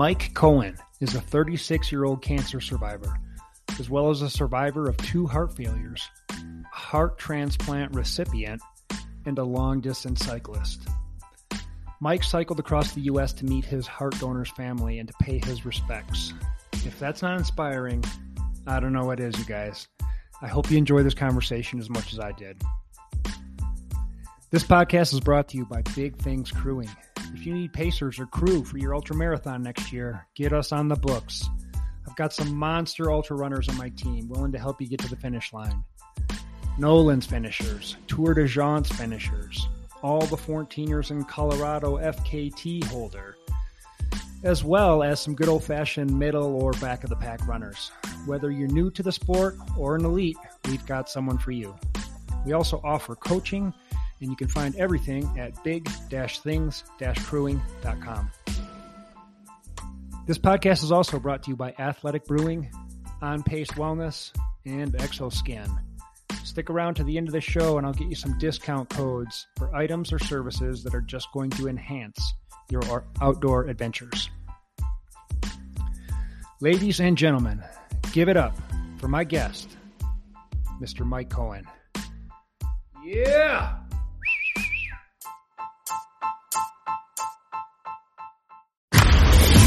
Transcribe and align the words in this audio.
Mike 0.00 0.32
Cohen 0.32 0.78
is 1.00 1.14
a 1.14 1.20
36 1.20 1.92
year 1.92 2.06
old 2.06 2.22
cancer 2.22 2.58
survivor, 2.58 3.20
as 3.78 3.90
well 3.90 4.08
as 4.08 4.22
a 4.22 4.30
survivor 4.30 4.88
of 4.88 4.96
two 4.96 5.26
heart 5.26 5.54
failures, 5.54 6.08
a 6.30 6.74
heart 6.74 7.18
transplant 7.18 7.94
recipient, 7.94 8.62
and 9.26 9.38
a 9.38 9.44
long 9.44 9.82
distance 9.82 10.24
cyclist. 10.24 10.88
Mike 12.00 12.24
cycled 12.24 12.58
across 12.58 12.92
the 12.94 13.02
U.S. 13.02 13.34
to 13.34 13.44
meet 13.44 13.66
his 13.66 13.86
heart 13.86 14.18
donor's 14.18 14.48
family 14.52 15.00
and 15.00 15.06
to 15.06 15.14
pay 15.20 15.38
his 15.44 15.66
respects. 15.66 16.32
If 16.72 16.98
that's 16.98 17.20
not 17.20 17.36
inspiring, 17.36 18.02
I 18.66 18.80
don't 18.80 18.94
know 18.94 19.04
what 19.04 19.20
is, 19.20 19.38
you 19.38 19.44
guys. 19.44 19.86
I 20.40 20.48
hope 20.48 20.70
you 20.70 20.78
enjoy 20.78 21.02
this 21.02 21.12
conversation 21.12 21.78
as 21.78 21.90
much 21.90 22.14
as 22.14 22.18
I 22.18 22.32
did. 22.32 22.62
This 24.48 24.64
podcast 24.64 25.12
is 25.12 25.20
brought 25.20 25.48
to 25.48 25.58
you 25.58 25.66
by 25.66 25.82
Big 25.94 26.16
Things 26.16 26.50
Crewing. 26.50 26.88
If 27.34 27.46
you 27.46 27.54
need 27.54 27.72
pacers 27.72 28.18
or 28.18 28.26
crew 28.26 28.64
for 28.64 28.78
your 28.78 28.94
ultra 28.94 29.16
marathon 29.16 29.62
next 29.62 29.92
year, 29.92 30.26
get 30.34 30.52
us 30.52 30.72
on 30.72 30.88
the 30.88 30.96
books. 30.96 31.48
I've 32.06 32.16
got 32.16 32.32
some 32.32 32.54
monster 32.54 33.10
ultra 33.10 33.36
runners 33.36 33.68
on 33.68 33.76
my 33.76 33.88
team 33.90 34.28
willing 34.28 34.52
to 34.52 34.58
help 34.58 34.80
you 34.80 34.88
get 34.88 35.00
to 35.00 35.08
the 35.08 35.16
finish 35.16 35.52
line. 35.52 35.84
Nolan's 36.76 37.26
finishers, 37.26 37.96
Tor 38.08 38.34
des 38.34 38.46
Géants 38.46 38.92
finishers, 38.92 39.68
all 40.02 40.26
the 40.26 40.36
14ers 40.36 41.10
in 41.10 41.24
Colorado 41.24 41.98
FKT 41.98 42.84
holder, 42.84 43.36
as 44.42 44.64
well 44.64 45.02
as 45.02 45.20
some 45.20 45.34
good 45.34 45.48
old 45.48 45.62
fashioned 45.62 46.16
middle 46.16 46.60
or 46.60 46.72
back 46.72 47.04
of 47.04 47.10
the 47.10 47.16
pack 47.16 47.46
runners. 47.46 47.90
Whether 48.26 48.50
you're 48.50 48.68
new 48.68 48.90
to 48.90 49.02
the 49.02 49.12
sport 49.12 49.56
or 49.76 49.94
an 49.94 50.04
elite, 50.04 50.38
we've 50.66 50.84
got 50.86 51.08
someone 51.08 51.38
for 51.38 51.52
you. 51.52 51.76
We 52.44 52.54
also 52.54 52.80
offer 52.82 53.14
coaching 53.14 53.72
and 54.20 54.30
you 54.30 54.36
can 54.36 54.48
find 54.48 54.76
everything 54.76 55.38
at 55.38 55.62
big-things-crewing.com. 55.64 58.30
This 60.26 60.38
podcast 60.38 60.84
is 60.84 60.92
also 60.92 61.18
brought 61.18 61.42
to 61.44 61.50
you 61.50 61.56
by 61.56 61.74
Athletic 61.78 62.26
Brewing, 62.26 62.70
On 63.20 63.42
Pace 63.42 63.70
Wellness, 63.70 64.32
and 64.64 64.92
ExoSkin. 64.92 65.68
Stick 66.44 66.70
around 66.70 66.94
to 66.94 67.04
the 67.04 67.16
end 67.16 67.28
of 67.28 67.32
the 67.32 67.40
show 67.40 67.78
and 67.78 67.86
I'll 67.86 67.92
get 67.92 68.08
you 68.08 68.14
some 68.14 68.38
discount 68.38 68.90
codes 68.90 69.46
for 69.56 69.74
items 69.74 70.12
or 70.12 70.18
services 70.18 70.82
that 70.84 70.94
are 70.94 71.00
just 71.00 71.28
going 71.32 71.50
to 71.50 71.68
enhance 71.68 72.34
your 72.70 73.04
outdoor 73.20 73.64
adventures. 73.64 74.30
Ladies 76.60 77.00
and 77.00 77.16
gentlemen, 77.16 77.62
give 78.12 78.28
it 78.28 78.36
up 78.36 78.54
for 78.98 79.08
my 79.08 79.24
guest, 79.24 79.76
Mr. 80.80 81.06
Mike 81.06 81.30
Cohen. 81.30 81.64
Yeah! 83.02 83.78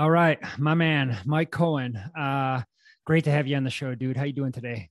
All 0.00 0.10
right, 0.10 0.38
my 0.56 0.72
man, 0.72 1.18
Mike 1.26 1.50
Cohen. 1.50 1.94
Uh, 1.94 2.62
great 3.04 3.24
to 3.24 3.30
have 3.30 3.46
you 3.46 3.54
on 3.58 3.64
the 3.64 3.70
show, 3.70 3.94
dude. 3.94 4.16
How 4.16 4.24
you 4.24 4.32
doing 4.32 4.50
today? 4.50 4.88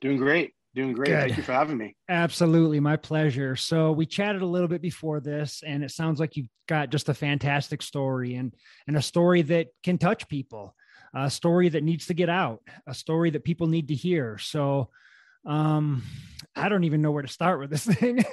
Doing 0.00 0.16
great. 0.16 0.54
Doing 0.74 0.92
great. 0.92 1.06
Good. 1.06 1.20
Thank 1.20 1.36
you 1.36 1.44
for 1.44 1.52
having 1.52 1.78
me. 1.78 1.94
Absolutely, 2.08 2.80
my 2.80 2.96
pleasure. 2.96 3.54
So 3.54 3.92
we 3.92 4.04
chatted 4.04 4.42
a 4.42 4.46
little 4.46 4.66
bit 4.66 4.82
before 4.82 5.20
this, 5.20 5.62
and 5.64 5.84
it 5.84 5.92
sounds 5.92 6.18
like 6.18 6.36
you've 6.36 6.48
got 6.66 6.90
just 6.90 7.10
a 7.10 7.14
fantastic 7.14 7.80
story 7.80 8.34
and 8.34 8.52
and 8.88 8.96
a 8.96 9.02
story 9.02 9.42
that 9.42 9.68
can 9.84 9.98
touch 9.98 10.26
people, 10.26 10.74
a 11.14 11.30
story 11.30 11.68
that 11.68 11.84
needs 11.84 12.06
to 12.06 12.14
get 12.14 12.28
out, 12.28 12.60
a 12.88 12.94
story 12.94 13.30
that 13.30 13.44
people 13.44 13.68
need 13.68 13.86
to 13.86 13.94
hear. 13.94 14.36
So 14.36 14.90
um 15.44 16.04
i 16.54 16.68
don't 16.68 16.84
even 16.84 17.02
know 17.02 17.10
where 17.10 17.24
to 17.24 17.28
start 17.28 17.58
with 17.58 17.68
this 17.68 17.84
thing 17.84 18.24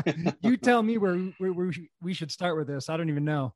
you 0.42 0.56
tell 0.56 0.82
me 0.82 0.96
where, 0.96 1.18
where, 1.36 1.52
where 1.52 1.70
we 2.00 2.14
should 2.14 2.30
start 2.30 2.56
with 2.56 2.66
this 2.66 2.88
i 2.88 2.96
don't 2.96 3.10
even 3.10 3.22
know 3.22 3.52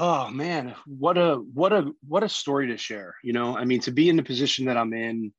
oh 0.00 0.30
man 0.30 0.74
what 0.86 1.18
a 1.18 1.36
what 1.54 1.72
a 1.72 1.92
what 2.08 2.24
a 2.24 2.28
story 2.28 2.68
to 2.68 2.76
share 2.76 3.14
you 3.22 3.32
know? 3.32 3.56
I 3.56 3.64
mean 3.64 3.80
to 3.80 3.90
be 3.90 4.08
in 4.08 4.16
the 4.16 4.22
position 4.22 4.64
that 4.66 4.76
i'm 4.76 4.92
in 4.92 5.32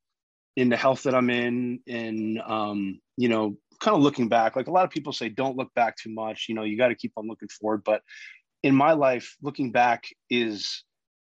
in 0.55 0.69
the 0.69 0.77
health 0.77 1.03
that 1.03 1.15
i'm 1.15 1.29
in 1.29 1.79
in 1.87 2.39
um 2.45 2.99
you 3.17 3.27
know 3.27 3.57
kind 3.79 3.97
of 3.97 4.03
looking 4.03 4.29
back 4.29 4.55
like 4.55 4.67
a 4.67 4.71
lot 4.71 4.85
of 4.85 4.91
people 4.91 5.11
say 5.11 5.27
don't 5.27 5.57
look 5.57 5.73
back 5.73 5.97
too 5.97 6.13
much 6.13 6.45
you 6.47 6.55
know 6.55 6.63
you 6.63 6.77
got 6.77 6.89
to 6.89 6.95
keep 6.95 7.13
on 7.17 7.27
looking 7.27 7.49
forward 7.49 7.81
but 7.83 8.03
in 8.63 8.75
my 8.75 8.93
life 8.93 9.35
looking 9.41 9.71
back 9.71 10.05
is 10.29 10.83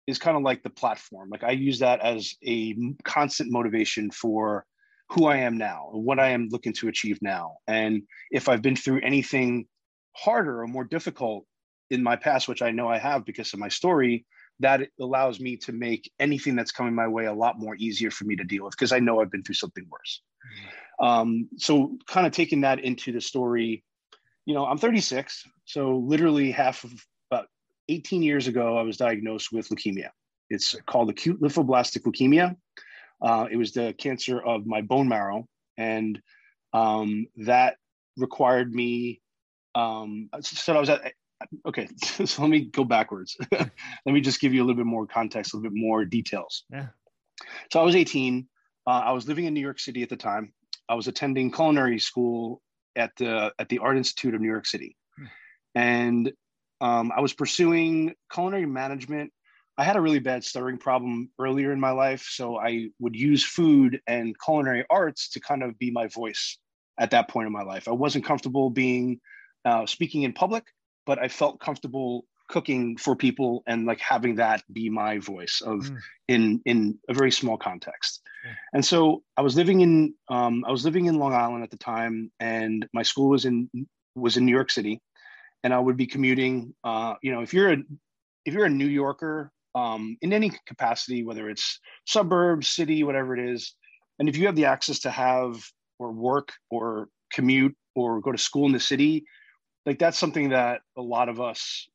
is 0.07 0.19
kind 0.19 0.37
of 0.37 0.43
like 0.43 0.61
the 0.63 0.69
platform. 0.69 1.29
Like 1.29 1.43
i 1.43 1.51
use 1.51 1.79
that 1.79 1.99
as 2.01 2.35
a 2.45 2.75
constant 3.03 3.51
motivation 3.51 4.11
for 4.11 4.65
who 5.09 5.25
i 5.25 5.37
am 5.37 5.57
now 5.57 5.91
and 5.93 6.03
what 6.03 6.19
i 6.19 6.29
am 6.29 6.47
looking 6.51 6.73
to 6.73 6.87
achieve 6.87 7.19
now. 7.21 7.57
And 7.67 8.03
if 8.31 8.49
i've 8.49 8.61
been 8.61 8.75
through 8.75 9.01
anything 9.01 9.67
harder 10.13 10.61
or 10.61 10.67
more 10.67 10.85
difficult 10.85 11.45
in 11.89 12.03
my 12.03 12.15
past, 12.15 12.47
which 12.47 12.61
I 12.61 12.71
know 12.71 12.87
I 12.87 12.97
have 12.97 13.25
because 13.25 13.53
of 13.53 13.59
my 13.59 13.69
story, 13.69 14.25
that 14.59 14.81
allows 14.99 15.39
me 15.39 15.57
to 15.57 15.71
make 15.71 16.11
anything 16.19 16.55
that's 16.55 16.71
coming 16.71 16.95
my 16.95 17.07
way 17.07 17.25
a 17.25 17.33
lot 17.33 17.59
more 17.59 17.75
easier 17.75 18.09
for 18.09 18.23
me 18.25 18.35
to 18.35 18.43
deal 18.43 18.65
with 18.65 18.71
because 18.71 18.91
I 18.91 18.99
know 18.99 19.19
I've 19.19 19.31
been 19.31 19.43
through 19.43 19.55
something 19.55 19.85
worse. 19.89 20.21
Mm-hmm. 20.45 21.05
Um, 21.05 21.49
so, 21.57 21.97
kind 22.07 22.25
of 22.25 22.31
taking 22.31 22.61
that 22.61 22.79
into 22.79 23.11
the 23.11 23.19
story, 23.19 23.83
you 24.45 24.53
know, 24.53 24.65
I'm 24.65 24.77
36. 24.77 25.43
So, 25.65 25.97
literally 25.97 26.51
half 26.51 26.83
of 26.83 26.93
about 27.29 27.47
18 27.89 28.23
years 28.23 28.47
ago, 28.47 28.77
I 28.77 28.81
was 28.83 28.97
diagnosed 28.97 29.51
with 29.51 29.67
leukemia. 29.69 30.09
It's 30.49 30.75
called 30.85 31.09
acute 31.09 31.41
lymphoblastic 31.41 32.03
leukemia. 32.03 32.55
Uh, 33.21 33.47
it 33.51 33.57
was 33.57 33.73
the 33.73 33.93
cancer 33.97 34.41
of 34.41 34.65
my 34.65 34.81
bone 34.81 35.09
marrow. 35.09 35.47
And 35.77 36.21
um, 36.73 37.27
that 37.37 37.75
required 38.15 38.73
me 38.73 39.21
um, 39.75 40.29
so 40.41 40.75
I 40.75 40.79
was 40.79 40.89
at 40.89 41.13
okay 41.65 41.87
so 42.25 42.41
let 42.41 42.49
me 42.49 42.65
go 42.65 42.83
backwards. 42.83 43.37
Let 43.51 43.71
me 44.05 44.21
just 44.21 44.39
give 44.39 44.53
you 44.53 44.61
a 44.61 44.65
little 44.65 44.77
bit 44.77 44.85
more 44.85 45.07
context 45.07 45.53
a 45.53 45.57
little 45.57 45.69
bit 45.69 45.77
more 45.77 46.05
details. 46.05 46.63
Yeah. 46.71 46.87
So 47.71 47.81
i 47.81 47.83
was 47.83 47.95
18 47.95 48.47
uh, 48.87 48.89
i 48.89 49.11
was 49.11 49.27
living 49.27 49.45
in 49.45 49.53
new 49.53 49.61
york 49.61 49.79
city 49.79 50.03
at 50.03 50.09
the 50.09 50.17
time. 50.17 50.53
I 50.87 50.95
was 50.95 51.07
attending 51.07 51.51
culinary 51.51 51.99
school 51.99 52.61
at 52.95 53.11
the 53.17 53.53
at 53.59 53.69
the 53.69 53.79
art 53.79 53.97
institute 53.97 54.35
of 54.35 54.41
new 54.41 54.47
york 54.47 54.65
city. 54.65 54.95
Hmm. 55.17 55.25
and 55.75 56.33
um, 56.81 57.11
i 57.15 57.21
was 57.21 57.33
pursuing 57.33 58.13
culinary 58.31 58.65
management. 58.65 59.31
I 59.77 59.83
had 59.83 59.97
a 59.97 60.01
really 60.01 60.19
bad 60.19 60.45
stuttering 60.45 60.77
problem 60.77 61.29
earlier 61.37 61.73
in 61.73 61.79
my 61.81 61.91
life 61.91 62.27
so 62.31 62.57
i 62.57 62.87
would 62.99 63.15
use 63.15 63.43
food 63.43 63.99
and 64.07 64.35
culinary 64.39 64.85
arts 64.89 65.29
to 65.31 65.41
kind 65.41 65.63
of 65.63 65.77
be 65.77 65.91
my 65.91 66.07
voice 66.07 66.57
at 66.97 67.11
that 67.11 67.29
point 67.29 67.47
in 67.47 67.53
my 67.53 67.63
life. 67.63 67.87
I 67.87 67.91
wasn't 67.91 68.25
comfortable 68.25 68.69
being 68.69 69.19
uh, 69.65 69.85
speaking 69.85 70.23
in 70.23 70.33
public 70.33 70.63
but 71.05 71.19
I 71.19 71.27
felt 71.27 71.59
comfortable 71.59 72.25
cooking 72.47 72.97
for 72.97 73.15
people 73.15 73.63
and 73.67 73.85
like 73.85 73.99
having 73.99 74.35
that 74.35 74.63
be 74.71 74.89
my 74.89 75.17
voice 75.17 75.61
of 75.65 75.79
mm. 75.79 75.97
in 76.27 76.61
in 76.65 76.97
a 77.09 77.13
very 77.13 77.31
small 77.31 77.57
context 77.57 78.21
and 78.73 78.85
so 78.85 79.23
i 79.37 79.41
was 79.41 79.55
living 79.55 79.81
in 79.81 80.13
um, 80.29 80.63
i 80.67 80.71
was 80.71 80.85
living 80.85 81.05
in 81.05 81.17
long 81.17 81.33
island 81.33 81.63
at 81.63 81.71
the 81.71 81.77
time 81.77 82.31
and 82.39 82.87
my 82.93 83.01
school 83.01 83.29
was 83.29 83.45
in 83.45 83.69
was 84.15 84.37
in 84.37 84.45
new 84.45 84.51
york 84.51 84.69
city 84.69 85.01
and 85.63 85.73
i 85.73 85.79
would 85.79 85.97
be 85.97 86.05
commuting 86.05 86.73
uh, 86.83 87.15
you 87.21 87.31
know 87.31 87.41
if 87.41 87.53
you're 87.53 87.73
a 87.73 87.77
if 88.45 88.53
you're 88.53 88.65
a 88.65 88.69
new 88.69 88.87
yorker 88.87 89.51
um, 89.73 90.15
in 90.21 90.31
any 90.31 90.51
capacity 90.67 91.23
whether 91.23 91.49
it's 91.49 91.79
suburbs 92.05 92.67
city 92.67 93.03
whatever 93.03 93.35
it 93.35 93.49
is 93.49 93.73
and 94.19 94.29
if 94.29 94.37
you 94.37 94.45
have 94.45 94.55
the 94.55 94.65
access 94.65 94.99
to 94.99 95.09
have 95.09 95.65
or 95.97 96.11
work 96.11 96.53
or 96.69 97.09
commute 97.33 97.75
or 97.95 98.21
go 98.21 98.31
to 98.31 98.37
school 98.37 98.67
in 98.67 98.71
the 98.71 98.79
city 98.79 99.25
like 99.85 99.99
that's 99.99 100.17
something 100.17 100.49
that 100.49 100.81
a 100.97 101.01
lot 101.01 101.29
of 101.29 101.39
us 101.39 101.87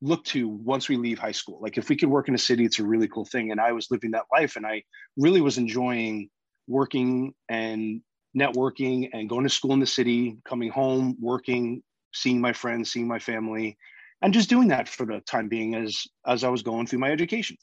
look 0.00 0.24
to 0.24 0.48
once 0.48 0.88
we 0.88 0.96
leave 0.96 1.18
high 1.18 1.32
school. 1.32 1.60
Like 1.62 1.78
if 1.78 1.88
we 1.88 1.96
could 1.96 2.08
work 2.08 2.28
in 2.28 2.34
a 2.34 2.38
city, 2.38 2.64
it's 2.64 2.80
a 2.80 2.84
really 2.84 3.08
cool 3.08 3.24
thing. 3.24 3.52
And 3.52 3.60
I 3.60 3.72
was 3.72 3.90
living 3.90 4.10
that 4.10 4.24
life 4.32 4.56
and 4.56 4.66
I 4.66 4.82
really 5.16 5.40
was 5.40 5.58
enjoying 5.58 6.28
working 6.66 7.32
and 7.48 8.02
networking 8.36 9.10
and 9.12 9.28
going 9.28 9.44
to 9.44 9.48
school 9.48 9.72
in 9.72 9.80
the 9.80 9.86
city, 9.86 10.38
coming 10.44 10.70
home, 10.70 11.16
working, 11.20 11.82
seeing 12.12 12.40
my 12.40 12.52
friends, 12.52 12.90
seeing 12.90 13.06
my 13.06 13.18
family, 13.18 13.76
and 14.22 14.34
just 14.34 14.48
doing 14.48 14.68
that 14.68 14.88
for 14.88 15.06
the 15.06 15.20
time 15.20 15.48
being 15.48 15.74
as 15.74 16.06
as 16.26 16.44
I 16.44 16.48
was 16.48 16.62
going 16.62 16.86
through 16.86 17.00
my 17.00 17.10
education. 17.10 17.56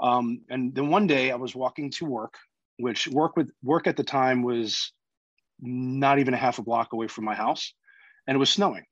Um, 0.00 0.40
and 0.50 0.74
then 0.74 0.88
one 0.88 1.06
day 1.06 1.30
I 1.30 1.36
was 1.36 1.54
walking 1.54 1.90
to 1.92 2.04
work, 2.04 2.34
which 2.78 3.06
work 3.08 3.36
with 3.36 3.50
work 3.62 3.86
at 3.86 3.96
the 3.96 4.04
time 4.04 4.42
was 4.42 4.92
not 5.60 6.18
even 6.18 6.34
a 6.34 6.38
half 6.38 6.58
a 6.58 6.62
block 6.62 6.92
away 6.92 7.06
from 7.06 7.24
my 7.24 7.34
house, 7.34 7.72
and 8.26 8.34
it 8.34 8.38
was 8.38 8.50
snowing. 8.50 8.84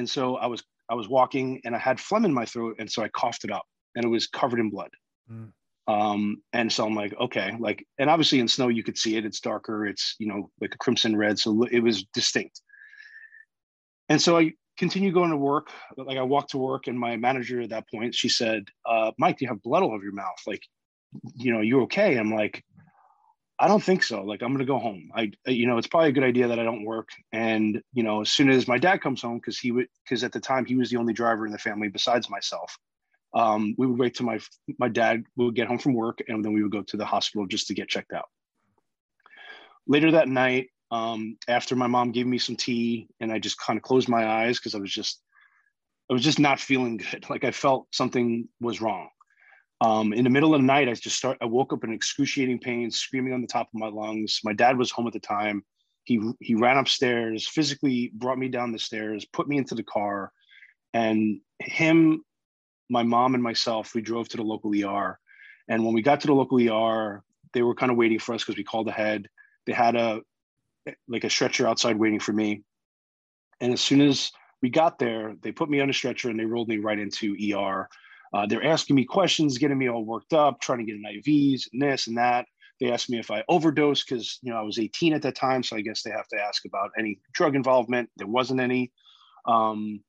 And 0.00 0.08
so 0.08 0.36
I 0.36 0.46
was 0.46 0.62
I 0.88 0.94
was 0.94 1.10
walking 1.10 1.60
and 1.66 1.76
I 1.76 1.78
had 1.78 2.00
phlegm 2.00 2.24
in 2.24 2.32
my 2.32 2.46
throat, 2.46 2.76
and 2.78 2.90
so 2.90 3.02
I 3.02 3.08
coughed 3.08 3.44
it 3.44 3.52
up, 3.52 3.66
and 3.94 4.02
it 4.02 4.08
was 4.08 4.26
covered 4.26 4.58
in 4.58 4.70
blood. 4.70 4.88
Mm. 5.30 5.52
Um, 5.86 6.42
and 6.54 6.72
so 6.72 6.86
I'm 6.86 6.94
like, 6.94 7.14
okay, 7.20 7.52
like, 7.58 7.86
and 7.98 8.08
obviously 8.08 8.40
in 8.40 8.48
snow 8.48 8.68
you 8.68 8.82
could 8.82 8.96
see 8.96 9.16
it. 9.18 9.26
It's 9.26 9.40
darker. 9.40 9.86
It's 9.86 10.16
you 10.18 10.26
know 10.26 10.50
like 10.58 10.74
a 10.74 10.78
crimson 10.78 11.16
red, 11.16 11.38
so 11.38 11.64
it 11.70 11.80
was 11.80 12.04
distinct. 12.14 12.62
And 14.08 14.22
so 14.22 14.38
I 14.38 14.52
continued 14.78 15.12
going 15.12 15.32
to 15.32 15.36
work. 15.36 15.68
Like 15.98 16.16
I 16.16 16.22
walked 16.22 16.52
to 16.52 16.58
work, 16.58 16.86
and 16.86 16.98
my 16.98 17.18
manager 17.18 17.60
at 17.60 17.68
that 17.70 17.84
point, 17.90 18.14
she 18.14 18.30
said, 18.30 18.64
uh, 18.88 19.12
"Mike, 19.18 19.36
do 19.36 19.44
you 19.44 19.50
have 19.50 19.62
blood 19.62 19.82
all 19.82 19.92
over 19.92 20.02
your 20.02 20.14
mouth? 20.14 20.40
Like, 20.46 20.62
you 21.34 21.52
know, 21.52 21.60
you 21.60 21.82
okay?" 21.82 22.16
I'm 22.16 22.32
like, 22.34 22.64
I 23.62 23.68
don't 23.68 23.82
think 23.82 24.02
so. 24.02 24.22
Like, 24.24 24.42
I'm 24.42 24.52
gonna 24.52 24.64
go 24.64 24.78
home. 24.78 25.10
I, 25.14 25.32
you 25.46 25.66
know, 25.66 25.76
it's 25.76 25.86
probably 25.86 26.08
a 26.08 26.12
good 26.12 26.24
idea 26.24 26.48
that 26.48 26.58
I 26.58 26.64
don't 26.64 26.84
work. 26.84 27.10
And 27.32 27.82
you 27.92 28.02
know, 28.02 28.22
as 28.22 28.30
soon 28.30 28.50
as 28.50 28.66
my 28.66 28.78
dad 28.78 29.02
comes 29.02 29.20
home, 29.20 29.36
because 29.36 29.58
he 29.58 29.70
would, 29.70 29.86
because 30.04 30.24
at 30.24 30.32
the 30.32 30.40
time 30.40 30.64
he 30.64 30.76
was 30.76 30.90
the 30.90 30.96
only 30.96 31.12
driver 31.12 31.46
in 31.46 31.52
the 31.52 31.58
family 31.58 31.88
besides 31.88 32.30
myself 32.30 32.76
um, 33.34 33.74
we 33.78 33.86
would 33.86 33.98
wait 33.98 34.14
till 34.14 34.26
my 34.26 34.40
my 34.78 34.88
dad 34.88 35.24
would 35.36 35.54
get 35.54 35.68
home 35.68 35.78
from 35.78 35.94
work, 35.94 36.18
and 36.28 36.44
then 36.44 36.52
we 36.52 36.62
would 36.62 36.72
go 36.72 36.82
to 36.82 36.96
the 36.96 37.04
hospital 37.04 37.46
just 37.46 37.68
to 37.68 37.74
get 37.74 37.88
checked 37.88 38.12
out. 38.12 38.28
Later 39.86 40.12
that 40.12 40.28
night, 40.28 40.68
um, 40.90 41.36
after 41.48 41.76
my 41.76 41.86
mom 41.86 42.12
gave 42.12 42.26
me 42.26 42.38
some 42.38 42.56
tea, 42.56 43.08
and 43.20 43.32
I 43.32 43.38
just 43.38 43.58
kind 43.58 43.76
of 43.76 43.82
closed 43.82 44.08
my 44.08 44.26
eyes 44.26 44.58
because 44.58 44.74
I 44.74 44.78
was 44.78 44.92
just 44.92 45.22
I 46.10 46.12
was 46.12 46.22
just 46.22 46.40
not 46.40 46.60
feeling 46.60 46.96
good. 46.96 47.26
Like 47.30 47.44
I 47.44 47.52
felt 47.52 47.86
something 47.92 48.48
was 48.60 48.80
wrong. 48.80 49.10
Um, 49.80 50.12
in 50.12 50.24
the 50.24 50.30
middle 50.30 50.54
of 50.54 50.60
the 50.60 50.66
night, 50.66 50.88
I 50.88 50.94
just 50.94 51.16
start. 51.16 51.38
I 51.40 51.46
woke 51.46 51.72
up 51.72 51.84
in 51.84 51.92
excruciating 51.92 52.58
pain, 52.60 52.90
screaming 52.90 53.32
on 53.32 53.40
the 53.40 53.46
top 53.46 53.68
of 53.68 53.80
my 53.80 53.88
lungs. 53.88 54.40
My 54.44 54.52
dad 54.52 54.76
was 54.76 54.90
home 54.90 55.06
at 55.06 55.12
the 55.12 55.20
time. 55.20 55.64
He 56.04 56.20
he 56.40 56.54
ran 56.54 56.76
upstairs, 56.76 57.48
physically 57.48 58.10
brought 58.14 58.38
me 58.38 58.48
down 58.48 58.72
the 58.72 58.78
stairs, 58.78 59.24
put 59.24 59.48
me 59.48 59.56
into 59.56 59.74
the 59.74 59.82
car, 59.82 60.32
and 60.92 61.40
him 61.60 62.22
my 62.90 63.02
mom 63.04 63.34
and 63.34 63.42
myself, 63.42 63.94
we 63.94 64.02
drove 64.02 64.28
to 64.28 64.36
the 64.36 64.42
local 64.42 64.72
ER. 64.74 65.18
And 65.68 65.84
when 65.84 65.94
we 65.94 66.02
got 66.02 66.20
to 66.20 66.26
the 66.26 66.34
local 66.34 66.58
ER, 66.58 67.22
they 67.54 67.62
were 67.62 67.74
kind 67.74 67.90
of 67.90 67.96
waiting 67.96 68.18
for 68.18 68.34
us 68.34 68.42
because 68.42 68.56
we 68.56 68.64
called 68.64 68.88
ahead. 68.88 69.28
They 69.66 69.72
had 69.72 69.96
a 69.96 70.20
like 71.06 71.24
a 71.24 71.30
stretcher 71.30 71.68
outside 71.68 71.96
waiting 71.96 72.20
for 72.20 72.32
me. 72.32 72.62
And 73.60 73.72
as 73.72 73.80
soon 73.80 74.00
as 74.00 74.32
we 74.60 74.70
got 74.70 74.98
there, 74.98 75.36
they 75.40 75.52
put 75.52 75.70
me 75.70 75.80
on 75.80 75.88
a 75.88 75.94
stretcher 75.94 76.28
and 76.28 76.38
they 76.38 76.44
rolled 76.44 76.68
me 76.68 76.78
right 76.78 76.98
into 76.98 77.36
ER. 77.54 77.88
Uh, 78.32 78.46
they're 78.46 78.64
asking 78.64 78.96
me 78.96 79.04
questions, 79.04 79.58
getting 79.58 79.78
me 79.78 79.88
all 79.88 80.04
worked 80.04 80.32
up, 80.32 80.60
trying 80.60 80.78
to 80.78 80.84
get 80.84 80.96
an 80.96 81.04
IVs 81.04 81.64
and 81.72 81.82
this 81.82 82.06
and 82.06 82.18
that. 82.18 82.46
They 82.80 82.90
asked 82.90 83.10
me 83.10 83.18
if 83.18 83.30
I 83.30 83.44
overdosed 83.48 84.06
because 84.08 84.38
you 84.42 84.52
know 84.52 84.58
I 84.58 84.62
was 84.62 84.78
18 84.78 85.12
at 85.12 85.22
that 85.22 85.34
time, 85.34 85.62
so 85.62 85.76
I 85.76 85.82
guess 85.82 86.02
they 86.02 86.10
have 86.10 86.28
to 86.28 86.40
ask 86.40 86.64
about 86.64 86.90
any 86.98 87.18
drug 87.32 87.54
involvement. 87.54 88.08
There 88.16 88.26
wasn't 88.26 88.60
any. 88.60 88.92
Um, 89.46 90.00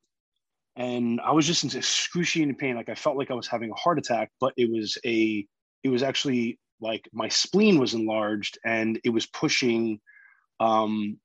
and 0.76 1.20
I 1.20 1.32
was 1.32 1.46
just 1.46 1.64
in 1.64 1.78
excruciating 1.78 2.56
pain. 2.56 2.76
Like 2.76 2.90
I 2.90 2.96
felt 2.96 3.18
like 3.18 3.32
I 3.32 3.36
was 3.36 3.48
having 3.48 3.72
a 3.72 3.76
heart 3.76 4.00
attack, 4.00 4.32
but 4.40 4.54
it 4.56 4.72
was 4.72 4.98
a, 5.06 5.46
it 5.84 5.90
was 5.90 6.02
actually 6.02 6.60
like 6.80 7.10
my 7.14 7.28
spleen 7.28 7.78
was 7.78 7.94
enlarged 7.94 8.58
and 8.66 9.00
it 9.04 9.10
was 9.10 9.26
pushing 9.26 10.00
um, 10.60 11.18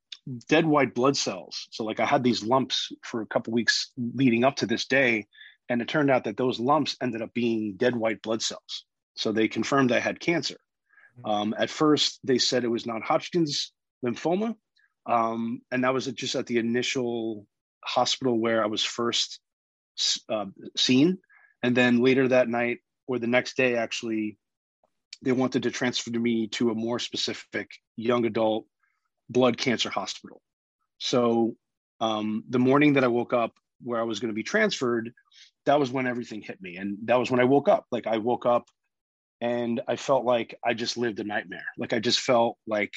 dead 0.47 0.65
white 0.65 0.93
blood 0.93 1.15
cells. 1.15 1.67
So 1.71 1.83
like 1.83 1.99
I 1.99 2.05
had 2.05 2.23
these 2.23 2.43
lumps 2.43 2.91
for 3.03 3.21
a 3.21 3.25
couple 3.25 3.53
weeks 3.53 3.91
leading 3.97 4.43
up 4.43 4.57
to 4.57 4.65
this 4.65 4.85
day, 4.85 5.27
and 5.69 5.81
it 5.81 5.87
turned 5.87 6.09
out 6.09 6.23
that 6.25 6.37
those 6.37 6.59
lumps 6.59 6.95
ended 7.01 7.21
up 7.21 7.33
being 7.33 7.75
dead 7.77 7.95
white 7.95 8.21
blood 8.21 8.41
cells. 8.41 8.85
So 9.15 9.31
they 9.31 9.47
confirmed 9.47 9.91
I 9.91 9.99
had 9.99 10.19
cancer. 10.19 10.57
Mm-hmm. 11.19 11.29
Um, 11.29 11.55
at 11.57 11.69
first, 11.69 12.19
they 12.23 12.37
said 12.37 12.63
it 12.63 12.69
was 12.69 12.85
non-Hodgkin's 12.85 13.73
lymphoma, 14.05 14.55
um, 15.05 15.61
and 15.71 15.83
that 15.83 15.93
was 15.93 16.05
just 16.07 16.35
at 16.35 16.45
the 16.45 16.57
initial 16.57 17.45
hospital 17.83 18.39
where 18.39 18.63
I 18.63 18.67
was 18.67 18.83
first 18.83 19.39
uh, 20.29 20.45
seen. 20.75 21.17
And 21.63 21.75
then 21.75 22.03
later 22.03 22.27
that 22.27 22.49
night 22.49 22.79
or 23.07 23.17
the 23.17 23.27
next 23.27 23.57
day, 23.57 23.75
actually, 23.75 24.37
they 25.23 25.31
wanted 25.31 25.63
to 25.63 25.71
transfer 25.71 26.11
me 26.11 26.47
to 26.49 26.69
a 26.69 26.75
more 26.75 26.99
specific 26.99 27.71
young 27.95 28.25
adult 28.25 28.65
blood 29.29 29.57
cancer 29.57 29.89
hospital. 29.89 30.41
So 30.99 31.55
um, 31.99 32.43
the 32.49 32.59
morning 32.59 32.93
that 32.93 33.03
I 33.03 33.07
woke 33.07 33.33
up 33.33 33.53
where 33.81 33.99
I 33.99 34.03
was 34.03 34.19
going 34.19 34.29
to 34.29 34.35
be 34.35 34.43
transferred, 34.43 35.11
that 35.67 35.79
was 35.79 35.91
when 35.91 36.07
everything 36.07 36.41
hit 36.41 36.61
me. 36.61 36.77
And 36.77 36.97
that 37.05 37.19
was 37.19 37.29
when 37.29 37.39
I 37.39 37.45
woke 37.45 37.69
up. 37.69 37.85
Like 37.91 38.07
I 38.07 38.17
woke 38.17 38.45
up 38.45 38.65
and 39.39 39.81
I 39.87 39.95
felt 39.95 40.25
like 40.25 40.55
I 40.65 40.73
just 40.73 40.97
lived 40.97 41.19
a 41.19 41.23
nightmare. 41.23 41.65
Like 41.77 41.93
I 41.93 41.99
just 41.99 42.19
felt 42.19 42.57
like, 42.65 42.91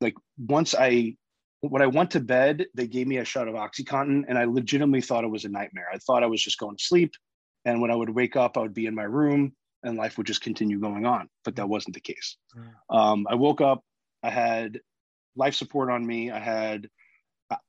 like 0.00 0.14
once 0.38 0.74
I 0.74 1.16
when 1.60 1.82
I 1.82 1.86
went 1.86 2.12
to 2.12 2.20
bed, 2.20 2.66
they 2.74 2.86
gave 2.86 3.06
me 3.06 3.18
a 3.18 3.24
shot 3.24 3.46
of 3.46 3.54
Oxycontin, 3.54 4.24
and 4.26 4.38
I 4.38 4.44
legitimately 4.44 5.02
thought 5.02 5.24
it 5.24 5.30
was 5.30 5.44
a 5.44 5.50
nightmare. 5.50 5.88
I 5.92 5.98
thought 5.98 6.22
I 6.22 6.26
was 6.26 6.42
just 6.42 6.58
going 6.58 6.76
to 6.76 6.82
sleep, 6.82 7.12
and 7.66 7.82
when 7.82 7.90
I 7.90 7.94
would 7.94 8.08
wake 8.08 8.34
up, 8.34 8.56
I 8.56 8.60
would 8.60 8.72
be 8.72 8.86
in 8.86 8.94
my 8.94 9.02
room, 9.02 9.52
and 9.82 9.98
life 9.98 10.16
would 10.16 10.26
just 10.26 10.40
continue 10.40 10.80
going 10.80 11.04
on. 11.04 11.28
But 11.44 11.56
that 11.56 11.68
wasn't 11.68 11.94
the 11.94 12.00
case. 12.00 12.38
Mm. 12.56 12.96
Um, 12.96 13.26
I 13.28 13.34
woke 13.34 13.60
up. 13.60 13.84
I 14.22 14.30
had 14.30 14.80
life 15.36 15.54
support 15.54 15.90
on 15.90 16.06
me. 16.06 16.30
I 16.30 16.38
had 16.38 16.88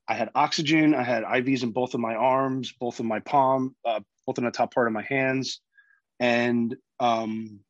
I 0.06 0.14
had 0.14 0.30
oxygen. 0.34 0.94
I 0.94 1.02
had 1.02 1.24
IVs 1.24 1.62
in 1.62 1.72
both 1.72 1.94
of 1.94 2.00
my 2.00 2.14
arms, 2.14 2.72
both 2.72 3.00
of 3.00 3.06
my 3.06 3.20
palm, 3.20 3.74
uh, 3.84 4.00
both 4.26 4.38
in 4.38 4.44
the 4.44 4.50
top 4.50 4.72
part 4.72 4.86
of 4.86 4.92
my 4.92 5.02
hands, 5.02 5.60
and 6.20 6.76
um, 7.00 7.60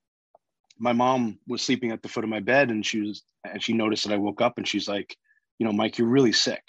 my 0.79 0.93
mom 0.93 1.39
was 1.47 1.63
sleeping 1.63 1.91
at 1.91 2.03
the 2.03 2.09
foot 2.09 2.25
of 2.25 2.31
my 2.31 2.41
bed, 2.41 2.71
and 2.71 2.85
she 2.85 3.01
was 3.01 3.23
and 3.45 3.63
she 3.63 3.73
noticed 3.73 4.07
that 4.07 4.15
I 4.15 4.19
woke 4.19 4.41
up, 4.41 4.59
and 4.59 4.69
she's 4.69 4.89
like 4.89 5.17
you 5.63 5.67
know, 5.67 5.73
Mike, 5.73 5.97
you're 5.97 6.09
really 6.09 6.33
sick. 6.33 6.65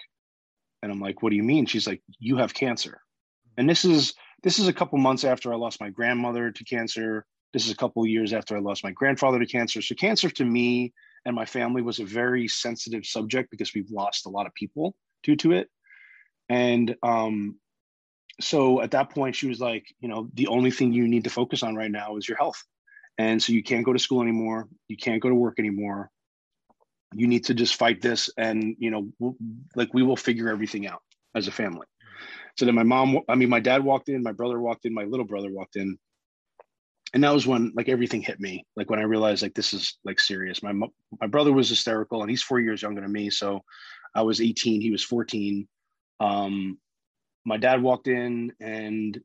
And 0.84 0.92
I'm 0.92 1.00
like, 1.00 1.24
what 1.24 1.32
do 1.32 1.36
you 1.36 1.42
mean? 1.42 1.66
She's 1.66 1.88
like, 1.88 2.04
you 2.20 2.38
have 2.38 2.54
cancer. 2.54 3.02
And 3.58 3.68
this 3.68 3.86
is 3.86 4.14
this 4.44 4.60
is 4.60 4.68
a 4.68 4.74
couple 4.74 5.00
months 5.00 5.24
after 5.24 5.52
I 5.52 5.56
lost 5.56 5.82
my 5.82 5.90
grandmother 5.90 6.52
to 6.52 6.64
cancer. 6.64 7.26
This 7.54 7.66
is 7.66 7.72
a 7.72 7.76
couple 7.76 8.06
years 8.06 8.34
after 8.34 8.56
I 8.56 8.60
lost 8.60 8.84
my 8.84 8.92
grandfather 8.92 9.40
to 9.40 9.48
cancer. 9.48 9.82
So 9.82 9.96
cancer 9.96 10.30
to 10.30 10.46
me 10.46 10.94
and 11.26 11.36
my 11.36 11.46
family 11.46 11.82
was 11.82 11.98
a 11.98 12.06
very 12.06 12.48
sensitive 12.48 13.04
subject 13.04 13.50
because 13.50 13.74
we've 13.74 13.90
lost 13.90 14.28
a 14.28 14.30
lot 14.30 14.46
of 14.46 14.54
people 14.54 14.96
due 15.24 15.36
to 15.38 15.54
it. 15.54 15.70
And 16.50 16.96
um, 17.02 17.58
so 18.42 18.82
at 18.82 18.92
that 18.92 19.10
point, 19.12 19.36
she 19.36 19.48
was 19.48 19.60
like, 19.60 19.86
you 20.00 20.10
know, 20.10 20.30
the 20.34 20.48
only 20.48 20.72
thing 20.72 20.94
you 20.94 21.08
need 21.08 21.24
to 21.24 21.30
focus 21.30 21.64
on 21.64 21.76
right 21.76 21.92
now 21.92 22.18
is 22.18 22.28
your 22.28 22.38
health. 22.38 22.62
And 23.18 23.42
so 23.42 23.54
you 23.54 23.64
can't 23.64 23.86
go 23.86 23.94
to 23.94 24.00
school 24.00 24.22
anymore. 24.22 24.68
You 24.88 24.98
can't 24.98 25.22
go 25.22 25.30
to 25.30 25.36
work 25.36 25.60
anymore 25.60 26.12
you 27.16 27.28
need 27.28 27.46
to 27.46 27.54
just 27.54 27.76
fight 27.76 28.02
this 28.02 28.30
and 28.38 28.76
you 28.80 28.92
know 28.92 29.10
we'll, 29.20 29.36
like 29.76 29.94
we 29.94 30.04
will 30.04 30.18
figure 30.18 30.50
everything 30.50 30.88
out 30.88 31.02
as 31.36 31.48
a 31.48 31.52
family 31.52 31.88
so 32.58 32.66
then 32.66 32.76
my 32.76 32.84
mom 32.84 33.20
i 33.30 33.36
mean 33.36 33.50
my 33.50 33.60
dad 33.60 33.84
walked 33.84 34.10
in 34.10 34.24
my 34.24 34.32
brother 34.32 34.60
walked 34.60 34.86
in 34.86 34.94
my 34.94 35.04
little 35.04 35.26
brother 35.26 35.52
walked 35.52 35.76
in 35.76 35.98
and 37.14 37.24
that 37.24 37.34
was 37.34 37.46
when 37.46 37.72
like 37.76 37.90
everything 37.90 38.22
hit 38.22 38.40
me 38.40 38.66
like 38.76 38.90
when 38.90 39.00
i 39.00 39.04
realized 39.04 39.44
like 39.44 39.54
this 39.54 39.74
is 39.74 39.98
like 40.04 40.20
serious 40.20 40.64
my 40.64 40.74
my 41.22 41.28
brother 41.28 41.52
was 41.54 41.70
hysterical 41.70 42.22
and 42.22 42.30
he's 42.30 42.44
four 42.44 42.60
years 42.60 42.82
younger 42.82 43.02
than 43.02 43.12
me 43.12 43.30
so 43.30 43.62
i 44.16 44.22
was 44.22 44.42
18 44.42 44.82
he 44.82 44.92
was 44.92 45.04
14 45.04 45.68
um 46.20 46.78
my 47.46 47.58
dad 47.58 47.82
walked 47.82 48.08
in 48.08 48.54
and 48.60 49.20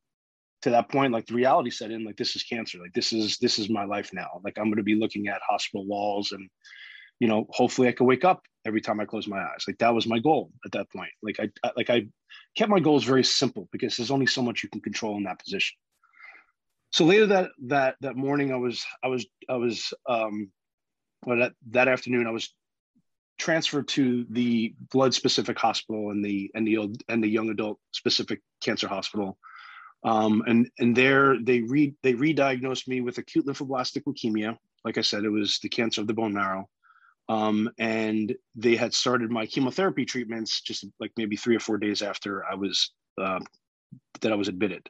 to 0.62 0.71
that 0.71 0.88
point 0.88 1.12
like 1.12 1.26
the 1.26 1.35
reality 1.35 1.71
set 1.71 1.90
in 1.90 2.04
like 2.04 2.16
this 2.16 2.35
is 2.35 2.42
cancer 2.42 2.78
like 2.78 2.92
this 2.92 3.12
is 3.12 3.38
this 3.38 3.59
is 3.59 3.71
my 3.71 3.85
life 3.85 4.11
now 4.12 4.40
like 4.45 4.59
i'm 4.59 4.66
going 4.66 4.76
to 4.76 4.83
be 4.83 4.97
looking 4.97 5.28
at 5.28 5.40
hospital 5.49 5.87
walls 5.87 6.33
and 6.33 6.49
you 7.21 7.26
know, 7.26 7.47
hopefully 7.50 7.88
I 7.88 7.92
could 7.92 8.04
wake 8.04 8.25
up 8.25 8.42
every 8.64 8.80
time 8.80 9.00
I 9.00 9.04
close 9.04 9.26
my 9.26 9.40
eyes. 9.40 9.64
Like 9.66 9.78
that 9.78 9.95
was 9.95 10.07
my 10.07 10.18
goal 10.18 10.50
at 10.64 10.73
that 10.73 10.90
point. 10.90 11.11
Like 11.23 11.40
I, 11.40 11.49
I 11.66 11.73
like 11.76 11.90
I 11.90 12.07
kept 12.57 12.71
my 12.71 12.80
goals 12.80 13.04
very 13.04 13.25
simple 13.25 13.68
because 13.73 13.97
there's 13.97 14.11
only 14.11 14.26
so 14.26 14.42
much 14.42 14.62
you 14.62 14.68
can 14.68 14.80
control 14.80 15.16
in 15.16 15.25
that 15.25 15.42
position. 15.42 15.76
So 16.90 17.04
later 17.04 17.26
that 17.26 17.50
that 17.66 17.97
that 18.00 18.16
morning, 18.16 18.52
I 18.52 18.57
was 18.57 18.85
I 19.02 19.09
was 19.09 19.26
I 19.49 19.57
was 19.57 19.92
um, 20.09 20.50
well 21.26 21.38
that 21.38 21.52
that 21.71 21.88
afternoon 21.88 22.26
I 22.26 22.30
was 22.30 22.54
transferred 23.38 23.88
to 23.88 24.26
the 24.30 24.75
blood 24.90 25.14
specific 25.14 25.59
hospital 25.59 26.11
and 26.11 26.25
the 26.25 26.50
and 26.54 26.66
the 26.66 26.76
old 26.76 27.02
and 27.09 27.23
the 27.23 27.28
young 27.28 27.50
adult 27.50 27.78
specific 27.92 28.40
cancer 28.61 28.88
hospital. 28.88 29.38
Um, 30.04 30.42
and 30.47 30.71
and 30.78 30.97
there 30.97 31.37
they 31.40 31.61
re 31.61 31.95
they 32.02 32.14
re-diagnosed 32.14 32.88
me 32.88 33.00
with 33.00 33.18
acute 33.18 33.47
lymphoblastic 33.47 34.04
leukemia. 34.04 34.57
Like 34.85 34.99
I 34.99 35.02
said, 35.02 35.25
it 35.25 35.30
was 35.30 35.59
the 35.61 35.68
cancer 35.68 36.00
of 36.00 36.07
the 36.07 36.14
bone 36.14 36.35
marrow. 36.35 36.68
Um, 37.28 37.68
and 37.78 38.35
they 38.54 38.75
had 38.75 38.95
started 38.95 39.30
my 39.30 39.45
chemotherapy 39.45 40.04
treatments 40.04 40.61
just 40.62 40.87
like 40.99 41.12
maybe 41.16 41.37
three 41.37 41.57
or 41.57 41.61
four 41.61 41.76
days 41.76 42.00
after 42.00 42.45
I 42.45 42.54
was 42.54 42.92
uh, 43.21 43.40
that 44.21 44.33
I 44.33 44.37
was 44.37 44.49
admitted. 44.49 44.88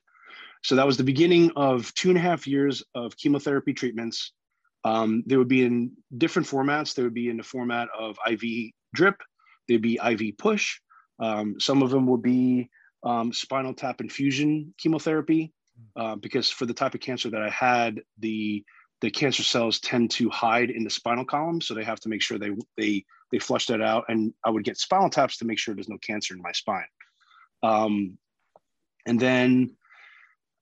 So 0.62 0.74
that 0.76 0.86
was 0.86 0.96
the 0.96 1.04
beginning 1.04 1.50
of 1.56 1.92
two 1.94 2.08
and 2.08 2.18
a 2.18 2.20
half 2.20 2.46
years 2.46 2.82
of 2.94 3.16
chemotherapy 3.16 3.72
treatments. 3.72 4.32
Um, 4.84 5.22
they 5.26 5.36
would 5.36 5.48
be 5.48 5.64
in 5.64 5.92
different 6.16 6.48
formats. 6.48 6.94
They 6.94 7.02
would 7.02 7.14
be 7.14 7.28
in 7.28 7.36
the 7.36 7.42
format 7.42 7.88
of 7.96 8.16
IV 8.26 8.72
drip. 8.94 9.20
They'd 9.66 9.82
be 9.82 9.98
IV 10.02 10.38
push. 10.38 10.80
Um, 11.18 11.58
some 11.58 11.82
of 11.82 11.90
them 11.90 12.06
would 12.06 12.22
be 12.22 12.70
um, 13.02 13.32
spinal 13.32 13.74
tap 13.74 14.00
infusion 14.00 14.74
chemotherapy, 14.78 15.52
uh, 15.96 16.16
because 16.16 16.48
for 16.48 16.66
the 16.66 16.74
type 16.74 16.94
of 16.94 17.00
cancer 17.00 17.30
that 17.30 17.42
I 17.42 17.50
had, 17.50 18.02
the 18.18 18.64
the 19.00 19.10
cancer 19.10 19.44
cells 19.44 19.78
tend 19.78 20.10
to 20.10 20.28
hide 20.28 20.70
in 20.70 20.82
the 20.82 20.90
spinal 20.90 21.24
column, 21.24 21.60
so 21.60 21.74
they 21.74 21.84
have 21.84 22.00
to 22.00 22.08
make 22.08 22.22
sure 22.22 22.38
they 22.38 22.50
they 22.76 23.04
they 23.30 23.38
flush 23.38 23.66
that 23.66 23.82
out. 23.82 24.04
And 24.08 24.32
I 24.44 24.50
would 24.50 24.64
get 24.64 24.78
spinal 24.78 25.10
taps 25.10 25.38
to 25.38 25.44
make 25.44 25.58
sure 25.58 25.74
there's 25.74 25.88
no 25.88 25.98
cancer 25.98 26.34
in 26.34 26.42
my 26.42 26.52
spine. 26.52 26.86
Um, 27.62 28.18
and 29.06 29.18
then, 29.18 29.76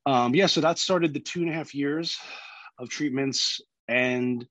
um, 0.04 0.34
yeah, 0.34 0.46
so 0.46 0.60
that 0.60 0.78
started 0.78 1.14
the 1.14 1.20
two 1.20 1.40
and 1.40 1.50
a 1.50 1.54
half 1.54 1.74
years 1.74 2.16
of 2.78 2.88
treatments. 2.88 3.60
And 3.88 4.46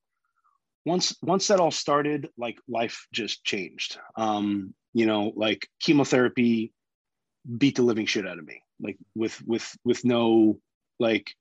once 0.85 1.15
once 1.21 1.47
that 1.47 1.59
all 1.59 1.71
started, 1.71 2.29
like 2.37 2.57
life 2.67 3.07
just 3.11 3.43
changed. 3.43 3.97
Um, 4.15 4.73
you 4.93 5.05
know, 5.05 5.33
like 5.35 5.67
chemotherapy 5.79 6.73
beat 7.57 7.75
the 7.75 7.83
living 7.83 8.05
shit 8.05 8.27
out 8.27 8.39
of 8.39 8.45
me, 8.45 8.61
like 8.79 8.97
with 9.15 9.41
with 9.45 9.75
with 9.83 10.05
no 10.05 10.59
like 10.99 11.31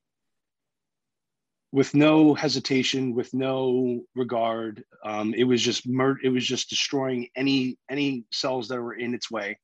with 1.73 1.93
no 1.93 2.35
hesitation, 2.35 3.15
with 3.15 3.35
no 3.35 4.01
regard. 4.15 4.85
Um, 5.05 5.35
it 5.35 5.43
was 5.43 5.61
just 5.61 5.89
mur- 5.89 6.21
it 6.23 6.29
was 6.29 6.47
just 6.47 6.71
destroying 6.71 7.29
any 7.37 7.77
any 7.91 8.25
cells 8.33 8.69
that 8.69 8.81
were 8.81 8.95
in 8.95 9.13
its 9.13 9.31
way. 9.31 9.59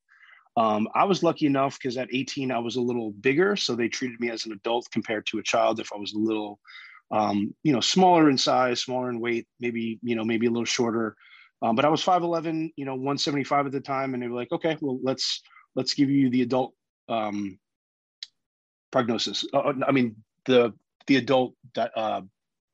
Um, 0.56 0.88
I 0.94 1.04
was 1.04 1.22
lucky 1.22 1.46
enough 1.46 1.78
because 1.78 1.96
at 1.96 2.12
18 2.12 2.50
I 2.50 2.58
was 2.58 2.76
a 2.76 2.80
little 2.80 3.12
bigger, 3.12 3.54
so 3.54 3.76
they 3.76 3.88
treated 3.88 4.18
me 4.20 4.30
as 4.30 4.44
an 4.44 4.52
adult 4.52 4.88
compared 4.90 5.24
to 5.26 5.38
a 5.38 5.42
child. 5.42 5.78
If 5.78 5.92
I 5.92 5.96
was 5.96 6.12
a 6.12 6.18
little, 6.18 6.58
um, 7.10 7.54
you 7.62 7.72
know, 7.72 7.80
smaller 7.80 8.30
in 8.30 8.38
size, 8.38 8.80
smaller 8.80 9.10
in 9.10 9.20
weight, 9.20 9.46
maybe 9.58 9.98
you 10.02 10.16
know 10.16 10.24
maybe 10.24 10.46
a 10.46 10.50
little 10.50 10.64
shorter. 10.64 11.16
Um, 11.62 11.76
but 11.76 11.84
I 11.84 11.88
was 11.88 12.02
5'11, 12.02 12.72
you 12.76 12.86
know, 12.86 12.94
175 12.94 13.66
at 13.66 13.72
the 13.72 13.80
time, 13.80 14.14
and 14.14 14.22
they 14.22 14.28
were 14.28 14.36
like, 14.36 14.52
okay, 14.52 14.78
well 14.80 14.98
let's 15.02 15.42
let's 15.74 15.94
give 15.94 16.10
you 16.10 16.30
the 16.30 16.42
adult 16.42 16.74
um, 17.08 17.58
prognosis. 18.90 19.44
Uh, 19.52 19.72
I 19.86 19.92
mean 19.92 20.16
the 20.46 20.72
the 21.06 21.16
adult 21.16 21.54
uh, 21.76 22.22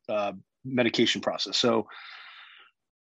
uh, 0.08 0.32
medication 0.64 1.20
process. 1.20 1.56
So 1.56 1.86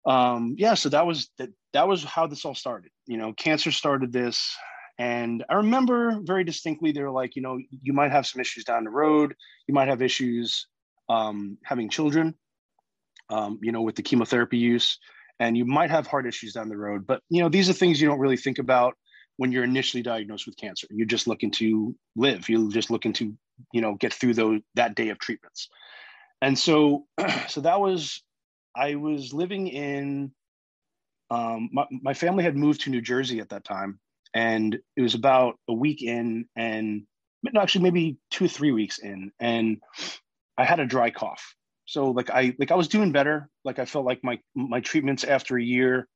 um, 0.06 0.56
yeah, 0.58 0.76
so 0.76 0.90
that 0.90 1.06
was 1.06 1.30
that, 1.38 1.50
that 1.74 1.88
was 1.88 2.04
how 2.04 2.28
this 2.28 2.46
all 2.46 2.56
started. 2.56 2.92
You 3.08 3.18
know, 3.18 3.34
cancer 3.34 3.72
started 3.72 4.14
this. 4.14 4.56
And 4.98 5.44
I 5.50 5.56
remember 5.56 6.22
very 6.24 6.46
distinctly, 6.46 6.94
they 6.94 7.02
were 7.02 7.12
like, 7.12 7.36
you 7.36 7.42
know, 7.42 7.60
you 7.82 7.92
might 7.92 8.12
have 8.12 8.26
some 8.26 8.40
issues 8.40 8.64
down 8.64 8.86
the 8.86 8.90
road. 8.90 9.36
You 9.68 9.74
might 9.74 9.90
have 9.90 10.02
issues 10.02 10.68
um, 11.10 11.58
having 11.64 11.90
children, 11.90 12.36
um, 13.30 13.60
you 13.62 13.72
know, 13.72 13.82
with 13.82 13.96
the 13.96 14.04
chemotherapy 14.04 14.58
use, 14.58 15.00
and 15.40 15.58
you 15.58 15.66
might 15.66 15.90
have 15.90 16.08
heart 16.08 16.26
issues 16.26 16.54
down 16.54 16.70
the 16.70 16.78
road. 16.78 17.06
But, 17.06 17.22
you 17.30 17.42
know, 17.42 17.50
these 17.50 17.70
are 17.70 17.74
things 17.74 18.02
you 18.02 18.08
don't 18.08 18.20
really 18.20 18.38
think 18.38 18.60
about 18.60 18.96
when 19.38 19.52
you're 19.52 19.64
initially 19.64 20.02
diagnosed 20.02 20.46
with 20.46 20.58
cancer. 20.58 20.88
You're 20.90 21.08
just 21.08 21.28
looking 21.28 21.52
to 21.52 21.96
live. 22.16 22.48
You're 22.48 22.70
just 22.70 22.90
looking 22.90 23.14
to 23.14 23.36
you 23.72 23.82
know 23.82 23.96
get 23.96 24.14
through 24.14 24.34
those 24.34 24.62
that 24.76 24.96
day 24.96 25.10
of 25.10 25.20
treatments 25.20 25.70
and 26.42 26.58
so 26.58 27.06
so 27.48 27.62
that 27.62 27.80
was 27.80 28.24
i 28.76 28.96
was 28.96 29.34
living 29.34 29.68
in 29.68 30.32
um, 31.32 31.70
my, 31.74 31.86
my 31.90 32.14
family 32.14 32.44
had 32.44 32.56
moved 32.56 32.82
to 32.82 32.92
new 32.92 33.02
jersey 33.02 33.40
at 33.40 33.50
that 33.50 33.64
time 33.64 34.00
and 34.34 34.78
it 34.96 35.02
was 35.02 35.16
about 35.16 35.56
a 35.68 35.74
week 35.74 36.04
in 36.04 36.46
and 36.56 37.04
actually 37.58 37.84
maybe 37.84 38.18
two 38.30 38.46
or 38.46 38.50
three 38.50 38.72
weeks 38.72 39.00
in 39.00 39.32
and 39.40 39.82
i 40.58 40.64
had 40.64 40.80
a 40.80 40.86
dry 40.86 41.10
cough. 41.12 41.56
So 41.86 42.12
like 42.12 42.30
i 42.30 42.54
like 42.60 42.72
i 42.72 42.76
was 42.76 42.88
doing 42.88 43.12
better. 43.12 43.50
Like 43.64 43.80
i 43.80 43.86
felt 43.86 44.06
like 44.06 44.24
my 44.24 44.40
my 44.56 44.80
treatments 44.80 45.24
after 45.24 45.58
a 45.58 45.64
year 45.64 46.08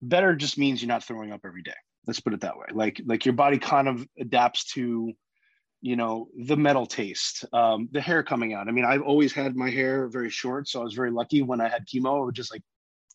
better 0.00 0.34
just 0.34 0.58
means 0.58 0.82
you're 0.82 0.88
not 0.88 1.04
throwing 1.04 1.32
up 1.32 1.40
every 1.44 1.62
day. 1.62 1.74
Let's 2.06 2.20
put 2.20 2.34
it 2.34 2.40
that 2.40 2.56
way. 2.56 2.66
Like 2.72 3.00
like 3.04 3.24
your 3.24 3.34
body 3.34 3.58
kind 3.58 3.88
of 3.88 4.06
adapts 4.18 4.64
to 4.74 5.12
you 5.80 5.96
know 5.96 6.28
the 6.36 6.56
metal 6.56 6.86
taste 6.86 7.44
um, 7.52 7.88
the 7.92 8.00
hair 8.00 8.22
coming 8.22 8.54
out. 8.54 8.68
I 8.68 8.70
mean 8.70 8.84
i've 8.84 9.02
always 9.02 9.32
had 9.32 9.56
my 9.56 9.70
hair 9.70 10.08
very 10.08 10.30
short 10.30 10.68
so 10.68 10.80
i 10.80 10.84
was 10.84 10.94
very 10.94 11.10
lucky 11.10 11.42
when 11.42 11.60
i 11.60 11.68
had 11.68 11.86
chemo. 11.86 12.22
It 12.22 12.26
was 12.26 12.34
just 12.34 12.52
like 12.52 12.62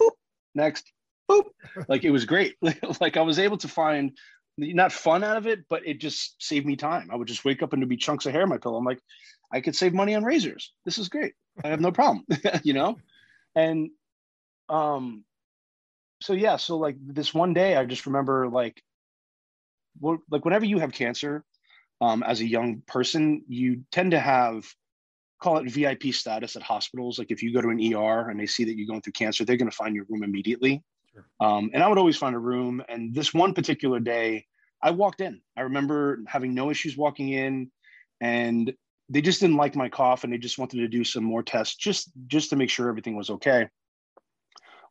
boop 0.01 0.12
next 0.53 0.91
boop. 1.29 1.45
Like 1.88 2.03
it 2.03 2.12
was 2.12 2.25
great. 2.25 2.55
Like 3.01 3.17
i 3.17 3.21
was 3.21 3.39
able 3.39 3.57
to 3.57 3.67
find 3.67 4.17
not 4.59 4.91
fun 4.91 5.24
out 5.24 5.38
of 5.38 5.45
it 5.45 5.59
but 5.69 5.86
it 5.86 6.00
just 6.00 6.36
saved 6.39 6.65
me 6.65 6.75
time. 6.75 7.09
I 7.12 7.15
would 7.15 7.27
just 7.27 7.45
wake 7.45 7.63
up 7.63 7.74
and 7.74 7.81
there'd 7.81 7.89
be 7.89 7.97
chunks 7.97 8.25
of 8.25 8.33
hair 8.33 8.43
in 8.43 8.50
my 8.50 8.57
pillow. 8.57 8.77
I'm 8.77 8.86
like 8.86 9.01
i 9.51 9.62
could 9.62 9.75
save 9.75 9.94
money 9.94 10.16
on 10.16 10.24
razors 10.24 10.74
this 10.86 10.98
is 10.98 11.10
great 11.10 11.34
i 11.63 11.68
have 11.68 11.82
no 11.82 11.92
problem 11.92 12.25
you 12.63 12.74
know 12.74 12.98
and 13.56 13.89
um 14.70 15.24
so 16.22 16.34
yeah 16.34 16.58
so 16.58 16.77
like 16.77 16.96
this 17.00 17.34
one 17.34 17.54
day 17.54 17.75
i 17.75 17.86
just 17.86 18.06
remember 18.06 18.48
like 18.48 18.82
well, 20.00 20.20
like 20.30 20.46
whenever 20.46 20.66
you 20.66 20.80
have 20.80 20.92
cancer 20.92 21.44
um, 22.01 22.24
as 22.24 22.42
a 22.42 22.48
young 22.48 22.82
person, 22.88 23.44
you 23.48 23.84
tend 23.92 24.12
to 24.12 24.20
have 24.20 24.66
call 25.39 25.58
it 25.58 25.70
VIP 25.70 26.06
status 26.13 26.56
at 26.56 26.63
hospitals. 26.63 27.20
Like 27.20 27.30
if 27.30 27.44
you 27.44 27.54
go 27.54 27.62
to 27.62 27.70
an 27.70 27.94
ER 27.94 28.30
and 28.30 28.39
they 28.39 28.48
see 28.48 28.63
that 28.63 28.75
you're 28.75 28.88
going 28.88 29.01
through 29.01 29.13
cancer, 29.13 29.46
they're 29.46 29.58
going 29.58 29.70
to 29.70 29.75
find 29.75 29.96
your 29.96 30.06
room 30.10 30.24
immediately. 30.24 30.84
Sure. 31.13 31.25
Um, 31.39 31.70
and 31.74 31.84
I 31.84 31.88
would 31.88 32.00
always 32.00 32.18
find 32.18 32.36
a 32.36 32.39
room. 32.39 32.84
And 32.89 33.13
this 33.13 33.34
one 33.34 33.54
particular 33.54 34.00
day, 34.00 34.46
I 34.82 34.92
walked 34.92 35.22
in. 35.22 35.42
I 35.56 35.62
remember 35.62 36.20
having 36.27 36.56
no 36.56 36.72
issues 36.72 36.98
walking 36.98 37.30
in, 37.30 37.72
and 38.20 38.74
they 39.10 39.22
just 39.22 39.40
didn't 39.40 39.58
like 39.58 39.76
my 39.76 39.90
cough, 39.90 40.24
and 40.24 40.34
they 40.34 40.38
just 40.38 40.58
wanted 40.58 40.78
to 40.78 40.88
do 40.88 41.04
some 41.04 41.24
more 41.24 41.44
tests 41.44 41.76
just 41.76 42.12
just 42.28 42.50
to 42.50 42.56
make 42.56 42.70
sure 42.70 42.90
everything 42.90 43.16
was 43.16 43.30
okay. 43.30 43.68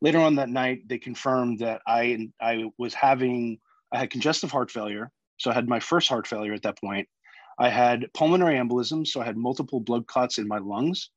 Later 0.03 0.19
on 0.19 0.35
that 0.37 0.51
night, 0.51 0.89
they 0.89 0.99
confirmed 0.99 1.61
that 1.61 1.83
I 1.87 2.29
I 2.41 2.65
was 2.79 2.95
having 2.95 3.59
I 3.93 3.99
had 3.99 4.11
congestive 4.11 4.51
heart 4.51 4.71
failure 4.71 5.11
so 5.39 5.51
I 5.51 5.55
had 5.55 5.69
my 5.69 5.81
first 5.81 6.09
heart 6.09 6.27
failure 6.27 6.55
at 6.55 6.63
that 6.63 6.79
point. 6.81 7.09
I 7.59 7.69
had 7.69 8.07
pulmonary 8.15 8.57
embolism, 8.57 9.07
so 9.07 9.21
I 9.21 9.25
had 9.25 9.37
multiple 9.37 9.81
blood 9.81 10.07
clots 10.07 10.39
in 10.39 10.49
my 10.49 10.59
lungs, 10.59 11.11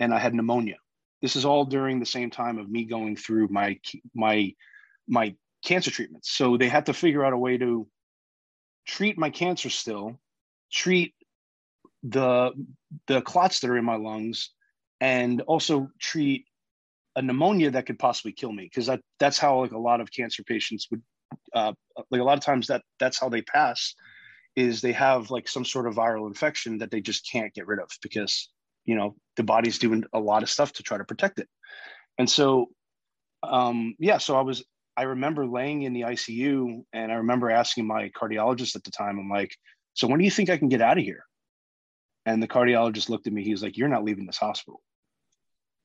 and 0.00 0.12
I 0.12 0.18
had 0.18 0.34
pneumonia. 0.34 0.76
This 1.22 1.36
is 1.36 1.44
all 1.44 1.64
during 1.64 2.00
the 2.00 2.06
same 2.06 2.30
time 2.30 2.58
of 2.58 2.70
me 2.70 2.84
going 2.84 3.16
through 3.16 3.48
my 3.48 3.78
my 4.14 4.52
my 5.08 5.34
cancer 5.64 5.90
treatments. 5.90 6.30
So 6.32 6.56
they 6.56 6.68
had 6.68 6.86
to 6.86 6.92
figure 6.92 7.24
out 7.24 7.32
a 7.32 7.38
way 7.38 7.56
to 7.58 7.86
treat 8.86 9.16
my 9.16 9.30
cancer 9.30 9.70
still, 9.70 10.18
treat 10.70 11.14
the 12.04 12.52
the 13.06 13.22
clots 13.22 13.60
that 13.60 13.70
are 13.70 13.78
in 13.78 13.84
my 13.84 13.96
lungs, 13.96 14.50
and 15.00 15.40
also 15.42 15.88
treat 16.00 16.44
a 17.16 17.22
pneumonia 17.22 17.70
that 17.70 17.86
could 17.86 17.98
possibly 17.98 18.32
kill 18.32 18.52
me 18.52 18.64
because 18.64 18.86
that 18.86 19.00
that's 19.18 19.38
how 19.38 19.60
like 19.60 19.72
a 19.72 19.78
lot 19.78 20.00
of 20.00 20.12
cancer 20.12 20.42
patients 20.44 20.88
would 20.90 21.02
uh, 21.54 21.72
like 22.10 22.20
a 22.20 22.24
lot 22.24 22.38
of 22.38 22.44
times 22.44 22.66
that 22.66 22.82
that's 23.00 23.18
how 23.18 23.28
they 23.28 23.42
pass 23.42 23.94
is 24.56 24.80
they 24.80 24.92
have 24.92 25.30
like 25.30 25.48
some 25.48 25.64
sort 25.64 25.86
of 25.86 25.94
viral 25.94 26.28
infection 26.28 26.78
that 26.78 26.90
they 26.90 27.00
just 27.00 27.28
can't 27.30 27.54
get 27.54 27.66
rid 27.66 27.80
of 27.80 27.88
because 28.02 28.50
you 28.84 28.94
know 28.94 29.16
the 29.36 29.42
body's 29.42 29.78
doing 29.78 30.04
a 30.12 30.18
lot 30.18 30.42
of 30.42 30.50
stuff 30.50 30.72
to 30.72 30.82
try 30.82 30.98
to 30.98 31.04
protect 31.04 31.38
it. 31.38 31.48
And 32.18 32.28
so 32.28 32.68
um 33.50 33.94
yeah 33.98 34.18
so 34.18 34.36
i 34.36 34.40
was 34.40 34.64
i 34.96 35.02
remember 35.02 35.46
laying 35.46 35.82
in 35.82 35.92
the 35.92 36.02
icu 36.02 36.82
and 36.92 37.12
i 37.12 37.16
remember 37.16 37.50
asking 37.50 37.86
my 37.86 38.10
cardiologist 38.10 38.76
at 38.76 38.84
the 38.84 38.90
time 38.90 39.18
i'm 39.18 39.28
like 39.28 39.54
so 39.94 40.06
when 40.06 40.18
do 40.18 40.24
you 40.24 40.30
think 40.30 40.50
i 40.50 40.56
can 40.56 40.68
get 40.68 40.80
out 40.80 40.98
of 40.98 41.04
here 41.04 41.24
and 42.26 42.42
the 42.42 42.48
cardiologist 42.48 43.08
looked 43.08 43.26
at 43.26 43.32
me 43.32 43.44
he 43.44 43.52
was 43.52 43.62
like 43.62 43.76
you're 43.76 43.88
not 43.88 44.04
leaving 44.04 44.26
this 44.26 44.38
hospital 44.38 44.82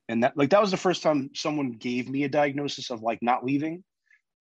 and 0.07 0.23
that 0.23 0.35
like 0.37 0.49
that 0.49 0.61
was 0.61 0.71
the 0.71 0.77
first 0.77 1.03
time 1.03 1.29
someone 1.33 1.71
gave 1.71 2.09
me 2.09 2.23
a 2.23 2.29
diagnosis 2.29 2.89
of 2.89 3.01
like 3.01 3.19
not 3.21 3.45
leaving 3.45 3.83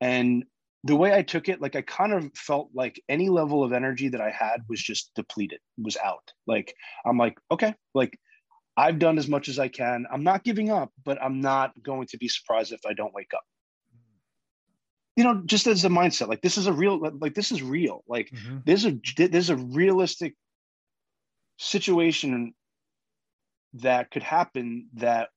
and 0.00 0.44
the 0.84 0.96
way 0.96 1.12
I 1.12 1.22
took 1.22 1.48
it, 1.48 1.60
like 1.60 1.74
I 1.76 1.82
kind 1.82 2.12
of 2.12 2.30
felt 2.36 2.70
like 2.72 3.02
any 3.08 3.28
level 3.28 3.64
of 3.64 3.72
energy 3.72 4.08
that 4.08 4.20
I 4.20 4.30
had 4.30 4.62
was 4.68 4.80
just 4.80 5.10
depleted, 5.14 5.60
was 5.76 5.96
out. 5.96 6.32
Like 6.46 6.74
I'm 7.04 7.18
like, 7.18 7.36
okay, 7.50 7.74
like 7.94 8.18
I've 8.76 9.00
done 9.00 9.18
as 9.18 9.28
much 9.28 9.48
as 9.48 9.58
I 9.58 9.68
can. 9.68 10.06
I'm 10.10 10.22
not 10.22 10.44
giving 10.44 10.70
up, 10.70 10.92
but 11.04 11.20
I'm 11.20 11.40
not 11.40 11.72
going 11.82 12.06
to 12.08 12.18
be 12.18 12.28
surprised 12.28 12.72
if 12.72 12.80
I 12.86 12.92
don't 12.92 13.14
wake 13.14 13.32
up. 13.34 13.42
You 15.16 15.24
know, 15.24 15.42
just 15.46 15.66
as 15.66 15.84
a 15.84 15.88
mindset, 15.88 16.28
like 16.28 16.42
this 16.42 16.56
is 16.56 16.68
a 16.68 16.72
real, 16.72 17.00
like 17.18 17.34
this 17.34 17.50
is 17.50 17.60
real. 17.60 18.04
Like 18.06 18.30
mm-hmm. 18.30 18.58
there's 18.64 18.86
a 18.86 19.00
there's 19.16 19.50
a 19.50 19.56
realistic 19.56 20.36
situation 21.58 22.54
that 23.74 24.10
could 24.10 24.22
happen 24.22 24.88
that 24.94 25.28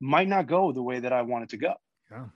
might 0.00 0.28
not 0.28 0.46
go 0.46 0.72
the 0.72 0.82
way 0.82 1.00
that 1.00 1.12
I 1.12 1.22
want 1.22 1.44
it 1.44 1.50
to 1.50 1.56
go. 1.56 1.74
Yeah. 2.10 2.26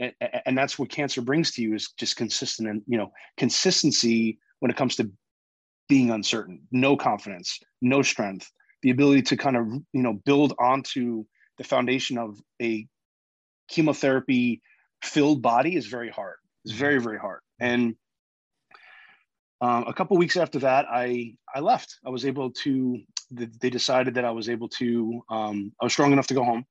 And, 0.00 0.12
and 0.46 0.58
that's 0.58 0.78
what 0.78 0.88
cancer 0.88 1.20
brings 1.20 1.52
to 1.52 1.62
you 1.62 1.74
is 1.74 1.92
just 1.96 2.16
consistent 2.16 2.68
and 2.68 2.82
you 2.86 2.98
know 2.98 3.12
consistency 3.36 4.38
when 4.58 4.70
it 4.70 4.76
comes 4.76 4.96
to 4.96 5.10
being 5.88 6.10
uncertain 6.10 6.62
no 6.72 6.96
confidence 6.96 7.60
no 7.82 8.02
strength 8.02 8.50
the 8.82 8.90
ability 8.90 9.22
to 9.22 9.36
kind 9.36 9.56
of 9.56 9.66
you 9.92 10.02
know 10.02 10.14
build 10.24 10.54
onto 10.58 11.24
the 11.58 11.64
foundation 11.64 12.18
of 12.18 12.38
a 12.60 12.86
chemotherapy 13.68 14.62
filled 15.02 15.42
body 15.42 15.76
is 15.76 15.86
very 15.86 16.10
hard. 16.10 16.36
It's 16.64 16.72
mm-hmm. 16.72 16.80
very 16.80 17.00
very 17.00 17.18
hard. 17.18 17.40
And 17.60 17.94
um, 19.62 19.84
a 19.86 19.94
couple 19.94 20.16
weeks 20.18 20.36
after 20.36 20.58
that 20.58 20.84
i 20.90 21.34
i 21.54 21.60
left 21.60 21.98
i 22.04 22.10
was 22.10 22.26
able 22.26 22.50
to 22.50 22.98
they 23.30 23.70
decided 23.70 24.12
that 24.14 24.26
i 24.26 24.30
was 24.30 24.50
able 24.50 24.68
to 24.68 25.22
um, 25.30 25.72
i 25.80 25.84
was 25.84 25.92
strong 25.92 26.12
enough 26.12 26.26
to 26.26 26.34
go 26.34 26.44
home 26.44 26.66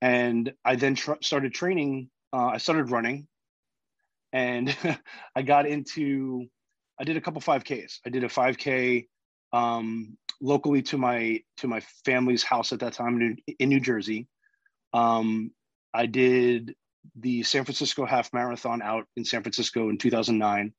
and 0.00 0.52
i 0.64 0.74
then 0.74 0.94
tr- 0.94 1.20
started 1.20 1.52
training 1.52 2.08
uh, 2.32 2.46
I 2.46 2.58
started 2.58 2.90
running 2.90 3.26
and 4.32 4.74
I 5.36 5.42
got 5.42 5.66
into, 5.66 6.46
I 6.98 7.04
did 7.04 7.16
a 7.16 7.20
couple 7.20 7.40
5Ks. 7.40 7.98
I 8.06 8.10
did 8.10 8.24
a 8.24 8.28
5K 8.28 9.06
um, 9.52 10.16
locally 10.40 10.82
to 10.82 10.98
my 10.98 11.40
to 11.58 11.68
my 11.68 11.80
family's 12.04 12.42
house 12.42 12.72
at 12.72 12.80
that 12.80 12.94
time 12.94 13.20
in, 13.20 13.36
in 13.58 13.68
New 13.68 13.80
Jersey. 13.80 14.28
Um, 14.94 15.52
I 15.92 16.06
did 16.06 16.74
the 17.16 17.42
San 17.42 17.64
Francisco 17.64 18.06
half 18.06 18.32
marathon 18.32 18.80
out 18.80 19.06
in 19.16 19.24
San 19.24 19.42
Francisco 19.42 19.90
in 19.90 19.98
2009, 19.98 20.72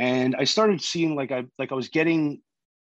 and 0.00 0.34
I 0.34 0.44
started 0.44 0.80
seeing 0.80 1.14
like 1.14 1.30
I 1.30 1.44
like 1.58 1.72
I 1.72 1.74
was 1.74 1.90
getting, 1.90 2.40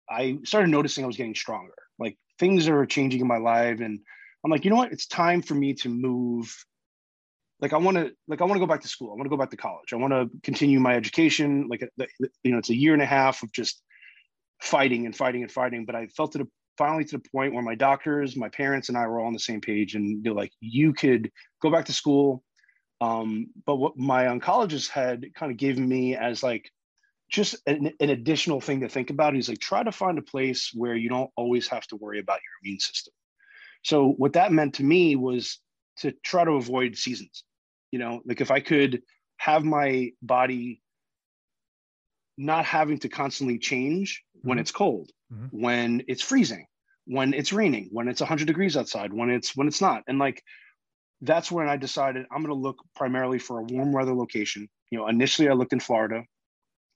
I 0.08 0.38
started 0.44 0.70
noticing 0.70 1.04
I 1.04 1.08
was 1.08 1.18
getting 1.18 1.34
stronger. 1.34 1.74
Like 1.98 2.16
things 2.38 2.68
are 2.68 2.86
changing 2.86 3.22
in 3.22 3.28
my 3.28 3.39
life, 3.39 3.80
and 3.80 4.00
I'm 4.46 4.51
like, 4.51 4.63
you 4.63 4.70
know 4.70 4.75
what? 4.75 4.92
It's 4.92 5.08
time 5.08 5.42
for 5.42 5.56
me 5.56 5.74
to 5.74 5.89
move. 5.89 6.56
Like 7.62 7.74
I 7.74 7.78
want 7.78 7.98
to, 7.98 8.12
like 8.28 8.42
I 8.42 8.44
want 8.44 8.58
to 8.58 8.60
go 8.60 8.68
back 8.68 8.82
to 8.82 8.88
school. 8.88 9.10
I 9.10 9.16
want 9.16 9.24
to 9.24 9.30
go 9.30 9.38
back 9.38 9.50
to 9.50 9.58
college. 9.58 9.92
I 9.92 9.96
want 9.96 10.13
to 10.13 10.30
continue 10.44 10.80
my 10.80 10.94
education. 10.94 11.68
Like 11.68 11.82
you 12.44 12.51
know, 12.51 12.60
it's 12.60 12.70
a 12.70 12.75
year 12.75 12.94
and 12.94 13.01
a 13.01 13.08
half 13.08 13.42
of 13.42 13.51
just 13.54 13.82
fighting 14.62 15.08
and 15.08 15.16
fighting 15.16 15.42
and 15.42 15.51
fighting. 15.51 15.86
But 15.86 15.96
I 15.96 16.06
felt 16.16 16.36
it 16.36 16.48
finally 16.78 17.06
to 17.06 17.18
the 17.18 17.30
point 17.32 17.56
where 17.56 17.63
my 17.63 17.75
doctors, 17.75 18.36
my 18.36 18.50
parents, 18.50 18.89
and 18.89 18.98
I 18.98 19.08
were 19.08 19.20
all 19.20 19.25
on 19.25 19.34
the 19.34 19.39
same 19.39 19.62
page, 19.62 19.96
and 19.96 20.24
they're 20.24 20.32
like, 20.32 20.51
"You 20.60 20.94
could 20.94 21.32
go 21.60 21.72
back 21.72 21.86
to 21.86 21.94
school." 21.94 22.44
Um, 23.01 23.48
but 23.66 23.78
what 23.78 23.98
my 23.98 24.25
oncologist 24.25 24.89
had 24.89 25.25
kind 25.34 25.51
of 25.51 25.58
given 25.58 25.89
me 25.89 26.16
as 26.16 26.44
like 26.44 26.70
just 27.30 27.56
an, 27.66 27.94
an, 28.00 28.10
additional 28.10 28.60
thing 28.60 28.82
to 28.82 28.90
think 28.90 29.10
about. 29.10 29.36
is 29.36 29.50
like, 29.50 29.60
try 29.60 29.84
to 29.84 29.92
find 29.92 30.18
a 30.18 30.24
place 30.24 30.72
where 30.74 30.96
you 30.96 31.10
don't 31.10 31.30
always 31.36 31.68
have 31.68 31.86
to 31.88 31.96
worry 31.96 32.20
about 32.20 32.40
your 32.44 32.54
immune 32.64 32.80
system. 32.80 33.14
So 33.84 34.10
what 34.10 34.34
that 34.34 34.52
meant 34.52 34.76
to 34.76 34.84
me 34.84 35.16
was 35.16 35.60
to 36.00 36.12
try 36.24 36.44
to 36.44 36.52
avoid 36.52 36.98
seasons. 36.98 37.44
You 37.92 38.00
know, 38.00 38.22
like 38.26 38.42
if 38.42 38.52
I 38.52 38.60
could 38.60 39.02
have 39.38 39.64
my 39.64 40.12
body 40.22 40.82
not 42.38 42.66
having 42.66 43.00
to 43.00 43.10
constantly 43.10 43.58
change 43.58 44.24
when 44.42 44.56
mm-hmm. 44.56 44.62
it's 44.62 44.72
cold, 44.72 45.12
mm-hmm. 45.32 45.62
when 45.62 46.04
it's 46.08 46.22
freezing, 46.22 46.66
when 47.06 47.34
it's 47.34 47.52
raining, 47.52 47.90
when 47.92 48.08
it's 48.08 48.22
100 48.22 48.46
degrees 48.46 48.78
outside, 48.78 49.14
when 49.14 49.30
it's 49.30 49.56
when 49.56 49.68
it's 49.68 49.82
not. 49.82 50.04
And 50.08 50.20
like 50.20 50.44
that's 51.22 51.52
when 51.52 51.68
I 51.68 51.78
decided 51.78 52.26
I'm 52.32 52.44
going 52.44 52.56
to 52.56 52.62
look 52.62 52.78
primarily 52.96 53.40
for 53.40 53.60
a 53.60 53.64
warm 53.64 53.92
weather 53.92 54.14
location. 54.14 54.70
You 54.90 55.00
know, 55.00 55.08
initially 55.08 55.50
I 55.50 55.54
looked 55.54 55.74
in 55.74 55.80
Florida, 55.80 56.24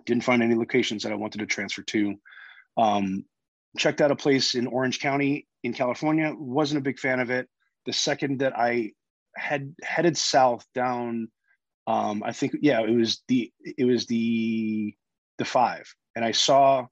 didn't 0.05 0.24
find 0.24 0.43
any 0.43 0.55
locations 0.55 1.03
that 1.03 1.12
I 1.12 1.15
wanted 1.15 1.39
to 1.39 1.45
transfer 1.45 1.81
to. 1.81 2.15
Um, 2.77 3.25
checked 3.77 4.01
out 4.01 4.12
a 4.12 4.15
place 4.15 4.55
in 4.55 4.67
Orange 4.67 5.00
County 5.00 5.48
in 5.63 5.74
California. 5.74 6.33
wasn't 6.36 6.79
a 6.79 6.83
big 6.83 7.00
fan 7.00 7.19
of 7.19 7.29
it. 7.29 7.48
The 7.86 7.93
second 7.93 8.39
that 8.39 8.57
I 8.57 8.91
had 9.36 9.74
headed 9.83 10.17
south 10.17 10.65
down, 10.74 11.29
um, 11.88 12.24
I 12.24 12.31
think 12.31 12.55
yeah, 12.62 12.81
it 12.81 12.95
was 12.95 13.24
the 13.27 13.51
it 13.60 13.86
was 13.86 14.05
the 14.05 14.93
the 15.38 15.45
five, 15.45 15.93
and 16.15 16.24
I 16.24 16.31
saw 16.31 16.88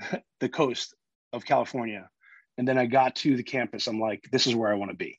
the 0.40 0.48
coast 0.48 0.94
of 1.32 1.46
California, 1.46 2.08
and 2.58 2.68
then 2.68 2.76
I 2.76 2.86
got 2.86 3.16
to 3.16 3.36
the 3.36 3.42
campus. 3.42 3.86
I'm 3.86 4.00
like, 4.00 4.24
this 4.30 4.46
is 4.46 4.54
where 4.54 4.70
I 4.70 4.74
want 4.74 4.90
to 4.90 4.96
be, 4.96 5.18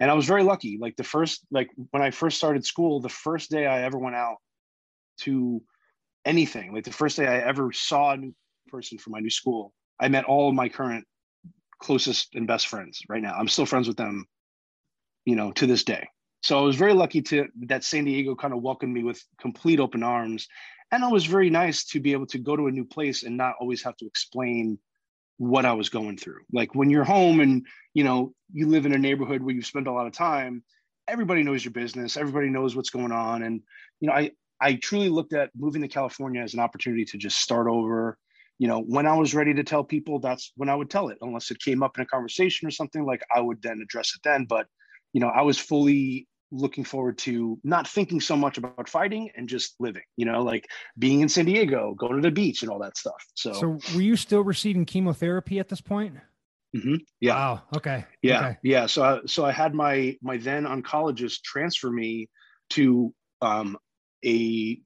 and 0.00 0.10
I 0.10 0.14
was 0.14 0.26
very 0.26 0.42
lucky. 0.42 0.78
Like 0.78 0.96
the 0.96 1.04
first, 1.04 1.46
like 1.50 1.70
when 1.90 2.02
I 2.02 2.10
first 2.10 2.36
started 2.36 2.66
school, 2.66 3.00
the 3.00 3.08
first 3.08 3.50
day 3.50 3.66
I 3.66 3.82
ever 3.84 3.98
went 3.98 4.16
out 4.16 4.36
to 5.20 5.62
anything, 6.28 6.72
like 6.72 6.84
the 6.84 6.92
first 6.92 7.16
day 7.16 7.26
I 7.26 7.38
ever 7.38 7.72
saw 7.72 8.12
a 8.12 8.16
new 8.16 8.34
person 8.68 8.98
from 8.98 9.12
my 9.12 9.20
new 9.20 9.30
school, 9.30 9.72
I 9.98 10.08
met 10.08 10.24
all 10.24 10.52
my 10.52 10.68
current 10.68 11.06
closest 11.80 12.34
and 12.34 12.46
best 12.46 12.68
friends 12.68 13.00
right 13.08 13.22
now. 13.22 13.34
I'm 13.34 13.48
still 13.48 13.66
friends 13.66 13.88
with 13.88 13.96
them, 13.96 14.26
you 15.24 15.34
know, 15.34 15.52
to 15.52 15.66
this 15.66 15.84
day. 15.84 16.08
So 16.42 16.58
I 16.58 16.62
was 16.62 16.76
very 16.76 16.92
lucky 16.92 17.22
to 17.22 17.48
that 17.66 17.82
San 17.82 18.04
Diego 18.04 18.34
kind 18.36 18.54
of 18.54 18.62
welcomed 18.62 18.92
me 18.92 19.02
with 19.02 19.22
complete 19.40 19.80
open 19.80 20.02
arms. 20.02 20.46
And 20.92 21.02
it 21.02 21.10
was 21.10 21.24
very 21.24 21.50
nice 21.50 21.84
to 21.86 22.00
be 22.00 22.12
able 22.12 22.26
to 22.26 22.38
go 22.38 22.56
to 22.56 22.66
a 22.66 22.70
new 22.70 22.84
place 22.84 23.22
and 23.22 23.36
not 23.36 23.54
always 23.60 23.82
have 23.82 23.96
to 23.96 24.06
explain 24.06 24.78
what 25.38 25.64
I 25.64 25.72
was 25.72 25.88
going 25.88 26.16
through. 26.16 26.40
Like 26.52 26.74
when 26.74 26.90
you're 26.90 27.04
home 27.04 27.40
and 27.40 27.66
you 27.94 28.04
know 28.04 28.32
you 28.52 28.68
live 28.68 28.86
in 28.86 28.94
a 28.94 28.98
neighborhood 28.98 29.42
where 29.42 29.54
you 29.54 29.62
spend 29.62 29.86
a 29.86 29.92
lot 29.92 30.06
of 30.06 30.12
time, 30.12 30.62
everybody 31.06 31.42
knows 31.42 31.64
your 31.64 31.72
business, 31.72 32.16
everybody 32.16 32.48
knows 32.48 32.76
what's 32.76 32.90
going 32.90 33.12
on. 33.12 33.42
And 33.42 33.62
you 34.00 34.08
know, 34.08 34.14
I 34.14 34.32
I 34.60 34.74
truly 34.74 35.08
looked 35.08 35.32
at 35.32 35.50
moving 35.56 35.82
to 35.82 35.88
California 35.88 36.42
as 36.42 36.54
an 36.54 36.60
opportunity 36.60 37.04
to 37.06 37.18
just 37.18 37.38
start 37.38 37.68
over, 37.68 38.18
you 38.58 38.66
know, 38.66 38.80
when 38.80 39.06
I 39.06 39.16
was 39.16 39.34
ready 39.34 39.54
to 39.54 39.64
tell 39.64 39.84
people, 39.84 40.18
that's 40.18 40.52
when 40.56 40.68
I 40.68 40.74
would 40.74 40.90
tell 40.90 41.08
it, 41.08 41.18
unless 41.20 41.50
it 41.50 41.60
came 41.60 41.82
up 41.82 41.96
in 41.96 42.02
a 42.02 42.06
conversation 42.06 42.66
or 42.66 42.70
something 42.70 43.04
like 43.04 43.22
I 43.34 43.40
would 43.40 43.62
then 43.62 43.80
address 43.82 44.12
it 44.14 44.20
then. 44.24 44.46
But, 44.48 44.66
you 45.12 45.20
know, 45.20 45.28
I 45.28 45.42
was 45.42 45.58
fully 45.58 46.26
looking 46.50 46.82
forward 46.82 47.18
to 47.18 47.58
not 47.62 47.86
thinking 47.86 48.20
so 48.20 48.34
much 48.34 48.58
about 48.58 48.88
fighting 48.88 49.30
and 49.36 49.48
just 49.48 49.74
living, 49.78 50.02
you 50.16 50.24
know, 50.24 50.42
like 50.42 50.66
being 50.98 51.20
in 51.20 51.28
San 51.28 51.44
Diego, 51.44 51.94
going 51.94 52.16
to 52.16 52.22
the 52.22 52.30
beach 52.30 52.62
and 52.62 52.70
all 52.70 52.78
that 52.80 52.96
stuff. 52.96 53.22
So, 53.34 53.52
so 53.52 53.78
were 53.94 54.00
you 54.00 54.16
still 54.16 54.42
receiving 54.42 54.86
chemotherapy 54.86 55.58
at 55.58 55.68
this 55.68 55.80
point? 55.80 56.14
Mm-hmm. 56.74 56.96
Yeah. 57.20 57.34
Wow. 57.34 57.62
Okay. 57.76 58.04
Yeah. 58.22 58.40
Okay. 58.40 58.56
Yeah. 58.62 58.86
So, 58.86 59.02
I, 59.02 59.20
so 59.26 59.44
I 59.44 59.52
had 59.52 59.74
my, 59.74 60.16
my 60.22 60.36
then 60.38 60.64
oncologist 60.64 61.42
transfer 61.42 61.90
me 61.90 62.28
to, 62.70 63.14
um, 63.40 63.76
a, 64.24 64.80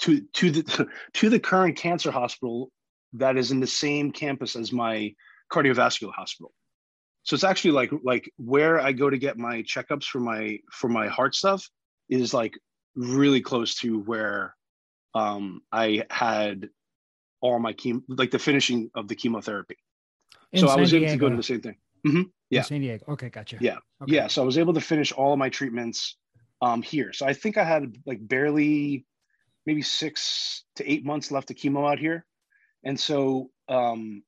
to, 0.00 0.20
to 0.34 0.50
the, 0.50 0.88
to 1.14 1.30
the 1.30 1.40
current 1.40 1.76
cancer 1.76 2.10
hospital 2.10 2.70
that 3.14 3.36
is 3.36 3.50
in 3.50 3.60
the 3.60 3.66
same 3.66 4.12
campus 4.12 4.56
as 4.56 4.72
my 4.72 5.14
cardiovascular 5.52 6.12
hospital. 6.12 6.52
So 7.22 7.34
it's 7.34 7.44
actually 7.44 7.72
like 7.72 7.90
like 8.04 8.30
where 8.36 8.80
I 8.80 8.92
go 8.92 9.10
to 9.10 9.18
get 9.18 9.36
my 9.36 9.62
checkups 9.62 10.04
for 10.04 10.20
my 10.20 10.58
for 10.70 10.88
my 10.88 11.08
heart 11.08 11.34
stuff 11.34 11.68
is 12.08 12.32
like 12.32 12.56
really 12.94 13.40
close 13.40 13.74
to 13.80 13.98
where 13.98 14.54
um, 15.12 15.62
I 15.72 16.04
had 16.08 16.68
all 17.40 17.58
my 17.58 17.72
chemo, 17.72 18.02
like 18.08 18.30
the 18.30 18.38
finishing 18.38 18.90
of 18.94 19.08
the 19.08 19.16
chemotherapy. 19.16 19.76
In 20.52 20.60
so 20.60 20.68
San 20.68 20.78
I 20.78 20.80
was 20.80 20.90
Diego. 20.90 21.06
able 21.06 21.14
to 21.14 21.18
go 21.18 21.28
to 21.30 21.36
the 21.36 21.42
same 21.42 21.60
thing. 21.60 21.76
Mm-hmm. 22.06 22.22
Yeah, 22.50 22.60
in 22.60 22.64
San 22.64 22.80
Diego. 22.80 23.04
Okay, 23.08 23.28
gotcha. 23.28 23.56
Yeah, 23.60 23.78
okay. 24.02 24.14
yeah. 24.14 24.28
So 24.28 24.42
I 24.42 24.44
was 24.44 24.56
able 24.56 24.74
to 24.74 24.80
finish 24.80 25.10
all 25.10 25.32
of 25.32 25.38
my 25.38 25.48
treatments 25.48 26.16
um, 26.60 26.82
here. 26.82 27.12
So 27.12 27.26
I 27.26 27.32
think 27.32 27.56
I 27.56 27.64
had 27.64 27.96
like 28.06 28.26
barely, 28.26 29.06
maybe 29.64 29.82
six 29.82 30.64
to 30.76 30.90
eight 30.90 31.04
months 31.04 31.30
left 31.30 31.50
of 31.50 31.56
chemo 31.56 31.90
out 31.90 31.98
here. 31.98 32.24
And 32.84 32.98
so, 32.98 33.50
um, 33.68 34.22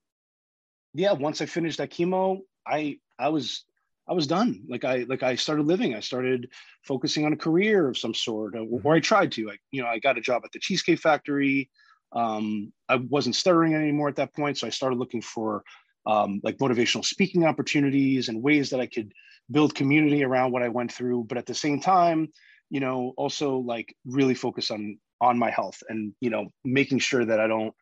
yeah, 0.94 1.12
once 1.12 1.40
I 1.40 1.46
finished 1.46 1.78
that 1.78 1.90
chemo, 1.90 2.40
I 2.66 2.98
I 3.18 3.28
was 3.28 3.64
I 4.08 4.14
was 4.14 4.26
done. 4.26 4.64
Like 4.68 4.84
I 4.84 5.04
like 5.08 5.22
I 5.22 5.34
started 5.36 5.66
living. 5.66 5.94
I 5.94 6.00
started 6.00 6.50
focusing 6.82 7.26
on 7.26 7.32
a 7.32 7.36
career 7.36 7.88
of 7.88 7.98
some 7.98 8.14
sort, 8.14 8.56
or, 8.56 8.66
or 8.82 8.94
I 8.94 9.00
tried 9.00 9.32
to. 9.32 9.50
I, 9.50 9.56
you 9.70 9.82
know, 9.82 9.88
I 9.88 9.98
got 9.98 10.18
a 10.18 10.22
job 10.22 10.42
at 10.44 10.52
the 10.52 10.58
Cheesecake 10.58 10.98
Factory. 10.98 11.70
Um, 12.12 12.72
I 12.88 12.96
wasn't 12.96 13.36
stuttering 13.36 13.74
anymore 13.74 14.08
at 14.08 14.16
that 14.16 14.34
point, 14.34 14.56
so 14.56 14.66
I 14.66 14.70
started 14.70 14.98
looking 14.98 15.20
for 15.20 15.62
um, 16.06 16.40
like 16.42 16.56
motivational 16.56 17.04
speaking 17.04 17.44
opportunities 17.44 18.28
and 18.28 18.42
ways 18.42 18.70
that 18.70 18.80
I 18.80 18.86
could 18.86 19.12
build 19.50 19.74
community 19.74 20.24
around 20.24 20.52
what 20.52 20.62
I 20.62 20.68
went 20.68 20.92
through. 20.92 21.24
But 21.24 21.38
at 21.38 21.46
the 21.46 21.54
same 21.54 21.80
time, 21.80 22.28
you 22.70 22.80
know, 22.80 23.14
also 23.16 23.58
like 23.58 23.94
really 24.04 24.34
focus 24.34 24.70
on 24.70 24.98
on 25.20 25.38
my 25.38 25.50
health 25.50 25.82
and 25.88 26.12
you 26.20 26.30
know 26.30 26.52
making 26.64 27.00
sure 27.00 27.24
that 27.24 27.40
I 27.40 27.48
don't 27.48 27.74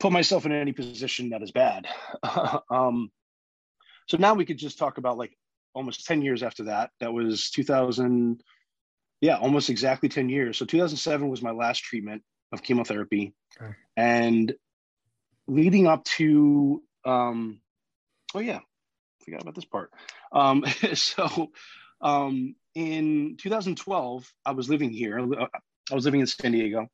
put 0.00 0.12
myself 0.12 0.46
in 0.46 0.52
any 0.52 0.72
position 0.72 1.30
that 1.30 1.42
is 1.42 1.52
bad. 1.52 1.86
um, 2.70 3.10
so 4.08 4.16
now 4.16 4.34
we 4.34 4.44
could 4.44 4.58
just 4.58 4.78
talk 4.78 4.98
about 4.98 5.18
like 5.18 5.36
almost 5.74 6.06
10 6.06 6.22
years 6.22 6.42
after 6.42 6.64
that. 6.64 6.90
That 7.00 7.12
was 7.12 7.50
2000, 7.50 8.42
yeah, 9.20 9.36
almost 9.36 9.70
exactly 9.70 10.08
10 10.08 10.28
years. 10.28 10.58
So 10.58 10.64
2007 10.64 11.28
was 11.28 11.42
my 11.42 11.52
last 11.52 11.84
treatment 11.84 12.22
of 12.50 12.62
chemotherapy. 12.62 13.34
Okay. 13.60 13.72
And 13.96 14.52
leading 15.46 15.86
up 15.86 16.02
to, 16.04 16.82
um, 17.04 17.60
oh 18.34 18.40
yeah, 18.40 18.60
forgot 19.24 19.42
about 19.42 19.54
this 19.54 19.64
part. 19.64 19.92
Um, 20.32 20.64
so 20.94 21.50
um, 22.00 22.54
in 22.74 23.36
2012, 23.40 24.32
I 24.44 24.52
was 24.52 24.68
living 24.68 24.90
here. 24.90 25.18
I 25.18 25.94
was 25.94 26.04
living 26.04 26.20
in 26.20 26.26
San 26.26 26.52
Diego. 26.52 26.86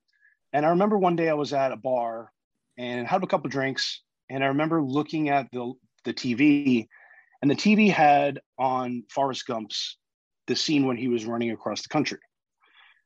And 0.53 0.65
I 0.65 0.71
remember 0.71 0.99
one 0.99 1.17
day 1.17 1.29
I 1.29 1.35
was 1.35 1.53
at 1.53 1.73
a 1.73 1.77
bar 1.77 2.33
and 2.79 3.07
had 3.07 3.23
a 3.23 3.27
couple 3.27 3.51
drinks. 3.51 4.03
And 4.31 4.43
I 4.43 4.49
remember 4.49 4.83
looking 4.83 5.29
at 5.29 5.49
the 5.53 5.75
the 6.05 6.15
TV, 6.15 6.87
and 7.43 7.51
the 7.51 7.57
TV 7.57 7.91
had 7.91 8.41
on 8.59 9.03
Forrest 9.11 9.47
Gump's 9.47 9.99
the 10.47 10.57
scene 10.57 10.87
when 10.87 10.97
he 10.97 11.09
was 11.09 11.27
running 11.27 11.51
across 11.51 11.83
the 11.83 11.89
country. 11.89 12.21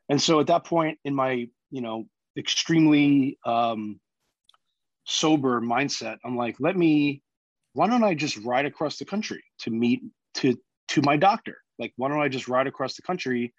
And 0.08 0.20
so 0.20 0.40
at 0.40 0.48
that 0.48 0.64
point 0.64 0.98
in 1.04 1.14
my, 1.14 1.48
you 1.70 1.80
know, 1.80 2.06
extremely 2.36 3.38
um, 3.44 3.98
sober 5.04 5.60
mindset, 5.60 6.18
I'm 6.24 6.36
like, 6.36 6.56
let 6.60 6.76
me, 6.76 7.22
why 7.72 7.86
don't 7.86 8.04
I 8.04 8.14
just 8.14 8.36
ride 8.38 8.66
across 8.66 8.98
the 8.98 9.04
country 9.04 9.42
to 9.60 9.70
meet 9.70 10.02
to 10.34 10.56
to 10.88 11.02
my 11.02 11.16
doctor? 11.16 11.58
Like, 11.78 11.92
why 11.96 12.08
don't 12.08 12.20
I 12.20 12.28
just 12.28 12.48
ride 12.48 12.66
across 12.66 12.96
the 12.96 13.02
country 13.02 13.54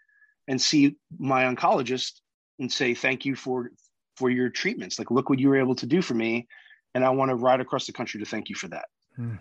and 0.48 0.62
see 0.62 0.96
my 1.18 1.44
oncologist 1.44 2.22
and 2.60 2.72
say 2.72 2.94
thank 2.94 3.26
you 3.26 3.36
for 3.36 3.72
for 4.18 4.30
your 4.30 4.50
treatments. 4.50 5.00
Like, 5.00 5.12
look 5.12 5.30
what 5.30 5.40
you 5.40 5.50
were 5.50 5.60
able 5.60 5.76
to 5.76 5.86
do 5.86 6.02
for 6.02 6.14
me. 6.14 6.48
And 6.94 7.04
I 7.06 7.10
want 7.10 7.30
to 7.30 7.36
ride 7.36 7.62
across 7.62 7.86
the 7.86 7.94
country 7.94 8.20
to 8.20 8.26
thank 8.26 8.50
you 8.50 8.56
for 8.56 8.68
that. 8.68 8.86
Hmm. 9.16 9.36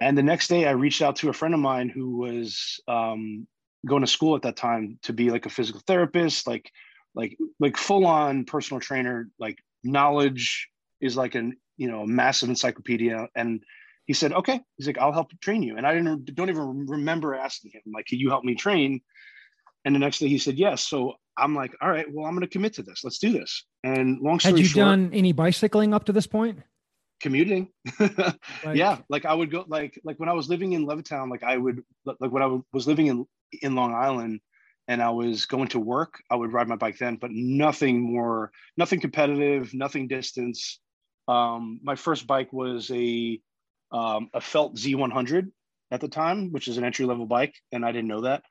And 0.00 0.16
the 0.16 0.22
next 0.22 0.48
day, 0.48 0.66
I 0.66 0.72
reached 0.72 1.02
out 1.02 1.16
to 1.16 1.28
a 1.28 1.32
friend 1.32 1.54
of 1.54 1.60
mine 1.60 1.88
who 1.88 2.16
was 2.16 2.80
um, 2.88 3.46
going 3.86 4.02
to 4.02 4.06
school 4.06 4.34
at 4.34 4.42
that 4.42 4.56
time 4.56 4.98
to 5.02 5.12
be 5.12 5.30
like 5.30 5.46
a 5.46 5.50
physical 5.50 5.80
therapist, 5.86 6.46
like, 6.46 6.70
like, 7.14 7.36
like 7.60 7.76
full 7.76 8.06
on 8.06 8.44
personal 8.44 8.80
trainer, 8.80 9.28
like 9.38 9.58
knowledge 9.84 10.68
is 11.00 11.16
like 11.16 11.34
an 11.34 11.56
you 11.76 11.90
know 11.90 12.02
a 12.02 12.06
massive 12.06 12.48
encyclopedia 12.48 13.28
and 13.36 13.62
he 14.06 14.12
said 14.12 14.32
okay. 14.32 14.60
He's 14.76 14.86
like 14.86 14.98
i'll 14.98 15.12
help 15.12 15.30
train 15.40 15.62
you. 15.62 15.76
And 15.76 15.86
i 15.86 15.92
didn't 15.94 16.34
don't 16.34 16.48
even 16.50 16.86
remember 16.86 17.34
asking 17.34 17.72
him 17.72 17.82
like 17.94 18.06
can 18.06 18.18
you 18.18 18.30
help 18.30 18.44
me 18.44 18.54
train? 18.54 19.00
And 19.84 19.94
the 19.94 19.98
next 20.00 20.18
day 20.18 20.28
he 20.28 20.38
said 20.38 20.56
yes. 20.58 20.84
So 20.88 21.14
i'm 21.36 21.54
like 21.54 21.74
all 21.82 21.90
right 21.90 22.06
well 22.10 22.24
i'm 22.26 22.34
going 22.34 22.40
to 22.46 22.52
commit 22.52 22.74
to 22.74 22.82
this. 22.82 23.02
Let's 23.04 23.18
do 23.18 23.32
this. 23.32 23.64
And 23.84 24.20
long 24.20 24.40
story 24.40 24.52
short, 24.52 24.58
had 24.58 24.58
you 24.58 24.64
short, 24.68 24.84
done 24.86 25.10
any 25.12 25.32
bicycling 25.32 25.92
up 25.94 26.04
to 26.06 26.12
this 26.12 26.26
point? 26.26 26.60
Commuting. 27.20 27.68
Like- 28.64 28.76
yeah 28.76 28.98
like 29.08 29.24
i 29.24 29.34
would 29.34 29.50
go 29.50 29.64
like 29.68 29.98
like 30.04 30.18
when 30.18 30.28
i 30.28 30.32
was 30.32 30.48
living 30.48 30.72
in 30.72 30.86
levittown 30.86 31.30
like 31.30 31.42
i 31.42 31.56
would 31.56 31.82
like 32.04 32.30
when 32.30 32.42
i 32.42 32.58
was 32.72 32.86
living 32.86 33.06
in 33.06 33.24
in 33.62 33.74
long 33.74 33.94
island 33.94 34.40
and 34.88 35.02
i 35.02 35.10
was 35.10 35.46
going 35.46 35.68
to 35.68 35.78
work 35.80 36.20
i 36.30 36.34
would 36.36 36.52
ride 36.52 36.68
my 36.68 36.76
bike 36.76 36.98
then 36.98 37.16
but 37.16 37.30
nothing 37.32 38.00
more 38.00 38.50
nothing 38.76 39.00
competitive 39.00 39.72
nothing 39.74 40.08
distance. 40.08 40.80
Um 41.28 41.80
my 41.82 41.96
first 41.96 42.26
bike 42.26 42.52
was 42.52 42.90
a 42.90 43.40
um 43.92 44.28
a 44.34 44.40
felt 44.40 44.76
z100 44.76 45.50
at 45.90 46.00
the 46.00 46.08
time 46.08 46.50
which 46.52 46.68
is 46.68 46.78
an 46.78 46.84
entry 46.84 47.04
level 47.06 47.26
bike 47.26 47.54
and 47.72 47.84
i 47.84 47.92
didn't 47.92 48.08
know 48.08 48.22
that. 48.22 48.42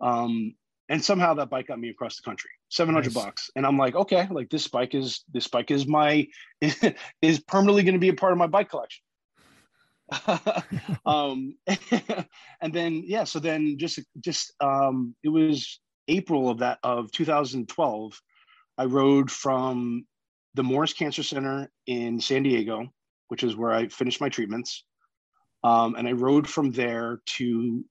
Um 0.00 0.54
and 0.88 1.04
somehow 1.04 1.34
that 1.34 1.50
bike 1.50 1.68
got 1.68 1.78
me 1.78 1.88
across 1.90 2.16
the 2.16 2.22
country 2.22 2.50
700 2.70 3.04
Nice. 3.04 3.14
bucks. 3.14 3.50
And 3.54 3.64
i'm 3.66 3.78
like 3.78 3.94
okay 3.94 4.26
like 4.30 4.50
this 4.50 4.66
bike 4.68 4.94
is 4.94 5.24
this 5.32 5.46
bike 5.48 5.70
is 5.70 5.86
my 5.86 6.26
is 7.22 7.38
permanently 7.40 7.84
going 7.84 7.94
to 7.94 8.00
be 8.00 8.08
a 8.08 8.14
part 8.14 8.32
of 8.32 8.38
my 8.38 8.46
bike 8.46 8.70
collection. 8.70 9.02
Um 11.06 11.54
and 12.60 12.72
then 12.72 13.04
yeah 13.06 13.24
so 13.24 13.38
then 13.38 13.76
just 13.78 14.00
just 14.18 14.52
um 14.60 15.14
it 15.22 15.28
was 15.28 15.80
april 16.08 16.50
of 16.50 16.58
that 16.58 16.78
of 16.82 17.12
2012 17.12 18.20
i 18.78 18.84
rode 18.84 19.30
from 19.30 20.04
the 20.54 20.64
Moores 20.64 20.92
cancer 20.92 21.22
center 21.22 21.70
in 21.86 22.20
san 22.20 22.42
diego 22.42 22.88
which 23.30 23.42
is 23.42 23.56
where 23.56 23.72
i 23.72 23.88
finished 23.88 24.20
my 24.20 24.28
treatments 24.28 24.84
um, 25.64 25.94
and 25.96 26.06
i 26.06 26.12
rode 26.12 26.48
from 26.48 26.70
there 26.70 27.20
to 27.26 27.84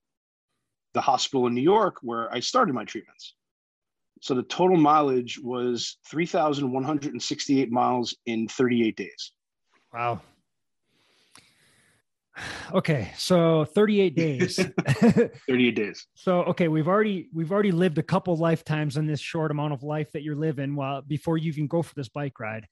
the 0.93 1.01
hospital 1.01 1.47
in 1.47 1.53
new 1.53 1.61
york 1.61 1.97
where 2.01 2.31
i 2.33 2.39
started 2.39 2.73
my 2.73 2.85
treatments 2.85 3.35
so 4.21 4.33
the 4.33 4.43
total 4.43 4.77
mileage 4.77 5.39
was 5.41 5.97
3168 6.09 7.71
miles 7.71 8.15
in 8.25 8.47
38 8.47 8.95
days 8.95 9.31
Wow. 9.93 10.21
Okay, 12.71 13.11
so 13.17 13.65
38 13.65 14.15
days. 14.15 14.55
38 14.87 15.75
days 15.75 16.07
so 16.13 16.43
okay, 16.43 16.67
we've 16.67 16.87
already 16.87 17.27
we've 17.33 17.51
already 17.51 17.71
lived 17.71 17.97
a 17.97 18.03
couple 18.03 18.35
lifetimes 18.37 18.97
in 18.97 19.05
this 19.07 19.19
short 19.19 19.51
amount 19.51 19.73
of 19.73 19.83
life 19.83 20.11
that 20.11 20.23
you're 20.23 20.35
living 20.35 20.75
while 20.75 21.01
before 21.01 21.37
you 21.37 21.51
even 21.51 21.67
go 21.67 21.81
for 21.81 21.93
this 21.95 22.09
bike 22.09 22.39
ride. 22.39 22.67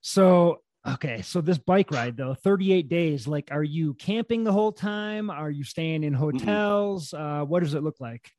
So 0.00 0.58
okay, 0.94 1.22
so 1.22 1.40
this 1.40 1.58
bike 1.58 1.90
ride 1.90 2.16
though, 2.16 2.34
38 2.34 2.88
days, 2.88 3.26
like 3.26 3.48
are 3.50 3.64
you 3.64 3.94
camping 3.94 4.44
the 4.44 4.52
whole 4.52 4.72
time? 4.72 5.30
Are 5.30 5.50
you 5.50 5.64
staying 5.64 6.04
in 6.04 6.14
hotels? 6.14 7.12
Uh 7.14 7.44
what 7.44 7.62
does 7.62 7.74
it 7.74 7.82
look 7.82 8.00
like? 8.00 8.30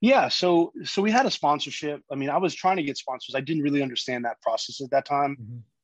Yeah, 0.00 0.28
so 0.28 0.72
so 0.84 1.02
we 1.02 1.10
had 1.10 1.26
a 1.26 1.30
sponsorship. 1.30 2.02
I 2.10 2.14
mean, 2.14 2.30
I 2.30 2.38
was 2.38 2.54
trying 2.54 2.78
to 2.78 2.82
get 2.82 2.96
sponsors. 2.96 3.34
I 3.34 3.40
didn't 3.40 3.62
really 3.62 3.82
understand 3.82 4.24
that 4.24 4.40
process 4.40 4.80
at 4.80 4.90
that 4.90 5.04
time. 5.04 5.36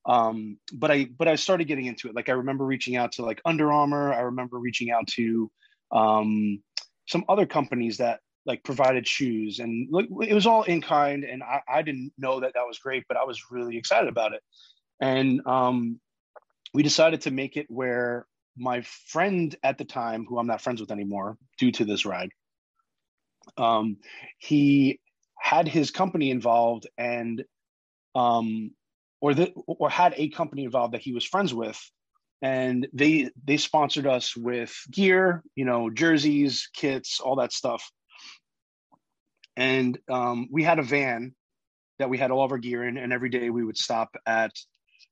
Um, 0.06 0.58
but 0.72 0.90
I 0.90 1.08
but 1.18 1.28
I 1.28 1.34
started 1.34 1.66
getting 1.66 1.86
into 1.86 2.08
it. 2.08 2.14
Like 2.14 2.28
I 2.28 2.32
remember 2.32 2.64
reaching 2.64 2.96
out 2.96 3.12
to 3.12 3.24
like 3.24 3.42
Under 3.44 3.72
Armour. 3.72 4.14
I 4.14 4.20
remember 4.20 4.58
reaching 4.58 4.90
out 4.90 5.06
to 5.08 5.50
um, 5.92 6.62
some 7.08 7.24
other 7.28 7.44
companies 7.44 7.98
that 7.98 8.20
like 8.46 8.62
provided 8.62 9.06
shoes, 9.06 9.58
and 9.58 9.88
like 9.90 10.06
it 10.22 10.34
was 10.34 10.46
all 10.46 10.62
in 10.62 10.80
kind. 10.80 11.24
And 11.24 11.42
I, 11.42 11.60
I 11.68 11.82
didn't 11.82 12.12
know 12.16 12.40
that 12.40 12.54
that 12.54 12.66
was 12.66 12.78
great, 12.78 13.04
but 13.08 13.16
I 13.16 13.24
was 13.24 13.50
really 13.50 13.76
excited 13.76 14.08
about 14.08 14.32
it. 14.32 14.42
And 15.00 15.46
um, 15.46 16.00
we 16.72 16.82
decided 16.82 17.22
to 17.22 17.30
make 17.30 17.56
it 17.56 17.66
where 17.68 18.26
my 18.56 18.82
friend 18.82 19.54
at 19.62 19.78
the 19.78 19.84
time, 19.84 20.24
who 20.26 20.38
I'm 20.38 20.46
not 20.46 20.62
friends 20.62 20.80
with 20.80 20.90
anymore 20.90 21.36
due 21.58 21.72
to 21.72 21.84
this 21.84 22.06
ride, 22.06 22.30
um, 23.56 23.98
he 24.38 25.00
had 25.38 25.68
his 25.68 25.90
company 25.90 26.30
involved 26.30 26.86
and 26.98 27.44
um, 28.14 28.72
or 29.20 29.34
the 29.34 29.52
or 29.66 29.90
had 29.90 30.14
a 30.16 30.28
company 30.30 30.64
involved 30.64 30.94
that 30.94 31.02
he 31.02 31.12
was 31.12 31.24
friends 31.24 31.52
with. 31.54 31.78
And 32.42 32.86
they 32.92 33.30
they 33.44 33.56
sponsored 33.56 34.06
us 34.06 34.36
with 34.36 34.74
gear 34.90 35.42
you 35.54 35.64
know 35.64 35.88
jerseys 35.90 36.68
kits 36.74 37.20
all 37.20 37.36
that 37.36 37.52
stuff. 37.52 37.90
And 39.56 39.98
um, 40.10 40.48
we 40.50 40.62
had 40.62 40.78
a 40.78 40.82
van 40.82 41.34
that 41.98 42.10
we 42.10 42.18
had 42.18 42.30
all 42.30 42.44
of 42.44 42.52
our 42.52 42.58
gear 42.58 42.86
in 42.86 42.98
and 42.98 43.12
every 43.12 43.30
day 43.30 43.48
we 43.48 43.64
would 43.64 43.78
stop 43.78 44.16
at 44.26 44.52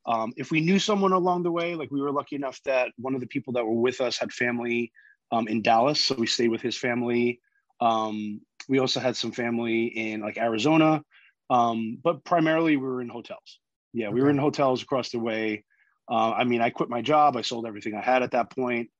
um, 0.06 0.32
if 0.36 0.50
we 0.50 0.60
knew 0.60 0.78
someone 0.78 1.12
along 1.12 1.42
the 1.42 1.50
way 1.50 1.74
like 1.74 1.90
we 1.90 2.00
were 2.00 2.12
lucky 2.12 2.36
enough 2.36 2.60
that 2.64 2.90
one 2.96 3.14
of 3.14 3.20
the 3.20 3.26
people 3.26 3.52
that 3.52 3.64
were 3.64 3.80
with 3.80 4.00
us 4.00 4.18
had 4.18 4.32
family 4.32 4.92
um, 5.32 5.48
in 5.48 5.62
dallas 5.62 6.00
so 6.00 6.14
we 6.14 6.26
stayed 6.26 6.48
with 6.48 6.62
his 6.62 6.76
family. 6.76 7.40
Um, 7.80 8.40
we 8.68 8.78
also 8.78 9.00
had 9.00 9.16
some 9.16 9.32
family 9.32 9.86
in 9.86 10.20
like 10.20 10.38
arizona. 10.38 11.02
Um, 11.50 11.98
but 12.02 12.24
primarily 12.24 12.76
we 12.76 12.86
were 12.86 13.02
in 13.02 13.08
hotels. 13.08 13.58
Yeah 13.92 14.10
we 14.10 14.20
were 14.22 14.30
in 14.30 14.38
hotels 14.38 14.82
across 14.82 15.10
the 15.10 15.18
way. 15.18 15.64
Uh, 16.10 16.32
i 16.32 16.44
mean 16.44 16.60
i 16.60 16.70
quit 16.70 16.88
my 16.90 17.02
job. 17.02 17.36
I 17.36 17.42
sold 17.42 17.66
everything 17.66 17.94
i 17.94 18.02
had 18.02 18.22
at 18.22 18.32
that 18.32 18.50
point. 18.50 18.90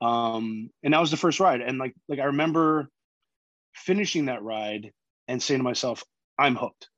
Um, 0.00 0.70
and 0.82 0.94
that 0.94 1.00
was 1.00 1.10
the 1.10 1.16
first 1.16 1.40
ride. 1.40 1.60
And 1.60 1.78
like 1.78 1.94
like 2.08 2.20
i 2.20 2.24
remember 2.24 2.88
finishing 3.74 4.26
that 4.26 4.42
ride 4.42 4.92
and 5.28 5.42
saying 5.42 5.60
to 5.60 5.64
myself 5.64 6.04
i'm 6.38 6.56
hooked. 6.56 6.88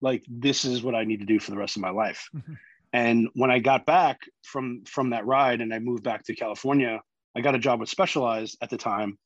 Like 0.00 0.24
this 0.28 0.64
is 0.64 0.82
what 0.82 0.94
i 0.94 1.04
need 1.04 1.20
to 1.20 1.26
do 1.26 1.40
for 1.40 1.50
the 1.50 1.56
rest 1.56 1.76
of 1.76 1.82
my 1.82 1.90
life. 1.90 2.28
Mhm. 2.34 2.58
And 2.94 3.28
when 3.34 3.50
i 3.50 3.58
got 3.58 3.84
back 3.84 4.20
from 4.42 4.82
from 4.86 5.10
that 5.10 5.26
ride 5.26 5.60
and 5.60 5.74
i 5.74 5.78
moved 5.78 6.02
back 6.02 6.24
to 6.24 6.34
california 6.34 7.02
i 7.36 7.40
got 7.40 7.54
a 7.54 7.58
job 7.58 7.80
with 7.80 7.88
specialized 7.88 8.56
at 8.62 8.70
the 8.70 8.76
time. 8.76 9.18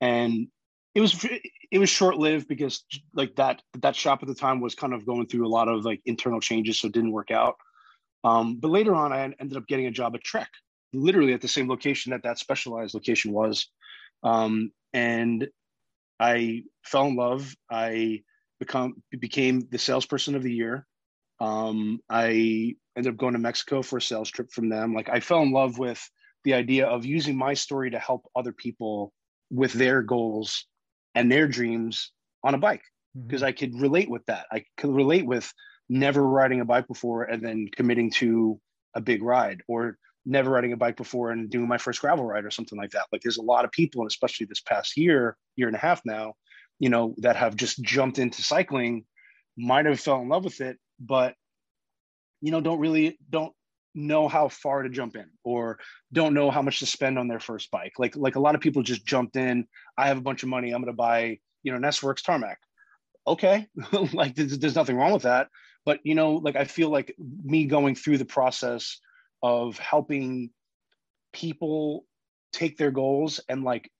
And 0.00 0.48
it 0.94 1.00
was 1.00 1.26
it 1.70 1.78
was 1.78 1.90
short 1.90 2.16
lived 2.16 2.48
because 2.48 2.84
like 3.14 3.34
that 3.36 3.60
that 3.80 3.96
shop 3.96 4.22
at 4.22 4.28
the 4.28 4.34
time 4.34 4.60
was 4.60 4.74
kind 4.74 4.94
of 4.94 5.06
going 5.06 5.26
through 5.26 5.46
a 5.46 5.48
lot 5.48 5.68
of 5.68 5.84
like 5.84 6.00
internal 6.06 6.40
changes 6.40 6.80
so 6.80 6.86
it 6.86 6.94
didn't 6.94 7.12
work 7.12 7.30
out. 7.30 7.56
Um, 8.24 8.56
but 8.56 8.70
later 8.70 8.94
on 8.94 9.12
i 9.12 9.22
ended 9.22 9.56
up 9.56 9.66
getting 9.66 9.86
a 9.86 9.90
job 9.90 10.14
at 10.14 10.24
trek 10.24 10.48
literally 10.92 11.34
at 11.34 11.40
the 11.40 11.48
same 11.48 11.68
location 11.68 12.12
that 12.12 12.22
that 12.22 12.38
specialized 12.38 12.94
location 12.94 13.32
was. 13.32 13.68
Um, 14.22 14.70
and 14.92 15.48
i 16.18 16.62
fell 16.84 17.06
in 17.06 17.16
love. 17.16 17.54
I 17.70 18.22
become 18.58 19.02
became 19.10 19.68
the 19.70 19.78
salesperson 19.78 20.34
of 20.34 20.42
the 20.42 20.52
year 20.52 20.86
um, 21.40 22.00
i 22.08 22.74
ended 22.96 23.12
up 23.12 23.18
going 23.18 23.34
to 23.34 23.38
mexico 23.38 23.82
for 23.82 23.98
a 23.98 24.02
sales 24.02 24.30
trip 24.30 24.50
from 24.50 24.68
them 24.68 24.94
like 24.94 25.08
i 25.08 25.20
fell 25.20 25.42
in 25.42 25.52
love 25.52 25.78
with 25.78 26.02
the 26.44 26.54
idea 26.54 26.86
of 26.86 27.04
using 27.04 27.36
my 27.36 27.54
story 27.54 27.90
to 27.90 27.98
help 27.98 28.24
other 28.36 28.52
people 28.52 29.12
with 29.50 29.72
their 29.72 30.00
goals 30.00 30.64
and 31.14 31.30
their 31.30 31.48
dreams 31.48 32.12
on 32.44 32.54
a 32.54 32.58
bike 32.58 32.82
because 33.26 33.42
I 33.42 33.52
could 33.52 33.80
relate 33.80 34.10
with 34.10 34.24
that. 34.26 34.46
I 34.52 34.64
could 34.76 34.94
relate 34.94 35.26
with 35.26 35.52
never 35.88 36.22
riding 36.22 36.60
a 36.60 36.64
bike 36.64 36.86
before 36.86 37.24
and 37.24 37.42
then 37.42 37.68
committing 37.74 38.10
to 38.12 38.60
a 38.94 39.00
big 39.00 39.22
ride 39.22 39.62
or 39.66 39.98
never 40.24 40.50
riding 40.50 40.72
a 40.72 40.76
bike 40.76 40.96
before 40.96 41.30
and 41.30 41.48
doing 41.48 41.68
my 41.68 41.78
first 41.78 42.00
gravel 42.00 42.24
ride 42.24 42.44
or 42.44 42.50
something 42.50 42.78
like 42.78 42.90
that. 42.90 43.06
Like 43.12 43.22
there's 43.22 43.38
a 43.38 43.42
lot 43.42 43.64
of 43.64 43.72
people, 43.72 44.02
and 44.02 44.10
especially 44.10 44.46
this 44.46 44.60
past 44.60 44.96
year, 44.96 45.36
year 45.56 45.68
and 45.68 45.76
a 45.76 45.80
half 45.80 46.02
now, 46.04 46.34
you 46.78 46.90
know, 46.90 47.14
that 47.18 47.36
have 47.36 47.56
just 47.56 47.80
jumped 47.82 48.18
into 48.18 48.42
cycling, 48.42 49.04
might 49.56 49.86
have 49.86 50.00
fell 50.00 50.20
in 50.20 50.28
love 50.28 50.44
with 50.44 50.60
it, 50.60 50.78
but 50.98 51.34
you 52.40 52.50
know, 52.50 52.60
don't 52.60 52.80
really 52.80 53.18
don't 53.30 53.52
know 53.94 54.28
how 54.28 54.48
far 54.48 54.82
to 54.82 54.90
jump 54.90 55.16
in 55.16 55.24
or 55.42 55.78
don't 56.12 56.34
know 56.34 56.50
how 56.50 56.60
much 56.60 56.80
to 56.80 56.86
spend 56.86 57.18
on 57.18 57.28
their 57.28 57.40
first 57.40 57.70
bike. 57.70 57.94
Like 57.98 58.14
like 58.16 58.36
a 58.36 58.40
lot 58.40 58.54
of 58.54 58.60
people 58.60 58.82
just 58.82 59.06
jumped 59.06 59.36
in. 59.36 59.66
I 59.96 60.08
have 60.08 60.18
a 60.18 60.22
bunch 60.22 60.42
of 60.42 60.48
money. 60.48 60.70
I'm 60.70 60.82
going 60.82 60.92
to 60.92 60.96
buy 60.96 61.38
you 61.62 61.72
know 61.72 61.78
an 61.78 61.84
S-Works 61.84 62.22
Tarmac. 62.22 62.58
Okay, 63.26 63.66
like 64.12 64.34
there's, 64.34 64.58
there's 64.58 64.76
nothing 64.76 64.96
wrong 64.96 65.12
with 65.12 65.22
that. 65.22 65.48
But 65.84 66.00
you 66.04 66.14
know, 66.14 66.34
like 66.34 66.56
I 66.56 66.64
feel 66.64 66.90
like 66.90 67.14
me 67.44 67.64
going 67.64 67.94
through 67.94 68.18
the 68.18 68.24
process 68.24 68.98
of 69.42 69.78
helping 69.78 70.50
people 71.32 72.04
take 72.52 72.76
their 72.78 72.90
goals 72.90 73.40
and 73.48 73.64
like 73.64 73.90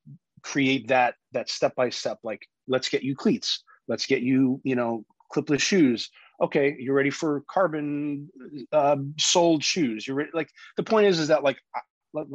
create 0.42 0.88
that 0.88 1.14
that 1.32 1.48
step 1.48 1.74
by 1.74 1.90
step. 1.90 2.18
Like 2.22 2.46
let's 2.68 2.88
get 2.88 3.02
you 3.02 3.16
cleats. 3.16 3.64
Let's 3.88 4.06
get 4.06 4.22
you 4.22 4.60
you 4.62 4.76
know 4.76 5.04
clipless 5.34 5.60
shoes 5.60 6.10
okay 6.40 6.76
you're 6.78 6.94
ready 6.94 7.10
for 7.10 7.42
carbon 7.50 8.28
uh, 8.72 8.96
soled 9.18 9.62
shoes. 9.62 10.06
You're 10.06 10.16
ready 10.16 10.30
like 10.34 10.50
the 10.76 10.82
point 10.82 11.06
is 11.06 11.18
is 11.18 11.28
that 11.28 11.42
like 11.42 11.58
I, 11.74 11.80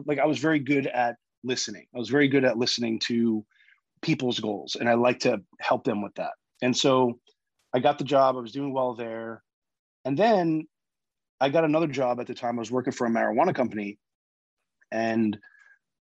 like 0.06 0.20
i 0.20 0.26
was 0.26 0.40
very 0.40 0.60
good 0.60 0.88
at 0.88 1.16
listening. 1.44 1.86
I 1.94 1.98
was 1.98 2.10
very 2.10 2.28
good 2.28 2.46
at 2.46 2.58
listening 2.58 3.00
to 3.08 3.44
people's 4.02 4.40
goals 4.40 4.76
and 4.76 4.90
i 4.90 4.94
like 4.94 5.20
to 5.20 5.42
help 5.60 5.84
them 5.84 6.02
with 6.02 6.14
that. 6.16 6.32
And 6.62 6.76
so 6.76 7.20
i 7.74 7.80
got 7.80 7.98
the 7.98 8.04
job 8.04 8.36
i 8.36 8.40
was 8.40 8.52
doing 8.52 8.74
well 8.74 8.94
there. 8.94 9.44
And 10.06 10.18
then 10.18 10.68
i 11.40 11.50
got 11.50 11.66
another 11.66 11.88
job 11.88 12.20
at 12.20 12.28
the 12.28 12.34
time 12.34 12.58
i 12.58 12.62
was 12.62 12.72
working 12.72 12.94
for 12.94 13.08
a 13.08 13.10
marijuana 13.10 13.56
company 13.56 13.98
and 14.92 15.38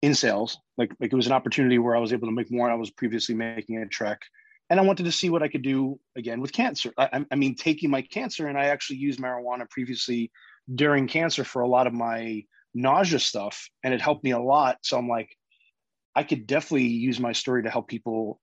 in 0.01 0.13
sales. 0.13 0.59
Like 0.77 0.91
like 0.99 1.11
it 1.11 1.15
was 1.15 1.27
an 1.27 1.33
opportunity 1.33 1.79
where 1.79 1.95
i 1.95 1.99
was 1.99 2.13
able 2.13 2.27
to 2.27 2.33
make 2.33 2.51
more 2.51 2.67
than 2.67 2.75
i 2.75 2.79
was 2.79 2.91
previously 2.91 3.35
making 3.35 3.77
at 3.77 3.91
trek 3.91 4.19
and 4.69 4.79
I 4.79 4.83
wanted 4.83 5.03
to 5.03 5.11
see 5.11 5.29
what 5.29 5.43
I 5.43 5.47
could 5.47 5.61
do 5.61 5.99
again 6.15 6.41
with 6.41 6.51
cancer. 6.51 6.91
I, 6.97 7.25
I 7.29 7.35
mean, 7.35 7.55
taking 7.55 7.89
my 7.89 8.01
cancer, 8.01 8.47
and 8.47 8.57
I 8.57 8.65
actually 8.65 8.97
used 8.97 9.19
marijuana 9.19 9.69
previously 9.69 10.31
during 10.73 11.07
cancer 11.07 11.43
for 11.43 11.61
a 11.61 11.67
lot 11.67 11.87
of 11.87 11.93
my 11.93 12.43
nausea 12.73 13.19
stuff 13.19 13.69
and 13.83 13.93
it 13.93 14.01
helped 14.01 14.23
me 14.23 14.31
a 14.31 14.39
lot. 14.39 14.77
So 14.81 14.97
I'm 14.97 15.07
like, 15.07 15.29
I 16.15 16.23
could 16.23 16.47
definitely 16.47 16.87
use 16.87 17.19
my 17.19 17.31
story 17.31 17.63
to 17.63 17.69
help 17.69 17.87
people 17.87 18.39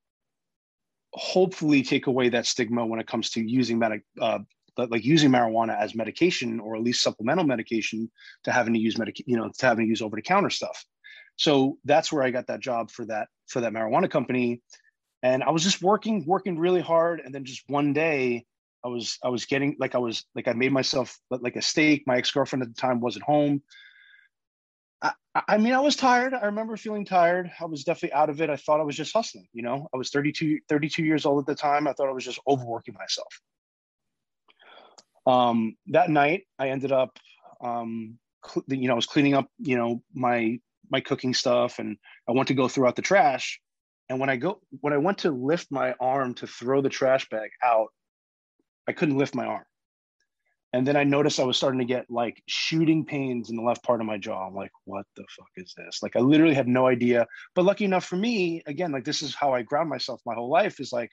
hopefully 1.14 1.82
take 1.82 2.06
away 2.06 2.30
that 2.30 2.46
stigma 2.46 2.86
when 2.86 3.00
it 3.00 3.06
comes 3.06 3.30
to 3.30 3.42
using 3.42 3.78
medic 3.78 4.02
uh, 4.20 4.38
like 4.76 5.04
using 5.04 5.30
marijuana 5.30 5.78
as 5.78 5.94
medication 5.94 6.58
or 6.58 6.74
at 6.74 6.82
least 6.82 7.02
supplemental 7.02 7.44
medication 7.44 8.10
to 8.44 8.50
having 8.50 8.72
to 8.72 8.80
use 8.80 8.96
medic 8.96 9.22
you 9.26 9.36
know 9.36 9.50
to 9.58 9.66
having 9.66 9.84
to 9.84 9.88
use 9.90 10.00
over 10.00 10.16
the 10.16 10.22
counter 10.22 10.48
stuff 10.48 10.86
so 11.36 11.76
that's 11.84 12.10
where 12.10 12.22
i 12.22 12.30
got 12.30 12.46
that 12.46 12.60
job 12.60 12.90
for 12.90 13.04
that 13.04 13.28
for 13.46 13.60
that 13.60 13.74
marijuana 13.74 14.10
company 14.10 14.62
and 15.22 15.42
i 15.42 15.50
was 15.50 15.62
just 15.62 15.82
working 15.82 16.24
working 16.26 16.58
really 16.58 16.80
hard 16.80 17.20
and 17.20 17.34
then 17.34 17.44
just 17.44 17.62
one 17.68 17.92
day 17.92 18.44
i 18.84 18.88
was 18.88 19.18
i 19.24 19.28
was 19.28 19.44
getting 19.44 19.76
like 19.78 19.94
i 19.94 19.98
was 19.98 20.24
like 20.34 20.48
i 20.48 20.52
made 20.52 20.72
myself 20.72 21.18
like 21.30 21.56
a 21.56 21.62
steak 21.62 22.04
my 22.06 22.16
ex-girlfriend 22.16 22.62
at 22.62 22.68
the 22.68 22.80
time 22.80 23.00
wasn't 23.00 23.24
home 23.24 23.62
I, 25.34 25.42
I 25.48 25.58
mean, 25.58 25.72
I 25.72 25.80
was 25.80 25.96
tired. 25.96 26.34
I 26.34 26.46
remember 26.46 26.76
feeling 26.76 27.04
tired. 27.04 27.50
I 27.60 27.64
was 27.64 27.84
definitely 27.84 28.12
out 28.12 28.30
of 28.30 28.40
it. 28.40 28.50
I 28.50 28.56
thought 28.56 28.80
I 28.80 28.84
was 28.84 28.96
just 28.96 29.12
hustling. 29.12 29.48
You 29.52 29.62
know, 29.62 29.88
I 29.92 29.96
was 29.96 30.10
32, 30.10 30.60
32 30.68 31.02
years 31.04 31.26
old 31.26 31.40
at 31.40 31.46
the 31.46 31.54
time. 31.54 31.86
I 31.86 31.92
thought 31.92 32.08
I 32.08 32.12
was 32.12 32.24
just 32.24 32.40
overworking 32.46 32.94
myself. 32.94 33.40
Um, 35.26 35.76
that 35.88 36.10
night, 36.10 36.44
I 36.58 36.68
ended 36.68 36.92
up, 36.92 37.18
um, 37.62 38.18
cl- 38.44 38.64
you 38.68 38.88
know, 38.88 38.92
I 38.92 38.96
was 38.96 39.06
cleaning 39.06 39.34
up, 39.34 39.48
you 39.58 39.76
know, 39.76 40.02
my 40.14 40.58
my 40.90 41.00
cooking 41.00 41.32
stuff, 41.32 41.78
and 41.78 41.96
I 42.28 42.32
went 42.32 42.48
to 42.48 42.54
go 42.54 42.68
throw 42.68 42.86
out 42.86 42.96
the 42.96 43.02
trash. 43.02 43.60
And 44.12 44.20
when 44.20 44.28
I 44.28 44.36
go, 44.36 44.60
when 44.82 44.92
I 44.92 44.98
went 44.98 45.16
to 45.18 45.30
lift 45.30 45.70
my 45.70 45.94
arm 45.98 46.34
to 46.34 46.46
throw 46.46 46.82
the 46.82 46.90
trash 46.90 47.26
bag 47.30 47.48
out, 47.64 47.88
I 48.86 48.92
couldn't 48.92 49.16
lift 49.16 49.34
my 49.34 49.46
arm. 49.46 49.64
And 50.74 50.86
then 50.86 50.96
I 50.98 51.04
noticed 51.04 51.40
I 51.40 51.44
was 51.44 51.56
starting 51.56 51.78
to 51.78 51.86
get 51.86 52.10
like 52.10 52.42
shooting 52.46 53.06
pains 53.06 53.48
in 53.48 53.56
the 53.56 53.62
left 53.62 53.82
part 53.82 54.02
of 54.02 54.06
my 54.06 54.18
jaw. 54.18 54.46
I'm 54.46 54.54
like, 54.54 54.70
what 54.84 55.06
the 55.16 55.24
fuck 55.34 55.48
is 55.56 55.72
this? 55.78 56.02
Like, 56.02 56.14
I 56.14 56.20
literally 56.20 56.52
had 56.52 56.68
no 56.68 56.86
idea. 56.86 57.26
But 57.54 57.64
lucky 57.64 57.86
enough 57.86 58.04
for 58.04 58.16
me, 58.16 58.62
again, 58.66 58.92
like, 58.92 59.04
this 59.04 59.22
is 59.22 59.34
how 59.34 59.54
I 59.54 59.62
ground 59.62 59.88
myself 59.88 60.20
my 60.26 60.34
whole 60.34 60.50
life 60.50 60.78
is 60.78 60.92
like, 60.92 61.10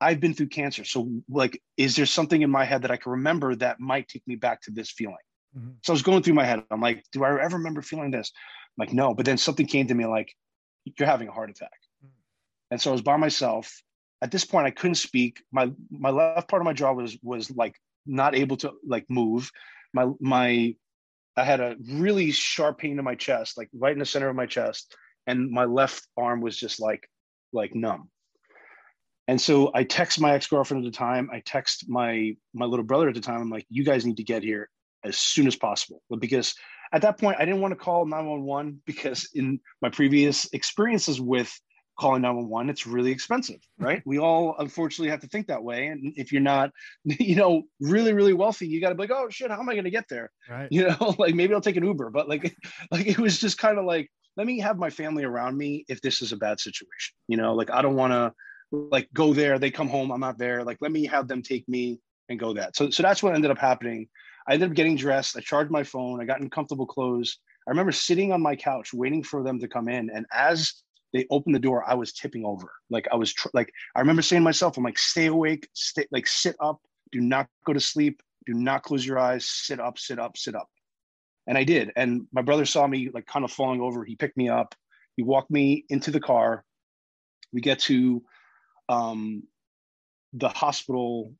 I've 0.00 0.20
been 0.20 0.32
through 0.32 0.50
cancer. 0.50 0.84
So, 0.84 1.10
like, 1.28 1.60
is 1.76 1.96
there 1.96 2.06
something 2.06 2.42
in 2.42 2.50
my 2.50 2.64
head 2.64 2.82
that 2.82 2.92
I 2.92 2.96
can 2.96 3.10
remember 3.10 3.56
that 3.56 3.80
might 3.80 4.06
take 4.06 4.22
me 4.28 4.36
back 4.36 4.62
to 4.62 4.70
this 4.70 4.92
feeling? 4.92 5.16
Mm-hmm. 5.58 5.70
So 5.82 5.92
I 5.92 5.94
was 5.94 6.02
going 6.02 6.22
through 6.22 6.34
my 6.34 6.44
head. 6.44 6.62
I'm 6.70 6.80
like, 6.80 7.02
do 7.10 7.24
I 7.24 7.42
ever 7.42 7.56
remember 7.56 7.82
feeling 7.82 8.12
this? 8.12 8.30
I'm 8.78 8.86
like, 8.86 8.94
no. 8.94 9.14
But 9.14 9.26
then 9.26 9.36
something 9.36 9.66
came 9.66 9.88
to 9.88 9.94
me 9.94 10.06
like, 10.06 10.32
you're 10.84 11.08
having 11.08 11.26
a 11.26 11.32
heart 11.32 11.50
attack. 11.50 11.72
And 12.70 12.80
so 12.80 12.90
I 12.90 12.92
was 12.92 13.02
by 13.02 13.16
myself. 13.16 13.72
At 14.22 14.30
this 14.30 14.44
point, 14.44 14.66
I 14.66 14.70
couldn't 14.70 14.96
speak. 14.96 15.42
My 15.50 15.72
my 15.90 16.10
left 16.10 16.48
part 16.48 16.62
of 16.62 16.66
my 16.66 16.72
jaw 16.72 16.92
was 16.92 17.18
was 17.22 17.50
like 17.50 17.74
not 18.06 18.34
able 18.34 18.56
to 18.58 18.72
like 18.86 19.06
move. 19.08 19.50
My 19.92 20.08
my 20.20 20.74
I 21.36 21.44
had 21.44 21.60
a 21.60 21.76
really 21.90 22.30
sharp 22.32 22.78
pain 22.78 22.98
in 22.98 23.04
my 23.04 23.14
chest, 23.14 23.56
like 23.56 23.68
right 23.72 23.92
in 23.92 23.98
the 23.98 24.04
center 24.04 24.28
of 24.28 24.36
my 24.36 24.46
chest, 24.46 24.94
and 25.26 25.50
my 25.50 25.64
left 25.64 26.06
arm 26.16 26.40
was 26.40 26.56
just 26.56 26.80
like 26.80 27.08
like 27.52 27.74
numb. 27.74 28.10
And 29.26 29.40
so 29.40 29.70
I 29.72 29.84
text 29.84 30.20
my 30.20 30.32
ex-girlfriend 30.34 30.84
at 30.84 30.92
the 30.92 30.96
time. 30.96 31.30
I 31.32 31.40
text 31.40 31.88
my 31.88 32.36
my 32.52 32.66
little 32.66 32.84
brother 32.84 33.08
at 33.08 33.14
the 33.14 33.20
time. 33.20 33.40
I'm 33.40 33.50
like, 33.50 33.66
you 33.70 33.84
guys 33.84 34.04
need 34.04 34.16
to 34.18 34.24
get 34.24 34.42
here 34.42 34.68
as 35.04 35.16
soon 35.16 35.46
as 35.46 35.56
possible. 35.56 36.02
Because 36.18 36.54
at 36.92 37.02
that 37.02 37.18
point, 37.18 37.36
I 37.38 37.44
didn't 37.44 37.60
want 37.60 37.72
to 37.72 37.76
call 37.76 38.04
911 38.06 38.82
because 38.84 39.28
in 39.34 39.60
my 39.80 39.88
previous 39.88 40.52
experiences 40.52 41.20
with 41.20 41.52
calling 42.00 42.22
911 42.22 42.70
it's 42.70 42.86
really 42.86 43.10
expensive 43.10 43.60
hmm. 43.78 43.84
right? 43.84 44.02
We 44.06 44.18
all 44.18 44.56
unfortunately 44.58 45.10
have 45.10 45.20
to 45.20 45.28
think 45.28 45.48
that 45.48 45.62
way 45.62 45.88
and 45.88 46.14
if 46.16 46.32
you're 46.32 46.40
not 46.40 46.70
you 47.04 47.36
know 47.36 47.64
really 47.80 48.12
really 48.12 48.32
wealthy 48.32 48.66
you 48.66 48.80
got 48.80 48.88
to 48.88 48.94
be 48.94 49.02
like 49.02 49.10
oh 49.10 49.28
shit 49.28 49.50
how 49.50 49.60
am 49.60 49.68
i 49.68 49.74
going 49.74 49.84
to 49.84 49.90
get 49.90 50.08
there? 50.08 50.30
Right. 50.48 50.68
you 50.70 50.88
know 50.88 51.14
like 51.18 51.34
maybe 51.34 51.54
i'll 51.54 51.60
take 51.60 51.76
an 51.76 51.84
uber 51.84 52.10
but 52.10 52.28
like 52.28 52.56
like 52.90 53.06
it 53.06 53.18
was 53.18 53.38
just 53.38 53.58
kind 53.58 53.78
of 53.78 53.84
like 53.84 54.10
let 54.36 54.46
me 54.46 54.58
have 54.60 54.78
my 54.78 54.90
family 54.90 55.24
around 55.24 55.58
me 55.58 55.84
if 55.88 56.00
this 56.00 56.22
is 56.22 56.32
a 56.32 56.36
bad 56.36 56.60
situation. 56.60 57.14
You 57.28 57.36
know 57.36 57.54
like 57.54 57.70
i 57.70 57.82
don't 57.82 57.96
want 57.96 58.12
to 58.12 58.32
like 58.72 59.08
go 59.12 59.34
there 59.34 59.58
they 59.58 59.70
come 59.70 59.88
home 59.88 60.12
i'm 60.12 60.20
not 60.20 60.38
there 60.38 60.62
like 60.62 60.78
let 60.80 60.92
me 60.92 61.04
have 61.06 61.26
them 61.26 61.42
take 61.42 61.68
me 61.68 62.00
and 62.28 62.38
go 62.38 62.54
that. 62.54 62.76
So 62.76 62.90
so 62.90 63.02
that's 63.02 63.22
what 63.22 63.34
ended 63.34 63.50
up 63.50 63.58
happening. 63.58 64.08
I 64.48 64.54
ended 64.54 64.70
up 64.70 64.76
getting 64.76 64.96
dressed 64.96 65.36
i 65.36 65.40
charged 65.40 65.70
my 65.70 65.82
phone 65.82 66.20
i 66.22 66.24
got 66.24 66.40
in 66.40 66.48
comfortable 66.48 66.86
clothes. 66.86 67.38
I 67.66 67.70
remember 67.70 67.92
sitting 67.92 68.32
on 68.32 68.40
my 68.40 68.56
couch 68.56 68.94
waiting 68.94 69.22
for 69.22 69.42
them 69.42 69.60
to 69.60 69.68
come 69.68 69.88
in 69.88 70.08
and 70.10 70.24
as 70.32 70.72
they 71.12 71.26
opened 71.30 71.54
the 71.54 71.60
door, 71.60 71.84
I 71.88 71.94
was 71.94 72.12
tipping 72.12 72.44
over. 72.44 72.70
Like 72.88 73.08
I 73.12 73.16
was 73.16 73.32
tr- 73.32 73.48
like 73.52 73.72
I 73.94 74.00
remember 74.00 74.22
saying 74.22 74.40
to 74.40 74.44
myself, 74.44 74.76
I'm 74.76 74.84
like, 74.84 74.98
stay 74.98 75.26
awake, 75.26 75.68
stay 75.74 76.06
like 76.10 76.26
sit 76.26 76.56
up, 76.60 76.80
do 77.12 77.20
not 77.20 77.48
go 77.66 77.72
to 77.72 77.80
sleep, 77.80 78.22
do 78.46 78.54
not 78.54 78.82
close 78.82 79.04
your 79.04 79.18
eyes, 79.18 79.46
sit 79.46 79.80
up, 79.80 79.98
sit 79.98 80.18
up, 80.18 80.36
sit 80.36 80.54
up. 80.54 80.68
And 81.46 81.58
I 81.58 81.64
did. 81.64 81.90
And 81.96 82.26
my 82.32 82.42
brother 82.42 82.64
saw 82.64 82.86
me 82.86 83.10
like 83.12 83.26
kind 83.26 83.44
of 83.44 83.50
falling 83.50 83.80
over. 83.80 84.04
He 84.04 84.14
picked 84.14 84.36
me 84.36 84.48
up. 84.48 84.74
He 85.16 85.22
walked 85.22 85.50
me 85.50 85.84
into 85.88 86.10
the 86.10 86.20
car. 86.20 86.64
We 87.52 87.60
get 87.60 87.80
to 87.80 88.22
um, 88.88 89.42
the 90.32 90.48
hospital 90.48 91.34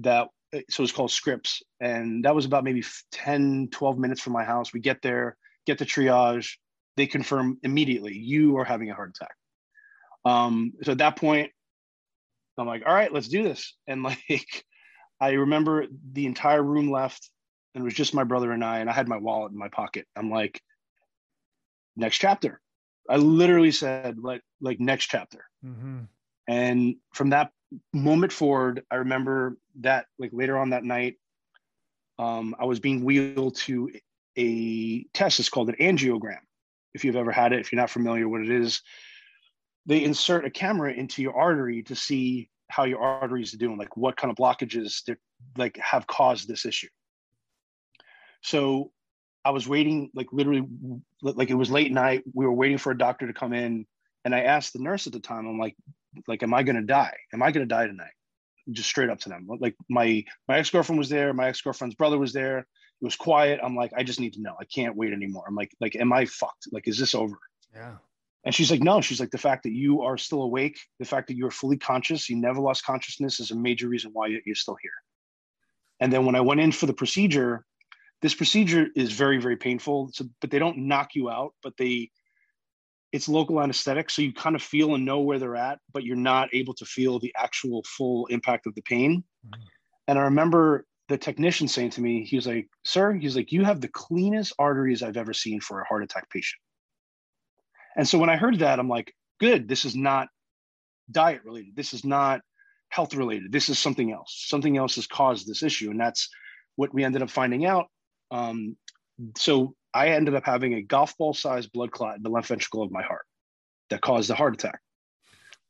that 0.00 0.28
so 0.68 0.82
it's 0.82 0.92
called 0.92 1.12
Scripps, 1.12 1.62
and 1.78 2.24
that 2.24 2.34
was 2.34 2.44
about 2.44 2.64
maybe 2.64 2.82
10, 3.12 3.68
12 3.70 3.98
minutes 3.98 4.20
from 4.20 4.32
my 4.32 4.42
house. 4.42 4.72
We 4.72 4.80
get 4.80 5.00
there, 5.00 5.36
get 5.64 5.78
the 5.78 5.86
triage 5.86 6.56
they 7.00 7.06
confirm 7.06 7.58
immediately 7.62 8.14
you 8.14 8.58
are 8.58 8.64
having 8.64 8.90
a 8.90 8.94
heart 8.94 9.16
attack. 9.16 9.34
Um, 10.26 10.74
so 10.82 10.92
at 10.92 10.98
that 10.98 11.16
point, 11.16 11.50
I'm 12.58 12.66
like, 12.66 12.82
all 12.86 12.92
right, 12.92 13.10
let's 13.10 13.28
do 13.28 13.42
this. 13.42 13.74
And 13.86 14.02
like, 14.28 14.64
I 15.18 15.30
remember 15.30 15.86
the 16.12 16.26
entire 16.26 16.62
room 16.62 16.90
left, 16.90 17.30
and 17.74 17.80
it 17.80 17.84
was 17.84 17.94
just 17.94 18.12
my 18.12 18.24
brother 18.24 18.52
and 18.52 18.62
I, 18.62 18.80
and 18.80 18.90
I 18.90 18.92
had 18.92 19.08
my 19.08 19.16
wallet 19.16 19.52
in 19.52 19.58
my 19.58 19.68
pocket. 19.68 20.06
I'm 20.14 20.30
like, 20.30 20.60
next 21.96 22.18
chapter. 22.18 22.60
I 23.08 23.16
literally 23.16 23.72
said 23.72 24.18
like 24.18 24.42
like 24.60 24.78
next 24.78 25.06
chapter. 25.06 25.46
Mm-hmm. 25.64 26.00
And 26.48 26.96
from 27.14 27.30
that 27.30 27.50
moment 27.94 28.32
forward, 28.32 28.84
I 28.90 28.96
remember 28.96 29.56
that 29.80 30.04
like 30.18 30.30
later 30.34 30.58
on 30.58 30.70
that 30.70 30.84
night, 30.84 31.16
um, 32.18 32.54
I 32.60 32.66
was 32.66 32.78
being 32.78 33.04
wheeled 33.04 33.56
to 33.56 33.90
a 34.36 35.04
test. 35.14 35.40
It's 35.40 35.48
called 35.48 35.70
an 35.70 35.76
angiogram 35.80 36.40
if 36.94 37.04
you've 37.04 37.16
ever 37.16 37.32
had 37.32 37.52
it, 37.52 37.60
if 37.60 37.72
you're 37.72 37.80
not 37.80 37.90
familiar 37.90 38.28
what 38.28 38.42
it 38.42 38.50
is, 38.50 38.82
they 39.86 40.02
insert 40.04 40.44
a 40.44 40.50
camera 40.50 40.92
into 40.92 41.22
your 41.22 41.36
artery 41.36 41.82
to 41.84 41.94
see 41.94 42.50
how 42.68 42.84
your 42.84 43.00
arteries 43.00 43.52
are 43.54 43.58
doing, 43.58 43.78
like 43.78 43.96
what 43.96 44.16
kind 44.16 44.30
of 44.30 44.36
blockages 44.36 45.04
that 45.04 45.18
like 45.56 45.76
have 45.78 46.06
caused 46.06 46.48
this 46.48 46.64
issue. 46.64 46.88
So 48.42 48.92
I 49.44 49.50
was 49.50 49.68
waiting, 49.68 50.10
like 50.14 50.28
literally, 50.32 50.66
like 51.22 51.50
it 51.50 51.54
was 51.54 51.70
late 51.70 51.92
night. 51.92 52.22
We 52.32 52.46
were 52.46 52.52
waiting 52.52 52.78
for 52.78 52.92
a 52.92 52.98
doctor 52.98 53.26
to 53.26 53.32
come 53.32 53.52
in, 53.52 53.86
and 54.24 54.34
I 54.34 54.42
asked 54.42 54.72
the 54.72 54.82
nurse 54.82 55.06
at 55.06 55.12
the 55.12 55.20
time, 55.20 55.46
I'm 55.46 55.58
like, 55.58 55.76
like, 56.26 56.42
am 56.42 56.54
I 56.54 56.62
going 56.62 56.76
to 56.76 56.82
die? 56.82 57.16
Am 57.32 57.42
I 57.42 57.50
going 57.50 57.66
to 57.66 57.74
die 57.74 57.86
tonight? 57.86 58.12
Just 58.70 58.88
straight 58.88 59.10
up 59.10 59.20
to 59.20 59.28
them. 59.28 59.46
Like 59.48 59.74
my 59.88 60.24
my 60.46 60.58
ex 60.58 60.70
girlfriend 60.70 60.98
was 60.98 61.08
there, 61.08 61.32
my 61.32 61.48
ex 61.48 61.60
girlfriend's 61.60 61.94
brother 61.94 62.18
was 62.18 62.32
there. 62.32 62.66
It 63.00 63.04
was 63.04 63.16
quiet. 63.16 63.60
I'm 63.62 63.74
like, 63.74 63.92
I 63.96 64.02
just 64.02 64.20
need 64.20 64.34
to 64.34 64.42
know. 64.42 64.54
I 64.60 64.64
can't 64.64 64.96
wait 64.96 65.12
anymore. 65.12 65.44
I'm 65.48 65.54
like, 65.54 65.74
like, 65.80 65.96
am 65.96 66.12
I 66.12 66.26
fucked? 66.26 66.68
Like, 66.70 66.86
is 66.86 66.98
this 66.98 67.14
over? 67.14 67.38
Yeah. 67.74 67.94
And 68.44 68.54
she's 68.54 68.70
like, 68.70 68.82
no. 68.82 69.00
She's 69.00 69.20
like, 69.20 69.30
the 69.30 69.38
fact 69.38 69.62
that 69.62 69.72
you 69.72 70.02
are 70.02 70.18
still 70.18 70.42
awake, 70.42 70.78
the 70.98 71.04
fact 71.04 71.28
that 71.28 71.36
you're 71.36 71.50
fully 71.50 71.76
conscious, 71.76 72.28
you 72.28 72.36
never 72.36 72.60
lost 72.60 72.84
consciousness, 72.84 73.40
is 73.40 73.50
a 73.50 73.56
major 73.56 73.88
reason 73.88 74.10
why 74.12 74.26
you're 74.26 74.54
still 74.54 74.76
here. 74.82 74.92
And 76.00 76.12
then 76.12 76.24
when 76.24 76.34
I 76.34 76.40
went 76.40 76.60
in 76.60 76.72
for 76.72 76.86
the 76.86 76.94
procedure, 76.94 77.64
this 78.22 78.34
procedure 78.34 78.88
is 78.96 79.12
very, 79.12 79.38
very 79.38 79.56
painful. 79.56 80.10
So, 80.12 80.26
but 80.40 80.50
they 80.50 80.58
don't 80.58 80.78
knock 80.78 81.14
you 81.14 81.30
out, 81.30 81.54
but 81.62 81.76
they, 81.78 82.10
it's 83.12 83.28
local 83.28 83.60
anesthetic, 83.60 84.08
so 84.08 84.22
you 84.22 84.32
kind 84.32 84.54
of 84.54 84.62
feel 84.62 84.94
and 84.94 85.04
know 85.04 85.20
where 85.20 85.38
they're 85.38 85.56
at, 85.56 85.80
but 85.92 86.04
you're 86.04 86.16
not 86.16 86.48
able 86.54 86.74
to 86.74 86.84
feel 86.84 87.18
the 87.18 87.34
actual 87.36 87.82
full 87.84 88.26
impact 88.26 88.66
of 88.66 88.74
the 88.74 88.82
pain. 88.82 89.24
Mm-hmm. 89.46 89.62
And 90.06 90.18
I 90.18 90.22
remember 90.22 90.86
the 91.10 91.18
technician 91.18 91.66
saying 91.66 91.90
to 91.90 92.00
me, 92.00 92.24
he 92.24 92.36
was 92.36 92.46
like, 92.46 92.68
Sir, 92.84 93.12
he's 93.14 93.34
like, 93.34 93.50
you 93.50 93.64
have 93.64 93.80
the 93.80 93.88
cleanest 93.88 94.52
arteries 94.60 95.02
I've 95.02 95.16
ever 95.16 95.32
seen 95.32 95.60
for 95.60 95.80
a 95.80 95.84
heart 95.84 96.04
attack 96.04 96.30
patient. 96.30 96.60
And 97.96 98.06
so 98.06 98.16
when 98.16 98.30
I 98.30 98.36
heard 98.36 98.60
that, 98.60 98.78
I'm 98.78 98.88
like, 98.88 99.12
good, 99.40 99.66
this 99.66 99.84
is 99.84 99.96
not 99.96 100.28
diet 101.10 101.42
related. 101.44 101.74
This 101.74 101.92
is 101.94 102.04
not 102.04 102.42
health 102.90 103.12
related. 103.16 103.50
This 103.50 103.68
is 103.68 103.76
something 103.76 104.12
else. 104.12 104.44
Something 104.48 104.76
else 104.76 104.94
has 104.94 105.08
caused 105.08 105.48
this 105.48 105.64
issue. 105.64 105.90
And 105.90 106.00
that's 106.00 106.28
what 106.76 106.94
we 106.94 107.02
ended 107.02 107.22
up 107.22 107.30
finding 107.30 107.66
out. 107.66 107.88
Um, 108.30 108.76
so 109.36 109.74
I 109.92 110.10
ended 110.10 110.36
up 110.36 110.46
having 110.46 110.74
a 110.74 110.82
golf 110.82 111.16
ball 111.18 111.34
sized 111.34 111.72
blood 111.72 111.90
clot 111.90 112.18
in 112.18 112.22
the 112.22 112.30
left 112.30 112.46
ventricle 112.46 112.84
of 112.84 112.92
my 112.92 113.02
heart 113.02 113.26
that 113.90 114.00
caused 114.00 114.30
a 114.30 114.36
heart 114.36 114.54
attack. 114.54 114.78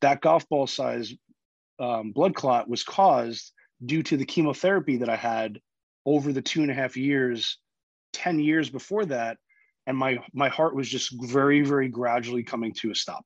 That 0.03 0.21
golf 0.21 0.47
ball 0.51 0.67
size 0.67 1.15
um, 1.79 2.13
blood 2.13 2.35
clot 2.35 2.69
was 2.69 2.85
caused 2.85 3.53
due 3.85 4.03
to 4.03 4.17
the 4.17 4.25
chemotherapy 4.25 4.99
that 4.99 5.09
I 5.09 5.17
had 5.17 5.61
over 6.07 6.33
the 6.33 6.43
two 6.43 6.63
and 6.63 6.71
a 6.71 6.75
half 6.75 6.97
years, 6.97 7.59
10 8.13 8.41
years 8.41 8.71
before 8.71 9.05
that. 9.07 9.39
And 9.87 9.97
my 9.97 10.19
my 10.33 10.49
heart 10.49 10.77
was 10.77 10.89
just 10.89 11.11
very, 11.31 11.63
very 11.63 11.89
gradually 11.89 12.43
coming 12.43 12.73
to 12.75 12.91
a 12.91 12.95
stop. 12.95 13.25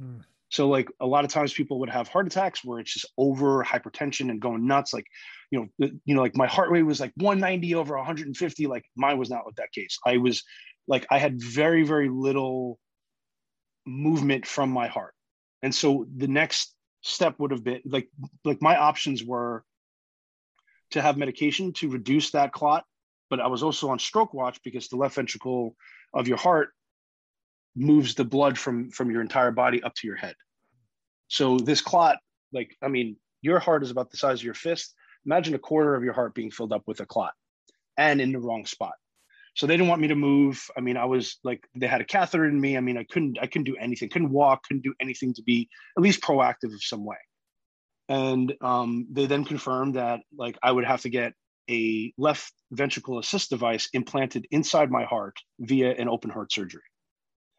Mm. 0.00 0.22
So 0.50 0.68
like 0.68 0.88
a 1.00 1.06
lot 1.06 1.24
of 1.24 1.30
times 1.32 1.52
people 1.52 1.80
would 1.80 1.90
have 1.90 2.06
heart 2.06 2.26
attacks 2.26 2.64
where 2.64 2.78
it's 2.78 2.92
just 2.92 3.06
over 3.18 3.64
hypertension 3.64 4.30
and 4.30 4.40
going 4.40 4.66
nuts. 4.66 4.92
Like, 4.92 5.06
you 5.50 5.68
know, 5.78 5.88
you 6.04 6.14
know, 6.14 6.20
like 6.20 6.36
my 6.36 6.46
heart 6.46 6.70
rate 6.70 6.82
was 6.82 7.00
like 7.00 7.12
190 7.16 7.74
over 7.74 7.96
150. 7.96 8.66
Like 8.66 8.84
mine 8.94 9.18
was 9.18 9.30
not 9.30 9.46
with 9.46 9.56
that 9.56 9.72
case. 9.72 9.98
I 10.06 10.18
was 10.18 10.44
like 10.86 11.06
I 11.10 11.18
had 11.18 11.42
very, 11.42 11.82
very 11.82 12.08
little 12.08 12.78
movement 13.86 14.46
from 14.46 14.70
my 14.70 14.86
heart. 14.86 15.14
And 15.62 15.74
so 15.74 16.06
the 16.16 16.28
next 16.28 16.74
step 17.02 17.34
would 17.38 17.50
have 17.50 17.64
been 17.64 17.80
like 17.84 18.08
like 18.44 18.62
my 18.62 18.76
options 18.76 19.24
were 19.24 19.64
to 20.90 21.02
have 21.02 21.16
medication 21.16 21.72
to 21.74 21.90
reduce 21.90 22.30
that 22.30 22.52
clot, 22.52 22.84
but 23.30 23.40
I 23.40 23.48
was 23.48 23.62
also 23.62 23.90
on 23.90 23.98
stroke 23.98 24.34
watch 24.34 24.60
because 24.62 24.88
the 24.88 24.96
left 24.96 25.16
ventricle 25.16 25.76
of 26.12 26.28
your 26.28 26.36
heart 26.36 26.70
moves 27.76 28.14
the 28.14 28.24
blood 28.24 28.56
from 28.56 28.90
from 28.90 29.10
your 29.10 29.20
entire 29.20 29.50
body 29.50 29.82
up 29.82 29.94
to 29.96 30.06
your 30.06 30.16
head. 30.16 30.34
So 31.28 31.58
this 31.58 31.80
clot, 31.80 32.18
like 32.52 32.76
I 32.82 32.88
mean, 32.88 33.16
your 33.42 33.58
heart 33.58 33.82
is 33.82 33.90
about 33.90 34.10
the 34.10 34.16
size 34.16 34.40
of 34.40 34.44
your 34.44 34.54
fist. 34.54 34.94
Imagine 35.26 35.54
a 35.54 35.58
quarter 35.58 35.94
of 35.94 36.04
your 36.04 36.12
heart 36.12 36.34
being 36.34 36.50
filled 36.50 36.72
up 36.72 36.82
with 36.86 37.00
a 37.00 37.06
clot 37.06 37.32
and 37.96 38.20
in 38.20 38.32
the 38.32 38.38
wrong 38.38 38.66
spot. 38.66 38.94
So 39.54 39.66
they 39.66 39.76
didn't 39.76 39.88
want 39.88 40.02
me 40.02 40.08
to 40.08 40.16
move. 40.16 40.68
I 40.76 40.80
mean, 40.80 40.96
I 40.96 41.04
was 41.04 41.38
like, 41.44 41.64
they 41.76 41.86
had 41.86 42.00
a 42.00 42.04
catheter 42.04 42.44
in 42.44 42.60
me. 42.60 42.76
I 42.76 42.80
mean, 42.80 42.98
I 42.98 43.04
couldn't, 43.04 43.38
I 43.40 43.46
couldn't 43.46 43.64
do 43.64 43.76
anything, 43.76 44.08
couldn't 44.08 44.30
walk, 44.30 44.64
couldn't 44.64 44.82
do 44.82 44.94
anything 45.00 45.32
to 45.34 45.42
be 45.42 45.68
at 45.96 46.02
least 46.02 46.20
proactive 46.20 46.74
of 46.74 46.82
some 46.82 47.04
way. 47.04 47.16
And 48.08 48.54
um, 48.60 49.06
they 49.10 49.26
then 49.26 49.44
confirmed 49.44 49.94
that 49.94 50.20
like 50.36 50.58
I 50.62 50.70
would 50.70 50.84
have 50.84 51.02
to 51.02 51.08
get 51.08 51.32
a 51.70 52.12
left 52.18 52.52
ventricle 52.70 53.18
assist 53.18 53.50
device 53.50 53.88
implanted 53.92 54.46
inside 54.50 54.90
my 54.90 55.04
heart 55.04 55.36
via 55.58 55.92
an 55.92 56.08
open 56.08 56.30
heart 56.30 56.52
surgery. 56.52 56.82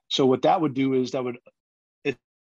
So 0.07 0.25
what 0.25 0.43
that 0.43 0.61
would 0.61 0.75
do 0.75 0.93
is 0.93 1.11
that 1.11 1.23
would 1.23 1.37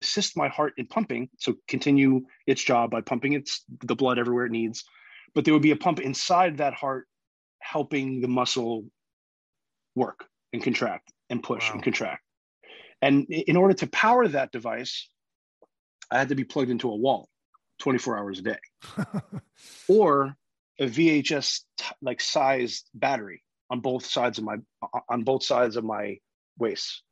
assist 0.02 0.36
my 0.36 0.48
heart 0.48 0.74
in 0.76 0.86
pumping, 0.86 1.28
so 1.38 1.54
continue 1.68 2.22
its 2.46 2.62
job 2.62 2.90
by 2.90 3.00
pumping 3.00 3.32
its 3.32 3.64
the 3.80 3.94
blood 3.94 4.18
everywhere 4.18 4.46
it 4.46 4.52
needs. 4.52 4.84
But 5.34 5.44
there 5.44 5.54
would 5.54 5.62
be 5.62 5.70
a 5.70 5.76
pump 5.76 6.00
inside 6.00 6.58
that 6.58 6.74
heart 6.74 7.06
helping 7.60 8.20
the 8.20 8.28
muscle 8.28 8.84
work 9.94 10.26
and 10.52 10.62
contract 10.62 11.12
and 11.30 11.42
push 11.42 11.68
wow. 11.68 11.74
and 11.74 11.82
contract. 11.82 12.22
And 13.00 13.26
in 13.28 13.56
order 13.56 13.74
to 13.74 13.86
power 13.86 14.26
that 14.28 14.52
device, 14.52 15.08
I 16.10 16.18
had 16.18 16.28
to 16.28 16.34
be 16.34 16.44
plugged 16.44 16.70
into 16.70 16.90
a 16.90 16.96
wall 16.96 17.28
24 17.80 18.18
hours 18.18 18.38
a 18.38 18.42
day 18.42 18.58
or 19.88 20.36
a 20.78 20.86
VHS 20.86 21.60
like 22.02 22.20
sized 22.20 22.88
battery 22.94 23.42
on 23.70 23.80
both 23.80 24.06
sides 24.06 24.38
of 24.38 24.44
my 24.44 24.56
on 25.08 25.22
both 25.22 25.42
sides 25.42 25.76
of 25.76 25.84
my 25.84 26.18
waist. 26.58 27.02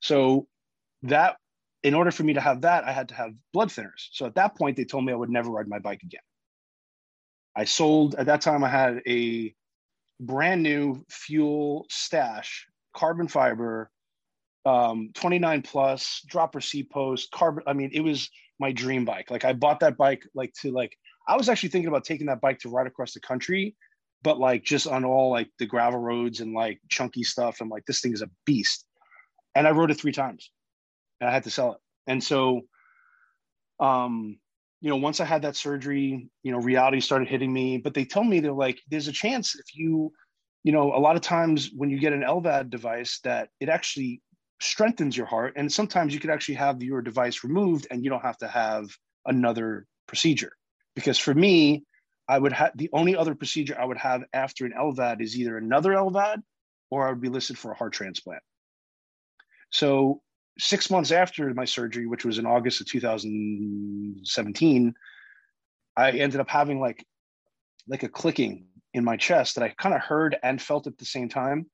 So 0.00 0.46
that 1.02 1.36
in 1.82 1.94
order 1.94 2.10
for 2.10 2.22
me 2.22 2.34
to 2.34 2.40
have 2.40 2.62
that, 2.62 2.84
I 2.84 2.92
had 2.92 3.08
to 3.08 3.14
have 3.14 3.32
blood 3.52 3.68
thinners. 3.68 4.08
So 4.12 4.26
at 4.26 4.34
that 4.34 4.56
point, 4.56 4.76
they 4.76 4.84
told 4.84 5.04
me 5.04 5.12
I 5.12 5.16
would 5.16 5.30
never 5.30 5.50
ride 5.50 5.68
my 5.68 5.78
bike 5.78 6.02
again. 6.02 6.20
I 7.54 7.64
sold 7.64 8.14
at 8.16 8.26
that 8.26 8.40
time. 8.40 8.64
I 8.64 8.68
had 8.68 9.02
a 9.06 9.54
brand 10.20 10.62
new 10.62 11.04
Full 11.08 11.86
Stache, 11.88 12.66
carbon 12.94 13.28
fiber, 13.28 13.90
um, 14.64 15.10
29 15.14 15.62
plus, 15.62 16.22
dropper 16.26 16.60
seat 16.60 16.90
post, 16.90 17.30
carbon. 17.30 17.62
I 17.66 17.72
mean, 17.72 17.90
it 17.92 18.00
was 18.00 18.30
my 18.58 18.72
dream 18.72 19.04
bike. 19.04 19.30
Like 19.30 19.44
I 19.44 19.52
bought 19.52 19.80
that 19.80 19.96
bike 19.96 20.22
like 20.34 20.52
to 20.62 20.70
like. 20.70 20.96
I 21.28 21.36
was 21.36 21.48
actually 21.48 21.70
thinking 21.70 21.88
about 21.88 22.04
taking 22.04 22.26
that 22.26 22.40
bike 22.40 22.60
to 22.60 22.68
ride 22.68 22.86
across 22.86 23.12
the 23.12 23.20
country, 23.20 23.74
but 24.22 24.38
like 24.38 24.64
just 24.64 24.86
on 24.86 25.04
all 25.04 25.30
like 25.30 25.48
the 25.58 25.66
gravel 25.66 25.98
roads 25.98 26.40
and 26.40 26.52
like 26.52 26.80
chunky 26.88 27.24
stuff. 27.24 27.60
And 27.60 27.68
like 27.68 27.84
this 27.86 28.00
thing 28.00 28.12
is 28.12 28.22
a 28.22 28.30
beast 28.44 28.86
and 29.56 29.66
I 29.66 29.70
rode 29.70 29.90
it 29.90 29.98
three 29.98 30.12
times. 30.12 30.50
And 31.20 31.28
I 31.28 31.32
had 31.32 31.44
to 31.44 31.50
sell 31.50 31.72
it. 31.72 31.78
And 32.06 32.22
so, 32.22 32.60
um, 33.80 34.38
you 34.82 34.90
know, 34.90 34.96
once 34.96 35.18
I 35.18 35.24
had 35.24 35.42
that 35.42 35.56
surgery, 35.56 36.28
you 36.42 36.52
know, 36.52 36.58
reality 36.58 37.00
started 37.00 37.26
hitting 37.26 37.52
me. 37.52 37.78
But 37.78 37.94
they 37.94 38.04
told 38.04 38.28
me 38.28 38.38
they're 38.38 38.52
like, 38.52 38.80
there's 38.88 39.08
a 39.08 39.12
chance 39.12 39.56
if 39.56 39.74
you, 39.74 40.12
you 40.62 40.72
know, 40.72 40.92
a 40.92 41.00
lot 41.00 41.16
of 41.16 41.22
times 41.22 41.70
when 41.74 41.88
you 41.88 41.98
get 41.98 42.12
an 42.12 42.20
LVAD 42.20 42.68
device, 42.68 43.18
that 43.24 43.48
it 43.60 43.70
actually 43.70 44.20
strengthens 44.60 45.16
your 45.16 45.26
heart. 45.26 45.54
And 45.56 45.72
sometimes 45.72 46.14
you 46.14 46.20
could 46.20 46.30
actually 46.30 46.56
have 46.56 46.82
your 46.82 47.02
device 47.02 47.44
removed 47.44 47.86
and 47.90 48.02
you 48.02 48.10
don't 48.10 48.22
have 48.22 48.38
to 48.38 48.48
have 48.48 48.88
another 49.26 49.86
procedure. 50.06 50.52
Because 50.94 51.18
for 51.18 51.34
me, 51.34 51.84
I 52.28 52.38
would 52.38 52.52
have 52.52 52.76
the 52.76 52.90
only 52.92 53.16
other 53.16 53.34
procedure 53.34 53.76
I 53.78 53.84
would 53.84 53.98
have 53.98 54.24
after 54.32 54.66
an 54.66 54.72
LVAD 54.78 55.20
is 55.20 55.38
either 55.38 55.56
another 55.56 55.92
LVAD 55.92 56.42
or 56.90 57.06
I 57.06 57.10
would 57.10 57.20
be 57.20 57.28
listed 57.28 57.58
for 57.58 57.72
a 57.72 57.76
heart 57.76 57.92
transplant. 57.92 58.42
So 59.70 60.20
six 60.58 60.90
months 60.90 61.12
after 61.12 61.52
my 61.54 61.64
surgery, 61.64 62.06
which 62.06 62.24
was 62.24 62.38
in 62.38 62.46
August 62.46 62.80
of 62.80 62.86
2017, 62.86 64.94
I 65.96 66.10
ended 66.10 66.40
up 66.40 66.48
having 66.48 66.80
like 66.80 67.04
like 67.88 68.02
a 68.02 68.08
clicking 68.08 68.66
in 68.94 69.04
my 69.04 69.16
chest 69.16 69.54
that 69.54 69.64
I 69.64 69.68
kind 69.68 69.94
of 69.94 70.00
heard 70.00 70.36
and 70.42 70.60
felt 70.60 70.88
at 70.88 70.98
the 70.98 71.04
same 71.04 71.28
time. 71.28 71.66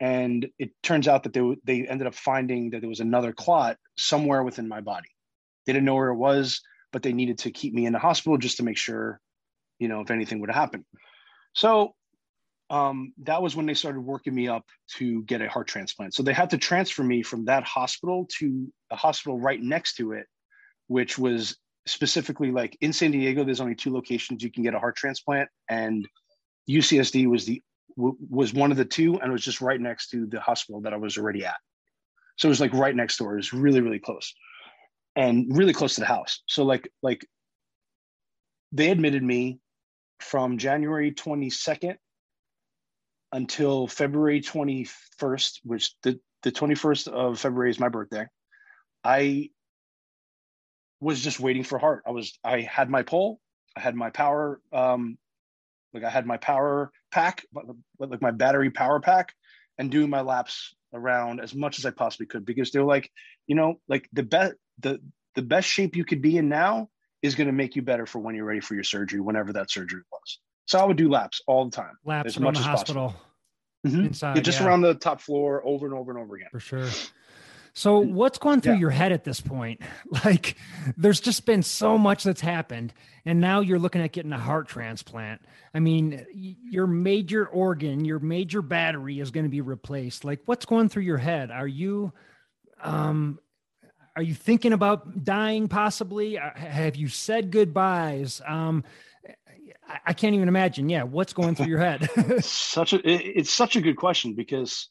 And 0.00 0.48
it 0.58 0.70
turns 0.82 1.06
out 1.06 1.24
that 1.24 1.32
they 1.32 1.56
they 1.64 1.86
ended 1.86 2.06
up 2.06 2.14
finding 2.14 2.70
that 2.70 2.80
there 2.80 2.88
was 2.88 3.00
another 3.00 3.32
clot 3.32 3.76
somewhere 3.96 4.42
within 4.42 4.66
my 4.66 4.80
body. 4.80 5.10
They 5.66 5.74
didn't 5.74 5.84
know 5.84 5.94
where 5.94 6.08
it 6.08 6.16
was, 6.16 6.62
but 6.90 7.02
they 7.02 7.12
needed 7.12 7.38
to 7.38 7.50
keep 7.50 7.74
me 7.74 7.86
in 7.86 7.92
the 7.92 7.98
hospital 7.98 8.38
just 8.38 8.56
to 8.56 8.62
make 8.62 8.78
sure, 8.78 9.20
you 9.78 9.88
know, 9.88 10.00
if 10.00 10.10
anything 10.10 10.40
would 10.40 10.50
happen. 10.50 10.86
So 11.54 11.94
um, 12.70 13.12
that 13.24 13.42
was 13.42 13.56
when 13.56 13.66
they 13.66 13.74
started 13.74 14.00
working 14.00 14.34
me 14.34 14.48
up 14.48 14.64
to 14.96 15.22
get 15.24 15.42
a 15.42 15.48
heart 15.48 15.66
transplant. 15.66 16.14
So 16.14 16.22
they 16.22 16.32
had 16.32 16.50
to 16.50 16.58
transfer 16.58 17.02
me 17.02 17.22
from 17.22 17.44
that 17.46 17.64
hospital 17.64 18.26
to 18.38 18.72
a 18.90 18.96
hospital 18.96 19.38
right 19.38 19.60
next 19.60 19.96
to 19.96 20.12
it, 20.12 20.26
which 20.86 21.18
was 21.18 21.56
specifically 21.86 22.52
like 22.52 22.78
in 22.80 22.92
San 22.92 23.10
Diego. 23.10 23.44
There's 23.44 23.60
only 23.60 23.74
two 23.74 23.92
locations 23.92 24.42
you 24.42 24.52
can 24.52 24.62
get 24.62 24.74
a 24.74 24.78
heart 24.78 24.96
transplant, 24.96 25.48
and 25.68 26.08
UCSD 26.68 27.26
was 27.26 27.44
the 27.44 27.60
was 28.00 28.52
one 28.52 28.70
of 28.70 28.76
the 28.76 28.84
two, 28.84 29.14
and 29.14 29.28
it 29.28 29.32
was 29.32 29.44
just 29.44 29.60
right 29.60 29.80
next 29.80 30.10
to 30.10 30.26
the 30.26 30.40
hospital 30.40 30.82
that 30.82 30.92
I 30.92 30.96
was 30.96 31.18
already 31.18 31.44
at. 31.44 31.56
So 32.36 32.48
it 32.48 32.50
was 32.50 32.60
like 32.60 32.72
right 32.72 32.94
next 32.94 33.18
door. 33.18 33.34
It 33.34 33.36
was 33.36 33.52
really 33.52 33.80
really 33.80 33.98
close, 33.98 34.34
and 35.16 35.56
really 35.56 35.72
close 35.72 35.94
to 35.94 36.00
the 36.00 36.06
house. 36.06 36.42
So 36.46 36.64
like 36.64 36.90
like 37.02 37.26
they 38.72 38.90
admitted 38.90 39.22
me 39.22 39.60
from 40.20 40.58
January 40.58 41.12
22nd 41.12 41.96
until 43.32 43.86
February 43.86 44.40
21st, 44.40 45.60
which 45.64 45.94
the, 46.02 46.20
the 46.42 46.52
21st 46.52 47.08
of 47.08 47.40
February 47.40 47.70
is 47.70 47.80
my 47.80 47.88
birthday. 47.88 48.26
I 49.02 49.50
was 51.00 51.20
just 51.20 51.40
waiting 51.40 51.64
for 51.64 51.78
heart. 51.78 52.02
I 52.06 52.10
was, 52.10 52.38
I 52.44 52.60
had 52.60 52.90
my 52.90 53.02
pole, 53.02 53.40
I 53.76 53.80
had 53.80 53.94
my 53.94 54.10
power, 54.10 54.60
um, 54.72 55.16
like 55.92 56.04
I 56.04 56.10
had 56.10 56.26
my 56.26 56.36
power 56.36 56.90
pack, 57.10 57.44
like 57.98 58.22
my 58.22 58.30
battery 58.30 58.70
power 58.70 59.00
pack, 59.00 59.32
and 59.78 59.90
doing 59.90 60.10
my 60.10 60.20
laps 60.20 60.74
around 60.92 61.40
as 61.40 61.54
much 61.54 61.78
as 61.78 61.86
I 61.86 61.90
possibly 61.90 62.26
could 62.26 62.44
because 62.44 62.70
they're 62.70 62.84
like, 62.84 63.10
you 63.46 63.54
know, 63.54 63.80
like 63.88 64.08
the 64.12 64.22
best, 64.22 64.54
the, 64.78 65.00
the 65.34 65.42
best 65.42 65.68
shape 65.68 65.96
you 65.96 66.04
could 66.04 66.22
be 66.22 66.36
in 66.36 66.48
now 66.48 66.88
is 67.22 67.34
going 67.34 67.46
to 67.46 67.52
make 67.52 67.76
you 67.76 67.82
better 67.82 68.06
for 68.06 68.18
when 68.18 68.34
you're 68.34 68.44
ready 68.44 68.60
for 68.60 68.74
your 68.74 68.84
surgery, 68.84 69.20
whenever 69.20 69.52
that 69.52 69.70
surgery 69.70 70.02
was. 70.10 70.38
So 70.66 70.78
I 70.78 70.84
would 70.84 70.96
do 70.96 71.10
laps 71.10 71.42
all 71.46 71.64
the 71.64 71.70
time. 71.70 71.96
Laps 72.04 72.28
as 72.28 72.40
much 72.40 72.54
the 72.54 72.60
as 72.60 72.66
hospital. 72.66 73.14
Mm-hmm. 73.86 74.06
Inside, 74.06 74.36
yeah, 74.36 74.42
just 74.42 74.60
yeah. 74.60 74.66
around 74.66 74.82
the 74.82 74.94
top 74.94 75.20
floor 75.20 75.62
over 75.64 75.86
and 75.86 75.94
over 75.94 76.12
and 76.12 76.20
over 76.20 76.36
again. 76.36 76.48
For 76.52 76.60
sure. 76.60 76.88
So 77.72 78.00
what's 78.00 78.38
going 78.38 78.60
through 78.60 78.74
yeah. 78.74 78.80
your 78.80 78.90
head 78.90 79.12
at 79.12 79.24
this 79.24 79.40
point? 79.40 79.80
Like 80.24 80.56
there's 80.96 81.20
just 81.20 81.46
been 81.46 81.62
so 81.62 81.96
much 81.96 82.24
that's 82.24 82.40
happened 82.40 82.92
and 83.24 83.40
now 83.40 83.60
you're 83.60 83.78
looking 83.78 84.02
at 84.02 84.12
getting 84.12 84.32
a 84.32 84.38
heart 84.38 84.68
transplant. 84.68 85.40
I 85.72 85.78
mean, 85.78 86.26
your 86.32 86.86
major 86.86 87.46
organ, 87.46 88.04
your 88.04 88.18
major 88.18 88.60
battery 88.60 89.20
is 89.20 89.30
going 89.30 89.44
to 89.44 89.50
be 89.50 89.60
replaced. 89.60 90.24
Like 90.24 90.40
what's 90.46 90.66
going 90.66 90.88
through 90.88 91.04
your 91.04 91.18
head? 91.18 91.50
Are 91.50 91.66
you 91.66 92.12
um 92.82 93.38
are 94.16 94.22
you 94.22 94.34
thinking 94.34 94.72
about 94.72 95.24
dying 95.24 95.68
possibly? 95.68 96.38
Uh, 96.38 96.50
have 96.54 96.96
you 96.96 97.08
said 97.08 97.50
goodbyes? 97.50 98.40
Um 98.46 98.84
I 100.06 100.12
can't 100.12 100.34
even 100.34 100.48
imagine. 100.48 100.88
Yeah, 100.88 101.04
what's 101.04 101.32
going 101.32 101.54
through 101.54 101.66
your 101.66 101.78
head? 101.78 102.08
such 102.44 102.92
a 102.92 103.00
it's 103.08 103.50
such 103.50 103.76
a 103.76 103.80
good 103.80 103.96
question 103.96 104.34
because 104.34 104.88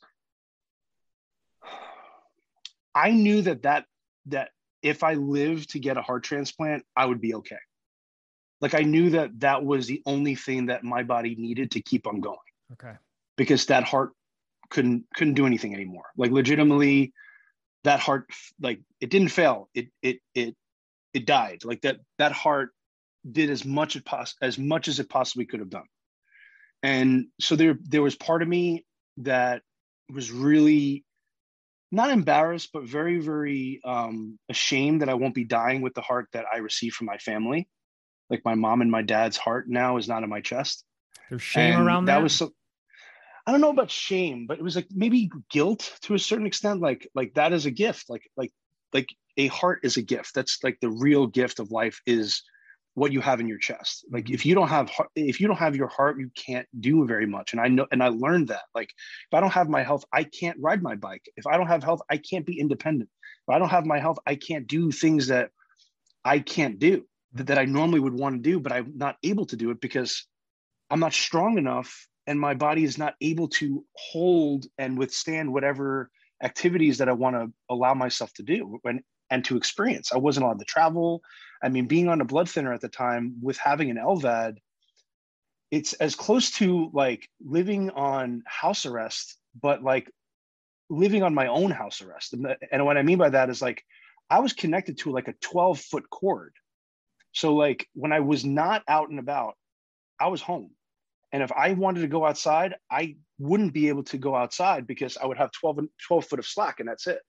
I 2.99 3.11
knew 3.11 3.41
that 3.43 3.63
that 3.63 3.85
that 4.27 4.49
if 4.81 5.03
I 5.03 5.13
lived 5.13 5.71
to 5.71 5.79
get 5.79 5.97
a 5.97 6.01
heart 6.01 6.23
transplant, 6.23 6.83
I 6.95 7.05
would 7.05 7.21
be 7.21 7.35
okay. 7.35 7.59
Like 8.59 8.75
I 8.75 8.81
knew 8.81 9.11
that 9.11 9.39
that 9.39 9.63
was 9.63 9.87
the 9.87 10.01
only 10.05 10.35
thing 10.35 10.65
that 10.65 10.83
my 10.83 11.03
body 11.03 11.35
needed 11.35 11.71
to 11.71 11.81
keep 11.81 12.07
on 12.07 12.19
going. 12.19 12.37
Okay. 12.73 12.93
Because 13.37 13.67
that 13.67 13.85
heart 13.85 14.11
couldn't 14.69 15.05
couldn't 15.15 15.35
do 15.35 15.45
anything 15.45 15.73
anymore. 15.73 16.05
Like 16.17 16.31
legitimately, 16.31 17.13
that 17.85 18.01
heart 18.01 18.29
like 18.59 18.81
it 18.99 19.09
didn't 19.09 19.29
fail. 19.29 19.69
It 19.73 19.87
it 20.01 20.19
it 20.35 20.55
it 21.13 21.25
died. 21.25 21.63
Like 21.63 21.81
that 21.81 21.99
that 22.17 22.33
heart 22.33 22.71
did 23.29 23.49
as 23.49 23.63
much 23.63 23.95
as, 23.95 24.01
pos- 24.01 24.35
as 24.41 24.57
much 24.57 24.87
as 24.87 24.99
it 24.99 25.09
possibly 25.09 25.45
could 25.45 25.61
have 25.61 25.69
done. 25.69 25.87
And 26.83 27.27
so 27.39 27.55
there 27.55 27.77
there 27.81 28.01
was 28.01 28.15
part 28.15 28.41
of 28.41 28.47
me 28.49 28.85
that 29.17 29.61
was 30.09 30.31
really 30.31 31.05
not 31.91 32.11
embarrassed, 32.11 32.69
but 32.71 32.83
very, 32.83 33.19
very 33.19 33.81
um, 33.83 34.37
ashamed 34.47 35.01
that 35.01 35.09
I 35.09 35.15
won't 35.15 35.33
be 35.33 35.43
dying 35.43 35.81
with 35.81 35.93
the 35.93 36.01
heart 36.01 36.27
that 36.33 36.45
I 36.53 36.57
received 36.57 36.95
from 36.95 37.07
my 37.07 37.17
family. 37.17 37.67
Like 38.29 38.41
my 38.45 38.55
mom 38.55 38.81
and 38.81 38.91
my 38.91 39.01
dad's 39.01 39.37
heart 39.37 39.67
now 39.67 39.97
is 39.97 40.07
not 40.07 40.23
in 40.23 40.29
my 40.29 40.41
chest. 40.41 40.83
There's 41.29 41.41
shame 41.41 41.73
and 41.73 41.87
around 41.87 42.05
that. 42.05 42.15
That 42.15 42.23
was 42.23 42.35
so. 42.35 42.51
I 43.47 43.51
don't 43.51 43.61
know 43.61 43.71
about 43.71 43.89
shame, 43.89 44.45
but 44.47 44.59
it 44.59 44.63
was 44.63 44.75
like 44.75 44.87
maybe 44.91 45.31
guilt 45.49 45.97
to 46.03 46.13
a 46.13 46.19
certain 46.19 46.45
extent. 46.45 46.81
Like 46.81 47.07
like 47.15 47.33
that 47.33 47.53
is 47.53 47.65
a 47.65 47.71
gift. 47.71 48.09
Like 48.09 48.29
like 48.37 48.51
like 48.93 49.09
a 49.37 49.47
heart 49.47 49.79
is 49.83 49.97
a 49.97 50.03
gift. 50.03 50.35
That's 50.35 50.63
like 50.63 50.77
the 50.81 50.91
real 50.91 51.25
gift 51.25 51.59
of 51.59 51.71
life 51.71 51.99
is 52.05 52.43
what 52.95 53.11
you 53.11 53.21
have 53.21 53.39
in 53.39 53.47
your 53.47 53.57
chest. 53.57 54.05
Like 54.11 54.29
if 54.29 54.45
you 54.45 54.55
don't 54.55 54.67
have 54.67 54.91
if 55.15 55.39
you 55.39 55.47
don't 55.47 55.57
have 55.57 55.75
your 55.75 55.87
heart 55.87 56.19
you 56.19 56.29
can't 56.35 56.67
do 56.79 57.05
very 57.05 57.25
much. 57.25 57.53
And 57.53 57.61
i 57.61 57.67
know 57.67 57.87
and 57.91 58.03
i 58.03 58.09
learned 58.09 58.49
that. 58.49 58.63
Like 58.75 58.89
if 58.89 59.33
i 59.33 59.39
don't 59.39 59.53
have 59.53 59.69
my 59.69 59.83
health 59.83 60.05
i 60.13 60.23
can't 60.23 60.57
ride 60.59 60.81
my 60.81 60.95
bike. 60.95 61.23
If 61.35 61.47
i 61.47 61.57
don't 61.57 61.67
have 61.67 61.83
health 61.83 62.01
i 62.09 62.17
can't 62.17 62.45
be 62.45 62.59
independent. 62.59 63.09
If 63.47 63.53
i 63.53 63.59
don't 63.59 63.69
have 63.69 63.85
my 63.85 63.99
health 63.99 64.19
i 64.25 64.35
can't 64.35 64.67
do 64.67 64.91
things 64.91 65.27
that 65.27 65.51
i 66.25 66.39
can't 66.39 66.79
do 66.79 67.05
that, 67.33 67.47
that 67.47 67.59
i 67.59 67.65
normally 67.65 67.99
would 67.99 68.13
want 68.13 68.35
to 68.35 68.49
do 68.49 68.59
but 68.59 68.71
i'm 68.71 68.91
not 68.95 69.17
able 69.23 69.45
to 69.45 69.55
do 69.55 69.71
it 69.71 69.79
because 69.79 70.27
i'm 70.89 70.99
not 70.99 71.13
strong 71.13 71.57
enough 71.57 72.07
and 72.27 72.39
my 72.39 72.53
body 72.53 72.83
is 72.83 72.97
not 72.97 73.15
able 73.21 73.47
to 73.47 73.85
hold 73.95 74.65
and 74.77 74.97
withstand 74.97 75.51
whatever 75.51 76.09
activities 76.43 76.97
that 76.97 77.07
i 77.07 77.13
want 77.13 77.35
to 77.35 77.47
allow 77.69 77.93
myself 77.93 78.33
to 78.33 78.43
do 78.43 78.79
and 78.83 79.01
and 79.29 79.45
to 79.45 79.57
experience. 79.57 80.11
I 80.13 80.17
wasn't 80.17 80.45
allowed 80.45 80.59
to 80.59 80.65
travel 80.65 81.21
I 81.61 81.69
mean, 81.69 81.87
being 81.87 82.07
on 82.07 82.21
a 82.21 82.25
blood 82.25 82.49
thinner 82.49 82.73
at 82.73 82.81
the 82.81 82.89
time 82.89 83.35
with 83.41 83.57
having 83.57 83.89
an 83.89 83.97
LVAD, 83.97 84.57
it's 85.71 85.93
as 85.93 86.15
close 86.15 86.51
to 86.51 86.89
like 86.93 87.29
living 87.45 87.91
on 87.91 88.43
house 88.45 88.85
arrest, 88.85 89.37
but 89.61 89.83
like 89.83 90.09
living 90.89 91.21
on 91.21 91.33
my 91.33 91.47
own 91.47 91.71
house 91.71 92.01
arrest. 92.01 92.33
And 92.71 92.85
what 92.85 92.97
I 92.97 93.03
mean 93.03 93.17
by 93.17 93.29
that 93.29 93.49
is 93.49 93.61
like 93.61 93.83
I 94.29 94.39
was 94.39 94.53
connected 94.53 94.99
to 94.99 95.11
like 95.11 95.27
a 95.27 95.35
12 95.41 95.79
foot 95.79 96.09
cord. 96.09 96.53
So 97.31 97.55
like 97.55 97.87
when 97.93 98.11
I 98.11 98.21
was 98.21 98.43
not 98.45 98.83
out 98.87 99.09
and 99.09 99.19
about, 99.19 99.55
I 100.19 100.27
was 100.27 100.41
home. 100.41 100.71
And 101.31 101.43
if 101.43 101.51
I 101.51 101.73
wanted 101.73 102.01
to 102.01 102.07
go 102.07 102.25
outside, 102.25 102.75
I 102.89 103.17
wouldn't 103.37 103.73
be 103.73 103.89
able 103.89 104.03
to 104.05 104.17
go 104.17 104.35
outside 104.35 104.87
because 104.87 105.17
I 105.17 105.27
would 105.27 105.37
have 105.37 105.51
12, 105.51 105.79
12 106.07 106.25
foot 106.25 106.39
of 106.39 106.47
slack 106.47 106.79
and 106.79 106.89
that's 106.89 107.05
it. 107.05 107.19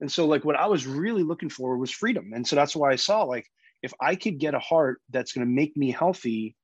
And 0.00 0.10
so 0.10 0.26
like 0.26 0.44
what 0.44 0.56
I 0.56 0.66
was 0.66 0.86
really 0.86 1.24
looking 1.24 1.48
for 1.48 1.76
was 1.76 1.90
freedom. 1.90 2.32
And 2.34 2.46
so 2.46 2.54
that's 2.54 2.76
why 2.76 2.92
I 2.92 2.96
saw 2.96 3.24
like 3.24 3.48
if 3.82 3.92
I 4.00 4.14
could 4.14 4.38
get 4.38 4.54
a 4.54 4.58
heart 4.58 5.00
that's 5.10 5.32
going 5.32 5.46
to 5.46 5.52
make 5.52 5.76
me 5.76 5.90
healthy, 5.90 6.56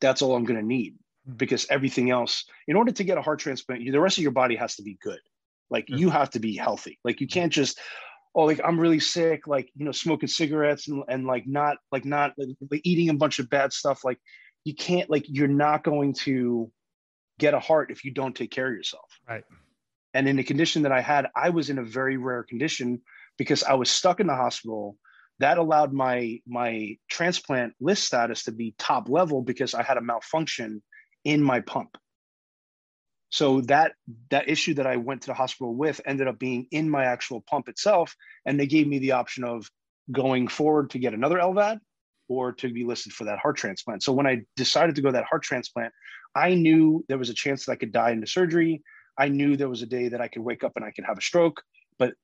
that's 0.00 0.22
all 0.22 0.34
I'm 0.34 0.44
going 0.44 0.60
to 0.60 0.66
need 0.66 0.96
hmm. 1.26 1.34
because 1.34 1.66
everything 1.70 2.10
else, 2.10 2.44
in 2.66 2.76
order 2.76 2.92
to 2.92 3.04
get 3.04 3.18
a 3.18 3.22
heart 3.22 3.38
transplant, 3.38 3.90
the 3.90 4.00
rest 4.00 4.18
of 4.18 4.22
your 4.22 4.32
body 4.32 4.56
has 4.56 4.76
to 4.76 4.82
be 4.82 4.98
good. 5.02 5.20
Like 5.70 5.86
mm-hmm. 5.86 5.98
you 5.98 6.10
have 6.10 6.30
to 6.30 6.40
be 6.40 6.56
healthy. 6.56 6.98
Like 7.04 7.20
you 7.20 7.28
can't 7.28 7.52
just, 7.52 7.78
oh, 8.34 8.44
like 8.44 8.60
I'm 8.64 8.78
really 8.78 9.00
sick, 9.00 9.46
like, 9.46 9.70
you 9.74 9.84
know, 9.84 9.92
smoking 9.92 10.28
cigarettes 10.28 10.88
and, 10.88 11.02
and 11.08 11.26
like 11.26 11.46
not, 11.46 11.76
like 11.92 12.04
not 12.04 12.34
like 12.70 12.80
eating 12.84 13.08
a 13.08 13.14
bunch 13.14 13.38
of 13.38 13.50
bad 13.50 13.72
stuff. 13.72 14.04
Like 14.04 14.18
you 14.64 14.74
can't, 14.74 15.08
like, 15.08 15.24
you're 15.28 15.48
not 15.48 15.84
going 15.84 16.14
to 16.14 16.70
get 17.38 17.54
a 17.54 17.60
heart 17.60 17.90
if 17.90 18.04
you 18.04 18.12
don't 18.12 18.34
take 18.34 18.50
care 18.50 18.66
of 18.66 18.74
yourself. 18.74 19.08
Right. 19.28 19.44
And 20.12 20.28
in 20.28 20.36
the 20.36 20.44
condition 20.44 20.82
that 20.82 20.92
I 20.92 21.00
had, 21.00 21.28
I 21.36 21.50
was 21.50 21.70
in 21.70 21.78
a 21.78 21.84
very 21.84 22.16
rare 22.16 22.42
condition 22.42 23.00
because 23.38 23.62
I 23.62 23.74
was 23.74 23.90
stuck 23.90 24.20
in 24.20 24.26
the 24.26 24.34
hospital 24.34 24.96
that 25.40 25.58
allowed 25.58 25.92
my 25.92 26.38
my 26.46 26.96
transplant 27.08 27.72
list 27.80 28.04
status 28.04 28.44
to 28.44 28.52
be 28.52 28.74
top 28.78 29.08
level 29.08 29.42
because 29.42 29.74
I 29.74 29.82
had 29.82 29.96
a 29.96 30.02
malfunction 30.02 30.82
in 31.24 31.42
my 31.42 31.60
pump. 31.60 31.96
So 33.30 33.62
that 33.62 33.92
that 34.30 34.48
issue 34.48 34.74
that 34.74 34.86
I 34.86 34.96
went 34.96 35.22
to 35.22 35.28
the 35.28 35.34
hospital 35.34 35.74
with 35.74 36.00
ended 36.04 36.28
up 36.28 36.38
being 36.38 36.66
in 36.70 36.90
my 36.90 37.04
actual 37.04 37.40
pump 37.40 37.68
itself, 37.68 38.14
and 38.44 38.60
they 38.60 38.66
gave 38.66 38.86
me 38.86 38.98
the 38.98 39.12
option 39.12 39.44
of 39.44 39.68
going 40.12 40.46
forward 40.46 40.90
to 40.90 40.98
get 40.98 41.14
another 41.14 41.38
LVAD 41.38 41.78
or 42.28 42.52
to 42.52 42.72
be 42.72 42.84
listed 42.84 43.12
for 43.12 43.24
that 43.24 43.38
heart 43.38 43.56
transplant. 43.56 44.02
So 44.02 44.12
when 44.12 44.26
I 44.26 44.42
decided 44.56 44.94
to 44.96 45.02
go 45.02 45.10
that 45.10 45.24
heart 45.24 45.42
transplant, 45.42 45.92
I 46.34 46.54
knew 46.54 47.04
there 47.08 47.18
was 47.18 47.30
a 47.30 47.34
chance 47.34 47.64
that 47.64 47.72
I 47.72 47.76
could 47.76 47.92
die 47.92 48.10
in 48.10 48.20
the 48.20 48.26
surgery. 48.26 48.82
I 49.18 49.28
knew 49.28 49.56
there 49.56 49.68
was 49.68 49.82
a 49.82 49.86
day 49.86 50.08
that 50.08 50.20
I 50.20 50.28
could 50.28 50.42
wake 50.42 50.64
up 50.64 50.72
and 50.76 50.84
I 50.84 50.90
could 50.90 51.04
have 51.04 51.18
a 51.18 51.22
stroke, 51.22 51.62
but 51.98 52.14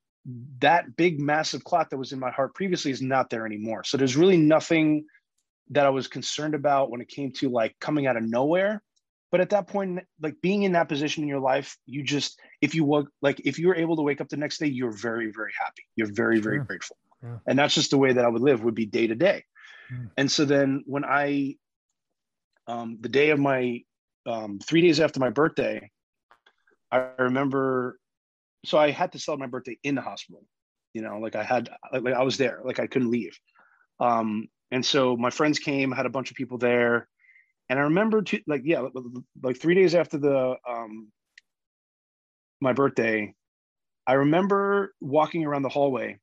that 0.61 0.97
big 0.97 1.21
massive 1.21 1.63
clot 1.63 1.91
that 1.91 1.99
was 1.99 2.13
in 2.13 2.19
my 2.19 2.31
heart 2.31 2.55
previously 2.55 2.91
is 2.91 3.03
not 3.03 3.31
there 3.31 3.47
anymore. 3.47 3.85
So 3.85 3.97
there's 3.97 4.17
really 4.17 4.37
nothing 4.37 5.07
that 5.71 5.85
i 5.85 5.91
was 5.91 6.07
concerned 6.07 6.55
about 6.55 6.91
when 6.91 7.01
it 7.01 7.09
came 7.09 7.33
to 7.33 7.49
like 7.49 7.75
coming 7.81 8.07
out 8.07 8.17
of 8.17 8.23
nowhere. 8.23 8.83
But 9.33 9.41
at 9.41 9.51
that 9.51 9.67
point 9.67 10.01
like 10.21 10.37
being 10.41 10.63
in 10.63 10.73
that 10.73 10.89
position 10.89 11.23
in 11.23 11.29
your 11.29 11.41
life 11.41 11.77
you 11.87 12.03
just 12.03 12.41
if 12.61 12.75
you 12.75 12.85
work 12.85 13.07
like 13.21 13.41
if 13.45 13.59
you 13.59 13.69
were 13.69 13.75
able 13.75 13.97
to 13.97 14.03
wake 14.03 14.21
up 14.21 14.29
the 14.29 14.37
next 14.37 14.59
day 14.59 14.67
you're 14.67 14.93
very 14.93 15.31
very 15.31 15.53
happy. 15.59 15.83
You're 15.97 16.13
very 16.13 16.41
very 16.41 16.61
grateful. 16.61 16.97
Yeah. 17.23 17.39
and 17.47 17.59
that's 17.59 17.75
just 17.75 17.91
the 17.91 17.99
way 17.99 18.13
that 18.13 18.25
i 18.25 18.29
would 18.29 18.43
live 18.43 18.63
would 18.63 18.75
be 18.75 18.87
day 18.87 19.07
to 19.07 19.15
day. 19.15 19.45
Hmm. 19.89 20.07
and 20.17 20.31
so 20.31 20.45
then 20.45 20.83
when 20.87 21.05
i 21.05 21.57
um, 22.69 22.99
the 23.01 23.09
day 23.09 23.31
of 23.31 23.39
my 23.39 23.83
um, 24.27 24.59
three 24.59 24.81
days 24.81 24.99
after 25.01 25.21
my 25.21 25.31
birthday 25.31 25.91
i 26.91 27.09
remember 27.19 27.99
so 28.67 28.79
I 28.79 28.91
had 28.91 29.13
to 29.13 29.19
celebrate 29.19 29.47
my 29.47 29.51
birthday 29.51 29.79
in 29.83 29.95
the 29.95 30.03
hospital. 30.03 30.45
You 30.93 31.03
know, 31.03 31.19
like 31.19 31.37
I 31.37 31.45
had, 31.45 31.69
like 31.93 32.15
I 32.15 32.23
was 32.23 32.39
there, 32.39 32.61
like 32.65 32.79
I 32.79 32.87
couldn't 32.87 33.11
leave. 33.11 33.39
Um, 34.01 34.49
and 34.71 34.85
so 34.85 35.17
my 35.17 35.31
friends 35.31 35.59
came, 35.59 35.93
had 35.93 36.07
a 36.07 36.11
bunch 36.11 36.31
of 36.31 36.37
people 36.37 36.59
there, 36.59 37.09
and 37.69 37.79
I 37.79 37.83
remember, 37.83 38.23
to, 38.23 38.41
like, 38.47 38.63
yeah, 38.65 38.87
like 39.43 39.59
three 39.59 39.75
days 39.75 39.95
after 39.95 40.19
the 40.19 40.57
um, 40.69 41.09
my 42.61 42.73
birthday, 42.73 43.35
I 44.07 44.15
remember 44.15 44.95
walking 45.01 45.45
around 45.45 45.63
the 45.63 45.69
hallway, 45.69 46.19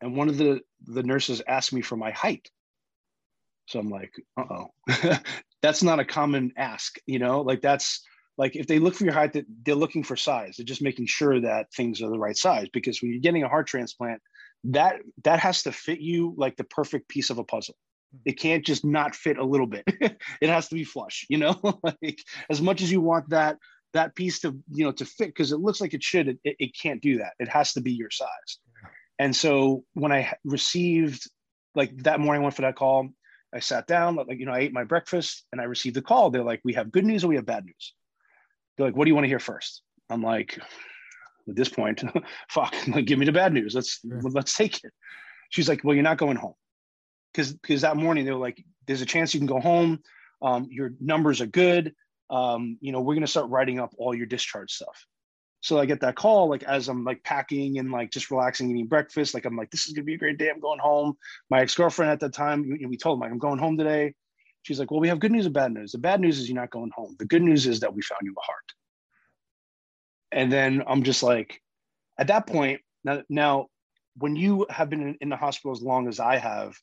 and 0.00 0.16
one 0.16 0.28
of 0.28 0.38
the 0.38 0.60
the 0.84 1.02
nurses 1.02 1.42
asked 1.46 1.72
me 1.72 1.82
for 1.82 1.96
my 1.96 2.12
height. 2.12 2.48
So 3.66 3.78
I'm 3.78 3.90
like, 3.90 4.12
uh 4.36 4.44
oh, 4.50 5.16
that's 5.62 5.82
not 5.82 6.00
a 6.00 6.04
common 6.04 6.52
ask, 6.56 6.96
you 7.06 7.18
know, 7.18 7.40
like 7.42 7.62
that's 7.62 8.04
like 8.38 8.56
if 8.56 8.66
they 8.66 8.78
look 8.78 8.94
for 8.94 9.04
your 9.04 9.12
height 9.12 9.36
they're 9.64 9.74
looking 9.74 10.02
for 10.02 10.16
size. 10.16 10.56
They're 10.56 10.66
just 10.66 10.82
making 10.82 11.06
sure 11.06 11.40
that 11.40 11.72
things 11.74 12.02
are 12.02 12.10
the 12.10 12.18
right 12.18 12.36
size 12.36 12.68
because 12.72 13.00
when 13.00 13.10
you're 13.12 13.20
getting 13.20 13.42
a 13.42 13.48
heart 13.48 13.66
transplant 13.66 14.22
that 14.64 15.00
that 15.24 15.40
has 15.40 15.64
to 15.64 15.72
fit 15.72 16.00
you 16.00 16.34
like 16.36 16.56
the 16.56 16.64
perfect 16.64 17.08
piece 17.08 17.30
of 17.30 17.38
a 17.38 17.44
puzzle. 17.44 17.76
Hmm. 18.12 18.18
it 18.26 18.38
can't 18.38 18.64
just 18.64 18.84
not 18.84 19.14
fit 19.14 19.38
a 19.38 19.44
little 19.44 19.66
bit. 19.66 19.84
It 20.40 20.48
has 20.48 20.68
to 20.68 20.74
be 20.74 20.84
flush 20.84 21.26
you 21.28 21.38
know? 21.38 21.60
Like 21.82 22.20
as 22.50 22.60
much 22.60 22.82
as 22.82 22.90
you 22.90 23.00
want 23.00 23.30
that 23.30 23.58
that 23.92 24.14
piece 24.14 24.40
to 24.40 24.58
you 24.70 24.84
know 24.84 24.92
to 24.92 25.04
fit 25.04 25.28
because 25.28 25.52
it 25.52 25.58
looks 25.58 25.80
like 25.80 25.94
it 25.94 26.02
should 26.02 26.28
it, 26.28 26.38
it 26.44 26.78
can't 26.80 27.02
do 27.02 27.18
that. 27.18 27.32
It 27.38 27.48
has 27.48 27.74
to 27.74 27.80
be 27.80 27.92
your 27.92 28.10
size. 28.10 28.58
And 29.18 29.36
so 29.36 29.84
when 29.92 30.12
i 30.12 30.32
received 30.44 31.30
like 31.74 31.96
that 32.02 32.20
morning 32.20 32.42
I 32.42 32.44
went 32.44 32.56
for 32.56 32.62
that 32.62 32.76
call 32.76 33.10
i 33.54 33.60
sat 33.60 33.86
down 33.86 34.16
like 34.16 34.38
you 34.38 34.46
know 34.46 34.52
i 34.52 34.60
ate 34.60 34.72
my 34.72 34.84
breakfast 34.84 35.44
and 35.52 35.60
i 35.60 35.64
received 35.64 35.96
the 35.96 36.02
call. 36.02 36.30
They're 36.30 36.42
like 36.42 36.62
we 36.64 36.74
have 36.74 36.90
good 36.90 37.04
news 37.04 37.22
or 37.24 37.28
we 37.28 37.36
have 37.36 37.46
bad 37.46 37.64
news 37.66 37.94
they're 38.76 38.86
like, 38.86 38.96
what 38.96 39.04
do 39.04 39.10
you 39.10 39.14
want 39.14 39.24
to 39.24 39.28
hear 39.28 39.38
first? 39.38 39.82
I'm 40.10 40.22
like, 40.22 40.58
at 41.48 41.56
this 41.56 41.68
point, 41.68 42.02
fuck, 42.48 42.74
like, 42.88 43.04
give 43.06 43.18
me 43.18 43.26
the 43.26 43.32
bad 43.32 43.52
news. 43.52 43.74
Let's 43.74 44.00
sure. 44.00 44.20
let's 44.22 44.56
take 44.56 44.82
it. 44.84 44.92
She's 45.50 45.68
like, 45.68 45.84
well, 45.84 45.94
you're 45.94 46.02
not 46.02 46.18
going 46.18 46.36
home. 46.36 46.54
Because 47.32 47.52
because 47.52 47.80
that 47.82 47.96
morning 47.96 48.24
they 48.24 48.30
were 48.30 48.38
like, 48.38 48.62
there's 48.86 49.00
a 49.00 49.06
chance 49.06 49.32
you 49.32 49.40
can 49.40 49.46
go 49.46 49.60
home. 49.60 50.00
Um, 50.42 50.68
your 50.70 50.92
numbers 51.00 51.40
are 51.40 51.46
good. 51.46 51.94
Um, 52.30 52.78
you 52.80 52.92
know, 52.92 53.00
we're 53.00 53.14
gonna 53.14 53.26
start 53.26 53.50
writing 53.50 53.78
up 53.78 53.94
all 53.98 54.14
your 54.14 54.26
discharge 54.26 54.72
stuff. 54.72 55.06
So 55.60 55.78
I 55.78 55.86
get 55.86 56.00
that 56.00 56.16
call, 56.16 56.48
like 56.50 56.64
as 56.64 56.88
I'm 56.88 57.04
like 57.04 57.22
packing 57.22 57.78
and 57.78 57.92
like 57.92 58.10
just 58.10 58.30
relaxing, 58.30 58.70
eating 58.70 58.88
breakfast. 58.88 59.32
Like 59.32 59.44
I'm 59.44 59.56
like, 59.56 59.70
this 59.70 59.86
is 59.86 59.92
gonna 59.92 60.04
be 60.04 60.14
a 60.14 60.18
great 60.18 60.38
day. 60.38 60.50
I'm 60.50 60.60
going 60.60 60.80
home. 60.80 61.16
My 61.50 61.60
ex-girlfriend 61.60 62.10
at 62.10 62.20
that 62.20 62.34
time, 62.34 62.68
we 62.86 62.96
told 62.96 63.16
him 63.16 63.20
like 63.20 63.30
I'm 63.30 63.38
going 63.38 63.58
home 63.58 63.78
today. 63.78 64.14
She's 64.62 64.78
like, 64.78 64.90
well, 64.90 65.00
we 65.00 65.08
have 65.08 65.20
good 65.20 65.32
news 65.32 65.46
and 65.46 65.54
bad 65.54 65.72
news. 65.72 65.92
The 65.92 65.98
bad 65.98 66.20
news 66.20 66.38
is 66.38 66.48
you're 66.48 66.60
not 66.60 66.70
going 66.70 66.92
home. 66.94 67.16
The 67.18 67.26
good 67.26 67.42
news 67.42 67.66
is 67.66 67.80
that 67.80 67.94
we 67.94 68.02
found 68.02 68.20
you 68.22 68.34
a 68.36 68.40
heart. 68.40 68.72
And 70.30 70.50
then 70.50 70.82
I'm 70.86 71.02
just 71.02 71.22
like, 71.22 71.60
at 72.18 72.28
that 72.28 72.46
point, 72.46 72.80
now, 73.04 73.22
now 73.28 73.66
when 74.16 74.36
you 74.36 74.66
have 74.70 74.88
been 74.88 75.16
in, 75.20 75.28
the 75.28 75.36
hospital 75.36 75.72
as 75.72 75.82
long 75.82 76.08
as 76.08 76.20
I 76.20 76.36
have, 76.36 76.74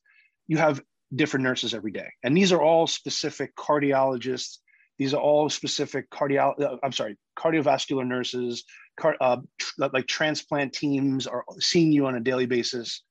you 0.48 0.58
have 0.58 0.82
different 1.16 1.44
nurses 1.44 1.74
every 1.74 1.92
day. 1.92 2.10
And 2.24 2.36
these 2.36 2.52
are 2.52 2.62
all 2.62 2.86
specific 2.86 3.56
cardiologists. 3.56 4.58
These 4.98 5.14
are 5.14 5.22
all 5.22 5.50
specific 5.50 6.10
cardio, 6.10 6.60
uh, 6.62 6.78
I'm 6.84 6.92
sorry, 6.92 7.18
cardiovascular 7.38 8.06
nurses, 8.06 8.66
car, 9.00 9.16
uh, 9.22 9.38
tr- 9.58 9.86
like 9.94 10.08
transplant 10.08 10.74
teams 10.74 11.26
are 11.26 11.46
seeing 11.60 11.92
you 11.92 12.06
on 12.08 12.16
a 12.16 12.20
daily 12.20 12.46
basis. 12.46 13.04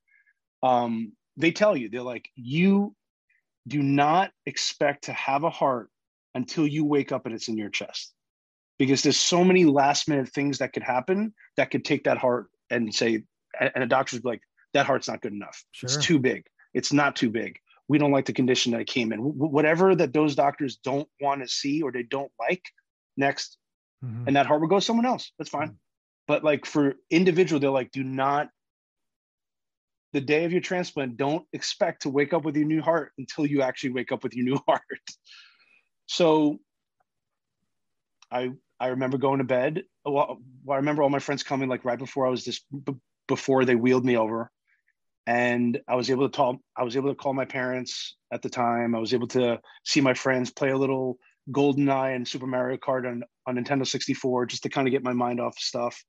Um, 0.62 1.12
they 1.36 1.50
tell 1.50 1.76
you, 1.76 1.88
they're 1.88 2.02
like, 2.02 2.28
you 2.34 2.94
do 3.68 3.82
not 3.82 4.30
expect 4.46 5.04
to 5.04 5.12
have 5.12 5.44
a 5.44 5.50
heart 5.50 5.90
until 6.34 6.66
you 6.66 6.84
wake 6.84 7.12
up 7.12 7.26
and 7.26 7.34
it's 7.34 7.48
in 7.48 7.56
your 7.56 7.70
chest. 7.70 8.12
Because 8.78 9.02
there's 9.02 9.18
so 9.18 9.44
many 9.44 9.64
last 9.64 10.08
minute 10.08 10.28
things 10.28 10.58
that 10.58 10.72
could 10.72 10.84
happen 10.84 11.34
that 11.56 11.70
could 11.70 11.84
take 11.84 12.04
that 12.04 12.18
heart 12.18 12.46
and 12.70 12.94
say 12.94 13.24
and 13.58 13.82
a 13.82 13.86
doctor's 13.86 14.24
like 14.24 14.40
that 14.74 14.86
heart's 14.86 15.08
not 15.08 15.20
good 15.20 15.32
enough. 15.32 15.64
Sure. 15.72 15.86
it's 15.86 15.96
too 15.96 16.18
big. 16.18 16.44
It's 16.74 16.92
not 16.92 17.16
too 17.16 17.30
big. 17.30 17.58
We 17.88 17.98
don't 17.98 18.12
like 18.12 18.26
the 18.26 18.32
condition 18.32 18.72
that 18.72 18.82
it 18.82 18.86
came 18.86 19.12
in. 19.12 19.18
Whatever 19.20 19.94
that 19.96 20.12
those 20.12 20.34
doctors 20.34 20.76
don't 20.76 21.08
want 21.20 21.42
to 21.42 21.48
see 21.48 21.82
or 21.82 21.90
they 21.90 22.02
don't 22.02 22.30
like 22.38 22.62
next. 23.16 23.56
Mm-hmm. 24.04 24.28
and 24.28 24.36
that 24.36 24.46
heart 24.46 24.60
will 24.60 24.68
go 24.68 24.78
someone 24.78 25.06
else. 25.06 25.32
That's 25.38 25.50
fine. 25.50 25.70
Mm-hmm. 25.70 25.76
but 26.28 26.44
like 26.44 26.66
for 26.66 26.94
individual, 27.10 27.58
they're 27.58 27.70
like, 27.70 27.90
do 27.90 28.04
not 28.04 28.48
the 30.12 30.20
day 30.20 30.44
of 30.44 30.52
your 30.52 30.61
transplant, 30.61 31.16
don't 31.16 31.46
expect 31.52 32.02
to 32.02 32.11
wake 32.11 32.32
up 32.32 32.44
with 32.44 32.56
your 32.56 32.66
new 32.66 32.80
heart 32.80 33.12
until 33.18 33.46
you 33.46 33.62
actually 33.62 33.90
wake 33.90 34.12
up 34.12 34.22
with 34.22 34.34
your 34.34 34.44
new 34.44 34.59
heart. 34.66 34.82
So 36.06 36.59
I 38.30 38.50
I 38.80 38.88
remember 38.88 39.18
going 39.18 39.38
to 39.38 39.44
bed. 39.44 39.82
Well, 40.04 40.38
I 40.70 40.76
remember 40.76 41.02
all 41.02 41.11
my 41.11 41.18
friends 41.18 41.42
coming 41.42 41.68
like 41.68 41.84
right 41.84 41.98
before 41.98 42.26
I 42.26 42.30
was 42.30 42.44
b- 42.44 42.94
before 43.26 43.64
they 43.64 43.74
wheeled 43.74 44.04
me 44.04 44.16
over, 44.16 44.50
and 45.26 45.80
I 45.88 45.96
was 45.96 46.11
able 46.11 46.28
to 46.28 46.36
talk. 46.36 46.56
I 46.76 46.84
was 46.84 46.96
able 46.96 47.11
to 47.11 47.14
call 47.14 47.34
my 47.34 47.44
parents 47.44 48.16
at 48.32 48.42
the 48.42 48.48
time. 48.48 48.94
I 48.94 48.98
was 48.98 49.14
able 49.14 49.28
to 49.28 49.61
see 49.84 50.00
my 50.00 50.14
friends 50.14 50.50
play 50.50 50.70
a 50.70 50.78
little 50.78 51.18
GoldenEye 51.50 52.14
and 52.14 52.26
Super 52.26 52.46
Mario 52.46 52.78
Kart 52.78 53.06
on 53.06 53.24
on 53.46 53.56
Nintendo 53.56 53.86
64 53.86 54.46
just 54.46 54.62
to 54.62 54.68
kind 54.68 54.86
of 54.86 54.92
get 54.92 55.04
my 55.04 55.12
mind 55.12 55.40
off 55.40 55.59
stuff. 55.59 56.02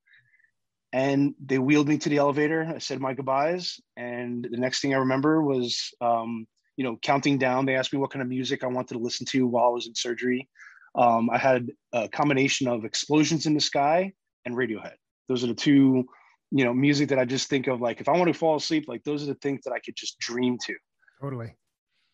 And 0.92 1.36
they 1.44 1.60
wheeled 1.60 1.88
me 1.88 1.98
to 2.00 2.10
the 2.10 2.18
elevator. 2.18 2.72
I 2.76 2.80
said 2.80 3.00
my 3.00 3.14
goodbyes, 3.14 3.80
and 3.96 4.48
the 4.50 4.58
next 4.58 4.82
thing 4.82 4.96
I 4.96 4.98
remember 4.98 5.44
was, 5.44 5.92
um, 6.02 6.48
you 6.78 6.84
know, 6.84 6.98
counting 7.02 7.38
down. 7.38 7.66
They 7.66 7.76
asked 7.76 7.94
me 7.94 8.00
what 8.00 8.12
kind 8.12 8.24
of 8.24 8.28
music 8.28 8.64
I 8.64 8.68
wanted 8.68 8.96
to 8.96 9.00
listen 9.00 9.26
to 9.28 9.46
while 9.46 9.66
I 9.66 9.70
was 9.70 9.86
in 9.86 9.94
surgery 9.94 10.50
um, 10.96 11.30
I 11.30 11.38
had 11.38 11.72
a 11.94 12.10
combination 12.10 12.68
of 12.68 12.86
Explosions 12.86 13.46
in 13.46 13.54
the 13.54 13.60
Sky 13.60 14.14
and 14.46 14.56
Radiohead. 14.56 14.96
Those 15.28 15.44
are 15.44 15.48
the 15.48 15.54
two, 15.54 16.06
you 16.52 16.66
know, 16.66 16.74
music 16.74 17.10
that 17.10 17.20
I 17.20 17.26
just 17.26 17.50
think 17.50 17.68
of 17.68 17.82
like 17.82 18.02
if 18.02 18.10
I 18.10 18.14
want 18.14 18.28
to 18.28 18.34
fall 18.34 18.56
asleep, 18.56 18.86
like 18.88 19.04
those 19.04 19.24
are 19.24 19.28
the 19.28 19.36
things 19.36 19.62
that 19.66 19.74
I 19.74 19.80
could 19.80 19.96
just 19.96 20.18
dream 20.20 20.58
to. 20.66 20.76
Totally. 21.22 21.56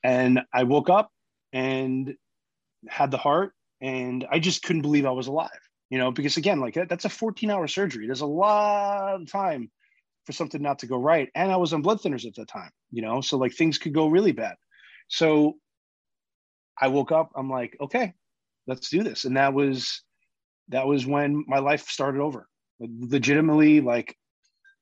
And 0.03 0.41
I 0.53 0.63
woke 0.63 0.89
up 0.89 1.09
and 1.53 2.13
had 2.87 3.11
the 3.11 3.17
heart, 3.17 3.53
and 3.81 4.25
I 4.29 4.39
just 4.39 4.63
couldn't 4.63 4.81
believe 4.81 5.05
I 5.05 5.11
was 5.11 5.27
alive. 5.27 5.49
You 5.89 5.99
know, 5.99 6.11
because 6.11 6.37
again, 6.37 6.59
like 6.59 6.73
that, 6.75 6.89
that's 6.89 7.05
a 7.05 7.09
14 7.09 7.51
hour 7.51 7.67
surgery. 7.67 8.07
There's 8.07 8.21
a 8.21 8.25
lot 8.25 9.21
of 9.21 9.31
time 9.31 9.69
for 10.25 10.31
something 10.31 10.61
not 10.61 10.79
to 10.79 10.87
go 10.87 10.97
right. 10.97 11.29
And 11.35 11.51
I 11.51 11.57
was 11.57 11.73
on 11.73 11.81
blood 11.81 12.01
thinners 12.01 12.25
at 12.25 12.35
that 12.35 12.47
time, 12.47 12.71
you 12.91 13.01
know, 13.01 13.21
so 13.21 13.37
like 13.37 13.53
things 13.53 13.77
could 13.77 13.93
go 13.93 14.07
really 14.07 14.31
bad. 14.31 14.55
So 15.07 15.57
I 16.79 16.87
woke 16.87 17.11
up, 17.11 17.31
I'm 17.35 17.49
like, 17.49 17.77
okay, 17.79 18.13
let's 18.67 18.89
do 18.89 19.03
this. 19.03 19.25
And 19.25 19.37
that 19.37 19.53
was 19.53 20.01
that 20.69 20.87
was 20.87 21.05
when 21.05 21.45
my 21.47 21.59
life 21.59 21.87
started 21.87 22.21
over. 22.21 22.47
Legitimately 22.79 23.81
like 23.81 24.17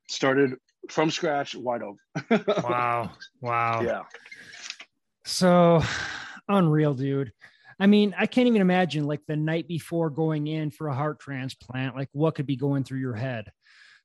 started 0.09 0.55
from 0.89 1.11
scratch 1.11 1.55
wide 1.55 1.81
open. 1.83 2.45
Wow. 2.63 3.11
Wow. 3.41 3.81
Yeah. 3.81 4.01
So 5.25 5.83
unreal 6.47 6.93
dude 6.93 7.33
i 7.79 7.87
mean 7.87 8.13
i 8.17 8.25
can't 8.25 8.47
even 8.47 8.61
imagine 8.61 9.05
like 9.05 9.21
the 9.27 9.35
night 9.35 9.67
before 9.67 10.09
going 10.09 10.47
in 10.47 10.71
for 10.71 10.87
a 10.87 10.95
heart 10.95 11.19
transplant 11.19 11.95
like 11.95 12.09
what 12.11 12.35
could 12.35 12.45
be 12.45 12.55
going 12.55 12.83
through 12.83 12.99
your 12.99 13.15
head. 13.15 13.51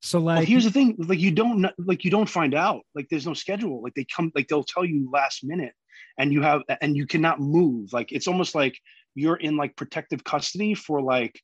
So 0.00 0.20
like 0.20 0.38
well, 0.38 0.46
here's 0.46 0.64
the 0.64 0.70
thing 0.70 0.94
like 0.98 1.18
you 1.18 1.32
don't 1.32 1.66
like 1.78 2.04
you 2.04 2.10
don't 2.10 2.28
find 2.28 2.54
out 2.54 2.82
like 2.94 3.08
there's 3.10 3.26
no 3.26 3.34
schedule 3.34 3.82
like 3.82 3.94
they 3.94 4.04
come 4.04 4.30
like 4.34 4.46
they'll 4.46 4.62
tell 4.62 4.84
you 4.84 5.08
last 5.12 5.42
minute 5.42 5.72
and 6.18 6.32
you 6.32 6.40
have 6.42 6.62
and 6.80 6.96
you 6.96 7.04
cannot 7.04 7.40
move 7.40 7.92
like 7.92 8.12
it's 8.12 8.28
almost 8.28 8.54
like 8.54 8.78
you're 9.16 9.36
in 9.36 9.56
like 9.56 9.74
protective 9.74 10.22
custody 10.22 10.74
for 10.74 11.02
like 11.02 11.40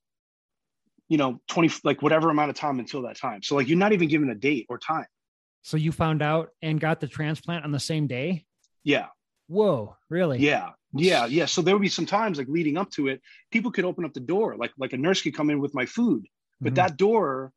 you 1.08 1.18
know 1.18 1.40
20 1.48 1.80
like 1.82 2.00
whatever 2.00 2.30
amount 2.30 2.50
of 2.50 2.56
time 2.56 2.78
until 2.78 3.02
that 3.02 3.16
time. 3.16 3.42
So 3.42 3.56
like 3.56 3.66
you're 3.66 3.78
not 3.78 3.92
even 3.92 4.08
given 4.08 4.30
a 4.30 4.36
date 4.36 4.66
or 4.68 4.78
time. 4.78 5.06
So 5.62 5.76
you 5.76 5.90
found 5.90 6.22
out 6.22 6.50
and 6.62 6.78
got 6.78 7.00
the 7.00 7.08
transplant 7.08 7.64
on 7.64 7.72
the 7.72 7.80
same 7.80 8.06
day? 8.06 8.44
Yeah 8.84 9.06
whoa 9.48 9.96
really 10.08 10.38
yeah 10.38 10.70
yeah 10.94 11.26
yeah 11.26 11.44
so 11.44 11.60
there 11.60 11.74
would 11.74 11.82
be 11.82 11.88
some 11.88 12.06
times 12.06 12.38
like 12.38 12.48
leading 12.48 12.76
up 12.76 12.90
to 12.90 13.08
it 13.08 13.20
people 13.50 13.70
could 13.70 13.84
open 13.84 14.04
up 14.04 14.12
the 14.12 14.20
door 14.20 14.56
like 14.56 14.72
like 14.78 14.92
a 14.92 14.96
nurse 14.96 15.22
could 15.22 15.34
come 15.34 15.50
in 15.50 15.60
with 15.60 15.74
my 15.74 15.86
food 15.86 16.26
but 16.60 16.68
mm-hmm. 16.68 16.74
that 16.76 16.96
door 16.96 17.52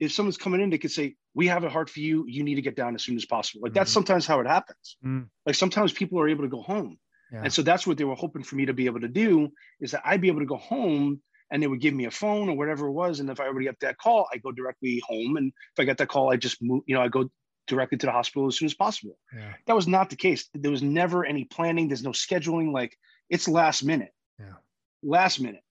if 0.00 0.12
someone's 0.12 0.38
coming 0.38 0.60
in 0.60 0.70
they 0.70 0.78
could 0.78 0.90
say 0.90 1.14
we 1.34 1.46
have 1.46 1.64
a 1.64 1.70
heart 1.70 1.88
for 1.90 2.00
you 2.00 2.24
you 2.26 2.42
need 2.42 2.56
to 2.56 2.62
get 2.62 2.76
down 2.76 2.94
as 2.94 3.02
soon 3.02 3.16
as 3.16 3.24
possible 3.24 3.60
like 3.62 3.74
that's 3.74 3.90
mm-hmm. 3.90 3.94
sometimes 3.94 4.26
how 4.26 4.40
it 4.40 4.46
happens 4.46 4.96
mm-hmm. 5.04 5.24
like 5.46 5.54
sometimes 5.54 5.92
people 5.92 6.18
are 6.18 6.28
able 6.28 6.42
to 6.42 6.50
go 6.50 6.62
home 6.62 6.98
yeah. 7.32 7.44
And 7.44 7.52
so 7.52 7.62
that's 7.62 7.86
what 7.86 7.96
they 7.96 8.04
were 8.04 8.14
hoping 8.14 8.42
for 8.42 8.56
me 8.56 8.66
to 8.66 8.74
be 8.74 8.86
able 8.86 9.00
to 9.00 9.08
do 9.08 9.50
is 9.80 9.92
that 9.92 10.02
I'd 10.04 10.20
be 10.20 10.28
able 10.28 10.40
to 10.40 10.46
go 10.46 10.58
home 10.58 11.22
and 11.50 11.62
they 11.62 11.66
would 11.66 11.80
give 11.80 11.94
me 11.94 12.04
a 12.04 12.10
phone 12.10 12.48
or 12.48 12.56
whatever 12.56 12.86
it 12.88 12.92
was. 12.92 13.20
And 13.20 13.30
if 13.30 13.40
I 13.40 13.46
already 13.46 13.66
got 13.66 13.80
that 13.80 13.98
call, 13.98 14.28
I 14.32 14.36
go 14.36 14.52
directly 14.52 15.02
home. 15.06 15.36
And 15.36 15.48
if 15.48 15.80
I 15.80 15.84
got 15.84 15.96
that 15.98 16.08
call, 16.08 16.30
I 16.30 16.36
just 16.36 16.62
move, 16.62 16.82
you 16.86 16.94
know, 16.94 17.02
I 17.02 17.08
go 17.08 17.30
directly 17.66 17.98
to 17.98 18.06
the 18.06 18.12
hospital 18.12 18.48
as 18.48 18.58
soon 18.58 18.66
as 18.66 18.74
possible. 18.74 19.16
Yeah. 19.34 19.52
That 19.66 19.76
was 19.76 19.86
not 19.86 20.10
the 20.10 20.16
case. 20.16 20.48
There 20.54 20.70
was 20.70 20.82
never 20.82 21.24
any 21.24 21.44
planning. 21.44 21.88
There's 21.88 22.02
no 22.02 22.10
scheduling. 22.10 22.72
Like 22.72 22.96
it's 23.28 23.48
last 23.48 23.82
minute. 23.84 24.12
Yeah. 24.38 24.54
Last 25.02 25.40
minute. 25.40 25.62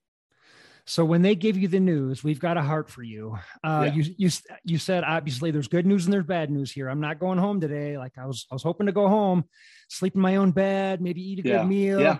So 0.84 1.04
when 1.04 1.22
they 1.22 1.36
give 1.36 1.56
you 1.56 1.68
the 1.68 1.78
news, 1.78 2.24
we've 2.24 2.40
got 2.40 2.56
a 2.56 2.62
heart 2.62 2.90
for 2.90 3.04
you. 3.04 3.38
Uh, 3.62 3.84
yeah. 3.86 3.94
You 3.94 4.14
you 4.18 4.30
you 4.64 4.78
said 4.78 5.04
obviously 5.04 5.52
there's 5.52 5.68
good 5.68 5.86
news 5.86 6.06
and 6.06 6.12
there's 6.12 6.24
bad 6.24 6.50
news 6.50 6.72
here. 6.72 6.88
I'm 6.88 7.00
not 7.00 7.20
going 7.20 7.38
home 7.38 7.60
today. 7.60 7.98
Like 7.98 8.18
I 8.18 8.26
was 8.26 8.46
I 8.50 8.54
was 8.54 8.64
hoping 8.64 8.86
to 8.86 8.92
go 8.92 9.06
home, 9.08 9.44
sleep 9.88 10.16
in 10.16 10.20
my 10.20 10.36
own 10.36 10.50
bed, 10.50 11.00
maybe 11.00 11.22
eat 11.22 11.44
a 11.44 11.48
yeah. 11.48 11.58
good 11.58 11.68
meal. 11.68 12.00
Yeah. 12.00 12.18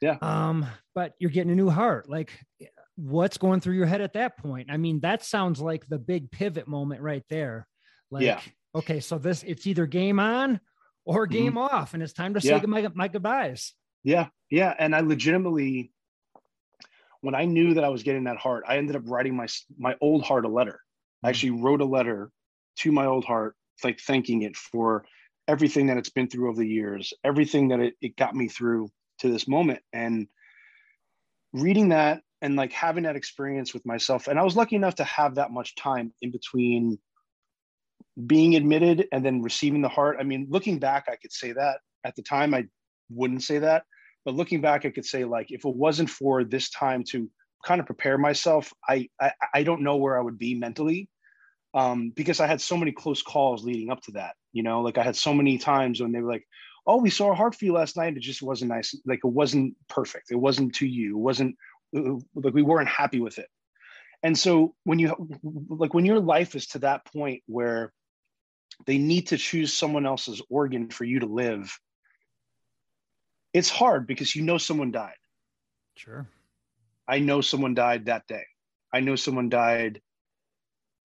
Yeah. 0.00 0.18
Um, 0.20 0.66
but 0.94 1.14
you're 1.18 1.30
getting 1.30 1.50
a 1.50 1.56
new 1.56 1.70
heart. 1.70 2.08
Like 2.08 2.30
what's 2.96 3.38
going 3.38 3.60
through 3.60 3.74
your 3.74 3.86
head 3.86 4.00
at 4.00 4.12
that 4.14 4.38
point? 4.38 4.70
I 4.70 4.76
mean, 4.76 5.00
that 5.00 5.24
sounds 5.24 5.60
like 5.60 5.86
the 5.86 5.98
big 5.98 6.30
pivot 6.30 6.68
moment 6.68 7.00
right 7.00 7.24
there. 7.28 7.66
Like, 8.10 8.24
yeah. 8.24 8.40
Okay, 8.74 9.00
so 9.00 9.18
this 9.18 9.42
it's 9.42 9.66
either 9.66 9.86
game 9.86 10.18
on 10.20 10.60
or 11.04 11.26
game 11.26 11.54
mm-hmm. 11.54 11.58
off, 11.58 11.94
and 11.94 12.02
it's 12.02 12.12
time 12.12 12.34
to 12.34 12.40
say 12.40 12.48
yeah. 12.48 12.66
my, 12.66 12.88
my 12.94 13.08
goodbyes. 13.08 13.74
Yeah, 14.02 14.28
yeah, 14.50 14.74
and 14.78 14.94
I 14.94 15.00
legitimately 15.00 15.92
when 17.20 17.34
I 17.34 17.46
knew 17.46 17.74
that 17.74 17.84
I 17.84 17.88
was 17.88 18.02
getting 18.02 18.24
that 18.24 18.36
heart, 18.36 18.64
I 18.68 18.76
ended 18.76 18.96
up 18.96 19.02
writing 19.06 19.36
my 19.36 19.46
my 19.78 19.96
old 20.00 20.22
heart 20.22 20.44
a 20.44 20.48
letter. 20.48 20.80
I 21.22 21.26
hmm. 21.26 21.30
actually 21.30 21.50
wrote 21.62 21.80
a 21.80 21.86
letter 21.86 22.30
to 22.80 22.92
my 22.92 23.06
old 23.06 23.24
heart, 23.24 23.56
like 23.82 24.00
thanking 24.00 24.42
it 24.42 24.56
for 24.56 25.04
everything 25.46 25.86
that 25.86 25.96
it's 25.96 26.10
been 26.10 26.28
through 26.28 26.48
over 26.48 26.60
the 26.60 26.68
years, 26.68 27.12
everything 27.22 27.68
that 27.68 27.80
it, 27.80 27.94
it 28.00 28.16
got 28.16 28.34
me 28.34 28.48
through 28.48 28.88
to 29.18 29.28
this 29.28 29.46
moment. 29.46 29.80
And 29.92 30.26
reading 31.52 31.90
that 31.90 32.22
and 32.42 32.56
like 32.56 32.72
having 32.72 33.04
that 33.04 33.16
experience 33.16 33.72
with 33.72 33.86
myself. 33.86 34.28
And 34.28 34.38
I 34.38 34.42
was 34.42 34.56
lucky 34.56 34.76
enough 34.76 34.96
to 34.96 35.04
have 35.04 35.36
that 35.36 35.50
much 35.50 35.76
time 35.76 36.12
in 36.20 36.30
between 36.30 36.98
being 38.26 38.54
admitted 38.54 39.08
and 39.12 39.24
then 39.24 39.42
receiving 39.42 39.82
the 39.82 39.88
heart. 39.88 40.16
I 40.20 40.22
mean, 40.22 40.46
looking 40.48 40.78
back, 40.78 41.06
I 41.08 41.16
could 41.16 41.32
say 41.32 41.52
that 41.52 41.78
at 42.04 42.14
the 42.14 42.22
time 42.22 42.54
I 42.54 42.66
wouldn't 43.10 43.42
say 43.42 43.58
that. 43.58 43.84
But 44.24 44.34
looking 44.34 44.60
back, 44.60 44.84
I 44.84 44.90
could 44.90 45.04
say 45.04 45.24
like 45.24 45.50
if 45.50 45.64
it 45.64 45.76
wasn't 45.76 46.10
for 46.10 46.44
this 46.44 46.70
time 46.70 47.04
to 47.10 47.30
kind 47.64 47.80
of 47.80 47.86
prepare 47.86 48.18
myself, 48.18 48.72
I 48.88 49.08
I, 49.20 49.32
I 49.52 49.62
don't 49.62 49.82
know 49.82 49.96
where 49.96 50.18
I 50.18 50.22
would 50.22 50.38
be 50.38 50.54
mentally. 50.54 51.08
Um, 51.74 52.10
because 52.10 52.38
I 52.38 52.46
had 52.46 52.60
so 52.60 52.76
many 52.76 52.92
close 52.92 53.20
calls 53.20 53.64
leading 53.64 53.90
up 53.90 54.00
to 54.02 54.12
that. 54.12 54.36
You 54.52 54.62
know, 54.62 54.80
like 54.80 54.96
I 54.96 55.02
had 55.02 55.16
so 55.16 55.34
many 55.34 55.58
times 55.58 56.00
when 56.00 56.12
they 56.12 56.20
were 56.20 56.30
like, 56.30 56.46
"Oh, 56.86 56.98
we 56.98 57.10
saw 57.10 57.32
a 57.32 57.34
heart 57.34 57.56
for 57.56 57.64
you 57.64 57.72
last 57.72 57.96
night." 57.96 58.16
It 58.16 58.20
just 58.20 58.42
wasn't 58.42 58.70
nice. 58.70 58.94
Like 59.04 59.20
it 59.24 59.28
wasn't 59.28 59.74
perfect. 59.88 60.30
It 60.30 60.36
wasn't 60.36 60.76
to 60.76 60.86
you. 60.86 61.18
It 61.18 61.20
wasn't 61.20 61.56
like 61.92 62.54
we 62.54 62.62
weren't 62.62 62.88
happy 62.88 63.20
with 63.20 63.38
it. 63.38 63.48
And 64.22 64.38
so 64.38 64.74
when 64.84 64.98
you 64.98 65.14
like 65.68 65.92
when 65.92 66.06
your 66.06 66.20
life 66.20 66.54
is 66.54 66.68
to 66.68 66.78
that 66.80 67.04
point 67.06 67.42
where 67.46 67.92
they 68.86 68.98
need 68.98 69.28
to 69.28 69.36
choose 69.36 69.72
someone 69.72 70.06
else's 70.06 70.42
organ 70.50 70.88
for 70.88 71.04
you 71.04 71.20
to 71.20 71.26
live 71.26 71.78
it's 73.54 73.70
hard 73.70 74.06
because 74.06 74.34
you 74.34 74.42
know 74.42 74.58
someone 74.58 74.90
died. 74.90 75.14
Sure. 75.96 76.26
I 77.08 77.20
know 77.20 77.40
someone 77.40 77.74
died 77.74 78.06
that 78.06 78.26
day. 78.26 78.42
I 78.92 79.00
know 79.00 79.14
someone 79.14 79.48
died 79.48 80.02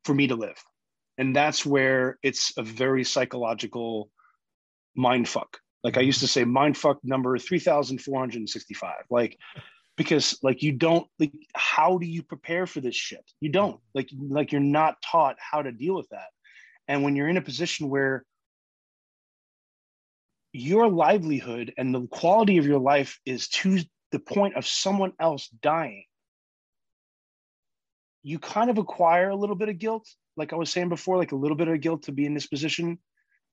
for 0.03 0.15
me 0.15 0.27
to 0.27 0.35
live. 0.35 0.61
And 1.17 1.35
that's 1.35 1.65
where 1.65 2.17
it's 2.23 2.57
a 2.57 2.63
very 2.63 3.03
psychological 3.03 4.09
mind 4.95 5.29
fuck. 5.29 5.59
Like 5.83 5.97
I 5.97 6.01
used 6.01 6.21
to 6.21 6.27
say, 6.27 6.43
mind 6.43 6.75
fuck 6.75 6.97
number 7.03 7.37
3,465. 7.37 8.93
Like, 9.09 9.37
because 9.95 10.39
like 10.41 10.63
you 10.63 10.71
don't 10.71 11.05
like 11.19 11.33
how 11.53 11.97
do 11.97 12.05
you 12.05 12.23
prepare 12.23 12.65
for 12.65 12.79
this 12.79 12.95
shit 12.95 13.33
you 13.41 13.49
don't 13.49 13.81
like 13.93 14.09
like 14.29 14.53
you're 14.53 14.61
not 14.61 14.95
taught 15.01 15.35
how 15.37 15.61
to 15.61 15.73
deal 15.73 15.93
with 15.93 16.07
that 16.07 16.29
and 16.89 17.03
when 17.03 17.15
you're 17.15 17.29
in 17.29 17.37
a 17.37 17.41
position 17.41 17.87
where 17.87 18.25
your 20.51 20.89
livelihood 20.89 21.71
and 21.77 21.93
the 21.93 22.07
quality 22.07 22.57
of 22.57 22.65
your 22.65 22.79
life 22.79 23.19
is 23.27 23.47
to 23.49 23.79
the 24.11 24.17
point 24.17 24.55
of 24.55 24.65
someone 24.65 25.13
else 25.19 25.47
dying, 25.61 26.05
you 28.23 28.39
kind 28.39 28.71
of 28.71 28.79
acquire 28.79 29.29
a 29.29 29.35
little 29.35 29.55
bit 29.55 29.69
of 29.69 29.77
guilt. 29.77 30.09
Like 30.35 30.51
I 30.51 30.55
was 30.55 30.71
saying 30.71 30.89
before, 30.89 31.17
like 31.17 31.31
a 31.31 31.35
little 31.37 31.55
bit 31.55 31.67
of 31.67 31.79
guilt 31.79 32.03
to 32.03 32.11
be 32.11 32.25
in 32.25 32.33
this 32.33 32.47
position 32.47 32.97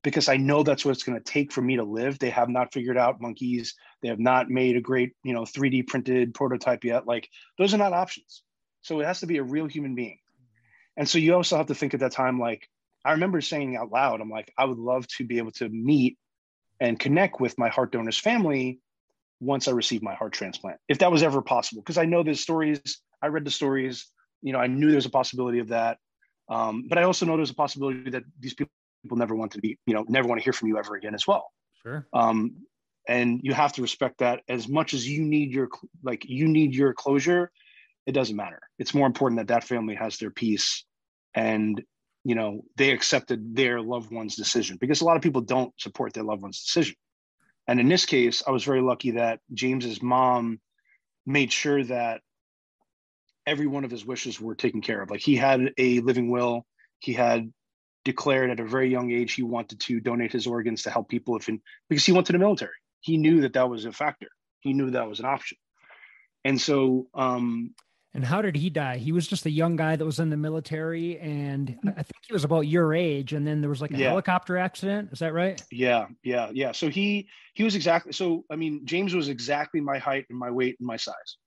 because 0.03 0.29
I 0.29 0.37
know 0.37 0.63
that's 0.63 0.83
what 0.83 0.91
it's 0.91 1.03
going 1.03 1.19
to 1.19 1.23
take 1.23 1.51
for 1.51 1.61
me 1.61 1.75
to 1.75 1.83
live. 1.83 2.17
They 2.17 2.31
have 2.31 2.49
not 2.49 2.73
figured 2.73 2.97
out 2.97 3.21
monkeys. 3.21 3.75
They 4.01 4.07
have 4.07 4.19
not 4.19 4.49
made 4.49 4.77
a 4.77 4.81
great, 4.81 5.11
you 5.23 5.33
know, 5.33 5.43
3D 5.43 5.85
printed 5.85 6.33
prototype 6.33 6.83
yet. 6.83 7.05
Like 7.05 7.29
those 7.59 7.75
are 7.75 7.77
not 7.77 7.93
options. 7.93 8.41
So 8.81 8.99
it 8.99 9.05
has 9.05 9.19
to 9.19 9.27
be 9.27 9.37
a 9.37 9.43
real 9.43 9.67
human 9.67 9.93
being. 9.93 10.17
And 10.95 11.07
so 11.07 11.19
you 11.19 11.35
also 11.35 11.57
have 11.57 11.67
to 11.67 11.75
think 11.75 11.93
at 11.93 11.99
that 11.99 12.13
time, 12.13 12.39
like, 12.39 12.67
I 13.07 13.11
remember 13.11 13.39
saying 13.41 13.77
out 13.77 13.91
loud, 13.91 14.19
I'm 14.19 14.29
like, 14.29 14.53
I 14.57 14.65
would 14.65 14.77
love 14.77 15.07
to 15.17 15.23
be 15.25 15.37
able 15.37 15.51
to 15.53 15.69
meet 15.69 16.17
and 16.79 16.99
connect 16.99 17.39
with 17.39 17.57
my 17.57 17.69
heart 17.69 17.91
donor's 17.91 18.17
family 18.17 18.81
once 19.39 19.67
I 19.67 19.71
received 19.71 20.03
my 20.03 20.13
heart 20.13 20.33
transplant, 20.33 20.79
if 20.89 20.99
that 20.99 21.11
was 21.11 21.23
ever 21.23 21.41
possible. 21.41 21.81
Because 21.81 21.97
I 21.97 22.05
know 22.05 22.21
there's 22.21 22.41
stories, 22.41 23.01
I 23.21 23.27
read 23.27 23.45
the 23.45 23.51
stories, 23.51 24.07
you 24.41 24.51
know, 24.51 24.59
I 24.59 24.67
knew 24.67 24.91
there's 24.91 25.05
a 25.05 25.09
possibility 25.09 25.59
of 25.59 25.69
that. 25.69 25.97
Um, 26.49 26.85
but 26.89 26.97
I 26.97 27.03
also 27.03 27.25
know 27.25 27.37
there's 27.37 27.49
a 27.49 27.55
possibility 27.55 28.09
that 28.09 28.23
these 28.39 28.53
people 28.53 28.71
never 29.11 29.35
want 29.35 29.53
to 29.53 29.59
be, 29.59 29.79
you 29.85 29.93
know, 29.93 30.03
never 30.07 30.27
want 30.27 30.39
to 30.41 30.43
hear 30.43 30.53
from 30.53 30.67
you 30.67 30.77
ever 30.77 30.95
again 30.95 31.15
as 31.15 31.25
well. 31.25 31.49
Sure. 31.83 32.05
Um, 32.13 32.57
and 33.07 33.39
you 33.41 33.53
have 33.53 33.73
to 33.73 33.81
respect 33.81 34.17
that 34.19 34.41
as 34.49 34.67
much 34.67 34.93
as 34.93 35.07
you 35.07 35.23
need 35.23 35.53
your 35.53 35.69
like 36.03 36.25
you 36.25 36.47
need 36.47 36.75
your 36.75 36.93
closure 36.93 37.51
it 38.05 38.11
doesn't 38.11 38.35
matter 38.35 38.59
it's 38.77 38.93
more 38.93 39.07
important 39.07 39.39
that 39.39 39.47
that 39.47 39.63
family 39.63 39.95
has 39.95 40.17
their 40.17 40.29
peace 40.29 40.83
and 41.33 41.81
you 42.27 42.35
know 42.35 42.61
they 42.75 42.91
accepted 42.91 43.55
their 43.55 43.79
loved 43.81 44.11
one's 44.11 44.35
decision 44.35 44.77
because 44.81 44.99
a 44.99 45.05
lot 45.05 45.15
of 45.15 45.23
people 45.23 45.41
don't 45.41 45.73
support 45.79 46.13
their 46.13 46.25
loved 46.25 46.41
one's 46.41 46.61
decision. 46.61 46.95
And 47.69 47.79
in 47.79 47.87
this 47.87 48.05
case 48.05 48.43
i 48.45 48.51
was 48.51 48.63
very 48.63 48.81
lucky 48.81 49.11
that 49.11 49.39
james's 49.53 50.01
mom 50.01 50.59
made 51.25 51.51
sure 51.51 51.83
that 51.83 52.21
every 53.45 53.65
one 53.65 53.85
of 53.85 53.91
his 53.91 54.05
wishes 54.05 54.41
were 54.41 54.55
taken 54.55 54.81
care 54.81 55.01
of. 55.01 55.09
Like 55.09 55.21
he 55.21 55.37
had 55.37 55.71
a 55.77 56.01
living 56.01 56.29
will. 56.29 56.65
He 56.99 57.13
had 57.13 57.51
declared 58.03 58.49
at 58.49 58.59
a 58.59 58.65
very 58.65 58.89
young 58.89 59.11
age 59.11 59.33
he 59.33 59.43
wanted 59.43 59.79
to 59.79 59.99
donate 60.01 60.33
his 60.33 60.47
organs 60.47 60.83
to 60.83 60.89
help 60.89 61.09
people 61.09 61.35
if 61.37 61.49
in 61.49 61.61
because 61.89 62.05
he 62.05 62.11
went 62.11 62.27
to 62.27 62.33
the 62.33 62.39
military. 62.39 62.79
He 62.99 63.17
knew 63.17 63.41
that 63.41 63.53
that 63.53 63.69
was 63.69 63.85
a 63.85 63.91
factor. 63.91 64.29
He 64.59 64.73
knew 64.73 64.91
that 64.91 65.07
was 65.07 65.19
an 65.19 65.25
option. 65.25 65.57
And 66.43 66.59
so 66.59 67.07
um 67.13 67.73
and 68.13 68.25
how 68.25 68.41
did 68.41 68.55
he 68.55 68.69
die? 68.69 68.97
He 68.97 69.11
was 69.11 69.27
just 69.27 69.45
a 69.45 69.49
young 69.51 69.75
guy 69.75 69.95
that 69.95 70.05
was 70.05 70.19
in 70.19 70.29
the 70.29 70.37
military, 70.37 71.19
and 71.19 71.77
I 71.85 72.03
think 72.03 72.23
he 72.25 72.33
was 72.33 72.43
about 72.43 72.61
your 72.61 72.93
age. 72.93 73.33
And 73.33 73.45
then 73.45 73.61
there 73.61 73.69
was 73.69 73.81
like 73.81 73.91
a 73.91 73.97
yeah. 73.97 74.09
helicopter 74.09 74.57
accident. 74.57 75.09
Is 75.11 75.19
that 75.19 75.33
right? 75.33 75.61
Yeah, 75.71 76.07
yeah, 76.23 76.49
yeah. 76.53 76.71
So 76.71 76.89
he 76.89 77.27
he 77.53 77.63
was 77.63 77.75
exactly 77.75 78.13
so. 78.13 78.45
I 78.49 78.55
mean, 78.55 78.85
James 78.85 79.13
was 79.13 79.29
exactly 79.29 79.81
my 79.81 79.97
height 79.97 80.25
and 80.29 80.39
my 80.39 80.49
weight 80.49 80.77
and 80.79 80.87
my 80.87 80.97
size. 80.97 81.37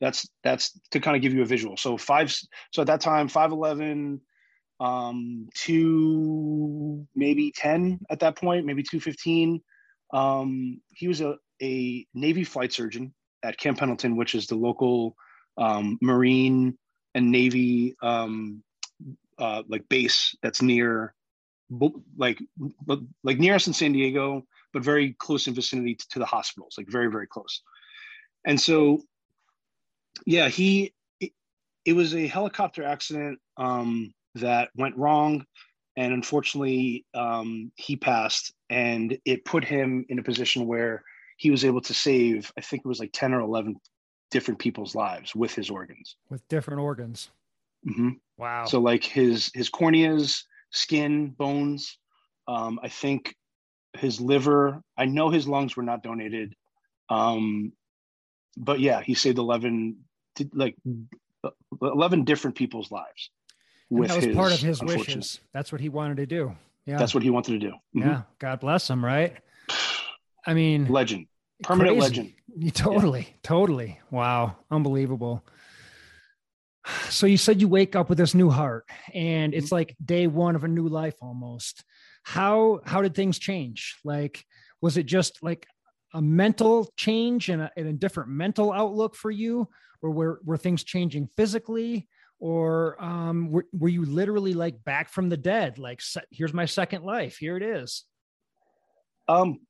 That's 0.00 0.28
that's 0.44 0.78
to 0.90 1.00
kind 1.00 1.16
of 1.16 1.22
give 1.22 1.34
you 1.34 1.42
a 1.42 1.46
visual. 1.46 1.76
So 1.76 1.96
five. 1.96 2.32
So 2.72 2.82
at 2.82 2.86
that 2.86 3.00
time, 3.00 3.28
five 3.28 3.50
eleven, 3.50 4.20
um, 4.80 5.48
two 5.54 7.06
maybe 7.16 7.52
ten 7.56 8.00
at 8.10 8.20
that 8.20 8.36
point, 8.36 8.66
maybe 8.66 8.82
two 8.82 9.00
fifteen. 9.00 9.60
Um, 10.12 10.80
he 10.90 11.08
was 11.08 11.20
a 11.20 11.36
a 11.62 12.06
Navy 12.14 12.44
flight 12.44 12.72
surgeon 12.72 13.14
at 13.42 13.58
Camp 13.58 13.78
Pendleton, 13.78 14.16
which 14.16 14.34
is 14.34 14.46
the 14.46 14.56
local 14.56 15.16
um, 15.56 15.98
Marine 16.00 16.76
and 17.14 17.30
Navy 17.30 17.94
um, 18.02 18.62
uh, 19.38 19.62
like 19.68 19.88
base 19.88 20.34
that's 20.42 20.62
near 20.62 21.14
like 22.16 22.38
like 23.22 23.38
near 23.38 23.54
us 23.54 23.66
in 23.66 23.72
San 23.72 23.92
Diego, 23.92 24.44
but 24.72 24.82
very 24.82 25.14
close 25.18 25.46
in 25.46 25.54
vicinity 25.54 25.96
to, 26.10 26.18
the 26.18 26.26
hospitals, 26.26 26.74
like 26.76 26.88
very 26.88 27.10
very 27.10 27.26
close. 27.26 27.62
And 28.44 28.60
so, 28.60 29.02
yeah, 30.26 30.48
he 30.48 30.92
it, 31.20 31.32
it 31.84 31.92
was 31.94 32.14
a 32.14 32.26
helicopter 32.26 32.84
accident 32.84 33.38
um, 33.56 34.12
that 34.34 34.70
went 34.76 34.96
wrong, 34.96 35.46
and 35.96 36.12
unfortunately, 36.12 37.06
um, 37.14 37.72
he 37.76 37.96
passed, 37.96 38.52
and 38.68 39.16
it 39.24 39.44
put 39.44 39.64
him 39.64 40.04
in 40.08 40.18
a 40.18 40.22
position 40.22 40.66
where 40.66 41.02
he 41.38 41.50
was 41.50 41.64
able 41.64 41.80
to 41.82 41.94
save. 41.94 42.52
I 42.56 42.60
think 42.60 42.82
it 42.84 42.88
was 42.88 43.00
like 43.00 43.12
ten 43.12 43.32
or 43.32 43.40
eleven 43.40 43.76
different 44.32 44.58
people's 44.58 44.96
lives 44.96 45.36
with 45.36 45.54
his 45.54 45.70
organs. 45.70 46.16
With 46.28 46.46
different 46.48 46.80
organs. 46.80 47.30
Mm-hmm. 47.88 48.10
Wow. 48.38 48.64
So 48.64 48.80
like 48.80 49.04
his 49.04 49.52
his 49.54 49.70
corneas, 49.70 50.42
skin, 50.70 51.30
bones. 51.30 51.98
Um, 52.48 52.80
I 52.82 52.88
think 52.88 53.36
his 53.92 54.20
liver. 54.20 54.82
I 54.96 55.04
know 55.04 55.30
his 55.30 55.46
lungs 55.46 55.76
were 55.76 55.84
not 55.84 56.02
donated. 56.02 56.56
Um, 57.08 57.72
but 58.56 58.80
yeah, 58.80 59.02
he 59.02 59.14
saved 59.14 59.38
eleven, 59.38 59.98
like 60.52 60.76
eleven 61.80 62.24
different 62.24 62.56
people's 62.56 62.90
lives. 62.90 63.30
And 63.90 64.04
that 64.04 64.16
was 64.16 64.24
his, 64.24 64.34
part 64.34 64.52
of 64.52 64.58
his 64.58 64.82
wishes. 64.82 65.40
That's 65.52 65.70
what 65.70 65.80
he 65.80 65.90
wanted 65.90 66.16
to 66.16 66.26
do. 66.26 66.56
Yeah, 66.86 66.96
that's 66.96 67.14
what 67.14 67.22
he 67.22 67.30
wanted 67.30 67.60
to 67.60 67.70
do. 67.70 67.72
Mm-hmm. 67.94 68.08
Yeah, 68.08 68.22
God 68.38 68.60
bless 68.60 68.88
him. 68.88 69.04
Right. 69.04 69.36
I 70.46 70.54
mean, 70.54 70.88
legend 70.88 71.26
permanent 71.62 71.98
Crazy. 71.98 72.34
legend. 72.54 72.74
Totally, 72.74 73.20
yeah. 73.20 73.36
totally. 73.42 74.00
Wow, 74.10 74.56
unbelievable. 74.70 75.42
So 77.08 77.26
you 77.26 77.38
said 77.38 77.60
you 77.60 77.68
wake 77.68 77.96
up 77.96 78.08
with 78.10 78.18
this 78.18 78.34
new 78.34 78.50
heart, 78.50 78.84
and 79.14 79.54
it's 79.54 79.66
mm-hmm. 79.66 79.76
like 79.76 79.96
day 80.04 80.26
one 80.26 80.54
of 80.54 80.64
a 80.64 80.68
new 80.68 80.88
life 80.88 81.14
almost. 81.22 81.82
How 82.24 82.80
how 82.84 83.00
did 83.00 83.14
things 83.14 83.38
change? 83.38 83.96
Like, 84.04 84.44
was 84.82 84.96
it 84.98 85.06
just 85.06 85.42
like 85.42 85.66
a 86.12 86.20
mental 86.20 86.92
change 86.96 87.48
and 87.48 87.62
a, 87.62 87.70
and 87.76 87.88
a 87.88 87.92
different 87.92 88.28
mental 88.28 88.70
outlook 88.72 89.14
for 89.14 89.30
you, 89.30 89.68
or 90.02 90.10
were 90.10 90.40
were 90.44 90.58
things 90.58 90.84
changing 90.84 91.28
physically? 91.36 92.08
or 92.42 93.00
um, 93.00 93.52
were, 93.52 93.66
were 93.72 93.88
you 93.88 94.04
literally 94.04 94.52
like 94.52 94.82
back 94.82 95.08
from 95.08 95.28
the 95.28 95.36
dead 95.36 95.78
like 95.78 96.02
here's 96.32 96.52
my 96.52 96.64
second 96.64 97.04
life 97.04 97.36
here 97.36 97.56
it 97.56 97.62
is 97.62 98.04
um 99.28 99.60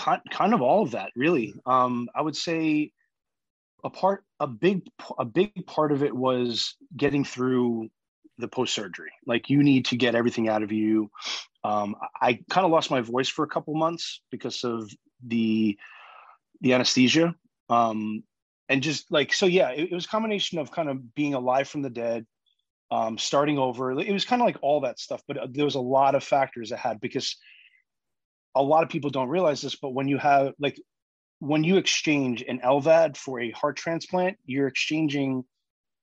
kind, 0.00 0.22
kind 0.30 0.54
of 0.54 0.62
all 0.62 0.82
of 0.82 0.92
that 0.92 1.10
really. 1.14 1.54
Um, 1.66 2.08
i 2.14 2.22
would 2.22 2.36
say 2.36 2.92
a 3.84 3.90
part 3.90 4.24
a 4.40 4.46
big 4.46 4.86
a 5.18 5.24
big 5.24 5.66
part 5.66 5.92
of 5.92 6.02
it 6.02 6.14
was 6.14 6.76
getting 6.96 7.24
through 7.24 7.88
the 8.38 8.48
post 8.48 8.74
surgery 8.74 9.12
like 9.26 9.50
you 9.50 9.62
need 9.62 9.84
to 9.86 9.96
get 9.96 10.14
everything 10.14 10.48
out 10.48 10.62
of 10.62 10.72
you. 10.72 11.10
Um, 11.62 11.94
i 12.20 12.38
kind 12.48 12.64
of 12.64 12.70
lost 12.70 12.90
my 12.90 13.02
voice 13.02 13.28
for 13.28 13.44
a 13.44 13.48
couple 13.48 13.74
months 13.74 14.22
because 14.30 14.64
of 14.64 14.90
the 15.26 15.78
the 16.62 16.72
anesthesia. 16.74 17.34
Um, 17.68 18.24
and 18.68 18.82
just 18.82 19.10
like 19.10 19.32
so 19.32 19.46
yeah 19.46 19.70
it, 19.70 19.92
it, 19.92 19.94
was 19.94 20.06
a 20.06 20.08
combination 20.08 20.58
of 20.58 20.70
kind 20.70 20.88
of 20.88 21.14
being 21.14 21.34
alive 21.34 21.68
from 21.68 21.82
the 21.82 21.90
dead 21.90 22.26
um, 22.90 23.18
starting 23.18 23.58
over. 23.58 23.92
It 23.92 24.12
was 24.12 24.24
kind 24.24 24.42
of 24.42 24.46
like 24.46 24.58
all 24.62 24.80
that 24.80 24.98
stuff 24.98 25.22
but 25.28 25.36
uh, 25.36 25.46
there 25.50 25.64
was 25.64 25.76
a 25.76 25.80
lot 25.80 26.14
of 26.14 26.24
factors 26.24 26.70
that 26.70 26.78
had 26.78 27.00
because 27.00 27.36
a 28.54 28.62
lot 28.62 28.82
of 28.82 28.88
people 28.88 29.10
don't 29.10 29.28
realize 29.28 29.60
this, 29.60 29.76
but 29.76 29.90
when 29.94 30.08
you 30.08 30.18
have 30.18 30.54
like 30.58 30.80
when 31.38 31.64
you 31.64 31.76
exchange 31.76 32.44
an 32.46 32.60
LVAD 32.60 33.16
for 33.16 33.40
a 33.40 33.50
heart 33.50 33.76
transplant, 33.76 34.36
you're 34.44 34.66
exchanging 34.66 35.44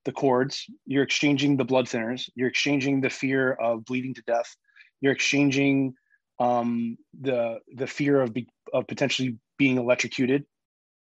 the 0.06 0.12
cords, 0.12 0.66
you're 0.86 1.04
exchanging 1.04 1.58
the 1.58 1.66
blood 1.66 1.86
thinners, 1.86 2.30
you're 2.34 2.48
exchanging 2.48 3.02
the 3.02 3.10
fear 3.10 3.52
of 3.52 3.86
bleeding 3.86 4.14
to 4.16 4.22
death, 4.24 4.56
you're 5.02 5.14
exchanging 5.14 5.94
um, 6.40 6.98
the 7.20 7.60
the 7.76 7.88
fear 7.88 8.22
of 8.22 8.34
be, 8.34 8.48
of 8.74 8.88
potentially 8.88 9.38
being 9.58 9.78
electrocuted. 9.78 10.46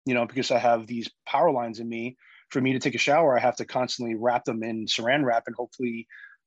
You 0.07 0.15
know, 0.15 0.27
because 0.27 0.51
I 0.51 0.59
have 0.59 0.87
these 0.87 1.09
power 1.27 1.51
lines 1.51 1.81
in 1.81 1.89
me. 1.89 2.17
For 2.51 2.61
me 2.61 2.75
to 2.75 2.79
take 2.79 2.95
a 2.95 2.99
shower, 2.99 3.37
I 3.37 3.41
have 3.41 3.57
to 3.57 3.65
constantly 3.65 4.15
wrap 4.15 4.45
them 4.45 4.63
in 4.63 4.85
Saran 4.87 5.25
wrap, 5.25 5.45
and 5.47 5.57
hopefully, 5.57 6.07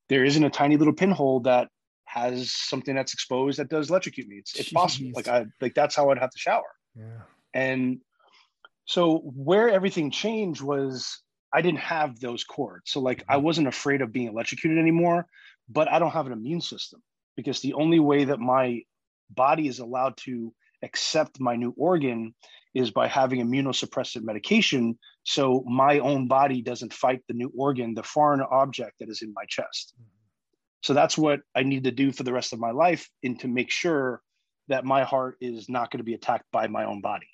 there 0.10 0.24
isn't 0.24 0.44
a 0.44 0.50
tiny 0.50 0.78
little 0.78 0.94
pinhole 0.94 1.42
that 1.42 1.70
has 2.08 2.52
something 2.52 2.96
that's 2.96 3.14
exposed 3.14 3.60
that 3.60 3.70
does 3.70 3.90
electrocute 3.90 4.28
me. 4.28 4.38
It's, 4.38 4.56
it's 4.56 4.72
possible. 4.72 5.12
Like 5.14 5.28
I 5.28 5.46
like 5.62 5.76
that's 5.76 5.96
how 5.96 6.10
I'd 6.10 6.20
have 6.20 6.32
to 6.32 6.40
shower. 6.40 6.72
Yeah. 6.96 7.22
And 7.54 8.00
so 8.86 9.18
where 9.36 9.70
everything 9.70 10.10
changed 10.10 10.62
was 10.62 11.22
I 11.54 11.62
didn't 11.62 11.80
have 11.80 12.20
those 12.20 12.44
cords. 12.44 12.92
So 12.92 13.02
like 13.02 13.24
I 13.28 13.36
mm-hmm. 13.36 13.46
wasn't 13.46 13.68
afraid 13.68 14.02
of 14.02 14.14
being 14.14 14.28
electrocuted 14.28 14.78
anymore, 14.78 15.28
but 15.70 15.92
I 15.92 16.00
don't 16.00 16.12
have 16.12 16.26
an 16.26 16.34
immune 16.34 16.62
system 16.62 17.04
because 17.36 17.60
the 17.60 17.74
only 17.74 18.00
way 18.00 18.26
that 18.26 18.40
my 18.40 18.82
body 19.30 19.68
is 19.68 19.80
allowed 19.80 20.16
to 20.18 20.54
accept 20.84 21.40
my 21.40 21.56
new 21.56 21.74
organ 21.78 22.34
is 22.74 22.92
by 22.92 23.08
having 23.08 23.46
immunosuppressive 23.46 24.24
medication 24.24 24.98
so 25.24 25.64
my 25.68 26.00
own 26.00 26.28
body 26.28 26.62
doesn't 26.62 26.94
fight 26.94 27.22
the 27.28 27.34
new 27.34 27.52
organ 27.58 27.96
the 27.96 28.04
foreign 28.04 28.42
object 28.42 28.94
that 29.00 29.10
is 29.10 29.24
in 29.24 29.34
my 29.34 29.44
chest 29.50 29.96
mm-hmm. 30.00 30.17
So 30.82 30.94
that's 30.94 31.18
what 31.18 31.42
I 31.56 31.64
need 31.64 31.86
to 31.86 31.92
do 31.92 32.12
for 32.12 32.24
the 32.24 32.34
rest 32.34 32.54
of 32.54 32.60
my 32.60 32.72
life 32.72 33.10
and 33.24 33.40
to 33.42 33.48
make 33.48 33.72
sure 33.72 34.22
that 34.68 34.86
my 34.86 35.04
heart 35.04 35.38
is 35.42 35.70
not 35.70 35.92
going 35.92 36.00
to 36.00 36.04
be 36.04 36.14
attacked 36.14 36.46
by 36.52 36.68
my 36.68 36.86
own 36.86 37.02
body. 37.02 37.28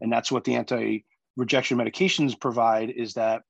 And 0.00 0.12
that's 0.12 0.30
what 0.30 0.44
the 0.44 0.56
anti 0.56 1.04
rejection 1.36 1.78
medications 1.78 2.38
provide 2.38 2.90
is 2.90 3.14
that 3.14 3.42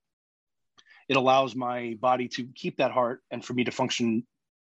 it 1.09 1.17
allows 1.17 1.55
my 1.55 1.97
body 1.99 2.27
to 2.29 2.47
keep 2.55 2.77
that 2.77 2.91
heart 2.91 3.21
and 3.31 3.43
for 3.43 3.53
me 3.53 3.63
to 3.65 3.71
function 3.71 4.25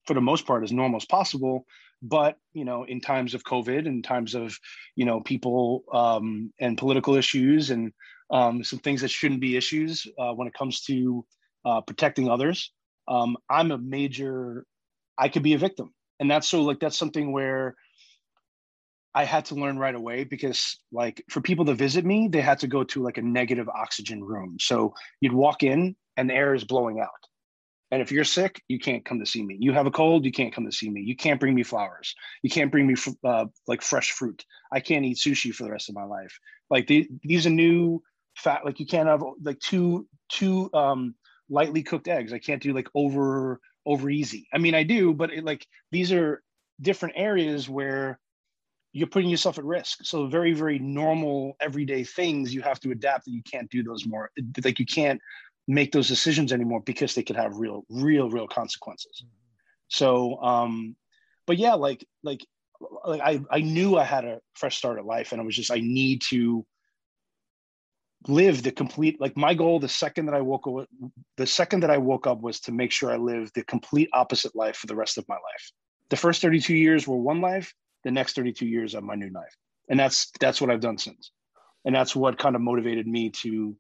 for 0.07 0.15
the 0.15 0.21
most 0.21 0.47
part 0.47 0.63
as 0.63 0.73
normal 0.73 0.99
as 0.99 1.05
possible 1.05 1.67
but 2.03 2.37
you 2.53 2.65
know 2.65 2.85
in 2.85 3.01
times 3.01 3.35
of 3.35 3.43
covid 3.43 3.87
and 3.87 4.05
times 4.05 4.35
of 4.35 4.57
you 4.95 5.05
know 5.05 5.21
people 5.21 5.85
um, 5.93 6.53
and 6.61 6.79
political 6.79 7.17
issues 7.17 7.71
and 7.71 7.93
um, 8.31 8.63
some 8.63 8.79
things 8.79 9.01
that 9.01 9.11
shouldn't 9.11 9.41
be 9.41 9.57
issues 9.57 10.07
uh, 10.19 10.33
when 10.33 10.47
it 10.47 10.55
comes 10.55 10.83
to 10.83 11.25
uh, 11.65 11.81
protecting 11.81 12.29
others 12.29 12.73
um, 13.09 13.37
I'm 13.49 13.71
a 13.71 13.79
major, 13.79 14.65
I 15.17 15.29
could 15.29 15.43
be 15.43 15.55
a 15.55 15.59
victim. 15.59 15.95
And 16.21 16.31
that's 16.31 16.49
so 16.49 16.63
like, 16.63 16.81
that's 16.81 16.99
something 16.99 17.33
where 17.33 17.75
I 19.15 19.25
had 19.25 19.47
to 19.47 19.55
learn 19.55 19.79
right 19.79 19.95
away 19.95 20.25
because 20.25 20.79
like 20.93 21.25
for 21.31 21.41
people 21.41 21.65
to 21.65 21.75
visit 21.75 22.05
me, 22.05 22.29
they 22.29 22.41
had 22.41 22.61
to 22.61 22.67
go 22.67 22.85
to 22.85 23.03
like 23.03 23.19
a 23.19 23.23
negative 23.23 23.69
oxygen 23.69 24.23
room. 24.23 24.59
So 24.61 24.95
you'd 25.21 25.33
walk 25.33 25.63
in 25.63 25.97
and 26.17 26.29
the 26.29 26.35
air 26.35 26.55
is 26.55 26.65
blowing 26.65 27.01
out. 27.01 27.09
And 27.91 28.03
if 28.03 28.13
you're 28.13 28.25
sick, 28.25 28.63
you 28.69 28.79
can't 28.79 29.05
come 29.05 29.19
to 29.19 29.27
see 29.27 29.43
me. 29.43 29.57
You 29.59 29.73
have 29.73 29.87
a 29.87 29.91
cold, 29.91 30.27
you 30.27 30.33
can't 30.33 30.53
come 30.53 30.67
to 30.67 30.73
see 30.73 30.91
me. 30.91 31.01
You 31.01 31.17
can't 31.17 31.41
bring 31.41 31.55
me 31.55 31.63
flowers. 31.63 32.15
You 32.43 32.51
can't 32.51 32.71
bring 32.71 32.87
me 32.87 32.95
uh, 33.25 33.47
like 33.67 33.81
fresh 33.81 34.11
fruit. 34.13 34.45
I 34.71 34.81
can't 34.81 35.07
eat 35.07 35.17
sushi 35.17 35.55
for 35.55 35.65
the 35.65 35.71
rest 35.71 35.89
of 35.89 35.95
my 35.95 36.05
life. 36.05 36.39
Like 36.69 36.87
the, 36.87 37.09
these 37.23 37.47
are 37.47 37.51
new 37.51 38.03
fat. 38.37 38.65
Like 38.65 38.79
you 38.79 38.87
can't 38.87 39.09
have 39.09 39.25
like 39.43 39.59
two 39.59 40.07
two 40.29 40.71
um, 40.75 41.15
lightly 41.49 41.83
cooked 41.83 42.09
eggs. 42.09 42.33
I 42.33 42.39
can't 42.39 42.63
do 42.63 42.73
like 42.73 42.89
over 42.95 43.61
over 43.87 44.11
easy. 44.11 44.47
I 44.53 44.59
mean, 44.59 44.75
I 44.75 44.83
do, 44.83 45.15
but 45.15 45.33
it, 45.33 45.45
like 45.45 45.67
these 45.91 46.13
are 46.13 46.43
different 46.81 47.15
areas 47.17 47.69
where 47.69 48.19
you're 48.93 49.09
putting 49.09 49.31
yourself 49.31 49.59
at 49.59 49.65
risk. 49.65 49.99
So 50.03 50.27
very, 50.27 50.53
very 50.53 50.79
normal 50.79 51.57
everyday 51.61 52.05
things 52.05 52.55
you 52.55 52.63
have 52.63 52.81
to 52.81 52.91
adapt 52.91 53.25
that 53.25 53.33
you 53.33 53.43
can't 53.43 53.71
do 53.71 53.83
those 53.83 54.07
more. 54.07 54.31
Like 54.63 54.79
you 54.79 54.87
can't 54.87 55.21
make 55.67 55.93
those 55.93 56.09
decisions 56.09 56.53
anymore 56.53 56.81
because 56.81 57.15
they 57.15 57.23
could 57.23 57.37
have 57.37 57.59
real, 57.59 57.85
real, 57.89 58.31
real 58.31 58.49
consequences. 58.49 59.25
So, 59.89 60.41
um, 60.43 60.97
but 61.47 61.59
yeah, 61.59 61.75
like, 61.75 62.07
like, 62.23 62.45
like 63.05 63.21
I, 63.21 63.41
I 63.51 63.61
knew 63.61 63.97
I 63.97 64.05
had 64.05 64.25
a 64.25 64.41
fresh 64.55 64.77
start 64.77 64.99
at 64.99 65.07
life 65.07 65.33
and 65.33 65.41
I 65.41 65.45
was 65.45 65.57
just, 65.57 65.71
I 65.71 65.81
need 65.81 66.23
to 66.31 66.65
live 68.27 68.63
the 68.63 68.73
complete, 68.73 69.21
like 69.21 69.37
my 69.37 69.55
goal, 69.55 69.79
the 69.79 69.89
second 69.89 70.27
that 70.27 70.35
I 70.35 70.41
woke 70.41 70.67
up, 70.67 70.89
the 71.37 71.47
second 71.47 71.81
that 71.81 71.91
I 71.91 71.99
woke 71.99 72.27
up 72.27 72.41
was 72.41 72.61
to 72.61 72.73
make 72.73 72.91
sure 72.91 73.13
I 73.13 73.17
lived 73.17 73.55
the 73.55 73.65
complete 73.65 74.09
opposite 74.13 74.57
life 74.57 74.77
for 74.77 74.87
the 74.89 74.97
rest 74.97 75.19
of 75.19 75.29
my 75.29 75.37
life. 75.37 75.73
The 76.11 76.17
first 76.17 76.43
32 76.43 76.75
years 76.75 77.07
were 77.07 77.17
one 77.17 77.41
life 77.41 77.73
the 78.05 78.11
next 78.11 78.37
32 78.37 78.67
years 78.67 78.95
of 78.95 79.03
my 79.03 79.15
new 79.15 79.31
life. 79.31 79.55
and 79.89 79.99
that's 79.99 80.31
that's 80.41 80.61
what 80.61 80.71
i've 80.71 80.81
done 80.81 80.99
since 80.99 81.33
and 81.85 81.95
that's 81.95 82.15
what 82.15 82.39
kind 82.39 82.55
of 82.57 82.63
motivated 82.63 83.07
me 83.07 83.31
to 83.31 83.77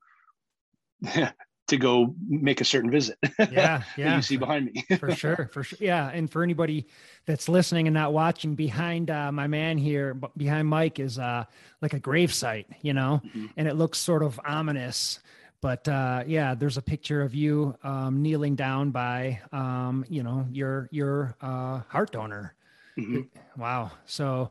to 1.68 1.76
go 1.76 2.14
make 2.28 2.60
a 2.60 2.64
certain 2.64 2.90
visit 2.90 3.18
yeah 3.50 3.82
yeah 3.96 4.16
you 4.16 4.22
see 4.22 4.36
behind 4.36 4.72
me 4.72 4.96
for 4.96 5.12
sure 5.14 5.48
for 5.52 5.62
sure 5.62 5.78
yeah 5.80 6.10
and 6.12 6.30
for 6.30 6.42
anybody 6.42 6.86
that's 7.26 7.48
listening 7.48 7.86
and 7.86 7.94
not 7.94 8.12
watching 8.12 8.54
behind 8.54 9.10
uh, 9.10 9.30
my 9.30 9.46
man 9.46 9.78
here 9.78 10.18
behind 10.36 10.66
mike 10.66 10.98
is 10.98 11.18
uh 11.18 11.44
like 11.80 11.92
a 11.92 11.98
grave 11.98 12.32
site 12.32 12.66
you 12.82 12.92
know 12.92 13.20
mm-hmm. 13.24 13.46
and 13.56 13.68
it 13.68 13.74
looks 13.74 13.98
sort 13.98 14.22
of 14.22 14.40
ominous 14.44 15.20
but 15.60 15.88
uh, 15.88 16.22
yeah, 16.24 16.54
there's 16.54 16.76
a 16.76 16.82
picture 16.82 17.20
of 17.20 17.34
you 17.34 17.76
um, 17.82 18.22
kneeling 18.22 18.54
down 18.54 18.92
by, 18.92 19.40
um, 19.50 20.04
you 20.08 20.22
know, 20.22 20.46
your 20.52 20.88
your 20.92 21.34
uh, 21.40 21.80
heart 21.88 22.12
donor, 22.12 22.54
Mm-hmm. 22.98 23.60
Wow. 23.60 23.92
So, 24.06 24.50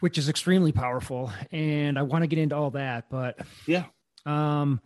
which 0.00 0.18
is 0.18 0.28
extremely 0.28 0.72
powerful. 0.72 1.32
And 1.50 1.98
I 1.98 2.02
want 2.02 2.22
to 2.22 2.26
get 2.26 2.38
into 2.38 2.56
all 2.56 2.70
that, 2.72 3.06
but 3.10 3.38
yeah. 3.66 3.84
Um, 4.26 4.80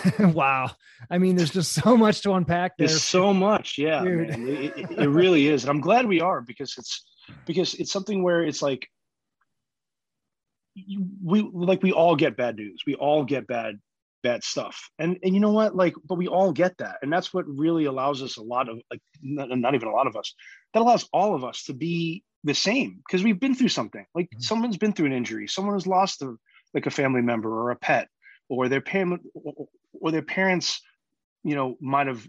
wow. 0.18 0.70
I 1.10 1.18
mean, 1.18 1.36
there's 1.36 1.50
just 1.50 1.72
so 1.72 1.96
much 1.96 2.22
to 2.22 2.32
unpack 2.32 2.76
there. 2.76 2.88
There's 2.88 3.02
so 3.02 3.32
much. 3.32 3.78
Yeah. 3.78 4.04
It, 4.04 4.76
it, 4.76 4.90
it 4.90 5.08
really 5.08 5.48
is. 5.48 5.62
And 5.64 5.70
I'm 5.70 5.80
glad 5.80 6.06
we 6.06 6.20
are 6.20 6.40
because 6.40 6.74
it's, 6.78 7.04
because 7.46 7.74
it's 7.74 7.92
something 7.92 8.22
where 8.22 8.42
it's 8.42 8.62
like, 8.62 8.88
we 11.22 11.42
like 11.52 11.82
we 11.82 11.92
all 11.92 12.16
get 12.16 12.34
bad 12.34 12.56
news. 12.56 12.82
We 12.86 12.94
all 12.94 13.24
get 13.24 13.46
bad 13.46 13.78
bad 14.22 14.42
stuff. 14.42 14.88
And 14.98 15.18
and 15.22 15.34
you 15.34 15.40
know 15.40 15.52
what? 15.52 15.76
Like, 15.76 15.92
but 16.08 16.14
we 16.14 16.28
all 16.28 16.50
get 16.50 16.78
that. 16.78 16.96
And 17.02 17.12
that's 17.12 17.34
what 17.34 17.44
really 17.46 17.84
allows 17.84 18.22
us 18.22 18.38
a 18.38 18.42
lot 18.42 18.70
of 18.70 18.80
like 18.90 19.02
not, 19.20 19.50
not 19.50 19.74
even 19.74 19.88
a 19.88 19.92
lot 19.92 20.06
of 20.06 20.16
us. 20.16 20.34
That 20.72 20.80
allows 20.80 21.06
all 21.12 21.34
of 21.34 21.44
us 21.44 21.64
to 21.64 21.74
be 21.74 22.24
the 22.44 22.54
same 22.54 23.00
because 23.06 23.22
we've 23.22 23.40
been 23.40 23.54
through 23.54 23.68
something 23.68 24.04
like 24.14 24.26
mm-hmm. 24.26 24.40
someone's 24.40 24.76
been 24.76 24.92
through 24.92 25.06
an 25.06 25.12
injury 25.12 25.46
someone 25.46 25.74
has 25.74 25.86
lost 25.86 26.22
a 26.22 26.34
like 26.74 26.86
a 26.86 26.90
family 26.90 27.22
member 27.22 27.48
or 27.48 27.70
a 27.70 27.76
pet 27.76 28.08
or 28.48 28.68
their 28.68 28.80
parent 28.80 29.22
or 30.00 30.10
their 30.10 30.22
parents 30.22 30.80
you 31.44 31.54
know 31.54 31.76
might 31.80 32.06
have 32.06 32.26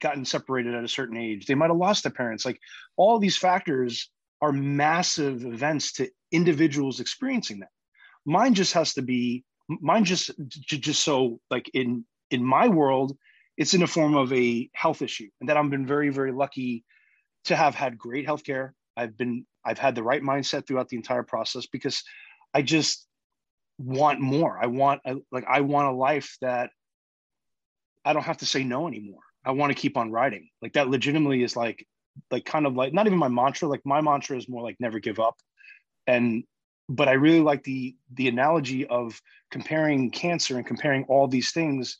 gotten 0.00 0.24
separated 0.24 0.74
at 0.74 0.84
a 0.84 0.88
certain 0.88 1.16
age. 1.16 1.46
They 1.46 1.54
might 1.54 1.70
have 1.70 1.76
lost 1.76 2.02
their 2.02 2.12
parents. 2.12 2.44
Like 2.44 2.60
all 2.96 3.18
these 3.18 3.36
factors 3.36 4.10
are 4.42 4.52
massive 4.52 5.44
events 5.44 5.92
to 5.94 6.10
individuals 6.30 7.00
experiencing 7.00 7.60
that. 7.60 7.70
Mine 8.26 8.54
just 8.54 8.74
has 8.74 8.94
to 8.94 9.02
be 9.02 9.44
mine 9.68 10.04
just 10.04 10.30
just 10.66 11.02
so 11.02 11.40
like 11.50 11.70
in 11.72 12.04
in 12.30 12.44
my 12.44 12.68
world 12.68 13.16
it's 13.56 13.72
in 13.72 13.82
a 13.82 13.86
form 13.86 14.14
of 14.14 14.30
a 14.30 14.68
health 14.74 15.00
issue 15.00 15.28
and 15.40 15.48
that 15.48 15.56
i've 15.56 15.70
been 15.70 15.86
very 15.86 16.10
very 16.10 16.32
lucky 16.32 16.84
to 17.44 17.56
have 17.56 17.74
had 17.74 17.98
great 17.98 18.26
healthcare. 18.26 18.70
I've 18.96 19.16
been 19.16 19.46
I've 19.64 19.78
had 19.78 19.94
the 19.94 20.02
right 20.02 20.22
mindset 20.22 20.66
throughout 20.66 20.88
the 20.88 20.96
entire 20.96 21.22
process 21.22 21.66
because 21.66 22.02
I 22.52 22.62
just 22.62 23.06
want 23.78 24.20
more. 24.20 24.58
I 24.60 24.66
want 24.66 25.00
like 25.32 25.44
I 25.48 25.60
want 25.60 25.88
a 25.88 25.92
life 25.92 26.36
that 26.40 26.70
I 28.04 28.12
don't 28.12 28.22
have 28.22 28.38
to 28.38 28.46
say 28.46 28.64
no 28.64 28.86
anymore. 28.86 29.22
I 29.44 29.52
want 29.52 29.70
to 29.70 29.80
keep 29.80 29.96
on 29.96 30.10
writing. 30.10 30.48
Like 30.62 30.74
that 30.74 30.88
legitimately 30.88 31.42
is 31.42 31.56
like 31.56 31.86
like 32.30 32.44
kind 32.44 32.66
of 32.66 32.74
like 32.74 32.92
not 32.92 33.06
even 33.06 33.18
my 33.18 33.28
mantra. 33.28 33.68
Like 33.68 33.82
my 33.84 34.00
mantra 34.00 34.36
is 34.36 34.48
more 34.48 34.62
like 34.62 34.76
never 34.80 34.98
give 34.98 35.18
up. 35.18 35.36
And 36.06 36.44
but 36.88 37.08
I 37.08 37.12
really 37.12 37.40
like 37.40 37.62
the 37.64 37.96
the 38.12 38.28
analogy 38.28 38.86
of 38.86 39.20
comparing 39.50 40.10
cancer 40.10 40.56
and 40.56 40.66
comparing 40.66 41.04
all 41.04 41.26
these 41.26 41.52
things 41.52 41.98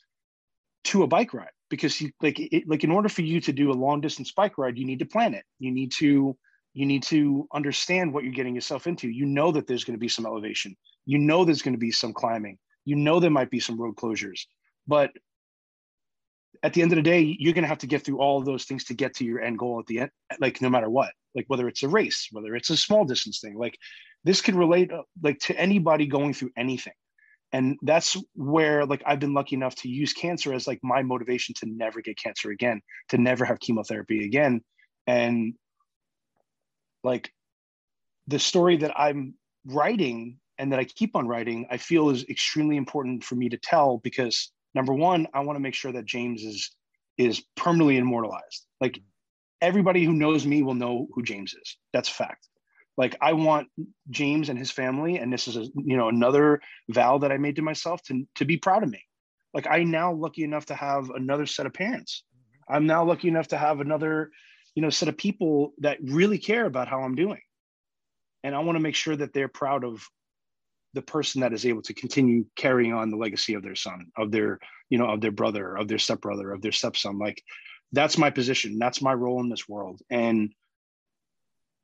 to 0.84 1.02
a 1.02 1.06
bike 1.06 1.32
ride 1.32 1.48
because 1.70 2.00
you 2.00 2.10
like 2.20 2.38
it, 2.38 2.68
like 2.68 2.84
in 2.84 2.90
order 2.90 3.08
for 3.08 3.22
you 3.22 3.40
to 3.40 3.52
do 3.52 3.70
a 3.70 3.72
long 3.72 4.00
distance 4.00 4.32
bike 4.32 4.58
ride 4.58 4.76
you 4.76 4.84
need 4.84 4.98
to 4.98 5.06
plan 5.06 5.32
it 5.32 5.44
you 5.58 5.72
need 5.72 5.90
to 5.90 6.36
you 6.74 6.84
need 6.84 7.02
to 7.02 7.48
understand 7.54 8.12
what 8.12 8.22
you're 8.22 8.32
getting 8.32 8.54
yourself 8.54 8.86
into 8.86 9.08
you 9.08 9.24
know 9.24 9.50
that 9.50 9.66
there's 9.66 9.84
going 9.84 9.96
to 9.96 10.00
be 10.00 10.08
some 10.08 10.26
elevation 10.26 10.76
you 11.06 11.18
know 11.18 11.44
there's 11.44 11.62
going 11.62 11.74
to 11.74 11.78
be 11.78 11.90
some 11.90 12.12
climbing. 12.12 12.58
You 12.84 12.96
know 12.96 13.20
there 13.20 13.30
might 13.30 13.50
be 13.50 13.60
some 13.60 13.80
road 13.80 13.96
closures. 13.96 14.42
But 14.86 15.10
at 16.62 16.72
the 16.72 16.82
end 16.82 16.92
of 16.92 16.96
the 16.96 17.02
day 17.02 17.36
you're 17.38 17.52
going 17.52 17.64
to 17.64 17.68
have 17.68 17.78
to 17.78 17.86
get 17.86 18.02
through 18.02 18.18
all 18.18 18.38
of 18.38 18.46
those 18.46 18.64
things 18.64 18.84
to 18.84 18.94
get 18.94 19.14
to 19.14 19.24
your 19.24 19.40
end 19.40 19.58
goal 19.58 19.80
at 19.80 19.86
the 19.86 20.00
end 20.00 20.10
like 20.40 20.62
no 20.62 20.70
matter 20.70 20.88
what 20.88 21.10
like 21.34 21.44
whether 21.48 21.68
it's 21.68 21.82
a 21.82 21.88
race 21.88 22.28
whether 22.32 22.54
it's 22.54 22.70
a 22.70 22.76
small 22.76 23.04
distance 23.04 23.40
thing 23.40 23.58
like 23.58 23.76
this 24.24 24.40
could 24.40 24.54
relate 24.54 24.90
uh, 24.90 25.02
like 25.22 25.38
to 25.38 25.58
anybody 25.58 26.06
going 26.06 26.34
through 26.34 26.50
anything. 26.56 26.94
And 27.52 27.78
that's 27.82 28.16
where 28.34 28.84
like 28.84 29.02
i've 29.06 29.20
been 29.20 29.34
lucky 29.34 29.54
enough 29.54 29.76
to 29.76 29.88
use 29.88 30.12
cancer 30.12 30.52
as 30.52 30.66
like 30.66 30.80
my 30.82 31.02
motivation 31.02 31.54
to 31.60 31.66
never 31.66 32.00
get 32.00 32.18
cancer 32.18 32.50
again 32.50 32.80
to 33.10 33.18
never 33.18 33.44
have 33.44 33.60
chemotherapy 33.60 34.24
again. 34.24 34.62
And 35.06 35.54
like 37.04 37.30
the 38.26 38.38
story 38.38 38.78
that 38.78 38.98
i'm 38.98 39.34
writing 39.66 40.40
and 40.58 40.72
that 40.72 40.78
i 40.78 40.84
keep 40.84 41.16
on 41.16 41.28
writing 41.28 41.66
i 41.70 41.76
feel 41.76 42.10
is 42.10 42.24
extremely 42.28 42.76
important 42.76 43.24
for 43.24 43.34
me 43.34 43.48
to 43.48 43.56
tell 43.56 43.98
because 43.98 44.52
number 44.74 44.92
one 44.92 45.26
i 45.34 45.40
want 45.40 45.56
to 45.56 45.60
make 45.60 45.74
sure 45.74 45.92
that 45.92 46.04
james 46.04 46.42
is 46.42 46.74
is 47.18 47.42
permanently 47.56 47.96
immortalized. 47.96 48.66
Like 48.80 49.00
everybody 49.60 50.04
who 50.04 50.12
knows 50.12 50.46
me 50.46 50.62
will 50.62 50.74
know 50.74 51.06
who 51.12 51.22
james 51.22 51.54
is. 51.54 51.76
That's 51.92 52.10
a 52.10 52.14
fact. 52.14 52.48
Like 52.96 53.16
i 53.20 53.32
want 53.32 53.68
james 54.10 54.48
and 54.48 54.58
his 54.58 54.70
family 54.70 55.18
and 55.18 55.32
this 55.32 55.48
is 55.48 55.56
a 55.56 55.62
you 55.74 55.96
know 55.96 56.08
another 56.08 56.60
vow 56.88 57.18
that 57.18 57.32
i 57.32 57.38
made 57.38 57.56
to 57.56 57.62
myself 57.62 58.00
to, 58.04 58.24
to 58.36 58.44
be 58.44 58.56
proud 58.56 58.82
of 58.82 58.90
me. 58.90 59.02
Like 59.52 59.66
i 59.68 59.82
now 59.82 60.12
lucky 60.12 60.44
enough 60.44 60.66
to 60.66 60.74
have 60.74 61.10
another 61.10 61.46
set 61.46 61.66
of 61.66 61.74
parents. 61.74 62.24
I'm 62.68 62.86
now 62.86 63.04
lucky 63.04 63.28
enough 63.28 63.48
to 63.48 63.58
have 63.58 63.80
another 63.80 64.30
you 64.74 64.82
know 64.82 64.90
set 64.90 65.08
of 65.08 65.16
people 65.16 65.74
that 65.78 65.98
really 66.02 66.38
care 66.38 66.66
about 66.66 66.88
how 66.88 67.00
i'm 67.02 67.14
doing. 67.14 67.40
And 68.42 68.54
i 68.54 68.60
want 68.60 68.76
to 68.76 68.82
make 68.82 68.96
sure 68.96 69.16
that 69.16 69.32
they're 69.32 69.48
proud 69.48 69.84
of 69.84 70.06
the 70.94 71.02
person 71.02 71.42
that 71.42 71.52
is 71.52 71.66
able 71.66 71.82
to 71.82 71.94
continue 71.94 72.44
carrying 72.56 72.92
on 72.92 73.10
the 73.10 73.16
legacy 73.16 73.54
of 73.54 73.62
their 73.62 73.74
son 73.74 74.06
of 74.16 74.30
their 74.30 74.58
you 74.88 74.98
know 74.98 75.06
of 75.06 75.20
their 75.20 75.32
brother 75.32 75.76
of 75.76 75.88
their 75.88 75.98
stepbrother 75.98 76.52
of 76.52 76.62
their 76.62 76.72
stepson 76.72 77.18
like 77.18 77.42
that's 77.92 78.16
my 78.16 78.30
position 78.30 78.78
that's 78.78 79.02
my 79.02 79.12
role 79.12 79.40
in 79.40 79.48
this 79.48 79.68
world 79.68 80.00
and 80.10 80.54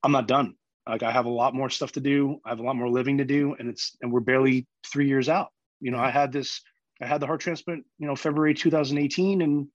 i'm 0.02 0.12
not 0.12 0.28
done 0.28 0.54
like 0.90 1.02
I 1.02 1.12
have 1.12 1.26
a 1.26 1.30
lot 1.30 1.54
more 1.54 1.70
stuff 1.70 1.92
to 1.92 2.00
do. 2.00 2.40
I 2.44 2.50
have 2.50 2.58
a 2.58 2.62
lot 2.62 2.76
more 2.76 2.88
living 2.88 3.18
to 3.18 3.24
do, 3.24 3.54
and 3.58 3.68
it's 3.68 3.96
and 4.00 4.12
we're 4.12 4.20
barely 4.20 4.66
three 4.84 5.06
years 5.06 5.28
out. 5.28 5.52
You 5.80 5.90
know, 5.90 5.98
I 5.98 6.10
had 6.10 6.32
this, 6.32 6.62
I 7.00 7.06
had 7.06 7.20
the 7.20 7.26
heart 7.26 7.40
transplant, 7.40 7.84
you 7.98 8.06
know, 8.06 8.16
February 8.16 8.54
2018, 8.54 9.42
and 9.42 9.68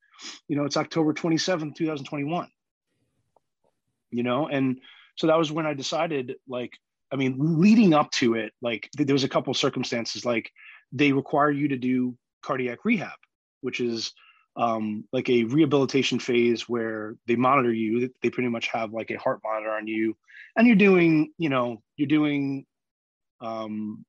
you 0.48 0.56
know, 0.56 0.66
it's 0.66 0.78
October 0.78 1.14
27, 1.14 1.74
2021. 1.74 2.50
You 4.12 4.24
know, 4.24 4.48
and 4.48 4.80
so 5.16 5.28
that 5.28 5.38
was 5.38 5.52
when 5.52 5.66
I 5.66 5.74
decided, 5.74 6.36
like, 6.48 6.74
I 7.12 7.16
mean, 7.16 7.36
leading 7.38 7.94
up 7.94 8.12
to 8.12 8.36
it, 8.36 8.54
like 8.62 8.90
there 8.98 9.14
was 9.14 9.24
a 9.24 9.30
couple 9.30 9.52
of 9.52 9.58
circumstances, 9.58 10.26
like 10.26 10.52
they 10.92 11.12
require 11.12 11.52
you 11.52 11.68
to 11.70 11.78
do 11.78 12.18
cardiac 12.42 12.84
rehab, 12.84 13.18
which 13.62 13.80
is 13.80 14.14
um, 14.58 15.06
like 15.12 15.30
a 15.30 15.44
rehabilitation 15.44 16.20
phase 16.20 16.68
where 16.68 17.16
they 17.28 17.36
monitor 17.36 17.74
you. 17.74 18.10
They 18.22 18.30
pretty 18.30 18.50
much 18.50 18.68
have 18.68 18.94
like 18.94 19.12
a 19.12 19.20
heart 19.20 19.42
monitor 19.44 19.72
on 19.72 19.88
you, 19.88 20.16
and 20.56 20.68
you're 20.68 20.76
doing, 20.76 21.32
you 21.38 21.50
know, 21.50 21.82
you're 21.98 22.08
doing 22.08 22.66
um, 23.42 24.06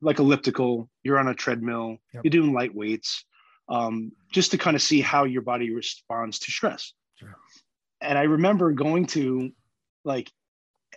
like 0.00 0.18
elliptical. 0.18 0.88
You're 1.02 1.18
on 1.18 1.28
a 1.28 1.34
treadmill. 1.34 1.98
Yep. 2.14 2.24
You're 2.24 2.30
doing 2.30 2.52
light 2.52 2.74
weights, 2.74 3.24
um, 3.68 4.12
just 4.32 4.50
to 4.50 4.58
kind 4.58 4.76
of 4.76 4.82
see 4.82 5.00
how 5.00 5.24
your 5.24 5.42
body 5.42 5.70
responds 5.70 6.40
to 6.40 6.50
stress. 6.50 6.92
Sure. 7.16 7.36
And 8.00 8.18
I 8.18 8.22
remember 8.22 8.72
going 8.72 9.06
to 9.06 9.52
like 10.04 10.30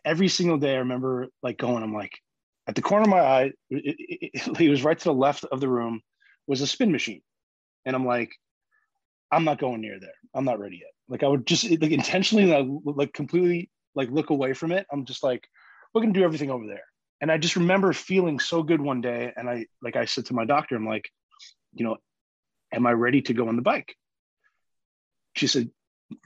every 0.05 0.27
single 0.27 0.57
day. 0.57 0.75
I 0.75 0.79
remember 0.79 1.27
like 1.43 1.57
going. 1.57 1.83
I'm 1.83 1.93
like 1.93 2.17
at 2.67 2.75
the 2.75 2.81
corner 2.81 3.03
of 3.03 3.09
my 3.09 3.19
eye. 3.19 3.51
It, 3.69 3.95
it, 4.33 4.61
it 4.61 4.69
was 4.69 4.83
right 4.83 4.97
to 4.97 5.03
the 5.03 5.13
left 5.13 5.45
of 5.45 5.59
the 5.59 5.69
room 5.69 6.01
was 6.47 6.61
a 6.61 6.67
spin 6.67 6.91
machine, 6.91 7.21
and 7.85 7.95
I'm 7.95 8.05
like 8.05 8.31
I'm 9.31 9.45
not 9.45 9.59
going 9.59 9.81
near 9.81 9.99
there. 9.99 10.13
I'm 10.35 10.45
not 10.45 10.59
ready 10.59 10.77
yet. 10.77 10.91
Like 11.07 11.23
I 11.23 11.27
would 11.27 11.47
just 11.47 11.69
like 11.69 11.91
intentionally 11.91 12.45
like, 12.45 12.67
like 12.97 13.13
completely 13.13 13.69
like 13.95 14.09
look 14.11 14.29
away 14.29 14.53
from 14.53 14.71
it. 14.71 14.85
I'm 14.91 15.05
just 15.05 15.23
like, 15.23 15.47
we're 15.93 16.01
gonna 16.01 16.13
do 16.13 16.23
everything 16.23 16.51
over 16.51 16.67
there. 16.67 16.83
And 17.21 17.31
I 17.31 17.37
just 17.37 17.55
remember 17.55 17.93
feeling 17.93 18.39
so 18.39 18.63
good 18.63 18.81
one 18.81 19.01
day. 19.01 19.31
And 19.35 19.49
I 19.49 19.65
like 19.81 19.95
I 19.95 20.05
said 20.05 20.25
to 20.27 20.33
my 20.33 20.45
doctor, 20.45 20.75
I'm 20.75 20.87
like, 20.87 21.09
you 21.73 21.85
know, 21.85 21.97
am 22.73 22.85
I 22.85 22.91
ready 22.91 23.21
to 23.23 23.33
go 23.33 23.47
on 23.47 23.55
the 23.55 23.61
bike? 23.61 23.95
She 25.35 25.47
said, 25.47 25.69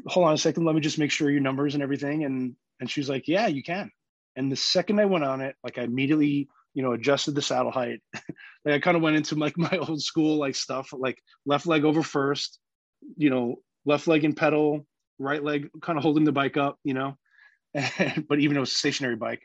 hold 0.08 0.28
on 0.28 0.34
a 0.34 0.38
second, 0.38 0.66
let 0.66 0.74
me 0.74 0.82
just 0.82 0.98
make 0.98 1.12
sure 1.12 1.30
your 1.30 1.42
numbers 1.42 1.76
and 1.76 1.84
everything. 1.84 2.24
And 2.24 2.56
and 2.80 2.90
she's 2.90 3.10
like, 3.10 3.28
yeah, 3.28 3.48
you 3.48 3.64
can. 3.64 3.92
And 4.36 4.52
the 4.52 4.56
second 4.56 5.00
I 5.00 5.06
went 5.06 5.24
on 5.24 5.42
it, 5.42 5.56
like 5.64 5.78
I 5.78 5.84
immediately, 5.84 6.50
you 6.74 6.84
know, 6.84 6.94
adjusted 6.94 7.36
the 7.36 7.42
saddle 7.42 7.72
height. 7.72 8.02
like 8.14 8.76
I 8.76 8.80
kind 8.80 8.98
of 8.98 9.04
went 9.04 9.16
into 9.16 9.36
like 9.36 9.58
my 9.58 9.78
old 9.78 10.02
school 10.02 10.38
like 10.38 10.56
stuff, 10.56 10.90
like 10.94 11.18
left 11.46 11.66
leg 11.66 11.86
over 11.86 12.04
first, 12.04 12.60
you 13.18 13.30
know, 13.30 13.58
left 13.86 14.08
leg 14.08 14.24
in 14.24 14.34
pedal, 14.34 14.86
right 15.20 15.44
leg 15.44 15.70
kind 15.82 15.98
of 15.98 16.04
holding 16.04 16.26
the 16.26 16.32
bike 16.32 16.58
up, 16.58 16.78
you 16.84 16.94
know. 16.94 17.18
but 17.74 18.40
even 18.40 18.54
though 18.54 18.60
it 18.60 18.62
was 18.62 18.72
a 18.72 18.76
stationary 18.76 19.16
bike, 19.16 19.42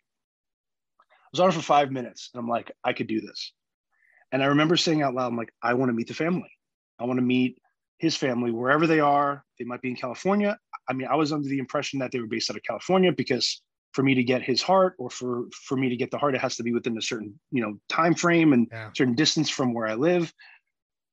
I 1.00 1.28
was 1.32 1.40
on 1.40 1.48
it 1.48 1.52
for 1.52 1.62
five 1.62 1.92
minutes, 1.92 2.30
and 2.32 2.40
I'm 2.40 2.48
like, 2.48 2.72
I 2.82 2.92
could 2.92 3.06
do 3.06 3.20
this. 3.20 3.52
And 4.32 4.42
I 4.42 4.46
remember 4.46 4.76
saying 4.76 5.02
out 5.02 5.14
loud, 5.14 5.28
I'm 5.28 5.36
like, 5.36 5.52
I 5.62 5.74
want 5.74 5.90
to 5.90 5.92
meet 5.92 6.08
the 6.08 6.14
family. 6.14 6.50
I 6.98 7.04
want 7.04 7.18
to 7.18 7.24
meet 7.24 7.58
his 7.98 8.16
family 8.16 8.50
wherever 8.50 8.86
they 8.86 9.00
are. 9.00 9.44
They 9.58 9.64
might 9.64 9.82
be 9.82 9.90
in 9.90 9.96
California. 9.96 10.58
I 10.90 10.92
mean, 10.92 11.08
I 11.08 11.14
was 11.14 11.32
under 11.32 11.48
the 11.48 11.58
impression 11.58 12.00
that 12.00 12.10
they 12.10 12.18
were 12.18 12.26
based 12.26 12.50
out 12.50 12.56
of 12.56 12.62
California 12.64 13.12
because 13.12 13.62
for 13.92 14.02
me 14.02 14.14
to 14.16 14.24
get 14.24 14.42
his 14.42 14.60
heart 14.60 14.94
or 14.98 15.08
for 15.08 15.44
for 15.66 15.76
me 15.76 15.88
to 15.88 15.96
get 15.96 16.10
the 16.10 16.18
heart, 16.18 16.34
it 16.34 16.40
has 16.40 16.56
to 16.56 16.62
be 16.62 16.72
within 16.72 16.98
a 16.98 17.02
certain 17.02 17.38
you 17.52 17.62
know 17.62 17.78
time 17.88 18.14
frame 18.14 18.52
and 18.52 18.68
yeah. 18.70 18.90
certain 18.94 19.14
distance 19.14 19.48
from 19.48 19.72
where 19.72 19.86
I 19.86 19.94
live. 19.94 20.32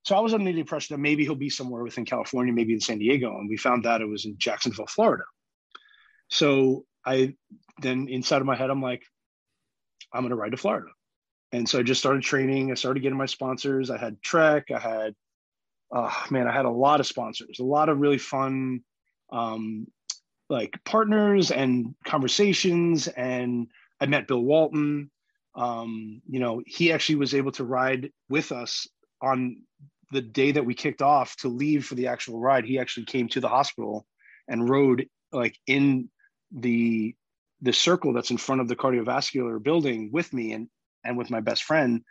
So 0.04 0.16
I 0.16 0.20
was 0.20 0.34
under 0.34 0.50
the 0.50 0.60
impression 0.60 0.94
that 0.94 1.00
maybe 1.00 1.24
he'll 1.24 1.34
be 1.34 1.50
somewhere 1.50 1.82
within 1.82 2.04
California, 2.04 2.52
maybe 2.52 2.72
in 2.72 2.80
San 2.80 2.98
Diego, 2.98 3.38
and 3.38 3.48
we 3.48 3.56
found 3.56 3.84
that 3.84 4.00
it 4.00 4.08
was 4.08 4.24
in 4.24 4.36
Jacksonville, 4.38 4.86
Florida. 4.86 5.24
So 6.28 6.84
I 7.04 7.34
then 7.80 8.08
inside 8.08 8.40
of 8.40 8.46
my 8.46 8.56
head, 8.56 8.70
I'm 8.70 8.82
like, 8.82 9.04
I'm 10.12 10.22
going 10.22 10.30
to 10.30 10.36
ride 10.36 10.52
to 10.52 10.56
Florida. 10.56 10.88
And 11.52 11.68
so 11.68 11.78
I 11.78 11.82
just 11.82 12.00
started 12.00 12.22
training. 12.22 12.70
I 12.70 12.74
started 12.74 13.02
getting 13.02 13.18
my 13.18 13.26
sponsors. 13.26 13.90
I 13.90 13.98
had 13.98 14.20
Trek. 14.22 14.70
I 14.74 14.78
had, 14.78 15.14
oh 15.90 16.24
man, 16.30 16.46
I 16.46 16.52
had 16.52 16.66
a 16.66 16.70
lot 16.70 17.00
of 17.00 17.06
sponsors, 17.06 17.58
a 17.58 17.64
lot 17.64 17.88
of 17.88 17.98
really 18.00 18.18
fun, 18.18 18.82
um, 19.30 19.86
like 20.48 20.82
partners 20.84 21.50
and 21.50 21.94
conversations. 22.04 23.08
And 23.08 23.68
I 24.00 24.06
met 24.06 24.28
Bill 24.28 24.42
Walton. 24.42 25.10
Um, 25.54 26.22
you 26.28 26.40
know, 26.40 26.62
he 26.66 26.92
actually 26.92 27.16
was 27.16 27.34
able 27.34 27.52
to 27.52 27.64
ride 27.64 28.10
with 28.28 28.52
us 28.52 28.86
on 29.20 29.62
the 30.12 30.22
day 30.22 30.52
that 30.52 30.64
we 30.64 30.74
kicked 30.74 31.02
off 31.02 31.36
to 31.36 31.48
leave 31.48 31.84
for 31.84 31.94
the 31.94 32.06
actual 32.06 32.40
ride. 32.40 32.64
He 32.64 32.78
actually 32.78 33.06
came 33.06 33.28
to 33.28 33.40
the 33.40 33.48
hospital 33.48 34.06
and 34.46 34.68
rode 34.68 35.08
like 35.32 35.56
in 35.66 36.08
the 36.52 37.14
the 37.60 37.72
circle 37.72 38.12
that's 38.12 38.30
in 38.30 38.36
front 38.36 38.60
of 38.60 38.68
the 38.68 38.76
cardiovascular 38.76 39.62
building 39.62 40.10
with 40.12 40.32
me 40.32 40.52
and 40.52 40.68
and 41.04 41.16
with 41.16 41.30
my 41.30 41.40
best 41.40 41.64
friend 41.64 42.02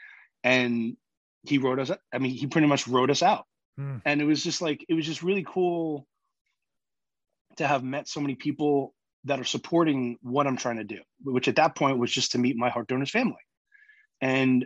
and 0.43 0.95
he 1.43 1.57
wrote 1.57 1.79
us 1.79 1.91
i 2.13 2.17
mean 2.17 2.31
he 2.31 2.47
pretty 2.47 2.67
much 2.67 2.87
wrote 2.87 3.09
us 3.09 3.23
out 3.23 3.45
mm. 3.79 4.01
and 4.05 4.21
it 4.21 4.25
was 4.25 4.43
just 4.43 4.61
like 4.61 4.85
it 4.87 4.93
was 4.93 5.05
just 5.05 5.23
really 5.23 5.45
cool 5.47 6.05
to 7.57 7.67
have 7.67 7.83
met 7.83 8.07
so 8.07 8.19
many 8.19 8.35
people 8.35 8.93
that 9.25 9.39
are 9.39 9.45
supporting 9.45 10.17
what 10.21 10.47
i'm 10.47 10.57
trying 10.57 10.77
to 10.77 10.83
do 10.83 10.99
which 11.23 11.47
at 11.47 11.55
that 11.55 11.75
point 11.75 11.97
was 11.97 12.11
just 12.11 12.31
to 12.31 12.37
meet 12.37 12.55
my 12.55 12.69
heart 12.69 12.87
donors 12.87 13.11
family 13.11 13.35
and 14.21 14.65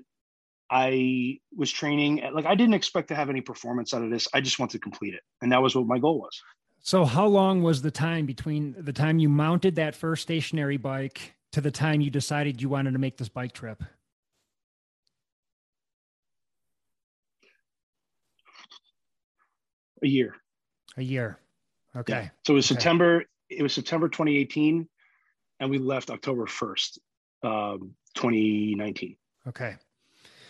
i 0.70 1.38
was 1.56 1.72
training 1.72 2.22
like 2.34 2.46
i 2.46 2.56
didn't 2.56 2.74
expect 2.74 3.08
to 3.08 3.16
have 3.16 3.30
any 3.30 3.42
performance 3.42 3.94
out 3.94 4.04
of 4.04 4.10
this 4.10 4.28
i 4.34 4.42
just 4.42 4.60
wanted 4.60 4.74
to 4.74 4.80
complete 4.80 5.14
it 5.14 5.22
and 5.42 5.52
that 5.52 5.62
was 5.62 5.76
what 5.76 5.88
my 5.88 6.00
goal 6.00 6.20
was 6.20 6.42
so, 6.84 7.06
how 7.06 7.28
long 7.28 7.62
was 7.62 7.84
the 7.84 7.92
time 7.92 8.26
between 8.26 8.76
the 8.76 8.92
time 8.92 9.20
you 9.20 9.30
mounted 9.30 9.76
that 9.76 9.96
first 9.96 10.24
stationary 10.24 10.78
bike 10.78 11.36
to 11.52 11.62
the 11.62 11.70
time 11.70 12.02
you 12.02 12.10
decided 12.10 12.60
you 12.60 12.70
wanted 12.70 12.94
to 12.94 13.00
make 13.00 13.18
this 13.18 13.30
bike 13.30 13.52
trip? 13.52 13.84
A 20.04 20.08
year. 20.08 20.36
A 20.98 21.04
year. 21.04 21.38
Okay. 21.96 22.14
Yeah. 22.14 22.30
So 22.46 22.54
it 22.54 22.56
was 22.56 22.66
okay. 22.66 22.76
September. 22.76 23.24
It 23.50 23.64
was 23.64 23.74
September 23.74 24.08
2018, 24.08 24.88
and 25.60 25.70
we 25.70 25.78
left 25.78 26.10
October 26.10 26.46
1st, 26.46 27.00
um, 27.44 27.96
2019. 28.16 29.18
Okay. 29.48 29.76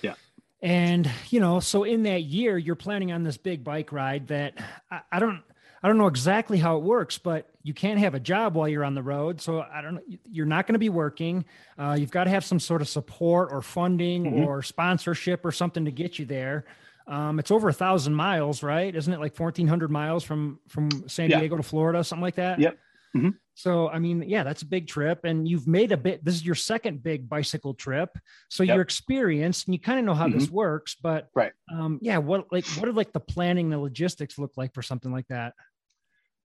Yeah. 0.01 0.13
And 0.61 1.09
you 1.29 1.39
know, 1.39 1.59
so 1.59 1.83
in 1.83 2.03
that 2.03 2.23
year, 2.23 2.57
you're 2.57 2.75
planning 2.75 3.11
on 3.11 3.23
this 3.23 3.37
big 3.37 3.63
bike 3.63 3.91
ride 3.91 4.27
that 4.27 4.53
I, 4.91 5.01
I 5.11 5.19
don't 5.19 5.43
I 5.83 5.87
don't 5.87 5.97
know 5.97 6.07
exactly 6.07 6.59
how 6.59 6.77
it 6.77 6.83
works, 6.83 7.17
but 7.17 7.49
you 7.63 7.73
can't 7.73 7.99
have 7.99 8.13
a 8.13 8.19
job 8.19 8.53
while 8.53 8.67
you're 8.67 8.83
on 8.83 8.93
the 8.93 9.01
road. 9.01 9.41
So 9.41 9.61
I 9.61 9.81
don't. 9.81 9.99
You're 10.29 10.45
not 10.45 10.67
going 10.67 10.73
to 10.73 10.79
be 10.79 10.89
working. 10.89 11.43
Uh, 11.77 11.97
you've 11.99 12.11
got 12.11 12.25
to 12.25 12.29
have 12.29 12.45
some 12.45 12.59
sort 12.59 12.81
of 12.81 12.89
support 12.89 13.49
or 13.51 13.61
funding 13.61 14.25
mm-hmm. 14.25 14.43
or 14.43 14.61
sponsorship 14.61 15.43
or 15.43 15.51
something 15.51 15.85
to 15.85 15.91
get 15.91 16.19
you 16.19 16.25
there. 16.25 16.65
Um, 17.12 17.39
it's 17.39 17.51
over 17.51 17.68
a 17.70 17.74
thousand 17.74 18.16
miles, 18.16 18.64
right? 18.64 18.95
Isn't 18.95 19.14
it 19.14 19.20
like 19.20 19.38
1400 19.38 19.91
miles 19.91 20.24
from, 20.24 20.59
from 20.70 20.89
San 21.07 21.30
Diego 21.30 21.57
to 21.57 21.64
Florida, 21.64 22.03
something 22.03 22.24
like 22.24 22.36
that? 22.36 22.59
Yep. 22.59 22.78
Mm-hmm. 23.16 23.30
So, 23.53 23.89
I 23.89 23.99
mean, 23.99 24.24
yeah, 24.26 24.43
that's 24.43 24.62
a 24.62 24.66
big 24.66 24.88
trip. 24.88 25.26
And 25.26 25.45
you've 25.45 25.68
made 25.68 25.91
a 25.91 25.97
bit, 25.97 26.24
this 26.24 26.36
is 26.36 26.45
your 26.45 26.55
second 26.55 27.03
big 27.03 27.28
bicycle 27.28 27.74
trip. 27.74 28.18
So 28.49 28.64
yep. 28.64 28.76
you're 28.76 28.82
experienced 28.82 29.68
and 29.68 29.76
you 29.76 29.80
kind 29.80 29.99
of 29.99 30.05
know 30.05 30.14
how 30.14 30.28
mm-hmm. 30.28 30.39
this 30.39 30.49
works. 30.49 30.95
But, 30.95 31.28
right. 31.36 31.51
Um, 31.72 31.99
yeah, 32.01 32.18
what, 32.18 32.45
like, 32.49 32.66
what 32.66 32.86
did 32.86 32.95
like 32.95 33.12
the 33.12 33.20
planning, 33.20 33.70
the 33.70 33.78
logistics 33.78 34.39
look 34.39 34.53
like 34.55 34.74
for 34.74 34.82
something 34.82 35.12
like 35.12 35.28
that? 35.28 35.53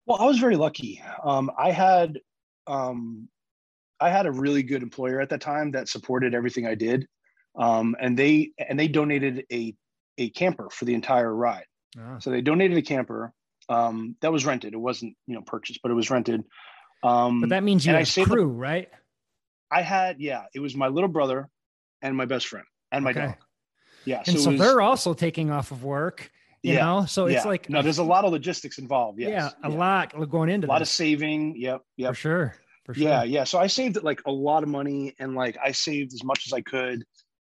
Well, 0.06 0.20
I 0.20 0.26
was 0.26 0.40
very 0.40 0.58
lucky. 0.58 1.02
Um, 1.24 1.50
I 1.58 1.72
had 1.72 2.20
um, 2.68 3.30
I 4.00 4.10
had 4.10 4.26
a 4.26 4.32
really 4.32 4.64
good 4.64 4.82
employer 4.82 5.22
at 5.22 5.30
that 5.30 5.42
time 5.42 5.72
that 5.72 5.88
supported 5.90 6.34
everything 6.34 6.66
I 6.66 6.76
did, 6.76 7.08
um, 7.56 7.96
and 8.00 8.18
they 8.18 8.52
and 8.58 8.80
they 8.80 8.88
donated 8.88 9.46
a 9.52 9.76
a 10.22 10.30
camper 10.30 10.70
for 10.70 10.86
the 10.86 10.94
entire 10.94 11.34
ride. 11.34 11.66
Ah. 12.00 12.20
So 12.20 12.30
they 12.30 12.42
donated 12.42 12.78
a 12.78 12.82
camper 12.82 13.34
um, 13.70 14.16
that 14.22 14.32
was 14.32 14.46
rented. 14.46 14.74
It 14.74 14.80
wasn't 14.80 15.16
you 15.28 15.36
know 15.36 15.42
purchased, 15.42 15.80
but 15.82 15.92
it 15.92 15.96
was 15.96 16.10
rented. 16.10 16.44
Um, 17.04 17.42
but 17.42 17.50
that 17.50 17.64
means 17.64 17.86
you 17.86 17.94
had 17.94 18.08
a 18.08 18.26
crew, 18.26 18.46
right? 18.46 18.90
I 19.72 19.82
had 19.82 20.20
yeah. 20.20 20.44
It 20.54 20.60
was 20.60 20.76
my 20.76 20.88
little 20.88 21.10
brother 21.10 21.50
and 22.02 22.16
my 22.16 22.26
best 22.26 22.48
friend 22.48 22.66
and 22.92 23.04
my 23.04 23.12
okay. 23.12 23.22
dog. 23.22 23.36
Yeah, 24.06 24.24
and 24.26 24.36
so, 24.36 24.44
so 24.44 24.52
was, 24.52 24.60
they're 24.60 24.82
also 24.82 25.14
taking 25.14 25.52
off 25.52 25.72
of 25.72 25.84
work 25.84 26.32
you 26.64 26.74
yeah. 26.74 26.86
know 26.86 27.06
so 27.06 27.26
it's 27.26 27.46
like 27.46 27.70
no 27.70 27.82
there's 27.82 27.98
a 27.98 28.04
lot 28.04 28.24
of 28.24 28.32
logistics 28.32 28.78
involved 28.78 29.20
yes. 29.20 29.30
yeah 29.30 29.68
a 29.68 29.72
yeah. 29.72 29.78
lot 29.78 30.30
going 30.30 30.50
into 30.50 30.68
a 30.68 30.70
lot 30.70 30.80
this. 30.80 30.90
of 30.90 30.94
saving 30.94 31.56
yep 31.58 31.82
yep 31.98 32.12
for 32.12 32.16
sure 32.16 32.56
for 32.86 32.94
sure 32.94 33.04
yeah 33.04 33.24
yeah 33.24 33.44
so 33.44 33.60
i 33.60 33.68
saved 33.68 34.02
like 34.04 34.22
a 34.26 34.32
lot 34.32 34.64
of 34.64 34.70
money 34.70 35.14
and 35.20 35.36
like 35.36 35.58
i 35.64 35.72
saved 35.72 36.14
as 36.14 36.24
much 36.24 36.46
as 36.46 36.54
i 36.54 36.62
could 36.62 37.04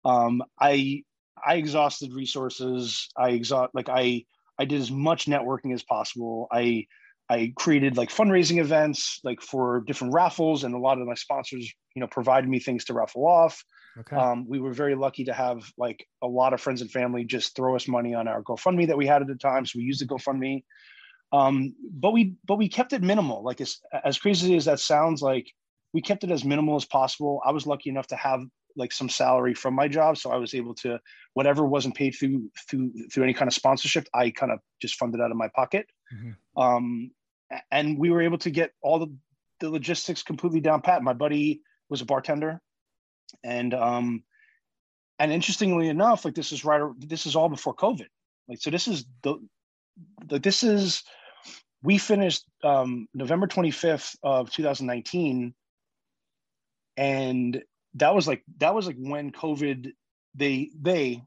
um 0.04 0.42
i 0.60 1.02
i 1.46 1.54
exhausted 1.54 2.12
resources 2.12 3.08
i 3.16 3.30
exhaust 3.30 3.74
like 3.74 3.88
i 3.88 4.24
i 4.58 4.64
did 4.64 4.80
as 4.80 4.90
much 4.90 5.26
networking 5.26 5.72
as 5.72 5.82
possible 5.82 6.46
i 6.52 6.86
i 7.30 7.52
created 7.56 7.96
like 7.96 8.10
fundraising 8.10 8.58
events 8.58 9.20
like 9.24 9.40
for 9.40 9.82
different 9.86 10.12
raffles 10.14 10.64
and 10.64 10.74
a 10.74 10.78
lot 10.78 11.00
of 11.00 11.06
my 11.06 11.14
sponsors 11.14 11.72
you 11.94 12.00
know 12.00 12.06
provided 12.06 12.48
me 12.48 12.58
things 12.58 12.84
to 12.84 12.94
raffle 12.94 13.26
off 13.26 13.62
Okay. 13.98 14.16
Um, 14.16 14.46
we 14.48 14.60
were 14.60 14.72
very 14.72 14.94
lucky 14.94 15.24
to 15.24 15.32
have 15.32 15.70
like 15.76 16.06
a 16.22 16.26
lot 16.26 16.52
of 16.52 16.60
friends 16.60 16.82
and 16.82 16.90
family 16.90 17.24
just 17.24 17.56
throw 17.56 17.74
us 17.74 17.88
money 17.88 18.14
on 18.14 18.28
our 18.28 18.42
GoFundMe 18.42 18.86
that 18.86 18.96
we 18.96 19.06
had 19.06 19.22
at 19.22 19.28
the 19.28 19.34
time. 19.34 19.66
So 19.66 19.78
we 19.78 19.84
used 19.84 20.00
the 20.00 20.06
GoFundMe. 20.06 20.62
Um, 21.32 21.74
but 21.92 22.12
we 22.12 22.34
but 22.46 22.56
we 22.56 22.68
kept 22.68 22.92
it 22.92 23.02
minimal. 23.02 23.42
Like 23.42 23.60
as 23.60 23.78
as 24.04 24.18
crazy 24.18 24.56
as 24.56 24.66
that 24.66 24.80
sounds, 24.80 25.20
like 25.20 25.46
we 25.92 26.00
kept 26.00 26.24
it 26.24 26.30
as 26.30 26.44
minimal 26.44 26.76
as 26.76 26.84
possible. 26.84 27.40
I 27.44 27.50
was 27.50 27.66
lucky 27.66 27.90
enough 27.90 28.06
to 28.08 28.16
have 28.16 28.42
like 28.76 28.92
some 28.92 29.08
salary 29.08 29.54
from 29.54 29.74
my 29.74 29.88
job, 29.88 30.18
so 30.18 30.30
I 30.30 30.36
was 30.36 30.54
able 30.54 30.74
to 30.76 31.00
whatever 31.34 31.66
wasn't 31.66 31.94
paid 31.94 32.12
through 32.12 32.50
through 32.68 32.92
through 33.12 33.24
any 33.24 33.34
kind 33.34 33.48
of 33.48 33.54
sponsorship, 33.54 34.08
I 34.14 34.30
kind 34.30 34.52
of 34.52 34.60
just 34.80 34.96
funded 34.96 35.20
out 35.20 35.30
of 35.30 35.36
my 35.36 35.48
pocket. 35.54 35.86
Mm-hmm. 36.14 36.60
Um, 36.60 37.10
and 37.70 37.98
we 37.98 38.10
were 38.10 38.22
able 38.22 38.38
to 38.38 38.50
get 38.50 38.72
all 38.82 38.98
the 38.98 39.12
the 39.60 39.70
logistics 39.70 40.22
completely 40.22 40.60
down 40.60 40.80
pat. 40.80 41.02
My 41.02 41.12
buddy 41.14 41.62
was 41.88 42.00
a 42.00 42.04
bartender 42.04 42.60
and 43.44 43.74
um 43.74 44.22
and 45.18 45.32
interestingly 45.32 45.88
enough 45.88 46.24
like 46.24 46.34
this 46.34 46.52
is 46.52 46.64
right 46.64 46.82
this 46.98 47.26
is 47.26 47.36
all 47.36 47.48
before 47.48 47.74
covid 47.74 48.06
like 48.48 48.60
so 48.60 48.70
this 48.70 48.88
is 48.88 49.04
the, 49.22 49.36
the 50.26 50.38
this 50.38 50.62
is 50.62 51.02
we 51.82 51.98
finished 51.98 52.44
um 52.64 53.06
november 53.14 53.46
25th 53.46 54.16
of 54.22 54.50
2019 54.50 55.54
and 56.96 57.62
that 57.98 58.14
was 58.14 58.26
like 58.26 58.42
that 58.58 58.74
was 58.74 58.86
like 58.86 58.96
when 58.98 59.30
covid 59.30 59.92
they 60.34 60.70
they 60.80 61.22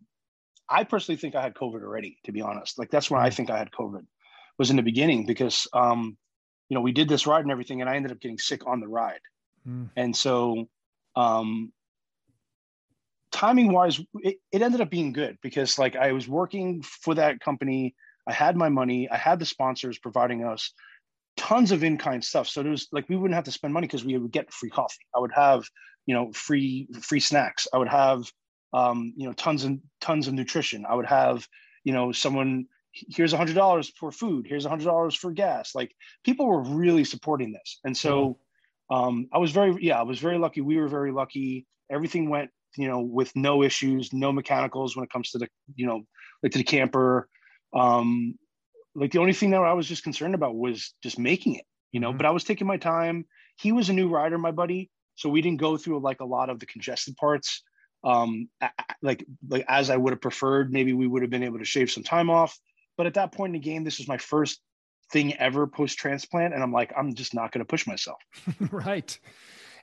i 0.69 0.83
personally 0.83 1.17
think 1.17 1.35
i 1.35 1.41
had 1.41 1.53
covid 1.53 1.81
already 1.81 2.17
to 2.23 2.31
be 2.31 2.41
honest 2.41 2.77
like 2.77 2.89
that's 2.89 3.09
when 3.09 3.21
i 3.21 3.29
mm. 3.29 3.33
think 3.33 3.49
i 3.49 3.57
had 3.57 3.71
covid 3.71 4.05
was 4.57 4.69
in 4.69 4.75
the 4.75 4.83
beginning 4.83 5.25
because 5.25 5.67
um 5.73 6.17
you 6.69 6.75
know 6.75 6.81
we 6.81 6.91
did 6.91 7.09
this 7.09 7.27
ride 7.27 7.43
and 7.43 7.51
everything 7.51 7.81
and 7.81 7.89
i 7.89 7.95
ended 7.95 8.11
up 8.11 8.19
getting 8.19 8.37
sick 8.37 8.67
on 8.67 8.79
the 8.79 8.87
ride 8.87 9.21
mm. 9.67 9.89
and 9.95 10.15
so 10.15 10.67
um 11.15 11.71
timing 13.31 13.71
wise, 13.71 13.99
it, 14.19 14.37
it 14.51 14.61
ended 14.61 14.81
up 14.81 14.89
being 14.89 15.13
good 15.13 15.37
because 15.41 15.79
like 15.79 15.95
I 15.95 16.11
was 16.11 16.27
working 16.27 16.81
for 16.83 17.15
that 17.15 17.39
company. 17.39 17.95
I 18.27 18.33
had 18.33 18.55
my 18.55 18.69
money. 18.69 19.09
I 19.09 19.17
had 19.17 19.39
the 19.39 19.45
sponsors 19.45 19.97
providing 19.97 20.43
us 20.43 20.71
tons 21.37 21.71
of 21.71 21.83
in-kind 21.83 22.23
stuff. 22.23 22.47
So 22.47 22.61
it 22.61 22.67
was 22.67 22.87
like 22.91 23.09
we 23.09 23.15
wouldn't 23.15 23.35
have 23.35 23.45
to 23.45 23.51
spend 23.51 23.73
money 23.73 23.87
because 23.87 24.05
we 24.05 24.17
would 24.17 24.31
get 24.31 24.53
free 24.53 24.69
coffee. 24.69 25.05
I 25.15 25.19
would 25.19 25.31
have, 25.33 25.63
you 26.05 26.15
know, 26.15 26.31
free 26.31 26.87
free 27.01 27.19
snacks. 27.19 27.67
I 27.73 27.77
would 27.77 27.89
have, 27.89 28.31
um, 28.73 29.13
you 29.15 29.27
know, 29.27 29.33
tons 29.33 29.63
and 29.63 29.81
tons 29.99 30.27
of 30.27 30.33
nutrition. 30.33 30.85
I 30.87 30.95
would 30.95 31.05
have, 31.05 31.47
you 31.83 31.93
know, 31.93 32.11
someone 32.11 32.67
here's 32.93 33.33
a 33.33 33.37
hundred 33.37 33.55
dollars 33.55 33.91
for 33.97 34.11
food. 34.11 34.45
Here's 34.47 34.65
a 34.65 34.69
hundred 34.69 34.85
dollars 34.85 35.15
for 35.15 35.31
gas. 35.31 35.73
Like 35.75 35.95
people 36.23 36.45
were 36.47 36.63
really 36.63 37.03
supporting 37.03 37.53
this. 37.53 37.79
And 37.83 37.95
so 37.95 38.37
um, 38.89 39.29
i 39.31 39.37
was 39.37 39.51
very 39.51 39.77
yeah 39.79 39.97
i 39.97 40.03
was 40.03 40.19
very 40.19 40.37
lucky. 40.37 40.61
We 40.61 40.77
were 40.77 40.87
very 40.87 41.11
lucky. 41.11 41.65
Everything 41.89 42.29
went 42.29 42.49
you 42.77 42.87
know 42.87 43.01
with 43.01 43.35
no 43.35 43.63
issues 43.63 44.13
no 44.13 44.31
mechanicals 44.31 44.95
when 44.95 45.03
it 45.03 45.11
comes 45.11 45.31
to 45.31 45.37
the 45.37 45.47
you 45.75 45.85
know 45.85 46.03
like 46.43 46.51
to 46.53 46.57
the 46.57 46.63
camper. 46.63 47.27
Um 47.73 48.35
like 48.93 49.11
the 49.11 49.19
only 49.19 49.33
thing 49.33 49.51
that 49.51 49.61
i 49.61 49.71
was 49.71 49.87
just 49.87 50.03
concerned 50.03 50.35
about 50.35 50.53
was 50.53 50.93
just 51.01 51.17
making 51.17 51.55
it 51.55 51.63
you 51.93 52.01
know 52.01 52.09
mm-hmm. 52.09 52.17
but 52.17 52.25
i 52.25 52.31
was 52.31 52.43
taking 52.43 52.67
my 52.67 52.77
time. 52.77 53.25
He 53.57 53.71
was 53.71 53.89
a 53.89 53.93
new 53.93 54.09
rider 54.09 54.37
my 54.37 54.51
buddy 54.51 54.89
so 55.21 55.29
we 55.29 55.41
didn't 55.41 55.59
go 55.59 55.77
through 55.77 55.99
like 55.99 56.21
a 56.21 56.25
lot 56.25 56.49
of 56.49 56.59
the 56.59 56.65
congested 56.65 57.15
parts. 57.15 57.61
Um 58.03 58.49
like 59.03 59.23
like 59.47 59.63
as 59.67 59.91
i 59.91 59.97
would 59.97 60.11
have 60.11 60.21
preferred 60.21 60.73
maybe 60.73 60.93
we 60.93 61.05
would 61.07 61.21
have 61.21 61.29
been 61.29 61.43
able 61.43 61.59
to 61.59 61.65
shave 61.65 61.91
some 61.91 62.03
time 62.03 62.31
off. 62.31 62.57
But 62.97 63.05
at 63.05 63.13
that 63.13 63.31
point 63.31 63.55
in 63.55 63.61
the 63.61 63.65
game 63.65 63.83
this 63.83 63.99
was 63.99 64.07
my 64.07 64.17
first 64.17 64.59
thing 65.11 65.35
ever 65.35 65.67
post 65.67 65.99
transplant 65.99 66.53
and 66.53 66.63
i'm 66.63 66.71
like 66.71 66.93
i'm 66.97 67.13
just 67.13 67.35
not 67.35 67.51
going 67.51 67.59
to 67.59 67.65
push 67.65 67.85
myself. 67.85 68.19
Right. 68.71 69.17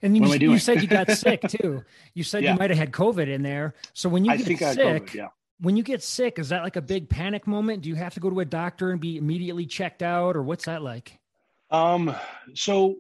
And 0.03 0.17
you, 0.17 0.53
you 0.53 0.59
said 0.59 0.81
you 0.81 0.87
got 0.87 1.11
sick 1.27 1.43
too. 1.49 1.83
You 2.15 2.23
said 2.23 2.45
yeah. 2.45 2.53
you 2.53 2.59
might 2.59 2.71
have 2.71 2.79
had 2.79 2.93
covid 2.93 3.29
in 3.29 3.43
there. 3.43 3.75
So 3.95 4.09
when 4.09 4.25
you 4.25 4.33
I 4.33 4.37
get 4.37 4.47
sick 4.47 4.59
COVID, 4.59 5.15
yeah. 5.15 5.29
when 5.61 5.77
you 5.77 5.85
get 5.85 6.03
sick 6.03 6.41
is 6.41 6.49
that 6.49 6.65
like 6.65 6.77
a 6.77 6.83
big 6.83 7.09
panic 7.09 7.47
moment? 7.47 7.83
Do 7.83 7.89
you 7.89 7.95
have 7.95 8.15
to 8.15 8.21
go 8.21 8.31
to 8.31 8.41
a 8.41 8.45
doctor 8.45 8.91
and 8.91 9.01
be 9.01 9.17
immediately 9.17 9.67
checked 9.67 10.03
out 10.03 10.37
or 10.37 10.43
what's 10.43 10.65
that 10.65 10.83
like? 10.83 11.21
Um 11.71 12.17
so 12.55 12.97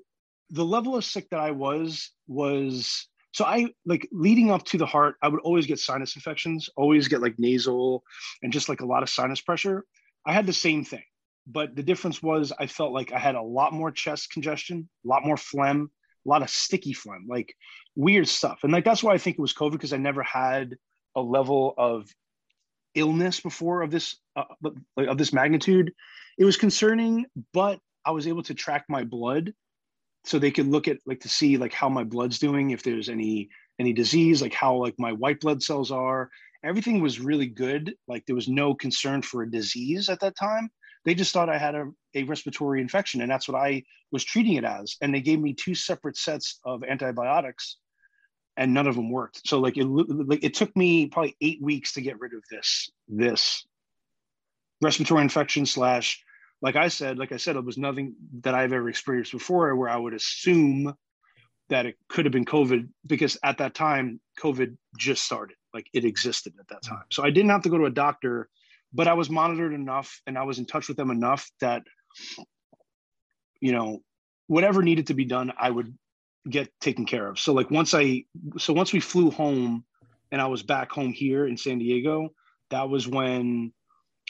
the 0.50 0.64
level 0.64 0.96
of 0.96 1.04
sick 1.04 1.28
that 1.30 1.40
i 1.40 1.50
was 1.50 2.10
was 2.26 3.08
so 3.32 3.44
I 3.44 3.68
like 3.84 4.08
leading 4.10 4.50
up 4.50 4.64
to 4.64 4.78
the 4.78 4.86
heart, 4.86 5.16
I 5.22 5.28
would 5.28 5.40
always 5.42 5.66
get 5.66 5.78
sinus 5.78 6.16
infections, 6.16 6.68
always 6.76 7.08
get 7.08 7.20
like 7.20 7.38
nasal 7.38 8.02
and 8.42 8.52
just 8.52 8.68
like 8.68 8.80
a 8.80 8.86
lot 8.86 9.02
of 9.02 9.10
sinus 9.10 9.40
pressure. 9.40 9.84
I 10.26 10.32
had 10.32 10.46
the 10.46 10.52
same 10.52 10.84
thing, 10.84 11.04
but 11.46 11.76
the 11.76 11.82
difference 11.82 12.22
was 12.22 12.52
I 12.58 12.66
felt 12.66 12.92
like 12.92 13.12
I 13.12 13.18
had 13.18 13.34
a 13.34 13.42
lot 13.42 13.72
more 13.72 13.90
chest 13.90 14.30
congestion, 14.30 14.88
a 15.04 15.08
lot 15.08 15.24
more 15.24 15.36
phlegm, 15.36 15.90
a 16.26 16.28
lot 16.28 16.42
of 16.42 16.50
sticky 16.50 16.94
phlegm, 16.94 17.26
like 17.28 17.54
weird 17.94 18.28
stuff. 18.28 18.60
And 18.64 18.72
like 18.72 18.84
that's 18.84 19.02
why 19.02 19.12
I 19.12 19.18
think 19.18 19.38
it 19.38 19.42
was 19.42 19.54
COVID 19.54 19.72
because 19.72 19.92
I 19.92 19.98
never 19.98 20.22
had 20.22 20.76
a 21.14 21.20
level 21.20 21.74
of 21.78 22.08
illness 22.94 23.40
before 23.40 23.82
of 23.82 23.90
this 23.90 24.16
uh, 24.36 24.44
of 24.96 25.18
this 25.18 25.32
magnitude. 25.32 25.92
It 26.38 26.44
was 26.44 26.56
concerning, 26.56 27.26
but 27.52 27.78
I 28.04 28.10
was 28.12 28.26
able 28.26 28.42
to 28.44 28.54
track 28.54 28.86
my 28.88 29.04
blood 29.04 29.52
so 30.24 30.38
they 30.38 30.50
could 30.50 30.68
look 30.68 30.88
at 30.88 30.98
like 31.06 31.20
to 31.20 31.28
see 31.28 31.56
like 31.56 31.72
how 31.72 31.88
my 31.88 32.04
blood's 32.04 32.38
doing 32.38 32.70
if 32.70 32.82
there's 32.82 33.08
any 33.08 33.48
any 33.78 33.92
disease 33.92 34.42
like 34.42 34.54
how 34.54 34.76
like 34.76 34.94
my 34.98 35.12
white 35.12 35.40
blood 35.40 35.62
cells 35.62 35.90
are. 35.90 36.30
Everything 36.64 37.00
was 37.00 37.20
really 37.20 37.46
good. 37.46 37.94
Like 38.08 38.26
there 38.26 38.34
was 38.34 38.48
no 38.48 38.74
concern 38.74 39.22
for 39.22 39.42
a 39.42 39.50
disease 39.50 40.08
at 40.08 40.20
that 40.20 40.36
time. 40.36 40.70
They 41.04 41.14
just 41.14 41.32
thought 41.32 41.48
i 41.48 41.56
had 41.56 41.74
a, 41.74 41.86
a 42.14 42.24
respiratory 42.24 42.80
infection 42.80 43.22
and 43.22 43.30
that's 43.30 43.48
what 43.48 43.58
i 43.58 43.82
was 44.10 44.24
treating 44.24 44.54
it 44.54 44.64
as. 44.64 44.96
And 45.00 45.14
they 45.14 45.20
gave 45.20 45.40
me 45.40 45.54
two 45.54 45.74
separate 45.74 46.16
sets 46.16 46.58
of 46.64 46.82
antibiotics 46.82 47.76
and 48.56 48.74
none 48.74 48.88
of 48.88 48.96
them 48.96 49.10
worked. 49.10 49.46
So 49.46 49.60
like 49.60 49.78
it 49.78 49.84
like 49.84 50.42
it 50.42 50.54
took 50.54 50.76
me 50.76 51.06
probably 51.06 51.36
eight 51.40 51.62
weeks 51.62 51.92
to 51.94 52.00
get 52.02 52.20
rid 52.20 52.34
of 52.34 52.42
this 52.50 52.90
this 53.08 53.66
respiratory 54.82 55.22
infection 55.22 55.64
slash 55.64 56.22
like 56.60 56.76
I 56.76 56.88
said, 56.88 57.18
like 57.18 57.32
I 57.32 57.36
said, 57.36 57.56
it 57.56 57.64
was 57.64 57.78
nothing 57.78 58.14
that 58.40 58.54
I've 58.54 58.72
ever 58.72 58.88
experienced 58.88 59.32
before 59.32 59.74
where 59.76 59.88
I 59.88 59.96
would 59.96 60.14
assume 60.14 60.94
that 61.68 61.86
it 61.86 61.96
could 62.08 62.24
have 62.24 62.32
been 62.32 62.44
COVID 62.44 62.88
because 63.06 63.38
at 63.44 63.58
that 63.58 63.74
time, 63.74 64.20
COVID 64.40 64.76
just 64.96 65.24
started, 65.24 65.56
like 65.74 65.86
it 65.92 66.04
existed 66.04 66.54
at 66.58 66.68
that 66.68 66.82
time. 66.82 67.04
So 67.12 67.22
I 67.22 67.30
didn't 67.30 67.50
have 67.50 67.62
to 67.62 67.68
go 67.68 67.78
to 67.78 67.84
a 67.84 67.90
doctor, 67.90 68.48
but 68.92 69.06
I 69.06 69.14
was 69.14 69.30
monitored 69.30 69.74
enough 69.74 70.20
and 70.26 70.38
I 70.38 70.44
was 70.44 70.58
in 70.58 70.66
touch 70.66 70.88
with 70.88 70.96
them 70.96 71.10
enough 71.10 71.48
that, 71.60 71.82
you 73.60 73.72
know, 73.72 74.00
whatever 74.46 74.82
needed 74.82 75.08
to 75.08 75.14
be 75.14 75.26
done, 75.26 75.52
I 75.58 75.70
would 75.70 75.96
get 76.48 76.70
taken 76.80 77.04
care 77.04 77.28
of. 77.28 77.38
So 77.38 77.52
like 77.52 77.70
once 77.70 77.92
I, 77.94 78.24
so 78.56 78.72
once 78.72 78.92
we 78.92 79.00
flew 79.00 79.30
home 79.30 79.84
and 80.32 80.40
I 80.40 80.46
was 80.46 80.62
back 80.62 80.90
home 80.90 81.12
here 81.12 81.46
in 81.46 81.56
San 81.56 81.78
Diego, 81.78 82.30
that 82.70 82.88
was 82.88 83.06
when 83.06 83.72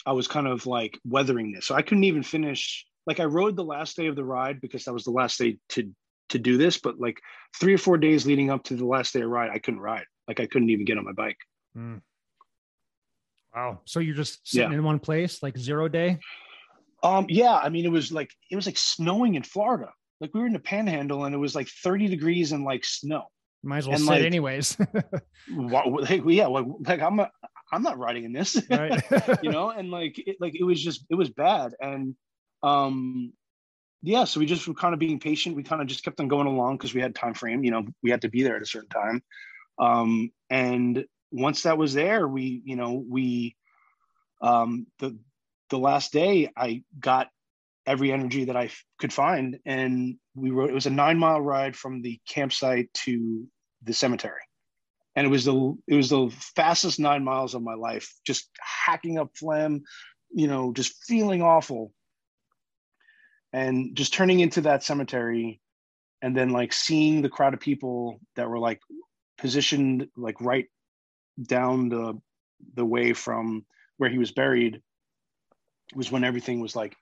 I 0.08 0.12
was 0.12 0.26
kind 0.26 0.46
of 0.46 0.66
like 0.66 0.98
weathering 1.04 1.52
this. 1.52 1.66
So 1.66 1.74
I 1.74 1.82
couldn't 1.82 2.04
even 2.04 2.22
finish. 2.22 2.86
Like 3.06 3.20
I 3.20 3.24
rode 3.24 3.56
the 3.56 3.64
last 3.64 3.94
day 3.94 4.06
of 4.06 4.16
the 4.16 4.24
ride 4.24 4.58
because 4.58 4.84
that 4.84 4.94
was 4.94 5.04
the 5.04 5.10
last 5.10 5.38
day 5.38 5.58
to 5.70 5.92
to 6.30 6.38
do 6.38 6.56
this. 6.56 6.78
But 6.78 6.98
like 6.98 7.20
three 7.60 7.74
or 7.74 7.78
four 7.78 7.98
days 7.98 8.26
leading 8.26 8.50
up 8.50 8.64
to 8.64 8.74
the 8.74 8.86
last 8.86 9.12
day 9.12 9.20
of 9.20 9.28
ride, 9.28 9.50
I 9.52 9.58
couldn't 9.58 9.80
ride. 9.80 10.06
Like 10.26 10.40
I 10.40 10.46
couldn't 10.46 10.70
even 10.70 10.86
get 10.86 10.96
on 10.96 11.04
my 11.04 11.12
bike. 11.12 11.36
Mm. 11.76 12.00
Wow. 13.54 13.80
So 13.84 14.00
you're 14.00 14.16
just 14.16 14.48
sitting 14.48 14.72
yeah. 14.72 14.78
in 14.78 14.82
one 14.82 14.98
place, 14.98 15.42
like 15.42 15.58
zero 15.58 15.88
day. 15.88 16.18
Um. 17.02 17.26
Yeah. 17.28 17.56
I 17.56 17.68
mean, 17.68 17.84
it 17.84 17.92
was 17.92 18.10
like 18.10 18.30
it 18.50 18.56
was 18.56 18.64
like 18.64 18.78
snowing 18.78 19.34
in 19.34 19.42
Florida. 19.42 19.92
Like 20.22 20.32
we 20.32 20.40
were 20.40 20.46
in 20.46 20.54
the 20.54 20.58
Panhandle, 20.58 21.26
and 21.26 21.34
it 21.34 21.38
was 21.38 21.54
like 21.54 21.68
30 21.68 22.08
degrees 22.08 22.52
and 22.52 22.64
like 22.64 22.84
snow. 22.84 23.26
Might 23.62 23.78
as 23.78 23.86
well 23.86 23.96
and 23.96 24.04
sit 24.04 24.10
like, 24.10 24.22
anyways. 24.22 24.76
yeah, 26.26 26.46
like, 26.46 26.66
like 26.86 27.02
I'm 27.02 27.20
a, 27.20 27.30
I'm 27.72 27.82
not 27.82 27.98
riding 27.98 28.24
in 28.24 28.32
this, 28.32 28.60
right. 28.70 29.02
you 29.42 29.50
know, 29.50 29.70
and 29.70 29.90
like 29.90 30.18
it, 30.18 30.36
like 30.40 30.54
it 30.58 30.64
was 30.64 30.82
just 30.82 31.04
it 31.10 31.14
was 31.14 31.30
bad, 31.30 31.74
and 31.80 32.14
um, 32.62 33.32
yeah, 34.02 34.24
so 34.24 34.40
we 34.40 34.46
just 34.46 34.66
were 34.66 34.74
kind 34.74 34.94
of 34.94 35.00
being 35.00 35.20
patient. 35.20 35.56
We 35.56 35.62
kind 35.62 35.82
of 35.82 35.88
just 35.88 36.04
kept 36.04 36.20
on 36.20 36.28
going 36.28 36.46
along 36.46 36.76
because 36.76 36.94
we 36.94 37.00
had 37.00 37.14
time 37.14 37.34
frame, 37.34 37.64
you 37.64 37.70
know, 37.70 37.84
we 38.02 38.10
had 38.10 38.22
to 38.22 38.28
be 38.28 38.42
there 38.42 38.56
at 38.56 38.62
a 38.62 38.66
certain 38.66 38.88
time, 38.88 39.22
um, 39.78 40.30
and 40.50 41.04
once 41.30 41.64
that 41.64 41.78
was 41.78 41.92
there, 41.94 42.26
we 42.26 42.62
you 42.64 42.76
know 42.76 43.04
we 43.06 43.56
um, 44.40 44.86
the 44.98 45.18
the 45.70 45.78
last 45.78 46.12
day 46.12 46.50
I 46.56 46.84
got 46.98 47.28
every 47.86 48.12
energy 48.12 48.46
that 48.46 48.56
I 48.56 48.66
f- 48.66 48.84
could 48.98 49.12
find, 49.12 49.58
and 49.66 50.16
we 50.34 50.50
rode. 50.50 50.70
It 50.70 50.74
was 50.74 50.86
a 50.86 50.90
nine 50.90 51.18
mile 51.18 51.40
ride 51.40 51.76
from 51.76 52.00
the 52.00 52.18
campsite 52.26 52.92
to 53.04 53.46
the 53.82 53.92
cemetery 53.92 54.40
and 55.18 55.26
it 55.26 55.30
was 55.30 55.44
the 55.44 55.76
it 55.88 55.96
was 55.96 56.10
the 56.10 56.30
fastest 56.54 57.00
nine 57.00 57.24
miles 57.24 57.56
of 57.56 57.62
my 57.62 57.74
life 57.74 58.14
just 58.24 58.48
hacking 58.60 59.18
up 59.18 59.30
phlegm 59.36 59.82
you 60.30 60.46
know 60.46 60.72
just 60.72 60.94
feeling 61.04 61.42
awful. 61.42 61.92
And 63.52 63.96
just 63.96 64.12
turning 64.12 64.40
into 64.40 64.60
that 64.62 64.84
cemetery 64.84 65.60
and 66.20 66.36
then 66.36 66.50
like 66.50 66.72
seeing 66.72 67.22
the 67.22 67.30
crowd 67.30 67.54
of 67.54 67.60
people 67.60 68.20
that 68.36 68.48
were 68.48 68.58
like 68.58 68.80
positioned 69.38 70.06
like 70.16 70.38
right 70.40 70.66
down 71.42 71.88
the 71.88 72.20
the 72.74 72.84
way 72.84 73.14
from 73.14 73.64
where 73.96 74.10
he 74.10 74.18
was 74.18 74.32
buried 74.32 74.82
was 75.94 76.12
when 76.12 76.24
everything 76.24 76.60
was 76.60 76.76
like 76.76 76.94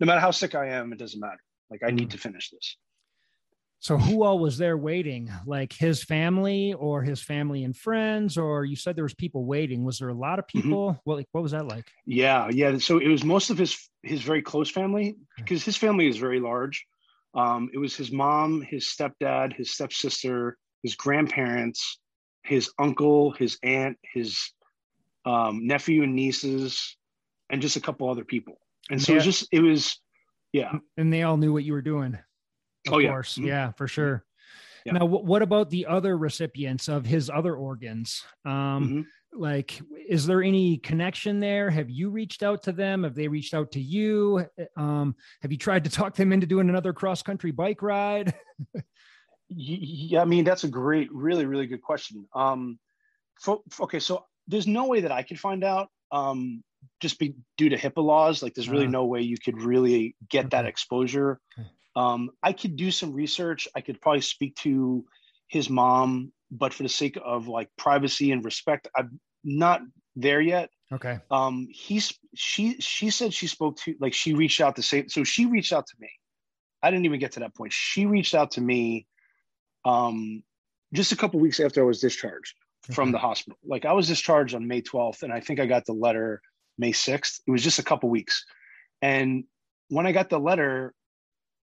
no 0.00 0.06
matter 0.06 0.20
how 0.20 0.32
sick 0.32 0.54
i 0.54 0.66
am 0.70 0.92
it 0.92 0.98
doesn't 0.98 1.20
matter. 1.20 1.40
Like 1.70 1.82
i 1.86 1.90
need 1.90 2.08
mm. 2.08 2.12
to 2.12 2.18
finish 2.18 2.50
this 2.50 2.76
so 3.84 3.98
who 3.98 4.24
all 4.24 4.38
was 4.38 4.56
there 4.56 4.78
waiting? 4.78 5.30
Like 5.44 5.74
his 5.74 6.02
family 6.02 6.72
or 6.72 7.02
his 7.02 7.20
family 7.20 7.64
and 7.64 7.76
friends, 7.76 8.38
or 8.38 8.64
you 8.64 8.76
said 8.76 8.96
there 8.96 9.04
was 9.04 9.12
people 9.12 9.44
waiting. 9.44 9.84
Was 9.84 9.98
there 9.98 10.08
a 10.08 10.14
lot 10.14 10.38
of 10.38 10.46
mm-hmm. 10.46 10.62
people? 10.62 10.90
Mm-hmm. 10.92 10.98
What 11.04 11.26
what 11.32 11.42
was 11.42 11.52
that 11.52 11.68
like? 11.68 11.84
Yeah, 12.06 12.48
yeah. 12.50 12.78
So 12.78 12.96
it 12.96 13.08
was 13.08 13.24
most 13.24 13.50
of 13.50 13.58
his 13.58 13.78
his 14.02 14.22
very 14.22 14.40
close 14.40 14.70
family 14.70 15.16
because 15.36 15.62
his 15.62 15.76
family 15.76 16.08
is 16.08 16.16
very 16.16 16.40
large. 16.40 16.86
Um, 17.34 17.68
it 17.74 17.78
was 17.78 17.94
his 17.94 18.10
mom, 18.10 18.62
his 18.62 18.86
stepdad, 18.86 19.54
his 19.54 19.74
stepsister, 19.74 20.56
his 20.82 20.94
grandparents, 20.94 21.98
his 22.42 22.70
uncle, 22.78 23.32
his 23.32 23.58
aunt, 23.62 23.98
his 24.14 24.50
um, 25.26 25.66
nephew 25.66 26.04
and 26.04 26.14
nieces, 26.14 26.96
and 27.50 27.60
just 27.60 27.76
a 27.76 27.80
couple 27.80 28.08
other 28.08 28.24
people. 28.24 28.54
And 28.90 29.02
so 29.02 29.12
yeah. 29.12 29.16
it 29.16 29.18
was 29.18 29.24
just 29.26 29.48
it 29.52 29.60
was 29.60 30.00
yeah. 30.54 30.72
And 30.96 31.12
they 31.12 31.22
all 31.22 31.36
knew 31.36 31.52
what 31.52 31.64
you 31.64 31.74
were 31.74 31.82
doing 31.82 32.16
oh, 32.88 33.00
course. 33.00 33.38
Yeah. 33.38 33.46
yeah, 33.46 33.72
for 33.72 33.88
sure. 33.88 34.24
Yeah. 34.84 34.92
Now, 34.92 35.00
w- 35.00 35.24
what 35.24 35.42
about 35.42 35.70
the 35.70 35.86
other 35.86 36.16
recipients 36.18 36.88
of 36.88 37.06
his 37.06 37.30
other 37.30 37.54
organs? 37.56 38.24
Um, 38.44 38.52
mm-hmm. 38.52 39.00
Like, 39.36 39.80
is 40.08 40.26
there 40.26 40.42
any 40.42 40.76
connection 40.76 41.40
there? 41.40 41.68
Have 41.70 41.90
you 41.90 42.10
reached 42.10 42.42
out 42.42 42.62
to 42.64 42.72
them? 42.72 43.02
Have 43.02 43.14
they 43.14 43.26
reached 43.26 43.54
out 43.54 43.72
to 43.72 43.80
you? 43.80 44.46
Um, 44.76 45.16
have 45.42 45.50
you 45.50 45.58
tried 45.58 45.84
to 45.84 45.90
talk 45.90 46.14
them 46.14 46.32
into 46.32 46.46
doing 46.46 46.68
another 46.68 46.92
cross 46.92 47.22
country 47.22 47.50
bike 47.50 47.82
ride? 47.82 48.34
yeah, 49.48 50.20
I 50.20 50.24
mean, 50.24 50.44
that's 50.44 50.64
a 50.64 50.68
great, 50.68 51.12
really, 51.12 51.46
really 51.46 51.66
good 51.66 51.82
question. 51.82 52.26
Um, 52.34 52.78
for, 53.40 53.60
okay, 53.80 53.98
so 53.98 54.24
there's 54.46 54.68
no 54.68 54.86
way 54.86 55.00
that 55.00 55.10
I 55.10 55.22
could 55.22 55.40
find 55.40 55.64
out. 55.64 55.88
Um, 56.12 56.62
just 57.00 57.18
be 57.18 57.34
due 57.56 57.70
to 57.70 57.76
HIPAA 57.76 58.04
laws. 58.04 58.42
Like, 58.42 58.54
there's 58.54 58.68
really 58.68 58.86
uh, 58.86 58.90
no 58.90 59.06
way 59.06 59.22
you 59.22 59.36
could 59.42 59.60
really 59.60 60.14
get 60.30 60.50
that 60.50 60.66
exposure 60.66 61.40
um, 61.96 62.30
I 62.42 62.52
could 62.52 62.76
do 62.76 62.90
some 62.90 63.12
research. 63.12 63.68
I 63.74 63.80
could 63.80 64.00
probably 64.00 64.20
speak 64.20 64.56
to 64.56 65.04
his 65.48 65.70
mom, 65.70 66.32
but 66.50 66.74
for 66.74 66.82
the 66.82 66.88
sake 66.88 67.18
of 67.24 67.48
like 67.48 67.68
privacy 67.78 68.32
and 68.32 68.44
respect, 68.44 68.88
I'm 68.96 69.20
not 69.44 69.82
there 70.16 70.40
yet. 70.40 70.70
Okay. 70.92 71.18
Um, 71.30 71.66
he's 71.70 72.12
she 72.34 72.76
she 72.80 73.10
said 73.10 73.32
she 73.32 73.46
spoke 73.46 73.76
to 73.78 73.94
like 74.00 74.14
she 74.14 74.34
reached 74.34 74.60
out 74.60 74.76
to 74.76 74.82
say 74.82 75.06
so 75.08 75.24
she 75.24 75.46
reached 75.46 75.72
out 75.72 75.86
to 75.86 75.94
me. 75.98 76.08
I 76.82 76.90
didn't 76.90 77.06
even 77.06 77.20
get 77.20 77.32
to 77.32 77.40
that 77.40 77.54
point. 77.54 77.72
She 77.72 78.06
reached 78.06 78.34
out 78.34 78.52
to 78.52 78.60
me 78.60 79.06
um 79.84 80.42
just 80.92 81.12
a 81.12 81.16
couple 81.16 81.40
weeks 81.40 81.60
after 81.60 81.82
I 81.82 81.84
was 81.84 82.00
discharged 82.00 82.54
from 82.92 83.12
the 83.12 83.18
hospital. 83.18 83.58
Like 83.64 83.84
I 83.84 83.92
was 83.92 84.08
discharged 84.08 84.54
on 84.54 84.66
May 84.66 84.82
12th, 84.82 85.22
and 85.22 85.32
I 85.32 85.40
think 85.40 85.58
I 85.58 85.66
got 85.66 85.86
the 85.86 85.92
letter 85.92 86.40
May 86.78 86.92
6th. 86.92 87.40
It 87.46 87.50
was 87.50 87.62
just 87.62 87.78
a 87.78 87.82
couple 87.82 88.08
weeks. 88.10 88.44
And 89.00 89.44
when 89.88 90.06
I 90.06 90.12
got 90.12 90.28
the 90.30 90.38
letter, 90.38 90.94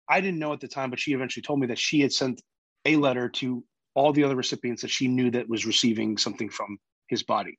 I 0.08 0.20
didn't 0.20 0.38
know 0.38 0.52
at 0.52 0.60
the 0.60 0.68
time, 0.68 0.90
but 0.90 1.00
she 1.00 1.12
eventually 1.12 1.42
told 1.42 1.60
me 1.60 1.66
that 1.68 1.78
she 1.78 2.00
had 2.00 2.12
sent 2.12 2.42
a 2.84 2.96
letter 2.96 3.28
to 3.28 3.64
all 3.94 4.12
the 4.12 4.24
other 4.24 4.36
recipients 4.36 4.82
that 4.82 4.90
she 4.90 5.08
knew 5.08 5.30
that 5.30 5.48
was 5.48 5.66
receiving 5.66 6.16
something 6.18 6.50
from 6.50 6.78
his 7.08 7.22
body. 7.22 7.58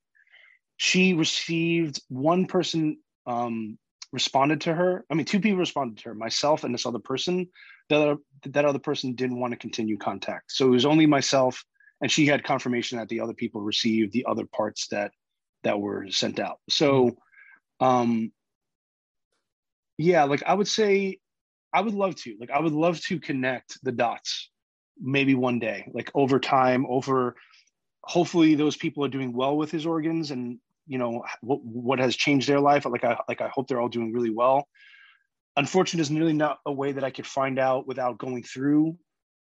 She 0.78 1.14
received 1.14 2.02
one 2.10 2.46
person 2.46 2.98
um, 3.26 3.78
responded 4.12 4.62
to 4.62 4.74
her. 4.74 5.06
I 5.10 5.16
mean, 5.16 5.26
two 5.26 5.40
people 5.40 5.60
responded 5.60 5.98
to 5.98 6.10
her, 6.10 6.16
myself 6.16 6.64
and 6.64 6.74
this 6.74 6.86
other 6.86 7.00
person. 7.00 7.48
The 7.90 7.96
other, 7.96 8.16
that 8.46 8.66
other 8.66 8.80
person 8.80 9.14
didn't 9.14 9.40
want 9.40 9.52
to 9.52 9.58
continue 9.58 9.98
contact. 9.98 10.52
So 10.52 10.68
it 10.68 10.72
was 10.72 10.86
only 10.86 11.06
myself, 11.06 11.64
and 12.02 12.12
she 12.12 12.26
had 12.26 12.44
confirmation 12.44 12.98
that 12.98 13.10
the 13.10 13.20
other 13.20 13.34
people 13.34 13.62
received 13.62 14.14
the 14.14 14.26
other 14.28 14.46
parts 14.46 14.88
that 14.90 15.12
that 15.64 15.80
were 15.80 16.10
sent 16.10 16.40
out. 16.40 16.60
So, 16.70 17.18
um, 17.80 18.32
yeah, 19.98 20.24
like 20.26 20.44
I 20.46 20.54
would 20.54 20.68
say, 20.68 21.20
I 21.78 21.82
would 21.82 21.94
love 21.94 22.16
to, 22.16 22.36
like, 22.40 22.50
I 22.50 22.60
would 22.60 22.74
love 22.74 23.00
to 23.02 23.20
connect 23.20 23.78
the 23.84 23.92
dots, 23.92 24.50
maybe 25.00 25.36
one 25.36 25.60
day, 25.60 25.88
like 25.94 26.10
over 26.16 26.40
time, 26.40 26.88
over. 26.90 27.36
Hopefully, 28.02 28.56
those 28.56 28.76
people 28.76 29.06
are 29.06 29.10
doing 29.10 29.32
well 29.32 29.56
with 29.56 29.70
his 29.70 29.86
organs, 29.86 30.32
and 30.32 30.58
you 30.88 30.98
know 30.98 31.24
what, 31.42 31.60
what 31.64 32.00
has 32.00 32.16
changed 32.16 32.50
their 32.50 32.60
life. 32.60 32.86
Like 32.86 33.04
i 33.04 33.16
like 33.30 33.42
i 33.42 33.50
hope 33.50 33.68
they're 33.68 33.80
all 33.80 33.90
doing 33.90 34.12
really 34.12 34.32
well. 34.32 34.68
Unfortunately 35.56 36.00
there's 36.00 36.20
really 36.20 36.34
not 36.34 36.58
a 36.66 36.74
way 36.74 36.94
that 36.94 37.04
i 37.04 37.12
could 37.12 37.28
find 37.28 37.60
out 37.60 37.88
without 37.88 38.18
going 38.18 38.42
through 38.42 38.98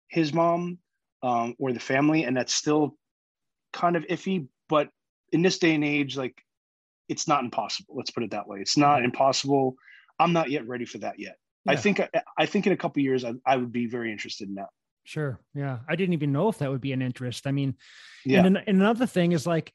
his 0.08 0.32
mom 0.32 0.78
um, 1.24 1.56
or 1.58 1.74
the 1.74 1.80
family 1.80 2.26
and 2.26 2.38
that's 2.38 2.54
still 2.54 2.96
kind 3.74 3.96
of 3.96 4.04
iffy 4.08 4.48
but 4.68 4.90
in 5.32 5.42
this 5.42 5.60
day 5.60 5.74
and 5.74 5.84
age 5.84 6.18
like 6.18 6.36
it's 7.08 7.28
not 7.28 7.44
impossible. 7.44 7.96
Let's 7.96 8.12
put 8.12 8.24
it 8.24 8.32
that 8.32 8.48
way. 8.48 8.60
It's 8.60 8.78
not 8.78 8.98
mm-hmm. 8.98 9.06
impossible. 9.06 9.76
I'm 10.20 10.34
not 10.34 10.52
yet 10.52 10.68
ready 10.68 10.86
for 10.86 11.00
that 11.00 11.20
yet 11.20 11.38
yeah. 11.72 11.78
i 11.78 11.82
think 11.82 12.00
I, 12.00 12.10
I, 12.38 12.46
think 12.46 12.68
in 12.68 12.74
a 12.74 12.78
couple 12.78 13.02
years 13.02 13.24
I, 13.26 13.34
I 13.46 13.58
would 13.58 13.72
be 13.72 13.88
very 13.88 14.12
interested 14.12 14.48
in 14.48 14.56
that 14.56 14.70
sure 15.04 15.40
yeah 15.54 15.80
i 15.88 15.96
didn't 15.96 16.14
even 16.14 16.32
know 16.32 16.50
if 16.50 16.60
that 16.60 16.70
would 16.70 16.82
be 16.82 16.94
an 16.94 17.02
interest 17.02 17.48
i 17.48 17.52
mean 17.52 17.76
yeah. 18.26 18.46
and, 18.46 18.58
and 18.58 18.82
another 18.82 19.06
thing 19.06 19.32
is 19.32 19.48
like 19.48 19.74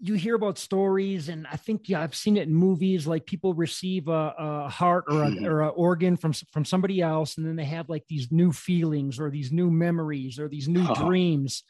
you 0.00 0.14
hear 0.14 0.34
about 0.34 0.58
stories, 0.58 1.28
and 1.28 1.46
I 1.50 1.56
think 1.56 1.88
yeah, 1.88 2.02
I've 2.02 2.14
seen 2.14 2.36
it 2.36 2.46
in 2.48 2.54
movies. 2.54 3.06
Like 3.06 3.26
people 3.26 3.54
receive 3.54 4.08
a, 4.08 4.34
a 4.36 4.68
heart 4.68 5.04
or 5.08 5.22
a, 5.22 5.28
mm-hmm. 5.28 5.46
or 5.46 5.62
an 5.62 5.72
organ 5.76 6.16
from 6.16 6.32
from 6.52 6.64
somebody 6.64 7.00
else, 7.00 7.36
and 7.36 7.46
then 7.46 7.56
they 7.56 7.64
have 7.64 7.88
like 7.88 8.04
these 8.08 8.30
new 8.30 8.52
feelings 8.52 9.18
or 9.18 9.30
these 9.30 9.52
new 9.52 9.70
memories 9.70 10.38
or 10.38 10.48
these 10.48 10.68
new 10.68 10.86
oh. 10.86 10.94
dreams. 10.94 11.62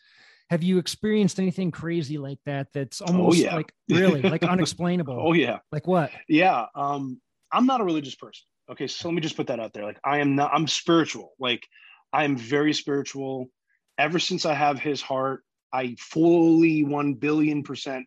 Have 0.51 0.63
you 0.63 0.79
experienced 0.79 1.39
anything 1.39 1.71
crazy 1.71 2.19
like 2.19 2.39
that? 2.45 2.69
That's 2.75 3.01
oh, 3.01 3.07
almost 3.07 3.39
oh, 3.39 3.45
yeah. 3.45 3.57
like 3.57 3.73
really 3.89 4.23
like 4.23 4.43
unexplainable. 4.43 5.17
oh 5.17 5.33
yeah. 5.33 5.59
Like 5.71 5.87
what? 5.87 6.11
Yeah. 6.29 6.67
Um, 6.75 7.21
I'm 7.53 7.67
not 7.67 7.81
a 7.81 7.85
religious 7.85 8.15
person. 8.15 8.45
Okay, 8.71 8.87
so 8.87 9.09
let 9.09 9.15
me 9.15 9.21
just 9.21 9.37
put 9.37 9.49
that 9.49 9.61
out 9.61 9.73
there. 9.73 9.85
Like 9.85 10.01
I 10.05 10.19
am 10.19 10.37
not. 10.37 10.51
I'm 10.55 10.67
spiritual. 10.67 11.33
Like 11.39 11.67
I 12.13 12.25
am 12.25 12.37
very 12.37 12.73
spiritual. 12.73 13.49
Ever 13.99 14.19
since 14.19 14.47
I 14.47 14.55
have 14.55 14.81
His 14.81 15.03
heart, 15.03 15.43
I 15.73 15.97
fully 15.99 16.85
one 16.85 17.15
billion 17.15 17.63
percent 17.63 18.07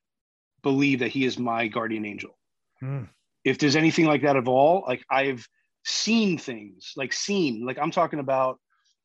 believe 0.63 0.99
that 0.99 1.09
he 1.09 1.25
is 1.25 1.37
my 1.37 1.67
guardian 1.67 2.05
angel. 2.05 2.37
Mm. 2.81 3.07
If 3.43 3.57
there's 3.59 3.75
anything 3.75 4.05
like 4.05 4.23
that 4.23 4.35
at 4.35 4.47
all, 4.47 4.83
like 4.87 5.03
I've 5.09 5.47
seen 5.85 6.37
things, 6.37 6.93
like 6.97 7.13
seen, 7.13 7.65
like 7.65 7.77
I'm 7.79 7.91
talking 7.91 8.19
about, 8.19 8.59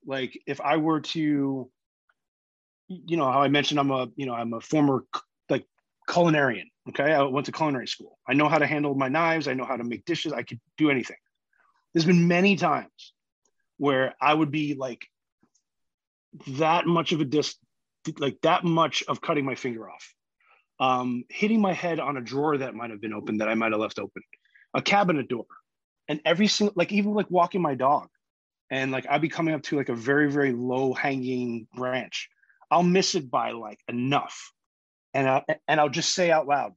like 0.07 0.37
if 0.47 0.61
I 0.61 0.79
were 0.79 1.01
to, 1.01 1.71
you 2.89 3.17
know, 3.17 3.31
how 3.31 3.43
I 3.43 3.49
mentioned 3.49 3.79
I'm 3.79 3.91
a, 3.91 4.09
you 4.17 4.27
know, 4.27 4.35
I'm 4.35 4.53
a 4.55 4.61
former 4.61 5.05
like 5.49 5.67
culinarian. 6.09 6.65
Okay, 6.89 7.13
I 7.13 7.23
went 7.23 7.47
to 7.47 7.53
culinary 7.53 7.87
school. 7.87 8.19
I 8.29 8.35
know 8.35 8.49
how 8.49 8.59
to 8.59 8.67
handle 8.67 8.95
my 8.97 9.09
knives. 9.09 9.47
I 9.47 9.55
know 9.55 9.65
how 9.65 9.77
to 9.77 9.85
make 9.85 10.05
dishes. 10.05 10.33
I 10.33 10.43
could 10.43 10.61
do 10.77 10.91
anything. 10.91 11.17
There's 11.93 12.07
been 12.07 12.29
many 12.29 12.57
times 12.57 13.13
where 13.77 14.15
I 14.21 14.33
would 14.33 14.51
be 14.51 14.75
like 14.75 15.07
that 16.49 16.87
much 16.87 17.13
of 17.13 17.21
a 17.21 17.25
dis, 17.25 17.57
like 18.19 18.41
that 18.43 18.65
much 18.65 19.03
of 19.09 19.21
cutting 19.21 19.45
my 19.45 19.55
finger 19.55 19.91
off 19.91 20.15
um, 20.83 21.25
hitting 21.29 21.61
my 21.61 21.73
head 21.73 22.01
on 22.01 22.17
a 22.17 22.21
drawer 22.21 22.59
that 22.59 22.75
might 22.75 22.91
have 22.91 23.01
been 23.01 23.13
open 23.13 23.39
that 23.39 23.49
I 23.49 23.55
might 23.55 23.71
have 23.71 23.81
left 23.81 24.01
open, 24.01 24.23
a 24.75 24.83
cabinet 24.83 25.29
door, 25.29 25.47
and 26.09 26.21
every 26.25 26.49
single 26.49 26.75
like 26.77 26.91
even 26.91 27.15
like 27.15 27.31
walking 27.31 27.63
my 27.63 27.77
dog, 27.77 28.09
and 28.69 28.91
like 28.91 29.07
I'd 29.09 29.23
be 29.23 29.29
coming 29.29 29.55
up 29.55 29.63
to 29.65 29.77
like 29.77 29.91
a 29.91 29.95
very 29.95 30.31
very 30.31 30.53
low 30.53 30.93
hanging 30.93 31.69
branch, 31.73 32.29
I'll 32.69 32.83
miss 32.83 33.15
it 33.15 33.31
by 33.31 33.53
like 33.53 33.79
enough, 33.89 34.53
and 35.15 35.29
I 35.29 35.45
and 35.69 35.81
I'll 35.81 35.89
just 35.89 36.15
say 36.15 36.33
out 36.33 36.49
loud, 36.49 36.73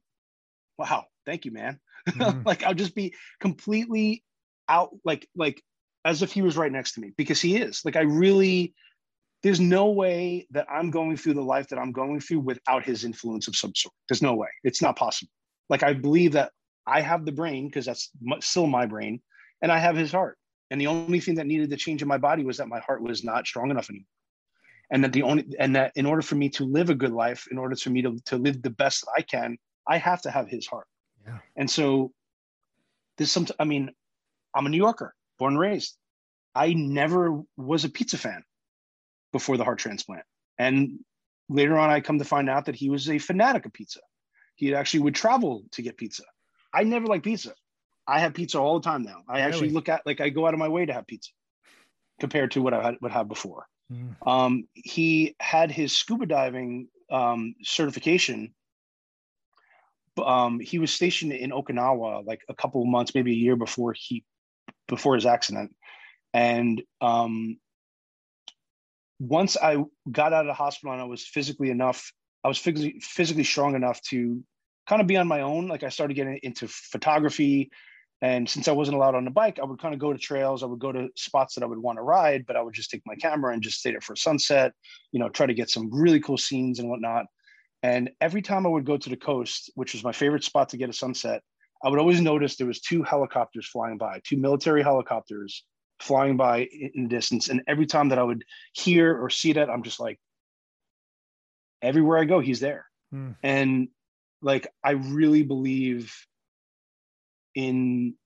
"Wow, 0.78 1.06
thank 1.26 1.44
you, 1.44 1.52
man." 1.52 1.80
Mm-hmm. 2.06 2.42
like 2.46 2.62
I'll 2.62 2.72
just 2.72 2.94
be 2.94 3.14
completely 3.40 4.22
out 4.68 4.90
like 5.04 5.28
like 5.36 5.62
as 6.04 6.22
if 6.22 6.32
he 6.32 6.42
was 6.42 6.56
right 6.56 6.72
next 6.72 6.92
to 6.92 7.00
me 7.00 7.12
because 7.16 7.40
he 7.40 7.56
is 7.56 7.82
like 7.84 7.96
I 7.96 8.02
really 8.02 8.74
there's 9.42 9.60
no 9.60 9.90
way 9.90 10.46
that 10.50 10.66
I'm 10.70 10.90
going 10.90 11.16
through 11.16 11.34
the 11.34 11.42
life 11.42 11.68
that 11.68 11.78
I'm 11.78 11.92
going 11.92 12.20
through 12.20 12.40
without 12.40 12.84
his 12.84 13.04
influence 13.04 13.48
of 13.48 13.54
some 13.54 13.72
sort. 13.74 13.94
There's 14.08 14.22
no 14.22 14.34
way. 14.34 14.48
It's 14.64 14.82
not 14.82 14.96
possible. 14.96 15.30
Like 15.68 15.82
I 15.82 15.92
believe 15.92 16.32
that 16.32 16.52
I 16.86 17.00
have 17.00 17.24
the 17.24 17.32
brain 17.32 17.66
because 17.66 17.86
that's 17.86 18.10
still 18.40 18.66
my 18.66 18.86
brain, 18.86 19.20
and 19.62 19.72
I 19.72 19.78
have 19.78 19.96
his 19.96 20.12
heart. 20.12 20.38
And 20.70 20.80
the 20.80 20.86
only 20.86 21.20
thing 21.20 21.36
that 21.36 21.46
needed 21.46 21.70
to 21.70 21.76
change 21.76 22.02
in 22.02 22.08
my 22.08 22.18
body 22.18 22.44
was 22.44 22.56
that 22.56 22.68
my 22.68 22.80
heart 22.80 23.02
was 23.02 23.24
not 23.24 23.46
strong 23.46 23.70
enough 23.70 23.90
anymore. 23.90 24.06
And 24.90 25.04
that 25.04 25.12
the 25.12 25.22
only 25.22 25.46
and 25.58 25.74
that 25.74 25.92
in 25.96 26.06
order 26.06 26.22
for 26.22 26.36
me 26.36 26.48
to 26.50 26.64
live 26.64 26.90
a 26.90 26.94
good 26.94 27.12
life, 27.12 27.46
in 27.50 27.58
order 27.58 27.74
for 27.76 27.90
me 27.90 28.02
to, 28.02 28.18
to 28.26 28.36
live 28.36 28.62
the 28.62 28.70
best 28.70 29.02
that 29.02 29.12
I 29.16 29.22
can, 29.22 29.58
I 29.86 29.98
have 29.98 30.22
to 30.22 30.30
have 30.30 30.48
his 30.48 30.66
heart. 30.66 30.86
Yeah. 31.26 31.38
And 31.56 31.68
so 31.68 32.12
there's 33.16 33.32
some 33.32 33.46
I 33.58 33.64
mean, 33.64 33.90
I'm 34.56 34.66
a 34.66 34.70
New 34.70 34.78
Yorker, 34.78 35.14
born 35.38 35.54
and 35.54 35.60
raised. 35.60 35.96
I 36.54 36.72
never 36.72 37.42
was 37.56 37.84
a 37.84 37.90
pizza 37.90 38.16
fan 38.16 38.42
before 39.32 39.58
the 39.58 39.64
heart 39.64 39.78
transplant. 39.78 40.24
And 40.58 41.00
later 41.50 41.76
on, 41.76 41.90
I 41.90 42.00
come 42.00 42.18
to 42.18 42.24
find 42.24 42.48
out 42.48 42.64
that 42.64 42.74
he 42.74 42.88
was 42.88 43.10
a 43.10 43.18
fanatic 43.18 43.66
of 43.66 43.72
pizza. 43.74 44.00
He 44.54 44.74
actually 44.74 45.00
would 45.00 45.14
travel 45.14 45.64
to 45.72 45.82
get 45.82 45.98
pizza. 45.98 46.22
I 46.72 46.84
never 46.84 47.06
liked 47.06 47.24
pizza. 47.24 47.52
I 48.06 48.20
have 48.20 48.32
pizza 48.32 48.58
all 48.58 48.80
the 48.80 48.84
time 48.84 49.02
now. 49.02 49.22
I 49.28 49.40
actually 49.40 49.70
look 49.70 49.88
at 49.88 50.02
like 50.06 50.20
I 50.20 50.30
go 50.30 50.46
out 50.46 50.54
of 50.54 50.60
my 50.60 50.68
way 50.68 50.86
to 50.86 50.92
have 50.92 51.06
pizza 51.06 51.30
compared 52.20 52.52
to 52.52 52.62
what 52.62 52.72
I 52.72 52.82
had 52.82 52.96
would 53.02 53.12
have 53.12 53.28
before. 53.28 53.66
Mm. 53.92 54.14
Um, 54.26 54.68
he 54.72 55.36
had 55.40 55.70
his 55.70 55.92
scuba 55.92 56.26
diving 56.26 56.88
um, 57.10 57.54
certification. 57.62 58.54
Um, 60.24 60.60
he 60.60 60.78
was 60.78 60.92
stationed 60.92 61.32
in 61.32 61.50
Okinawa 61.50 62.26
like 62.26 62.40
a 62.48 62.54
couple 62.54 62.80
of 62.80 62.88
months, 62.88 63.14
maybe 63.14 63.32
a 63.32 63.34
year 63.34 63.56
before 63.56 63.92
he 63.92 64.24
before 64.88 65.14
his 65.14 65.26
accident, 65.26 65.74
and 66.32 66.82
um, 67.00 67.58
once 69.18 69.56
I 69.56 69.84
got 70.10 70.32
out 70.32 70.42
of 70.42 70.48
the 70.48 70.54
hospital 70.54 70.92
and 70.92 71.00
I 71.00 71.06
was 71.06 71.26
physically 71.26 71.70
enough, 71.70 72.12
I 72.44 72.48
was 72.48 72.58
physically 72.58 73.00
physically 73.00 73.44
strong 73.44 73.74
enough 73.74 74.00
to 74.10 74.42
kind 74.86 75.00
of 75.00 75.06
be 75.06 75.16
on 75.16 75.26
my 75.26 75.40
own. 75.40 75.68
Like 75.68 75.82
I 75.82 75.88
started 75.88 76.14
getting 76.14 76.38
into 76.42 76.68
photography. 76.68 77.70
And 78.22 78.48
since 78.48 78.66
I 78.66 78.72
wasn't 78.72 78.96
allowed 78.96 79.14
on 79.14 79.24
the 79.24 79.30
bike, 79.30 79.58
I 79.60 79.66
would 79.66 79.80
kind 79.80 79.92
of 79.92 80.00
go 80.00 80.12
to 80.12 80.18
trails. 80.18 80.62
I 80.62 80.66
would 80.66 80.78
go 80.78 80.90
to 80.90 81.08
spots 81.16 81.54
that 81.54 81.62
I 81.62 81.66
would 81.66 81.78
want 81.78 81.98
to 81.98 82.02
ride, 82.02 82.46
but 82.46 82.56
I 82.56 82.62
would 82.62 82.72
just 82.72 82.90
take 82.90 83.02
my 83.04 83.14
camera 83.14 83.52
and 83.52 83.62
just 83.62 83.78
stay 83.78 83.90
there 83.90 84.00
for 84.00 84.16
sunset, 84.16 84.72
you 85.12 85.20
know, 85.20 85.28
try 85.28 85.44
to 85.44 85.54
get 85.54 85.68
some 85.68 85.90
really 85.92 86.20
cool 86.20 86.38
scenes 86.38 86.78
and 86.78 86.88
whatnot. 86.88 87.26
And 87.82 88.10
every 88.20 88.40
time 88.40 88.66
I 88.66 88.70
would 88.70 88.86
go 88.86 88.96
to 88.96 89.10
the 89.10 89.16
coast, 89.18 89.70
which 89.74 89.92
was 89.92 90.02
my 90.02 90.12
favorite 90.12 90.44
spot 90.44 90.70
to 90.70 90.78
get 90.78 90.88
a 90.88 90.94
sunset, 90.94 91.42
I 91.86 91.88
would 91.88 92.00
always 92.00 92.20
notice 92.20 92.56
there 92.56 92.66
was 92.66 92.80
two 92.80 93.04
helicopters 93.04 93.68
flying 93.68 93.96
by, 93.96 94.20
two 94.24 94.36
military 94.36 94.82
helicopters 94.82 95.64
flying 96.00 96.36
by 96.36 96.64
in 96.72 97.04
the 97.04 97.08
distance. 97.08 97.48
And 97.48 97.62
every 97.68 97.86
time 97.86 98.08
that 98.08 98.18
I 98.18 98.24
would 98.24 98.44
hear 98.72 99.16
or 99.16 99.30
see 99.30 99.52
that, 99.52 99.70
I'm 99.70 99.84
just 99.84 100.00
like, 100.00 100.18
everywhere 101.80 102.18
I 102.18 102.24
go, 102.24 102.40
he's 102.40 102.58
there. 102.58 102.86
Hmm. 103.12 103.30
And 103.40 103.88
like, 104.42 104.66
I 104.82 104.90
really 104.90 105.44
believe 105.44 106.12
in 107.54 108.16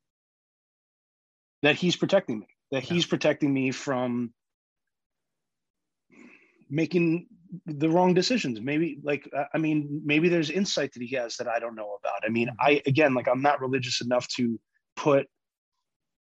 that 1.61 1.77
he's 1.77 1.97
protecting 1.97 2.41
me, 2.41 2.49
that 2.70 2.85
yeah. 2.85 2.95
he's 2.95 3.05
protecting 3.05 3.53
me 3.53 3.73
from 3.73 4.32
making 6.70 7.27
the 7.66 7.90
wrong 7.90 8.14
decisions. 8.14 8.60
Maybe 8.60 8.98
like 9.02 9.28
i 9.55 9.59
mean 9.59 10.02
maybe 10.05 10.28
there's 10.28 10.51
insight 10.51 10.93
that 10.93 11.02
he 11.02 11.14
has 11.16 11.36
that 11.36 11.48
i 11.48 11.59
don't 11.59 11.74
know 11.74 11.97
about. 11.98 12.24
I 12.24 12.28
mean 12.28 12.48
mm-hmm. 12.48 12.66
i 12.66 12.82
again 12.86 13.14
like 13.14 13.28
i'm 13.28 13.43
not 13.43 13.60
religious 13.60 14.01
enough 14.01 14.28
to 14.36 14.60
put 14.97 15.27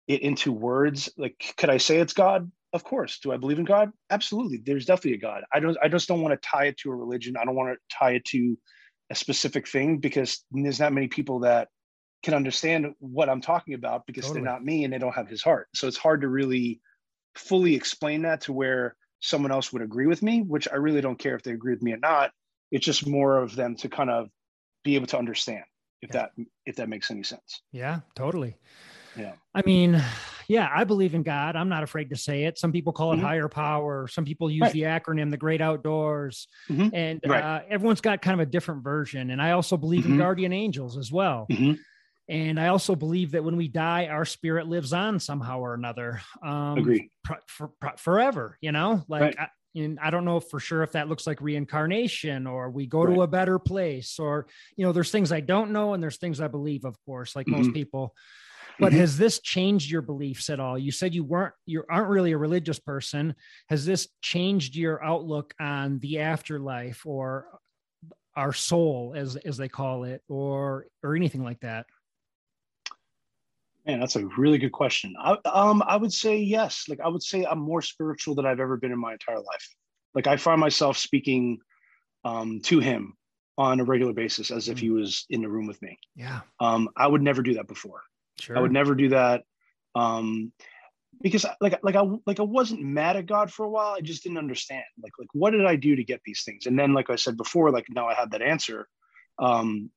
it 0.08 0.22
into 0.22 0.52
words. 0.52 1.10
Like 1.18 1.54
could 1.58 1.70
i 1.70 1.78
say 1.78 1.98
it's 1.98 2.14
god? 2.14 2.52
Of 2.74 2.84
course. 2.84 3.20
Do 3.20 3.32
i 3.32 3.38
believe 3.38 3.60
in 3.60 3.66
god? 3.66 3.92
Absolutely. 4.10 4.58
There's 4.58 4.86
definitely 4.86 5.14
a 5.14 5.22
god. 5.22 5.44
I 5.54 5.60
don't 5.60 5.78
i 5.82 5.88
just 5.88 6.08
don't 6.08 6.22
want 6.22 6.40
to 6.40 6.50
tie 6.50 6.66
it 6.66 6.78
to 6.80 6.92
a 6.92 6.96
religion. 6.96 7.36
I 7.38 7.46
don't 7.46 7.56
want 7.56 7.74
to 7.74 7.96
tie 7.96 8.12
it 8.12 8.26
to 8.26 8.58
a 9.10 9.16
specific 9.16 9.68
thing 9.68 9.98
because 10.00 10.44
there's 10.52 10.80
not 10.80 10.94
many 10.94 11.08
people 11.08 11.40
that 11.40 11.70
can 12.24 12.34
understand 12.34 12.94
what 13.00 13.30
i'm 13.30 13.40
talking 13.40 13.76
about 13.76 14.06
because 14.06 14.26
totally. 14.26 14.42
they're 14.42 14.52
not 14.52 14.66
me 14.66 14.84
and 14.84 14.92
they 14.92 14.98
don't 14.98 15.16
have 15.16 15.30
his 15.30 15.44
heart. 15.44 15.68
So 15.76 15.88
it's 15.88 15.98
hard 15.98 16.22
to 16.22 16.28
really 16.28 16.82
fully 17.36 17.76
explain 17.76 18.24
that 18.24 18.42
to 18.42 18.54
where 18.54 18.96
someone 19.20 19.52
else 19.52 19.74
would 19.74 19.82
agree 19.82 20.08
with 20.08 20.22
me 20.22 20.42
which 20.42 20.68
i 20.72 20.76
really 20.76 21.02
don't 21.02 21.20
care 21.20 21.36
if 21.36 21.44
they 21.44 21.52
agree 21.52 21.74
with 21.74 21.82
me 21.82 21.94
or 21.94 21.98
not 21.98 22.32
it's 22.72 22.86
just 22.86 23.08
more 23.08 23.38
of 23.38 23.56
them 23.56 23.76
to 23.76 23.90
kind 23.90 24.10
of 24.10 24.30
be 24.84 24.96
able 24.96 25.08
to 25.08 25.18
understand 25.18 25.64
if 26.02 26.14
yeah. 26.14 26.22
that 26.22 26.32
if 26.66 26.76
that 26.78 26.90
makes 26.90 27.12
any 27.12 27.24
sense. 27.24 27.62
Yeah, 27.72 28.00
totally. 28.16 28.56
Yeah. 29.18 29.34
I 29.56 29.64
mean, 29.66 30.02
yeah, 30.48 30.70
I 30.72 30.84
believe 30.84 31.16
in 31.16 31.24
God. 31.24 31.56
I'm 31.56 31.70
not 31.70 31.82
afraid 31.82 32.12
to 32.12 32.16
say 32.16 32.44
it. 32.44 32.60
Some 32.60 32.72
people 32.72 32.94
call 32.94 33.14
it 33.14 33.16
mm-hmm. 33.16 33.26
higher 33.26 33.48
power. 33.48 34.08
Some 34.08 34.26
people 34.26 34.52
use 34.52 34.62
right. 34.62 34.74
the 34.74 34.84
acronym 34.84 35.32
the 35.32 35.38
great 35.38 35.60
outdoors. 35.60 36.48
Mm-hmm. 36.70 36.90
And 36.94 37.22
right. 37.26 37.44
uh, 37.44 37.62
everyone's 37.68 38.02
got 38.02 38.22
kind 38.22 38.40
of 38.40 38.48
a 38.48 38.50
different 38.50 38.84
version. 38.84 39.32
And 39.32 39.42
I 39.42 39.52
also 39.52 39.76
believe 39.76 40.04
mm-hmm. 40.04 40.14
in 40.14 40.18
guardian 40.20 40.54
angels 40.54 40.98
as 40.98 41.12
well. 41.12 41.48
And 42.30 42.60
I 42.60 42.68
also 42.68 42.96
believe 42.96 43.32
that 43.32 43.44
when 43.44 43.56
we 43.56 43.68
die, 43.68 44.08
our 44.08 44.26
spirit 44.26 44.68
lives 44.68 44.92
on 44.92 45.20
somehow 45.20 45.60
or 45.60 45.74
another. 45.74 46.22
Um, 46.44 46.78
Agree. 46.78 47.12
For, 47.26 47.38
for, 47.48 47.72
forever, 47.98 48.58
you 48.60 48.72
know, 48.72 49.04
like 49.08 49.22
right. 49.22 49.40
I, 49.40 49.48
and 49.76 50.00
I 50.00 50.10
don't 50.10 50.26
know 50.26 50.40
for 50.40 50.60
sure 50.60 50.84
if 50.84 50.94
that 50.94 51.08
looks 51.08 51.28
like 51.28 51.40
reincarnation 51.42 52.48
or 52.48 52.70
we 52.70 52.86
go 52.86 53.04
right. 53.04 53.14
to 53.14 53.22
a 53.22 53.28
better 53.28 53.60
place 53.60 54.20
or, 54.20 54.48
you 54.76 54.86
know, 54.86 54.92
there's 54.92 55.12
things 55.12 55.32
I 55.32 55.40
don't 55.40 55.72
know 55.72 55.94
and 55.94 56.02
there's 56.02 56.18
things 56.18 56.42
I 56.42 56.48
believe, 56.48 56.84
of 56.84 56.98
course, 57.06 57.36
like 57.36 57.48
mm-hmm. 57.48 57.62
most 57.64 57.74
people. 57.74 58.14
But 58.80 58.92
mm-hmm. 58.92 59.00
has 59.02 59.18
this 59.18 59.40
changed 59.40 59.90
your 59.90 60.02
beliefs 60.02 60.50
at 60.50 60.60
all? 60.60 60.78
You 60.78 60.92
said 60.92 61.16
you 61.16 61.24
weren't, 61.24 61.54
you 61.66 61.84
aren't 61.90 62.10
really 62.10 62.32
a 62.32 62.38
religious 62.38 62.80
person. 62.80 63.36
Has 63.70 63.86
this 63.86 64.08
changed 64.22 64.76
your 64.76 65.04
outlook 65.04 65.54
on 65.60 66.00
the 66.00 66.20
afterlife 66.20 67.06
or 67.06 67.48
our 68.36 68.54
soul, 68.54 69.14
as 69.18 69.36
as 69.36 69.58
they 69.58 69.68
call 69.68 70.04
it, 70.04 70.22
or 70.30 70.86
or 71.02 71.16
anything 71.16 71.44
like 71.44 71.60
that? 71.62 71.88
Man, 73.88 74.02
that's 74.02 74.18
a 74.18 74.26
really 74.38 74.58
good 74.58 74.74
question. 74.74 75.16
I, 75.20 75.38
um, 75.46 75.82
I 75.88 75.96
would 75.96 76.12
say 76.12 76.38
yes. 76.38 76.86
Like 76.90 77.00
I 77.00 77.08
would 77.08 77.24
say 77.24 77.46
I'm 77.46 77.60
more 77.60 77.82
spiritual 77.82 78.36
than 78.36 78.46
I've 78.46 78.60
ever 78.60 78.76
been 78.76 78.92
in 78.92 79.00
my 79.00 79.14
entire 79.14 79.38
life. 79.38 79.76
Like 80.14 80.28
I 80.28 80.36
find 80.36 80.60
myself 80.60 80.98
speaking 80.98 81.60
um, 82.26 82.60
to 82.64 82.80
him 82.80 83.14
on 83.58 83.80
a 83.80 83.86
regular 83.86 84.14
basis 84.14 84.52
as 84.52 84.68
if 84.68 84.78
he 84.80 84.90
mm. 84.90 84.96
was 84.96 85.26
in 85.30 85.42
the 85.42 85.50
room 85.50 85.68
with 85.68 85.82
me. 85.82 85.98
Yeah. 86.16 86.42
Um, 86.60 86.90
I 86.98 87.08
would 87.08 87.22
never 87.22 87.42
do 87.42 87.56
that 87.56 87.68
before. 87.68 88.02
Sure. 88.40 88.58
I 88.58 88.62
would 88.62 88.74
never 88.74 88.94
do 88.94 89.10
that. 89.10 89.44
Um, 89.96 90.52
because 91.22 91.46
like 91.62 91.80
like 91.82 91.96
I 91.96 92.04
like 92.26 92.40
I 92.40 92.44
wasn't 92.44 92.84
mad 92.84 93.16
at 93.16 93.26
God 93.26 93.52
for 93.52 93.66
a 93.66 93.70
while. 93.70 93.96
I 93.98 94.02
just 94.02 94.22
didn't 94.22 94.38
understand. 94.38 94.84
Like 95.02 95.14
like 95.18 95.30
what 95.34 95.52
did 95.52 95.66
I 95.66 95.76
do 95.76 95.96
to 95.96 96.04
get 96.04 96.22
these 96.26 96.44
things? 96.44 96.66
And 96.66 96.78
then 96.78 96.94
like 96.94 97.10
I 97.10 97.16
said 97.16 97.38
before, 97.38 97.72
like 97.72 97.88
now 97.90 98.08
I 98.08 98.14
have 98.14 98.32
that 98.32 98.42
answer. 98.42 98.88
Um, 99.40 99.90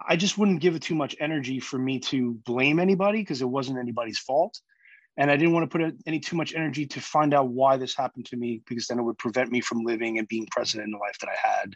I 0.00 0.16
just 0.16 0.36
wouldn't 0.36 0.60
give 0.60 0.74
it 0.74 0.82
too 0.82 0.94
much 0.94 1.16
energy 1.20 1.58
for 1.58 1.78
me 1.78 1.98
to 2.00 2.34
blame 2.44 2.78
anybody 2.78 3.20
because 3.20 3.42
it 3.42 3.48
wasn't 3.48 3.78
anybody's 3.78 4.18
fault. 4.18 4.60
And 5.16 5.30
I 5.30 5.36
didn't 5.36 5.54
want 5.54 5.70
to 5.70 5.78
put 5.78 5.94
any 6.06 6.20
too 6.20 6.36
much 6.36 6.54
energy 6.54 6.86
to 6.86 7.00
find 7.00 7.32
out 7.32 7.48
why 7.48 7.76
this 7.78 7.96
happened 7.96 8.26
to 8.26 8.36
me 8.36 8.62
because 8.66 8.86
then 8.86 8.98
it 8.98 9.02
would 9.02 9.18
prevent 9.18 9.50
me 9.50 9.62
from 9.62 9.82
living 9.82 10.18
and 10.18 10.28
being 10.28 10.46
present 10.50 10.84
in 10.84 10.90
the 10.90 10.98
life 10.98 11.18
that 11.20 11.30
I 11.30 11.48
had 11.48 11.74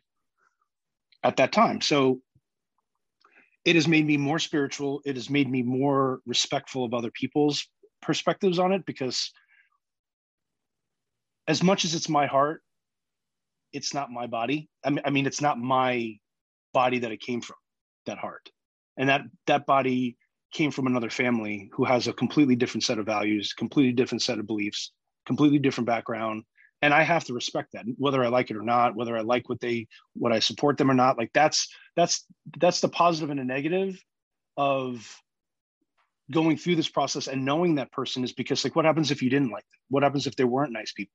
at 1.23 1.37
that 1.37 1.53
time. 1.53 1.81
So 1.81 2.21
it 3.65 3.77
has 3.77 3.89
made 3.89 4.07
me 4.07 4.19
more 4.19 4.39
spiritual. 4.39 5.01
It 5.07 5.17
has 5.17 5.31
made 5.31 5.51
me 5.51 5.63
more 5.63 6.21
respectful 6.27 6.85
of 6.85 6.93
other 6.93 7.11
people's 7.11 7.67
perspectives 8.03 8.59
on 8.59 8.73
it 8.73 8.85
because 8.85 9.33
as 11.49 11.63
much 11.63 11.85
as 11.85 11.95
it's 11.95 12.09
my 12.09 12.27
heart, 12.27 12.63
it's 13.73 13.95
not 13.95 14.11
my 14.11 14.27
body. 14.27 14.69
I 14.85 14.91
mean, 14.91 15.03
I 15.05 15.11
mean, 15.11 15.27
it's 15.27 15.41
not 15.41 15.59
my 15.59 16.17
body 16.73 16.99
that 17.01 17.13
it 17.13 17.21
came 17.21 17.41
from 17.41 17.57
that 18.07 18.19
heart. 18.19 18.51
And 18.97 19.09
that 19.09 19.23
that 19.47 19.67
body 19.67 20.17
came 20.53 20.71
from 20.71 20.87
another 20.87 21.11
family 21.11 21.71
who 21.75 21.85
has 21.85 22.09
a 22.09 22.13
completely 22.13 22.57
different 22.57 22.85
set 22.85 22.99
of 22.99 23.07
values 23.07 23.53
completely 23.53 23.93
different 23.93 24.21
set 24.21 24.41
of 24.41 24.47
beliefs 24.47 24.93
completely 25.27 25.59
different 25.59 25.87
background. 25.87 26.45
And 26.83 26.93
i 26.95 27.03
have 27.03 27.25
to 27.25 27.35
respect 27.35 27.73
that 27.73 27.85
whether 27.99 28.25
i 28.25 28.29
like 28.29 28.51
it 28.51 28.57
or 28.57 28.63
not 28.63 28.97
whether 28.97 29.17
i 29.17 29.21
like 29.21 29.49
what 29.49 29.61
they 29.61 29.87
what 30.15 30.33
i 30.33 30.39
support 30.39 30.77
them 30.79 30.91
or 30.91 30.95
not. 30.95 31.19
Like 31.19 31.31
that's 31.33 31.69
that's 31.97 32.27
that's 32.59 32.81
the 32.81 32.89
positive 32.89 33.31
and 33.31 33.39
the 33.39 33.45
negative 33.45 34.03
of 34.57 35.17
going 36.31 36.57
through 36.57 36.77
this 36.77 36.89
process 36.89 37.27
and 37.27 37.45
knowing 37.45 37.75
that 37.75 37.93
person 37.93 38.25
is 38.25 38.33
because 38.33 38.65
like 38.65 38.77
what 38.77 38.85
happens 38.85 39.11
if 39.11 39.23
you 39.23 39.31
didn't 39.31 39.51
like 39.51 39.65
them? 39.65 39.81
What 39.89 40.03
happens 40.03 40.27
if 40.27 40.37
they 40.37 40.45
weren't 40.45 40.73
nice 40.73 40.93
people? 40.93 41.15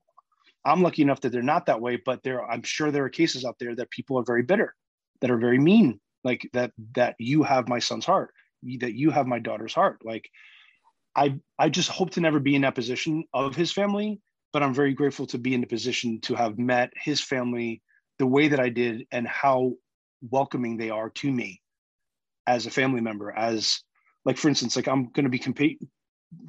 I'm 0.66 0.82
lucky 0.82 1.04
enough 1.04 1.22
that 1.22 1.32
they're 1.32 1.44
not 1.44 1.68
that 1.68 1.82
way 1.82 2.02
but 2.04 2.24
there 2.24 2.44
i'm 2.44 2.64
sure 2.64 2.92
there 2.92 3.06
are 3.06 3.10
cases 3.10 3.46
out 3.46 3.58
there 3.60 3.76
that 3.76 3.92
people 3.92 4.18
are 4.18 4.24
very 4.24 4.44
bitter 4.44 4.74
that 5.22 5.32
are 5.32 5.38
very 5.38 5.60
mean 5.60 6.00
like 6.26 6.50
that 6.52 6.72
that 6.96 7.16
you 7.20 7.44
have 7.44 7.70
my 7.70 7.80
son's 7.80 8.06
heart 8.06 8.32
that 8.80 8.96
you 8.96 9.12
have 9.12 9.28
my 9.28 9.38
daughter's 9.38 9.76
heart. 9.76 10.02
Like 10.04 10.28
i 11.16 11.36
i 11.58 11.70
just 11.70 11.90
hope 11.90 12.12
to 12.12 12.22
never 12.22 12.40
be 12.40 12.56
in 12.56 12.62
that 12.62 12.76
position 12.76 13.24
of 13.34 13.56
his 13.56 13.72
family 13.72 14.20
but 14.54 14.62
i'm 14.62 14.74
very 14.74 14.94
grateful 14.94 15.26
to 15.26 15.38
be 15.38 15.54
in 15.54 15.62
the 15.62 15.68
position 15.68 16.20
to 16.22 16.36
have 16.36 16.58
met 16.58 16.92
his 16.96 17.22
family 17.22 17.82
the 18.20 18.28
way 18.28 18.48
that 18.48 18.60
i 18.60 18.70
did 18.70 19.06
and 19.12 19.28
how 19.28 19.72
welcoming 20.30 20.78
they 20.78 20.90
are 20.90 21.10
to 21.10 21.32
me 21.32 21.62
as 22.48 22.66
a 22.66 22.72
family 22.72 23.02
member 23.02 23.32
as 23.32 23.82
like 24.26 24.38
for 24.38 24.50
instance 24.50 24.76
like 24.76 24.88
i'm 24.88 25.10
going 25.12 25.24
to 25.24 25.30
be 25.30 25.40
compete 25.40 25.80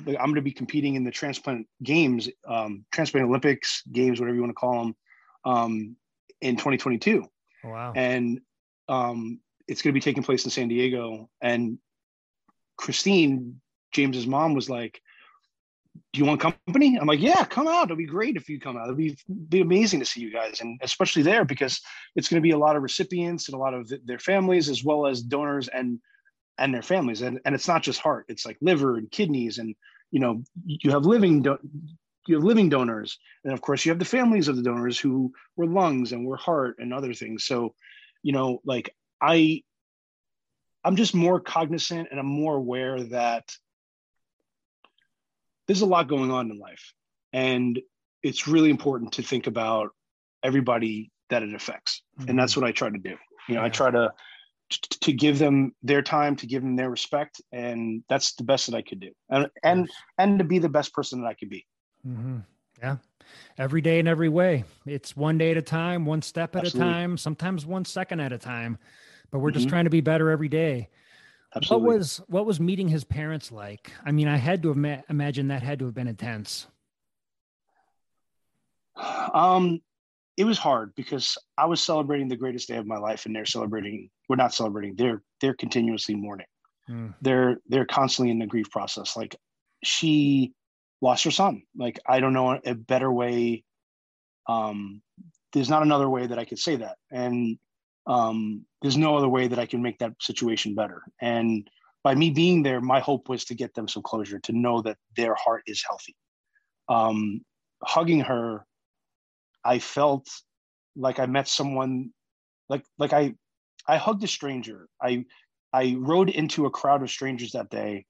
i'm 0.06 0.14
going 0.14 0.34
to 0.34 0.42
be 0.42 0.52
competing 0.52 0.94
in 0.94 1.04
the 1.04 1.10
transplant 1.10 1.66
games 1.82 2.28
um, 2.48 2.84
transplant 2.92 3.26
olympics 3.26 3.82
games 3.92 4.20
whatever 4.20 4.34
you 4.34 4.42
want 4.42 4.50
to 4.50 4.54
call 4.54 4.84
them 4.84 4.96
um, 5.44 5.96
in 6.40 6.56
2022 6.56 7.24
wow. 7.64 7.92
And 7.94 8.40
um, 8.88 9.40
it's 9.68 9.82
going 9.82 9.92
to 9.92 9.96
be 9.96 10.00
taking 10.00 10.22
place 10.22 10.44
in 10.44 10.50
San 10.50 10.68
Diego. 10.68 11.28
And 11.40 11.78
Christine, 12.76 13.60
James's 13.92 14.26
mom, 14.26 14.54
was 14.54 14.70
like, 14.70 15.00
"Do 16.12 16.20
you 16.20 16.26
want 16.26 16.40
company?" 16.40 16.98
I'm 17.00 17.06
like, 17.06 17.20
"Yeah, 17.20 17.44
come 17.44 17.66
out. 17.66 17.84
It'll 17.84 17.96
be 17.96 18.06
great 18.06 18.36
if 18.36 18.48
you 18.48 18.60
come 18.60 18.76
out. 18.76 18.84
It'll 18.84 18.96
be 18.96 19.16
be 19.48 19.60
amazing 19.60 20.00
to 20.00 20.06
see 20.06 20.20
you 20.20 20.32
guys, 20.32 20.60
and 20.60 20.78
especially 20.82 21.22
there 21.22 21.44
because 21.44 21.80
it's 22.14 22.28
going 22.28 22.40
to 22.40 22.46
be 22.46 22.52
a 22.52 22.58
lot 22.58 22.76
of 22.76 22.82
recipients 22.82 23.48
and 23.48 23.54
a 23.54 23.58
lot 23.58 23.74
of 23.74 23.90
their 24.04 24.18
families 24.18 24.68
as 24.68 24.84
well 24.84 25.06
as 25.06 25.22
donors 25.22 25.68
and 25.68 25.98
and 26.58 26.72
their 26.72 26.82
families. 26.82 27.22
And 27.22 27.40
and 27.44 27.54
it's 27.54 27.68
not 27.68 27.82
just 27.82 28.00
heart; 28.00 28.26
it's 28.28 28.46
like 28.46 28.58
liver 28.60 28.96
and 28.96 29.10
kidneys, 29.10 29.58
and 29.58 29.74
you 30.10 30.20
know, 30.20 30.42
you 30.64 30.90
have 30.90 31.06
living 31.06 31.42
do- 31.42 31.58
you 32.26 32.36
have 32.36 32.44
living 32.44 32.68
donors, 32.68 33.18
and 33.44 33.52
of 33.52 33.60
course, 33.60 33.84
you 33.84 33.90
have 33.90 33.98
the 33.98 34.04
families 34.04 34.48
of 34.48 34.56
the 34.56 34.62
donors 34.62 34.98
who 34.98 35.32
were 35.56 35.66
lungs 35.66 36.12
and 36.12 36.26
were 36.26 36.36
heart 36.36 36.76
and 36.78 36.92
other 36.92 37.14
things. 37.14 37.44
So, 37.44 37.74
you 38.22 38.32
know, 38.32 38.60
like 38.64 38.94
I 39.20 39.62
I'm 40.84 40.96
just 40.96 41.14
more 41.14 41.40
cognizant 41.40 42.08
and 42.10 42.20
I'm 42.20 42.26
more 42.26 42.54
aware 42.54 43.02
that 43.04 43.44
there's 45.66 45.80
a 45.80 45.86
lot 45.86 46.08
going 46.08 46.30
on 46.30 46.50
in 46.50 46.58
life. 46.58 46.92
And 47.32 47.80
it's 48.22 48.46
really 48.46 48.70
important 48.70 49.12
to 49.14 49.22
think 49.22 49.46
about 49.46 49.90
everybody 50.42 51.10
that 51.28 51.42
it 51.42 51.54
affects. 51.54 52.02
Mm-hmm. 52.18 52.30
And 52.30 52.38
that's 52.38 52.52
mm-hmm. 52.52 52.62
what 52.62 52.68
I 52.68 52.72
try 52.72 52.90
to 52.90 52.98
do. 52.98 53.16
You 53.48 53.56
know, 53.56 53.60
yeah. 53.60 53.64
I 53.64 53.68
try 53.68 53.90
to 53.90 54.12
to 55.00 55.12
give 55.12 55.38
them 55.38 55.74
their 55.82 56.02
time, 56.02 56.36
to 56.36 56.46
give 56.46 56.62
them 56.62 56.76
their 56.76 56.90
respect, 56.90 57.40
and 57.52 58.02
that's 58.08 58.34
the 58.34 58.44
best 58.44 58.66
that 58.66 58.76
I 58.76 58.82
could 58.82 59.00
do, 59.00 59.12
and 59.30 59.48
and 59.62 59.88
and 60.18 60.38
to 60.40 60.44
be 60.44 60.58
the 60.58 60.68
best 60.68 60.92
person 60.92 61.20
that 61.20 61.28
I 61.28 61.34
could 61.34 61.50
be. 61.50 61.64
Mm-hmm. 62.06 62.38
Yeah, 62.80 62.96
every 63.58 63.80
day 63.80 63.98
in 63.98 64.06
every 64.06 64.28
way. 64.28 64.64
It's 64.86 65.16
one 65.16 65.38
day 65.38 65.50
at 65.50 65.56
a 65.56 65.62
time, 65.62 66.06
one 66.06 66.22
step 66.22 66.56
at 66.56 66.64
Absolutely. 66.64 66.90
a 66.90 66.92
time, 66.92 67.18
sometimes 67.18 67.66
one 67.66 67.84
second 67.84 68.20
at 68.20 68.32
a 68.32 68.38
time 68.38 68.78
but 69.30 69.38
we're 69.38 69.50
mm-hmm. 69.50 69.58
just 69.58 69.68
trying 69.68 69.84
to 69.84 69.90
be 69.90 70.00
better 70.00 70.30
every 70.30 70.48
day. 70.48 70.88
Absolutely. 71.54 71.86
What 71.86 71.98
was 71.98 72.16
what 72.28 72.46
was 72.46 72.60
meeting 72.60 72.88
his 72.88 73.04
parents 73.04 73.50
like? 73.50 73.92
I 74.04 74.12
mean, 74.12 74.28
I 74.28 74.36
had 74.36 74.62
to 74.62 74.70
ima- 74.70 75.04
imagine 75.08 75.48
that 75.48 75.62
had 75.62 75.78
to 75.78 75.86
have 75.86 75.94
been 75.94 76.08
intense. 76.08 76.66
Um, 79.32 79.80
it 80.36 80.44
was 80.44 80.58
hard 80.58 80.94
because 80.96 81.38
I 81.56 81.66
was 81.66 81.82
celebrating 81.82 82.28
the 82.28 82.36
greatest 82.36 82.68
day 82.68 82.76
of 82.76 82.86
my 82.86 82.98
life, 82.98 83.26
and 83.26 83.34
they're 83.34 83.46
celebrating. 83.46 84.10
We're 84.28 84.36
not 84.36 84.52
celebrating. 84.52 84.96
They're 84.96 85.22
they're 85.40 85.54
continuously 85.54 86.14
mourning. 86.14 86.46
Mm. 86.90 87.14
They're 87.22 87.58
they're 87.68 87.86
constantly 87.86 88.30
in 88.30 88.38
the 88.38 88.46
grief 88.46 88.70
process. 88.70 89.16
Like 89.16 89.36
she 89.82 90.52
lost 91.06 91.24
her 91.24 91.30
son. 91.30 91.62
Like 91.76 92.00
I 92.06 92.20
don't 92.20 92.32
know 92.32 92.60
a 92.64 92.74
better 92.74 93.10
way. 93.10 93.64
Um, 94.48 95.02
there's 95.52 95.70
not 95.70 95.82
another 95.82 96.08
way 96.08 96.26
that 96.26 96.38
I 96.38 96.44
could 96.44 96.58
say 96.58 96.76
that. 96.76 96.96
And 97.10 97.58
um, 98.06 98.64
there's 98.82 98.96
no 98.96 99.16
other 99.16 99.28
way 99.28 99.48
that 99.48 99.58
I 99.58 99.66
can 99.66 99.82
make 99.82 99.98
that 99.98 100.12
situation 100.20 100.74
better. 100.74 101.02
And 101.20 101.68
by 102.04 102.14
me 102.14 102.30
being 102.30 102.62
there, 102.62 102.80
my 102.80 103.00
hope 103.00 103.28
was 103.28 103.44
to 103.46 103.54
get 103.54 103.74
them 103.74 103.88
some 103.88 104.02
closure, 104.02 104.38
to 104.40 104.52
know 104.52 104.82
that 104.82 104.98
their 105.16 105.34
heart 105.34 105.62
is 105.66 105.82
healthy. 105.86 106.16
Um, 106.88 107.40
hugging 107.82 108.20
her, 108.20 108.64
I 109.64 109.78
felt 109.78 110.28
like 110.94 111.18
I 111.18 111.26
met 111.26 111.48
someone, 111.48 112.10
like 112.68 112.84
like 112.98 113.12
I, 113.12 113.34
I 113.88 113.96
hugged 113.96 114.22
a 114.22 114.28
stranger. 114.28 114.88
I 115.02 115.24
I 115.72 115.96
rode 115.98 116.30
into 116.30 116.66
a 116.66 116.70
crowd 116.70 117.02
of 117.02 117.10
strangers 117.10 117.52
that 117.52 117.70
day, 117.70 118.06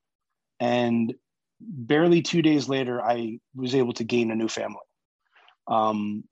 and 0.60 1.14
barely 1.60 2.22
two 2.22 2.42
days 2.42 2.68
later, 2.68 3.02
I 3.02 3.38
was 3.54 3.74
able 3.74 3.92
to 3.94 4.04
gain 4.04 4.30
a 4.30 4.36
new 4.36 4.48
family. 4.48 4.76
Um, 5.68 6.24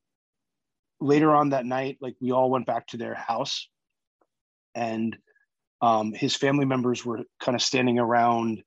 later 1.00 1.34
on 1.34 1.50
that 1.50 1.66
night, 1.66 1.98
like 2.00 2.14
we 2.20 2.32
all 2.32 2.50
went 2.50 2.66
back 2.66 2.86
to 2.88 2.96
their 2.96 3.14
house, 3.14 3.68
and 4.74 5.16
um, 5.80 6.12
his 6.12 6.34
family 6.34 6.64
members 6.64 7.04
were 7.04 7.22
kind 7.40 7.54
of 7.54 7.62
standing 7.62 7.98
around 7.98 8.62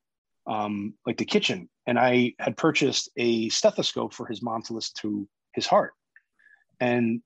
um, 0.45 0.93
like 1.05 1.17
the 1.17 1.25
kitchen, 1.25 1.69
and 1.85 1.99
I 1.99 2.33
had 2.39 2.57
purchased 2.57 3.09
a 3.17 3.49
stethoscope 3.49 4.13
for 4.13 4.25
his 4.25 4.41
mom 4.41 4.61
to 4.63 4.73
listen 4.73 4.93
to 5.01 5.27
his 5.53 5.67
heart, 5.67 5.93
and 6.79 7.21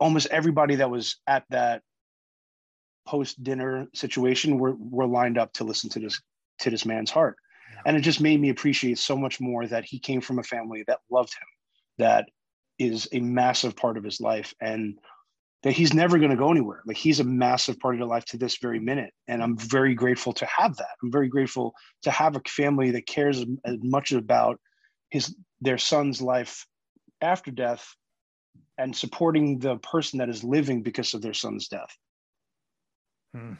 almost 0.00 0.28
everybody 0.30 0.76
that 0.76 0.90
was 0.90 1.16
at 1.26 1.44
that 1.50 1.82
post 3.06 3.42
dinner 3.42 3.86
situation 3.94 4.58
we're, 4.58 4.74
we're 4.74 5.06
lined 5.06 5.38
up 5.38 5.50
to 5.54 5.64
listen 5.64 5.88
to 5.88 5.98
this 5.98 6.20
to 6.58 6.68
this 6.68 6.84
man's 6.84 7.10
heart 7.10 7.36
and 7.86 7.96
it 7.96 8.00
just 8.00 8.20
made 8.20 8.40
me 8.40 8.50
appreciate 8.50 8.98
so 8.98 9.16
much 9.16 9.40
more 9.40 9.66
that 9.66 9.84
he 9.84 9.98
came 9.98 10.20
from 10.20 10.38
a 10.38 10.42
family 10.42 10.84
that 10.86 11.00
loved 11.10 11.32
him 11.32 11.46
that 11.98 12.28
is 12.78 13.08
a 13.12 13.20
massive 13.20 13.76
part 13.76 13.96
of 13.96 14.04
his 14.04 14.20
life 14.20 14.54
and 14.60 14.98
that 15.64 15.72
he's 15.72 15.92
never 15.92 16.18
going 16.18 16.30
to 16.30 16.36
go 16.36 16.50
anywhere. 16.50 16.82
Like 16.86 16.96
he's 16.96 17.20
a 17.20 17.24
massive 17.24 17.78
part 17.80 17.94
of 17.94 17.98
your 17.98 18.08
life 18.08 18.24
to 18.26 18.38
this 18.38 18.58
very 18.58 18.78
minute 18.78 19.12
and 19.26 19.42
i'm 19.42 19.58
very 19.58 19.94
grateful 19.94 20.32
to 20.34 20.46
have 20.46 20.76
that. 20.76 20.96
I'm 21.02 21.10
very 21.10 21.28
grateful 21.28 21.74
to 22.02 22.10
have 22.10 22.36
a 22.36 22.42
family 22.48 22.92
that 22.92 23.06
cares 23.06 23.44
as 23.64 23.76
much 23.82 24.12
about 24.12 24.60
his 25.10 25.34
their 25.60 25.78
son's 25.78 26.22
life 26.22 26.66
after 27.20 27.50
death 27.50 27.84
and 28.76 28.94
supporting 28.94 29.58
the 29.58 29.76
person 29.78 30.20
that 30.20 30.28
is 30.28 30.44
living 30.44 30.82
because 30.82 31.14
of 31.14 31.22
their 31.22 31.34
son's 31.34 31.66
death. 31.66 31.96
Hmm. 33.34 33.54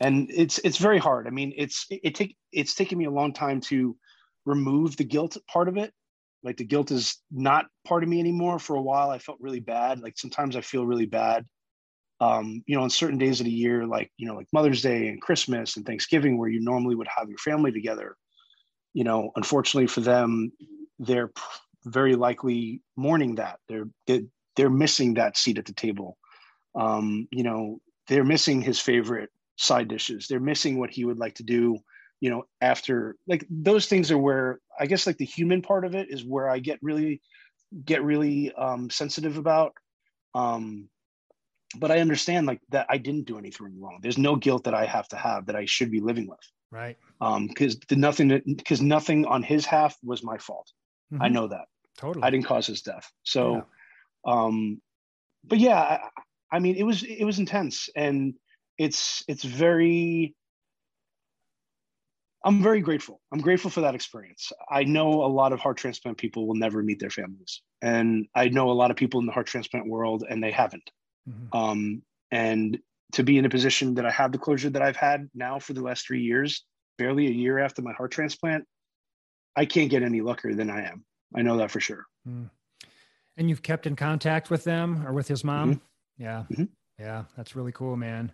And 0.00 0.30
it's 0.34 0.58
it's 0.58 0.78
very 0.78 0.98
hard. 0.98 1.26
I 1.26 1.30
mean 1.30 1.52
it's 1.56 1.86
it, 1.90 2.00
it 2.04 2.14
take 2.14 2.36
it's 2.52 2.74
taken 2.74 2.98
me 2.98 3.04
a 3.06 3.10
long 3.10 3.32
time 3.32 3.60
to 3.62 3.96
remove 4.44 4.96
the 4.96 5.04
guilt 5.04 5.36
part 5.48 5.68
of 5.68 5.76
it. 5.76 5.92
Like 6.42 6.58
the 6.58 6.64
guilt 6.64 6.90
is 6.90 7.18
not 7.30 7.66
part 7.86 8.02
of 8.02 8.08
me 8.08 8.20
anymore. 8.20 8.58
For 8.58 8.76
a 8.76 8.82
while 8.82 9.10
i 9.10 9.18
felt 9.18 9.38
really 9.40 9.60
bad. 9.60 10.00
Like 10.00 10.18
sometimes 10.18 10.56
i 10.56 10.60
feel 10.60 10.86
really 10.86 11.06
bad. 11.06 11.46
Um, 12.20 12.62
you 12.66 12.76
know 12.76 12.82
on 12.82 12.90
certain 12.90 13.18
days 13.18 13.40
of 13.40 13.44
the 13.44 13.52
year 13.52 13.86
like 13.86 14.10
you 14.16 14.26
know 14.26 14.36
like 14.36 14.46
mother's 14.52 14.80
day 14.80 15.08
and 15.08 15.20
christmas 15.20 15.76
and 15.76 15.84
thanksgiving 15.84 16.38
where 16.38 16.48
you 16.48 16.60
normally 16.60 16.94
would 16.94 17.08
have 17.14 17.28
your 17.28 17.38
family 17.38 17.72
together 17.72 18.16
you 18.94 19.02
know 19.02 19.32
unfortunately 19.34 19.88
for 19.88 20.00
them 20.00 20.52
they're 21.00 21.32
very 21.84 22.16
likely 22.16 22.80
mourning 22.96 23.36
that. 23.36 23.58
They're 23.68 23.88
they're 24.56 24.70
missing 24.70 25.14
that 25.14 25.36
seat 25.36 25.58
at 25.58 25.66
the 25.66 25.72
table. 25.72 26.16
Um, 26.74 27.28
you 27.30 27.42
know 27.42 27.80
they're 28.08 28.24
missing 28.24 28.60
his 28.60 28.80
favorite 28.80 29.30
side 29.56 29.88
dishes. 29.88 30.26
They're 30.28 30.40
missing 30.40 30.78
what 30.78 30.90
he 30.90 31.04
would 31.04 31.18
like 31.18 31.34
to 31.34 31.42
do 31.42 31.78
you 32.20 32.30
know 32.30 32.44
after 32.60 33.16
like 33.26 33.44
those 33.50 33.86
things 33.86 34.10
are 34.12 34.16
where 34.16 34.60
i 34.78 34.86
guess 34.86 35.04
like 35.04 35.16
the 35.16 35.24
human 35.24 35.60
part 35.60 35.84
of 35.84 35.96
it 35.96 36.06
is 36.10 36.24
where 36.24 36.48
i 36.48 36.60
get 36.60 36.78
really 36.80 37.20
get 37.84 38.04
really 38.04 38.52
um 38.52 38.90
sensitive 38.90 39.36
about. 39.36 39.72
Um 40.34 40.88
but 41.76 41.90
i 41.90 41.98
understand 41.98 42.46
like 42.46 42.60
that 42.68 42.86
i 42.88 42.98
didn't 42.98 43.26
do 43.26 43.38
anything 43.38 43.80
wrong. 43.80 43.98
There's 44.02 44.18
no 44.18 44.36
guilt 44.36 44.64
that 44.64 44.74
i 44.74 44.86
have 44.86 45.08
to 45.08 45.16
have 45.16 45.46
that 45.46 45.56
i 45.56 45.64
should 45.64 45.90
be 45.90 46.00
living 46.00 46.28
with. 46.28 46.38
Right. 46.70 46.96
Um 47.20 47.48
because 47.48 47.78
the 47.88 47.96
nothing 47.96 48.40
because 48.56 48.80
nothing 48.80 49.26
on 49.26 49.42
his 49.42 49.64
half 49.64 49.96
was 50.02 50.22
my 50.22 50.38
fault. 50.38 50.70
Mm-hmm. 51.12 51.22
i 51.22 51.28
know 51.28 51.48
that. 51.48 51.66
Totally. 51.98 52.24
I 52.24 52.30
didn't 52.30 52.46
cause 52.46 52.66
his 52.66 52.82
death. 52.82 53.10
So 53.22 53.54
yeah. 54.26 54.32
um 54.32 54.80
but 55.44 55.58
yeah 55.58 55.80
I, 55.80 55.98
I 56.52 56.58
mean 56.58 56.76
it 56.76 56.84
was 56.84 57.02
it 57.02 57.24
was 57.24 57.38
intense. 57.38 57.88
And 57.96 58.34
it's 58.78 59.24
it's 59.28 59.44
very 59.44 60.34
I'm 62.46 62.62
very 62.62 62.80
grateful. 62.82 63.22
I'm 63.32 63.40
grateful 63.40 63.70
for 63.70 63.80
that 63.80 63.94
experience. 63.94 64.52
I 64.70 64.84
know 64.84 65.24
a 65.24 65.26
lot 65.26 65.54
of 65.54 65.60
heart 65.60 65.78
transplant 65.78 66.18
people 66.18 66.46
will 66.46 66.54
never 66.54 66.82
meet 66.82 67.00
their 67.00 67.10
families, 67.10 67.62
and 67.80 68.26
I 68.34 68.48
know 68.48 68.70
a 68.70 68.72
lot 68.72 68.90
of 68.90 68.96
people 68.96 69.20
in 69.20 69.26
the 69.26 69.32
heart 69.32 69.46
transplant 69.46 69.86
world, 69.86 70.24
and 70.28 70.42
they 70.42 70.50
haven't. 70.50 70.90
Mm-hmm. 71.28 71.56
Um, 71.56 72.02
and 72.30 72.78
to 73.12 73.22
be 73.22 73.38
in 73.38 73.46
a 73.46 73.48
position 73.48 73.94
that 73.94 74.04
I 74.04 74.10
have 74.10 74.32
the 74.32 74.38
closure 74.38 74.68
that 74.70 74.82
I've 74.82 74.96
had 74.96 75.28
now 75.34 75.58
for 75.58 75.72
the 75.72 75.80
last 75.80 76.06
three 76.06 76.20
years, 76.20 76.64
barely 76.98 77.28
a 77.28 77.30
year 77.30 77.58
after 77.58 77.80
my 77.80 77.92
heart 77.92 78.10
transplant, 78.10 78.64
I 79.56 79.64
can't 79.64 79.88
get 79.88 80.02
any 80.02 80.20
luckier 80.20 80.54
than 80.54 80.68
I 80.68 80.82
am. 80.88 81.04
I 81.34 81.42
know 81.42 81.56
that 81.58 81.70
for 81.70 81.80
sure. 81.80 82.04
Mm. 82.28 82.50
And 83.36 83.48
you've 83.48 83.62
kept 83.62 83.86
in 83.86 83.96
contact 83.96 84.50
with 84.50 84.64
them 84.64 85.06
or 85.06 85.12
with 85.12 85.28
his 85.28 85.44
mom? 85.44 85.76
Mm-hmm. 85.76 86.22
Yeah. 86.22 86.44
Mm-hmm. 86.50 86.64
Yeah. 86.98 87.24
That's 87.36 87.56
really 87.56 87.72
cool, 87.72 87.96
man 87.96 88.32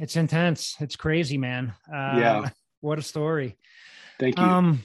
it's 0.00 0.16
intense. 0.16 0.76
It's 0.80 0.96
crazy, 0.96 1.38
man. 1.38 1.74
Uh, 1.88 2.16
yeah. 2.18 2.48
What 2.80 2.98
a 2.98 3.02
story. 3.02 3.56
Thank 4.18 4.36
you. 4.36 4.44
Um, 4.44 4.82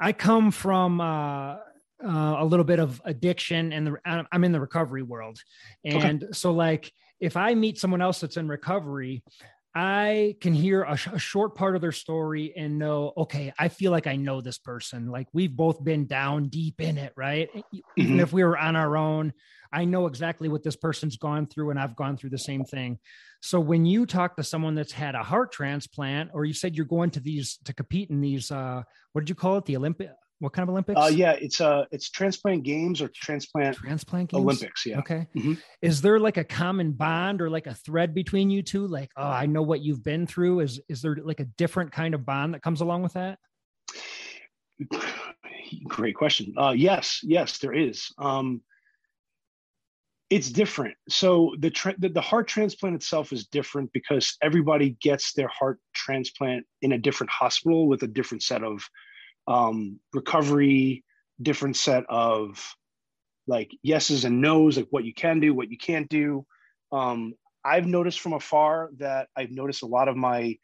I 0.00 0.12
come 0.12 0.50
from 0.50 1.00
uh, 1.00 1.58
uh, 2.04 2.34
a 2.38 2.44
little 2.44 2.64
bit 2.64 2.80
of 2.80 3.00
addiction, 3.04 3.72
and 3.72 3.86
the, 3.86 3.96
I'm 4.04 4.42
in 4.42 4.50
the 4.50 4.58
recovery 4.58 5.04
world, 5.04 5.38
and 5.84 6.24
okay. 6.24 6.32
so 6.32 6.50
like 6.50 6.92
if 7.20 7.36
I 7.36 7.54
meet 7.54 7.78
someone 7.78 8.02
else 8.02 8.20
that's 8.20 8.36
in 8.36 8.48
recovery, 8.48 9.22
I 9.78 10.36
can 10.40 10.54
hear 10.54 10.84
a, 10.84 10.96
sh- 10.96 11.08
a, 11.12 11.18
short 11.18 11.54
part 11.54 11.76
of 11.76 11.82
their 11.82 11.92
story 11.92 12.54
and 12.56 12.78
know, 12.78 13.12
okay, 13.14 13.52
I 13.58 13.68
feel 13.68 13.92
like 13.92 14.06
I 14.06 14.16
know 14.16 14.40
this 14.40 14.56
person. 14.56 15.10
Like 15.10 15.28
we've 15.34 15.54
both 15.54 15.84
been 15.84 16.06
down 16.06 16.48
deep 16.48 16.80
in 16.80 16.96
it, 16.96 17.12
right? 17.14 17.50
Mm-hmm. 17.54 17.78
Even 17.98 18.20
if 18.20 18.32
we 18.32 18.42
were 18.42 18.56
on 18.56 18.74
our 18.74 18.96
own, 18.96 19.34
I 19.70 19.84
know 19.84 20.06
exactly 20.06 20.48
what 20.48 20.62
this 20.62 20.76
person's 20.76 21.18
gone 21.18 21.46
through, 21.46 21.68
and 21.68 21.78
I've 21.78 21.94
gone 21.94 22.16
through 22.16 22.30
the 22.30 22.38
same 22.38 22.64
thing. 22.64 22.98
So 23.42 23.60
when 23.60 23.84
you 23.84 24.06
talk 24.06 24.36
to 24.36 24.42
someone 24.42 24.74
that's 24.74 24.92
had 24.92 25.14
a 25.14 25.22
heart 25.22 25.52
transplant, 25.52 26.30
or 26.32 26.46
you 26.46 26.54
said 26.54 26.74
you're 26.74 26.86
going 26.86 27.10
to 27.10 27.20
these 27.20 27.58
to 27.64 27.74
compete 27.74 28.08
in 28.08 28.22
these, 28.22 28.50
uh, 28.50 28.82
what 29.12 29.20
did 29.20 29.28
you 29.28 29.34
call 29.34 29.58
it? 29.58 29.66
The 29.66 29.76
Olympic? 29.76 30.08
What 30.38 30.52
kind 30.52 30.64
of 30.64 30.70
Olympics? 30.70 31.00
Uh, 31.00 31.06
yeah, 31.06 31.32
it's 31.32 31.62
uh, 31.62 31.86
it's 31.90 32.10
transplant 32.10 32.62
games 32.62 33.00
or 33.00 33.08
transplant 33.08 33.76
transplant 33.76 34.30
games? 34.30 34.42
Olympics. 34.42 34.84
Yeah. 34.84 34.98
Okay. 34.98 35.26
Mm-hmm. 35.34 35.54
Is 35.80 36.02
there 36.02 36.18
like 36.18 36.36
a 36.36 36.44
common 36.44 36.92
bond 36.92 37.40
or 37.40 37.48
like 37.48 37.66
a 37.66 37.74
thread 37.74 38.12
between 38.14 38.50
you 38.50 38.62
two? 38.62 38.86
Like, 38.86 39.10
oh, 39.16 39.22
I 39.22 39.46
know 39.46 39.62
what 39.62 39.80
you've 39.80 40.04
been 40.04 40.26
through. 40.26 40.60
Is 40.60 40.80
is 40.90 41.00
there 41.00 41.16
like 41.16 41.40
a 41.40 41.44
different 41.44 41.90
kind 41.90 42.14
of 42.14 42.26
bond 42.26 42.52
that 42.52 42.62
comes 42.62 42.82
along 42.82 43.02
with 43.02 43.14
that? 43.14 43.38
Great 45.88 46.14
question. 46.14 46.52
Uh, 46.56 46.74
yes, 46.76 47.20
yes, 47.22 47.58
there 47.58 47.72
is. 47.72 48.12
Um, 48.18 48.60
it's 50.28 50.50
different. 50.50 50.94
So 51.08 51.54
the, 51.60 51.70
tra- 51.70 51.94
the, 51.98 52.08
the 52.08 52.20
heart 52.20 52.48
transplant 52.48 52.96
itself 52.96 53.32
is 53.32 53.46
different 53.46 53.92
because 53.92 54.36
everybody 54.42 54.96
gets 55.00 55.32
their 55.32 55.48
heart 55.48 55.78
transplant 55.94 56.66
in 56.82 56.92
a 56.92 56.98
different 56.98 57.30
hospital 57.30 57.86
with 57.86 58.02
a 58.02 58.08
different 58.08 58.42
set 58.42 58.64
of 58.64 58.82
um, 59.46 60.00
recovery, 60.12 61.04
different 61.40 61.76
set 61.76 62.04
of 62.08 62.74
like 63.46 63.70
yeses 63.82 64.24
and 64.24 64.40
nos, 64.40 64.76
like 64.76 64.88
what 64.90 65.04
you 65.04 65.14
can 65.14 65.40
do, 65.40 65.54
what 65.54 65.70
you 65.70 65.78
can't 65.78 66.08
do. 66.08 66.44
Um, 66.92 67.34
I've 67.64 67.86
noticed 67.86 68.20
from 68.20 68.32
afar 68.32 68.90
that 68.98 69.28
I've 69.36 69.50
noticed 69.50 69.82
a 69.82 69.86
lot 69.86 70.08
of 70.08 70.16
my 70.16 70.56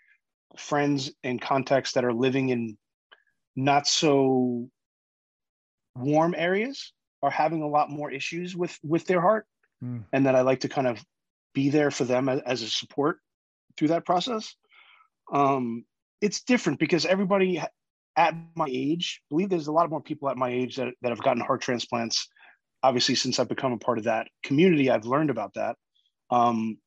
friends 0.56 1.10
and 1.24 1.40
contacts 1.40 1.92
that 1.92 2.04
are 2.04 2.12
living 2.12 2.50
in 2.50 2.76
not 3.56 3.86
so 3.86 4.68
warm 5.96 6.34
areas 6.36 6.92
are 7.22 7.30
having 7.30 7.62
a 7.62 7.68
lot 7.68 7.90
more 7.90 8.10
issues 8.10 8.56
with 8.56 8.76
with 8.82 9.06
their 9.06 9.20
heart 9.20 9.46
mm. 9.82 10.02
and 10.12 10.26
that 10.26 10.34
I 10.34 10.40
like 10.42 10.60
to 10.60 10.68
kind 10.68 10.86
of 10.86 11.04
be 11.54 11.70
there 11.70 11.90
for 11.90 12.04
them 12.04 12.28
as, 12.28 12.40
as 12.40 12.62
a 12.62 12.68
support 12.68 13.18
through 13.76 13.88
that 13.88 14.06
process. 14.06 14.54
Um, 15.32 15.84
it's 16.20 16.42
different 16.42 16.78
because 16.78 17.04
everybody 17.04 17.60
at 18.16 18.34
my 18.54 18.68
age, 18.68 19.20
I 19.22 19.26
believe 19.30 19.48
there's 19.48 19.68
a 19.68 19.72
lot 19.72 19.90
more 19.90 20.00
people 20.00 20.28
at 20.28 20.36
my 20.36 20.50
age 20.50 20.76
that, 20.76 20.94
that 21.02 21.10
have 21.10 21.22
gotten 21.22 21.42
heart 21.42 21.62
transplants. 21.62 22.28
Obviously, 22.82 23.14
since 23.14 23.38
I've 23.38 23.48
become 23.48 23.72
a 23.72 23.78
part 23.78 23.98
of 23.98 24.04
that 24.04 24.28
community, 24.42 24.90
I've 24.90 25.06
learned 25.06 25.30
about 25.30 25.54
that. 25.54 25.76
Um, 26.30 26.78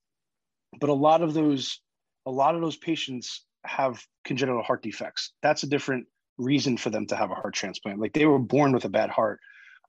but 0.80 0.90
a 0.90 0.94
lot 0.94 1.22
of 1.22 1.34
those, 1.34 1.82
a 2.26 2.32
lot 2.32 2.56
of 2.56 2.62
those 2.62 2.78
patients 2.78 3.46
have 3.66 4.04
congenital 4.24 4.64
heart 4.64 4.84
defects. 4.84 5.34
That's 5.42 5.64
a 5.64 5.68
different 5.68 6.08
reason 6.38 6.78
for 6.78 6.90
them 6.90 7.08
to 7.08 7.16
have 7.16 7.32
a 7.32 7.36
heart 7.36 7.54
transplant. 7.54 8.00
Like 8.00 8.14
they 8.14 8.26
were 8.26 8.40
born 8.40 8.74
with 8.74 8.86
a 8.86 8.90
bad 8.90 9.10
heart. 9.10 9.40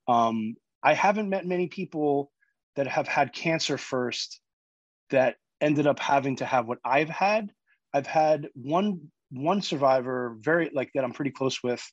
Um, 0.07 0.55
I 0.81 0.93
haven't 0.93 1.29
met 1.29 1.45
many 1.45 1.67
people 1.67 2.31
that 2.75 2.87
have 2.87 3.07
had 3.07 3.33
cancer 3.33 3.77
first 3.77 4.39
that 5.09 5.35
ended 5.59 5.87
up 5.87 5.99
having 5.99 6.37
to 6.37 6.45
have 6.45 6.67
what 6.67 6.79
I've 6.85 7.09
had. 7.09 7.51
I've 7.93 8.07
had 8.07 8.47
one 8.53 9.11
one 9.31 9.61
survivor 9.61 10.35
very 10.39 10.69
like 10.73 10.91
that 10.93 11.03
I'm 11.03 11.13
pretty 11.13 11.31
close 11.31 11.61
with. 11.63 11.83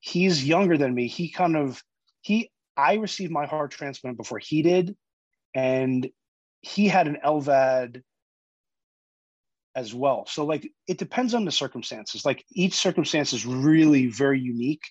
He's 0.00 0.46
younger 0.46 0.76
than 0.76 0.94
me. 0.94 1.08
He 1.08 1.30
kind 1.30 1.56
of 1.56 1.82
he 2.20 2.50
I 2.76 2.94
received 2.94 3.32
my 3.32 3.46
heart 3.46 3.70
transplant 3.70 4.16
before 4.16 4.38
he 4.38 4.62
did 4.62 4.96
and 5.54 6.08
he 6.60 6.88
had 6.88 7.06
an 7.06 7.18
LVAD 7.24 8.02
as 9.76 9.94
well. 9.94 10.24
So 10.26 10.44
like 10.44 10.70
it 10.86 10.98
depends 10.98 11.34
on 11.34 11.44
the 11.44 11.52
circumstances. 11.52 12.24
Like 12.24 12.44
each 12.52 12.74
circumstance 12.74 13.32
is 13.32 13.44
really 13.46 14.06
very 14.06 14.40
unique 14.40 14.82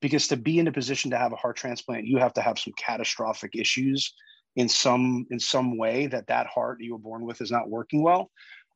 because 0.00 0.28
to 0.28 0.36
be 0.36 0.58
in 0.58 0.68
a 0.68 0.72
position 0.72 1.10
to 1.10 1.18
have 1.18 1.32
a 1.32 1.36
heart 1.36 1.56
transplant, 1.56 2.06
you 2.06 2.18
have 2.18 2.34
to 2.34 2.40
have 2.40 2.58
some 2.58 2.72
catastrophic 2.78 3.56
issues 3.56 4.14
in 4.56 4.68
some 4.68 5.26
in 5.30 5.38
some 5.38 5.76
way 5.76 6.06
that 6.06 6.28
that 6.28 6.46
heart 6.46 6.78
you 6.80 6.92
were 6.92 6.98
born 6.98 7.24
with 7.24 7.40
is 7.40 7.50
not 7.50 7.68
working 7.68 8.02
well. 8.02 8.30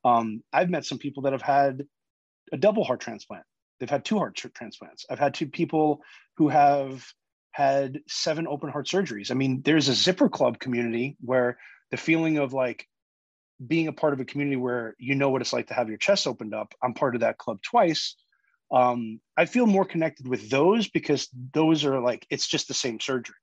Um, 0.05 0.43
I've 0.53 0.71
met 0.71 0.85
some 0.85 0.99
people 0.99 1.23
that 1.25 1.33
have 1.33 1.43
had 1.43 1.85
a 2.53 2.57
double 2.57 2.85
heart 2.85 3.01
transplant. 3.01 3.45
They've 3.81 3.91
had 3.91 4.05
two 4.05 4.19
heart 4.19 4.37
transplants. 4.37 5.05
I've 5.11 5.19
had 5.19 5.35
two 5.35 5.47
people 5.47 6.03
who 6.37 6.49
have 6.49 7.05
had 7.51 8.01
seven 8.07 8.47
open 8.47 8.70
heart 8.70 8.87
surgeries. 8.87 9.31
I 9.31 9.35
mean, 9.35 9.62
there's 9.65 9.89
a 9.89 9.95
zipper 9.95 10.29
club 10.29 10.59
community 10.59 11.16
where 11.20 11.59
the 11.91 11.97
feeling 11.97 12.39
of 12.39 12.53
like 12.53 12.87
being 13.66 13.89
a 13.89 13.93
part 13.93 14.12
of 14.12 14.20
a 14.20 14.24
community 14.24 14.57
where 14.57 14.95
you 14.99 15.15
know 15.15 15.31
what 15.31 15.43
it's 15.43 15.53
like 15.53 15.69
to 15.69 15.74
have 15.74 15.89
your 15.89 15.99
chest 15.99 16.27
opened 16.27 16.55
up. 16.55 16.74
I'm 16.83 16.95
part 16.95 17.15
of 17.15 17.20
that 17.20 17.39
club 17.39 17.61
twice. 17.62 18.16
Um, 18.73 19.20
I 19.37 19.45
feel 19.45 19.66
more 19.66 19.85
connected 19.85 20.27
with 20.27 20.49
those 20.49 20.89
because 20.89 21.29
those 21.53 21.85
are 21.85 22.01
like 22.01 22.27
it's 22.31 22.47
just 22.47 22.69
the 22.69 22.74
same 22.74 23.01
surgery. 23.01 23.37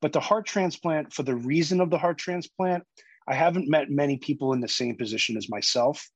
But 0.00 0.12
the 0.12 0.20
heart 0.20 0.46
transplant, 0.46 1.12
for 1.12 1.24
the 1.24 1.34
reason 1.34 1.80
of 1.80 1.90
the 1.90 1.98
heart 1.98 2.18
transplant, 2.18 2.84
I 3.26 3.34
haven't 3.34 3.68
met 3.68 3.90
many 3.90 4.16
people 4.16 4.52
in 4.52 4.60
the 4.60 4.68
same 4.68 4.96
position 4.96 5.36
as 5.36 5.50
myself. 5.50 6.08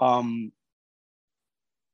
Um, 0.00 0.52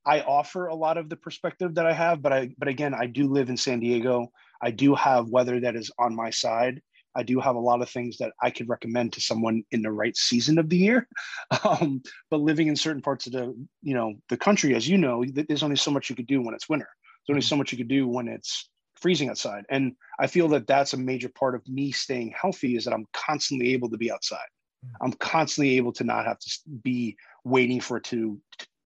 I 0.04 0.20
offer 0.20 0.66
a 0.66 0.74
lot 0.74 0.98
of 0.98 1.08
the 1.08 1.16
perspective 1.16 1.74
that 1.76 1.86
I 1.86 1.92
have, 1.92 2.22
but 2.22 2.32
I 2.32 2.50
but 2.58 2.68
again, 2.68 2.94
I 2.94 3.06
do 3.06 3.28
live 3.28 3.48
in 3.48 3.56
San 3.56 3.80
Diego. 3.80 4.32
I 4.60 4.70
do 4.70 4.94
have 4.94 5.28
weather 5.28 5.60
that 5.60 5.76
is 5.76 5.90
on 5.98 6.14
my 6.14 6.30
side. 6.30 6.80
I 7.14 7.22
do 7.22 7.40
have 7.40 7.56
a 7.56 7.60
lot 7.60 7.82
of 7.82 7.90
things 7.90 8.16
that 8.18 8.32
I 8.40 8.50
could 8.50 8.68
recommend 8.68 9.12
to 9.12 9.20
someone 9.20 9.64
in 9.70 9.82
the 9.82 9.92
right 9.92 10.16
season 10.16 10.58
of 10.58 10.68
the 10.68 10.78
year. 10.78 11.08
Um, 11.64 12.02
but 12.30 12.40
living 12.40 12.68
in 12.68 12.76
certain 12.76 13.02
parts 13.02 13.26
of 13.26 13.32
the 13.32 13.54
you 13.82 13.94
know 13.94 14.14
the 14.28 14.36
country, 14.36 14.74
as 14.74 14.88
you 14.88 14.98
know, 14.98 15.24
there's 15.24 15.62
only 15.62 15.76
so 15.76 15.90
much 15.90 16.08
you 16.10 16.16
could 16.16 16.26
do 16.26 16.40
when 16.42 16.54
it's 16.54 16.68
winter. 16.68 16.88
There's 17.26 17.34
only 17.34 17.42
so 17.42 17.56
much 17.56 17.72
you 17.72 17.78
could 17.78 17.88
do 17.88 18.08
when 18.08 18.26
it's 18.26 18.70
freezing 18.96 19.28
outside. 19.28 19.64
And 19.68 19.92
I 20.18 20.26
feel 20.28 20.48
that 20.48 20.66
that's 20.66 20.94
a 20.94 20.96
major 20.96 21.28
part 21.28 21.54
of 21.54 21.66
me 21.68 21.92
staying 21.92 22.34
healthy 22.40 22.76
is 22.76 22.84
that 22.84 22.94
I'm 22.94 23.06
constantly 23.12 23.72
able 23.74 23.90
to 23.90 23.98
be 23.98 24.10
outside. 24.10 24.38
Mm. 24.84 24.90
I'm 25.02 25.12
constantly 25.14 25.76
able 25.76 25.92
to 25.94 26.04
not 26.04 26.24
have 26.24 26.38
to 26.38 26.60
be 26.82 27.16
waiting 27.44 27.80
for 27.80 27.98
it 27.98 28.04
to 28.04 28.40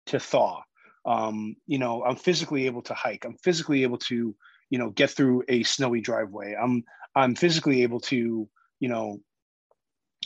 to 0.06 0.18
thaw. 0.18 0.62
Um, 1.08 1.56
you 1.66 1.78
know, 1.78 2.04
I'm 2.04 2.16
physically 2.16 2.66
able 2.66 2.82
to 2.82 2.94
hike. 2.94 3.24
I'm 3.24 3.38
physically 3.42 3.82
able 3.82 3.96
to, 3.98 4.36
you 4.68 4.78
know, 4.78 4.90
get 4.90 5.10
through 5.10 5.44
a 5.48 5.62
snowy 5.62 6.02
driveway. 6.02 6.54
I'm 6.54 6.84
I'm 7.14 7.34
physically 7.34 7.82
able 7.82 8.00
to, 8.00 8.46
you 8.78 8.88
know, 8.88 9.20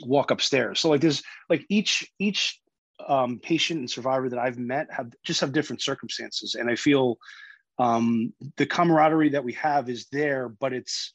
walk 0.04 0.32
upstairs. 0.32 0.80
So 0.80 0.90
like 0.90 1.00
there's 1.00 1.22
like 1.48 1.64
each 1.68 2.10
each 2.18 2.60
um, 3.06 3.38
patient 3.38 3.78
and 3.78 3.90
survivor 3.90 4.28
that 4.30 4.40
I've 4.40 4.58
met 4.58 4.88
have 4.90 5.12
just 5.24 5.40
have 5.40 5.52
different 5.52 5.82
circumstances, 5.82 6.56
and 6.56 6.68
I 6.68 6.74
feel 6.74 7.18
um, 7.78 8.32
the 8.56 8.66
camaraderie 8.66 9.30
that 9.30 9.44
we 9.44 9.52
have 9.54 9.88
is 9.88 10.06
there, 10.10 10.48
but 10.48 10.72
it's 10.72 11.12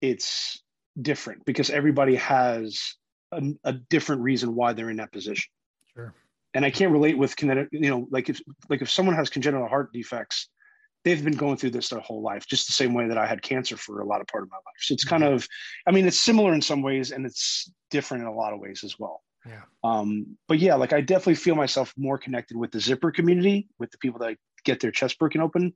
it's 0.00 0.62
different 1.00 1.44
because 1.44 1.68
everybody 1.68 2.14
has 2.14 2.94
a, 3.32 3.42
a, 3.64 3.72
different 3.72 4.22
reason 4.22 4.54
why 4.54 4.72
they're 4.72 4.90
in 4.90 4.98
that 4.98 5.12
position. 5.12 5.50
Sure. 5.94 6.14
And 6.54 6.64
I 6.64 6.70
can't 6.70 6.92
relate 6.92 7.18
with 7.18 7.36
kinetic, 7.36 7.68
you 7.72 7.90
know, 7.90 8.08
like 8.10 8.28
if 8.28 8.40
like 8.70 8.82
if 8.82 8.90
someone 8.90 9.14
has 9.16 9.28
congenital 9.28 9.68
heart 9.68 9.92
defects, 9.92 10.48
they've 11.04 11.22
been 11.22 11.36
going 11.36 11.56
through 11.56 11.70
this 11.70 11.90
their 11.90 12.00
whole 12.00 12.22
life, 12.22 12.46
just 12.46 12.66
the 12.66 12.72
same 12.72 12.94
way 12.94 13.08
that 13.08 13.18
I 13.18 13.26
had 13.26 13.42
cancer 13.42 13.76
for 13.76 14.00
a 14.00 14.06
lot 14.06 14.20
of 14.20 14.26
part 14.26 14.44
of 14.44 14.50
my 14.50 14.56
life. 14.56 14.76
So 14.80 14.94
it's 14.94 15.04
kind 15.04 15.22
mm-hmm. 15.22 15.34
of, 15.34 15.48
I 15.86 15.90
mean, 15.90 16.06
it's 16.06 16.20
similar 16.20 16.54
in 16.54 16.62
some 16.62 16.82
ways 16.82 17.12
and 17.12 17.26
it's 17.26 17.70
different 17.90 18.22
in 18.22 18.28
a 18.28 18.34
lot 18.34 18.52
of 18.52 18.60
ways 18.60 18.82
as 18.84 18.98
well. 18.98 19.22
Yeah. 19.46 19.62
Um, 19.84 20.36
but 20.48 20.58
yeah, 20.58 20.74
like 20.74 20.92
I 20.92 21.00
definitely 21.00 21.36
feel 21.36 21.54
myself 21.54 21.92
more 21.96 22.18
connected 22.18 22.56
with 22.56 22.72
the 22.72 22.80
zipper 22.80 23.10
community, 23.10 23.68
with 23.78 23.90
the 23.90 23.98
people 23.98 24.18
that 24.20 24.36
get 24.64 24.80
their 24.80 24.90
chest 24.90 25.18
broken 25.18 25.40
open, 25.40 25.74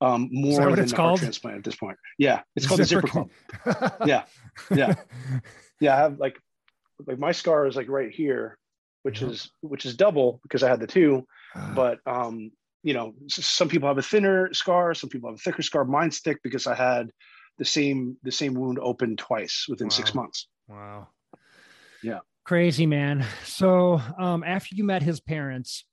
um, 0.00 0.28
more 0.32 0.70
than 0.70 0.80
it's 0.80 0.90
the 0.90 0.96
called? 0.96 1.10
heart 1.10 1.20
transplant 1.20 1.58
at 1.58 1.64
this 1.64 1.76
point. 1.76 1.96
Yeah, 2.18 2.42
it's 2.56 2.66
called 2.66 2.84
zipper 2.84 3.06
the 3.06 3.06
Zipper 3.06 3.74
Club. 3.74 3.92
yeah, 4.06 4.24
yeah, 4.74 4.94
yeah. 5.80 5.94
I 5.94 5.98
have 5.98 6.18
like 6.18 6.38
like 7.06 7.18
my 7.18 7.32
scar 7.32 7.66
is 7.66 7.76
like 7.76 7.88
right 7.88 8.10
here, 8.10 8.58
which 9.04 9.20
yeah. 9.20 9.28
is 9.28 9.50
which 9.60 9.86
is 9.86 9.94
double 9.96 10.40
because 10.42 10.62
I 10.62 10.68
had 10.68 10.80
the 10.80 10.86
two, 10.86 11.26
uh. 11.54 11.74
but 11.74 11.98
um, 12.06 12.50
you 12.82 12.94
know, 12.94 13.14
some 13.28 13.68
people 13.68 13.88
have 13.88 13.98
a 13.98 14.02
thinner 14.02 14.52
scar, 14.52 14.94
some 14.94 15.10
people 15.10 15.30
have 15.30 15.36
a 15.36 15.42
thicker 15.42 15.62
scar. 15.62 15.84
Mine's 15.84 16.20
thick 16.20 16.38
because 16.42 16.66
I 16.66 16.74
had 16.74 17.10
the 17.58 17.64
same 17.64 18.16
the 18.22 18.32
same 18.32 18.54
wound 18.54 18.78
open 18.80 19.16
twice 19.16 19.66
within 19.68 19.86
wow. 19.86 19.90
six 19.90 20.14
months. 20.14 20.48
Wow. 20.68 21.08
Yeah. 22.02 22.20
Crazy 22.44 22.86
man. 22.86 23.24
So 23.44 24.00
um, 24.18 24.42
after 24.44 24.74
you 24.74 24.84
met 24.84 25.02
his 25.02 25.20
parents, 25.20 25.84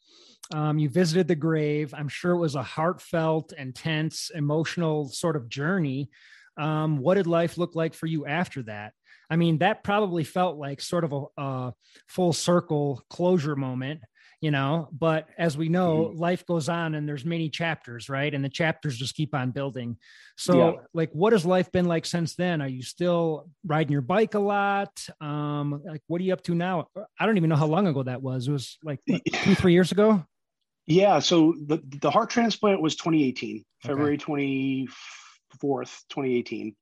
um, 0.53 0.79
you 0.79 0.89
visited 0.89 1.27
the 1.27 1.35
grave. 1.35 1.93
I'm 1.95 2.09
sure 2.09 2.31
it 2.31 2.39
was 2.39 2.55
a 2.55 2.63
heartfelt, 2.63 3.53
intense, 3.57 4.31
emotional 4.33 5.09
sort 5.09 5.35
of 5.35 5.47
journey. 5.49 6.09
Um, 6.57 6.97
what 6.97 7.15
did 7.15 7.27
life 7.27 7.57
look 7.57 7.75
like 7.75 7.93
for 7.93 8.07
you 8.07 8.25
after 8.25 8.63
that? 8.63 8.93
I 9.31 9.37
mean, 9.37 9.59
that 9.59 9.83
probably 9.83 10.23
felt 10.23 10.57
like 10.57 10.81
sort 10.81 11.03
of 11.03 11.13
a, 11.13 11.41
a 11.41 11.73
full 12.07 12.33
circle 12.33 13.01
closure 13.09 13.55
moment 13.55 14.01
you 14.41 14.49
know? 14.49 14.89
But 14.91 15.27
as 15.37 15.55
we 15.55 15.69
know 15.69 16.07
mm-hmm. 16.07 16.19
life 16.19 16.45
goes 16.45 16.67
on 16.67 16.95
and 16.95 17.07
there's 17.07 17.23
many 17.23 17.49
chapters 17.49 18.09
right? 18.09 18.33
And 18.33 18.43
the 18.43 18.49
chapters 18.49 18.97
just 18.97 19.15
keep 19.15 19.33
on 19.33 19.51
building. 19.51 19.97
So 20.35 20.57
yeah. 20.57 20.71
like 20.93 21.11
what 21.13 21.33
has 21.33 21.45
life 21.45 21.71
been 21.71 21.85
like 21.85 22.05
since 22.05 22.35
then? 22.35 22.61
Are 22.61 22.67
you 22.67 22.81
still 22.81 23.47
riding 23.63 23.91
your 23.91 24.01
bike 24.01 24.33
a 24.33 24.39
lot? 24.39 25.07
Um 25.21 25.81
like 25.85 26.01
what 26.07 26.19
are 26.19 26.23
you 26.23 26.33
up 26.33 26.43
to 26.43 26.55
now? 26.55 26.87
I 27.19 27.25
don't 27.25 27.37
even 27.37 27.49
know 27.49 27.55
how 27.55 27.67
long 27.67 27.87
ago 27.87 28.03
that 28.03 28.21
was. 28.21 28.47
It 28.47 28.51
was 28.51 28.77
like 28.83 28.99
what, 29.05 29.21
two 29.33 29.55
three 29.55 29.73
years 29.73 29.91
ago? 29.91 30.25
Yeah 30.87 31.19
so 31.19 31.53
the, 31.67 31.79
the 32.01 32.11
heart 32.11 32.31
transplant 32.31 32.81
was 32.81 32.95
2018 32.95 33.57
okay. 33.57 33.63
february 33.87 34.17
24th 34.17 34.89
2018 35.61 36.75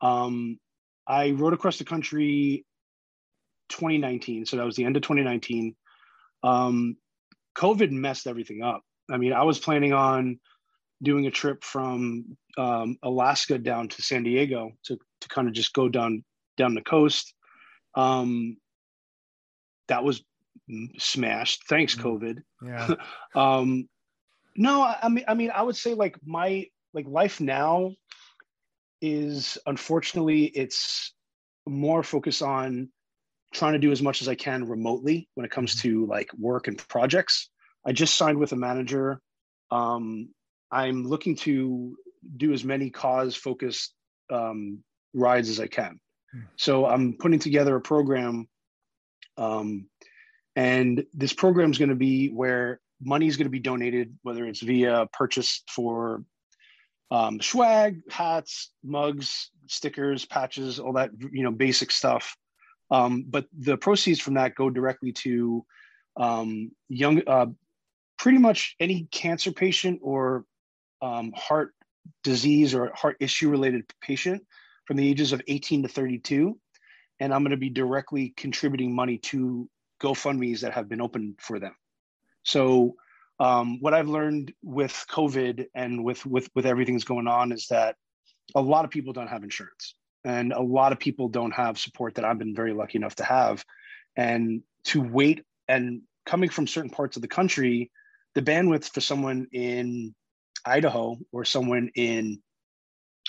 um 0.00 0.58
i 1.08 1.30
rode 1.30 1.54
across 1.54 1.78
the 1.78 1.84
country 1.84 2.64
2019 3.70 4.46
so 4.46 4.56
that 4.56 4.64
was 4.64 4.76
the 4.76 4.84
end 4.84 4.96
of 4.96 5.02
2019 5.02 5.74
um, 6.44 6.96
COVID 7.58 7.90
messed 7.90 8.26
everything 8.26 8.62
up. 8.62 8.82
I 9.10 9.16
mean, 9.16 9.32
I 9.32 9.42
was 9.42 9.58
planning 9.58 9.92
on 9.92 10.38
doing 11.02 11.26
a 11.26 11.30
trip 11.30 11.64
from 11.64 12.36
um, 12.56 12.96
Alaska 13.02 13.58
down 13.58 13.88
to 13.88 14.02
San 14.02 14.22
Diego 14.22 14.72
to 14.84 14.96
to 15.20 15.28
kind 15.28 15.48
of 15.48 15.54
just 15.54 15.72
go 15.72 15.88
down 15.88 16.24
down 16.56 16.74
the 16.74 16.82
coast. 16.82 17.34
Um, 17.94 18.58
that 19.88 20.04
was 20.04 20.22
smashed. 20.98 21.64
Thanks, 21.68 21.96
mm. 21.96 22.02
COVID. 22.02 22.42
Yeah. 22.64 22.94
um, 23.34 23.88
no, 24.56 24.82
I 24.82 25.08
mean, 25.08 25.24
I 25.26 25.34
mean, 25.34 25.50
I 25.52 25.62
would 25.62 25.76
say 25.76 25.94
like 25.94 26.16
my 26.24 26.66
like 26.92 27.06
life 27.08 27.40
now 27.40 27.92
is 29.00 29.58
unfortunately 29.66 30.44
it's 30.44 31.12
more 31.66 32.02
focused 32.02 32.42
on 32.42 32.88
trying 33.52 33.72
to 33.72 33.78
do 33.78 33.92
as 33.92 34.02
much 34.02 34.22
as 34.22 34.28
I 34.28 34.34
can 34.34 34.68
remotely 34.68 35.28
when 35.34 35.44
it 35.44 35.50
comes 35.50 35.74
mm-hmm. 35.76 35.88
to 35.88 36.06
like 36.06 36.30
work 36.34 36.68
and 36.68 36.76
projects. 36.88 37.50
I 37.86 37.92
just 37.92 38.16
signed 38.16 38.38
with 38.38 38.52
a 38.52 38.56
manager. 38.56 39.20
Um, 39.70 40.30
I'm 40.70 41.06
looking 41.06 41.36
to 41.36 41.96
do 42.36 42.52
as 42.52 42.64
many 42.64 42.90
cause 42.90 43.34
focused 43.34 43.94
um, 44.30 44.82
rides 45.14 45.48
as 45.48 45.60
I 45.60 45.66
can. 45.66 46.00
Hmm. 46.32 46.40
So 46.56 46.86
I'm 46.86 47.14
putting 47.14 47.38
together 47.38 47.76
a 47.76 47.80
program. 47.80 48.48
Um, 49.36 49.86
and 50.56 51.04
this 51.14 51.32
program 51.32 51.70
is 51.70 51.78
going 51.78 51.90
to 51.90 51.94
be 51.94 52.28
where 52.28 52.80
money 53.00 53.26
is 53.26 53.36
going 53.36 53.46
to 53.46 53.50
be 53.50 53.60
donated, 53.60 54.18
whether 54.22 54.44
it's 54.44 54.60
via 54.60 55.06
purchase 55.12 55.62
for 55.68 56.24
um, 57.10 57.40
swag, 57.40 58.02
hats, 58.10 58.70
mugs, 58.84 59.50
stickers, 59.66 60.24
patches, 60.24 60.78
all 60.78 60.92
that, 60.94 61.10
you 61.32 61.42
know, 61.42 61.50
basic 61.50 61.90
stuff. 61.90 62.36
Um, 62.90 63.24
but 63.28 63.46
the 63.58 63.76
proceeds 63.76 64.20
from 64.20 64.34
that 64.34 64.54
go 64.54 64.70
directly 64.70 65.12
to 65.12 65.64
um, 66.16 66.70
young, 66.88 67.22
uh, 67.26 67.46
pretty 68.18 68.38
much 68.38 68.76
any 68.80 69.08
cancer 69.10 69.52
patient 69.52 70.00
or 70.02 70.44
um, 71.00 71.32
heart 71.36 71.74
disease 72.24 72.74
or 72.74 72.92
heart 72.94 73.16
issue 73.20 73.50
related 73.50 73.84
patient 74.00 74.42
from 74.86 74.96
the 74.96 75.08
ages 75.08 75.32
of 75.32 75.42
18 75.46 75.82
to 75.82 75.88
32. 75.88 76.58
And 77.20 77.34
I'm 77.34 77.42
going 77.42 77.50
to 77.50 77.56
be 77.56 77.70
directly 77.70 78.32
contributing 78.36 78.94
money 78.94 79.18
to 79.18 79.68
GoFundMe's 80.00 80.60
that 80.62 80.72
have 80.72 80.88
been 80.88 81.00
opened 81.00 81.36
for 81.40 81.58
them. 81.58 81.74
So 82.44 82.94
um, 83.40 83.78
what 83.80 83.94
I've 83.94 84.08
learned 84.08 84.52
with 84.62 85.06
COVID 85.10 85.66
and 85.74 86.04
with 86.04 86.24
with 86.26 86.48
with 86.54 86.66
everything 86.66 86.94
that's 86.94 87.04
going 87.04 87.28
on 87.28 87.52
is 87.52 87.68
that 87.68 87.96
a 88.54 88.60
lot 88.60 88.84
of 88.84 88.90
people 88.90 89.12
don't 89.12 89.28
have 89.28 89.44
insurance 89.44 89.94
and 90.24 90.52
a 90.52 90.60
lot 90.60 90.92
of 90.92 90.98
people 90.98 91.28
don't 91.28 91.52
have 91.52 91.78
support 91.78 92.16
that 92.16 92.24
I've 92.24 92.38
been 92.38 92.54
very 92.54 92.72
lucky 92.72 92.98
enough 92.98 93.14
to 93.16 93.24
have. 93.24 93.64
And 94.16 94.62
to 94.84 95.00
wait 95.00 95.44
and 95.68 96.02
coming 96.26 96.50
from 96.50 96.66
certain 96.66 96.90
parts 96.90 97.16
of 97.16 97.22
the 97.22 97.28
country, 97.28 97.90
the 98.34 98.42
bandwidth 98.42 98.92
for 98.92 99.00
someone 99.00 99.46
in 99.52 100.14
Idaho 100.64 101.18
or 101.32 101.44
someone 101.44 101.90
in 101.94 102.42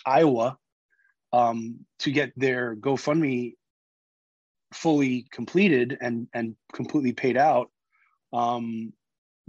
Iowa 0.05 0.57
um, 1.31 1.85
to 1.99 2.11
get 2.11 2.33
their 2.35 2.75
GoFundMe 2.75 3.53
fully 4.73 5.27
completed 5.31 5.97
and 6.01 6.27
and 6.33 6.55
completely 6.73 7.13
paid 7.13 7.37
out, 7.37 7.69
um, 8.33 8.93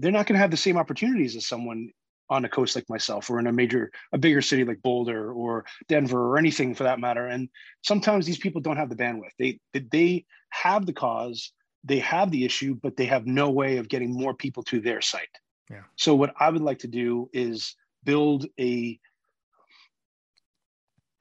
they're 0.01 0.13
not 0.13 0.27
going 0.27 0.35
to 0.35 0.41
have 0.41 0.51
the 0.51 0.57
same 0.57 0.77
opportunities 0.77 1.37
as 1.37 1.47
someone 1.47 1.91
on 2.29 2.45
a 2.45 2.49
coast 2.49 2.77
like 2.77 2.89
myself 2.89 3.29
or 3.29 3.39
in 3.41 3.47
a 3.47 3.53
major 3.53 3.91
a 4.13 4.19
bigger 4.19 4.41
city 4.41 4.65
like 4.65 4.81
boulder 4.83 5.33
or 5.33 5.65
denver 5.89 6.29
or 6.29 6.39
anything 6.39 6.75
for 6.75 6.85
that 6.85 7.01
matter. 7.01 7.27
And 7.27 7.49
sometimes 7.83 8.25
these 8.25 8.39
people 8.39 8.61
don't 8.61 8.77
have 8.77 8.89
the 8.89 8.97
bandwidth. 8.97 9.33
They 9.39 9.61
they 9.73 10.25
have 10.51 10.87
the 10.87 10.93
cause 10.93 11.53
they 11.85 11.99
have 11.99 12.31
the 12.31 12.45
issue 12.45 12.75
but 12.75 12.97
they 12.97 13.07
have 13.07 13.27
no 13.27 13.51
way 13.51 13.79
of 13.79 13.89
getting 13.89 14.13
more 14.13 14.35
people 14.35 14.63
to 14.65 14.81
their 14.81 15.01
site. 15.01 15.29
Yeah. 15.71 15.83
so 15.95 16.17
what 16.17 16.35
i 16.39 16.51
would 16.51 16.63
like 16.63 16.81
to 16.81 16.89
do 16.89 17.31
is 17.33 17.77
build 18.03 18.47
a 18.59 18.99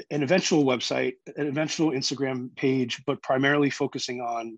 an 0.10 0.24
eventual 0.24 0.66
website 0.66 1.14
an 1.38 1.46
eventual 1.48 1.92
instagram 1.92 2.56
page 2.56 3.04
but 3.06 3.22
primarily 3.22 3.70
focusing 3.70 4.22
on 4.22 4.58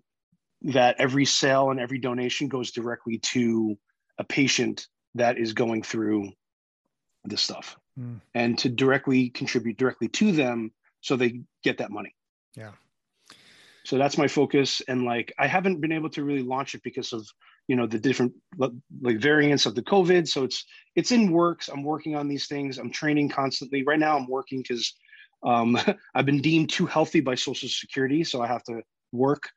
that 0.62 0.96
every 0.98 1.26
sale 1.26 1.70
and 1.70 1.78
every 1.78 1.98
donation 1.98 2.48
goes 2.48 2.70
directly 2.70 3.18
to 3.18 3.76
a 4.18 4.24
patient 4.24 4.86
that 5.14 5.38
is 5.38 5.52
going 5.52 5.82
through 5.82 6.30
this 7.24 7.42
stuff 7.42 7.76
mm. 7.98 8.20
and 8.34 8.58
to 8.58 8.68
directly 8.68 9.30
contribute 9.30 9.76
directly 9.76 10.08
to 10.08 10.32
them 10.32 10.72
so 11.00 11.16
they 11.16 11.40
get 11.62 11.78
that 11.78 11.90
money. 11.90 12.14
Yeah. 12.56 12.72
So 13.84 13.98
that's 13.98 14.18
my 14.18 14.28
focus. 14.28 14.80
And 14.86 15.04
like, 15.04 15.32
I 15.38 15.46
haven't 15.46 15.80
been 15.80 15.92
able 15.92 16.10
to 16.10 16.24
really 16.24 16.42
launch 16.42 16.74
it 16.74 16.82
because 16.82 17.12
of, 17.12 17.26
you 17.66 17.76
know, 17.76 17.86
the 17.86 17.98
different 17.98 18.32
like 18.58 19.18
variants 19.18 19.66
of 19.66 19.74
the 19.74 19.82
COVID. 19.82 20.28
So 20.28 20.44
it's, 20.44 20.64
it's 20.94 21.10
in 21.10 21.32
works. 21.32 21.68
I'm 21.68 21.82
working 21.82 22.14
on 22.14 22.28
these 22.28 22.46
things. 22.46 22.78
I'm 22.78 22.90
training 22.90 23.28
constantly 23.28 23.82
right 23.82 23.98
now. 23.98 24.16
I'm 24.16 24.28
working 24.28 24.62
because 24.62 24.94
um, 25.42 25.76
I've 26.14 26.26
been 26.26 26.40
deemed 26.40 26.70
too 26.70 26.86
healthy 26.86 27.20
by 27.20 27.34
social 27.34 27.68
security. 27.68 28.22
So 28.22 28.40
I 28.40 28.46
have 28.46 28.62
to 28.64 28.82
work, 29.10 29.48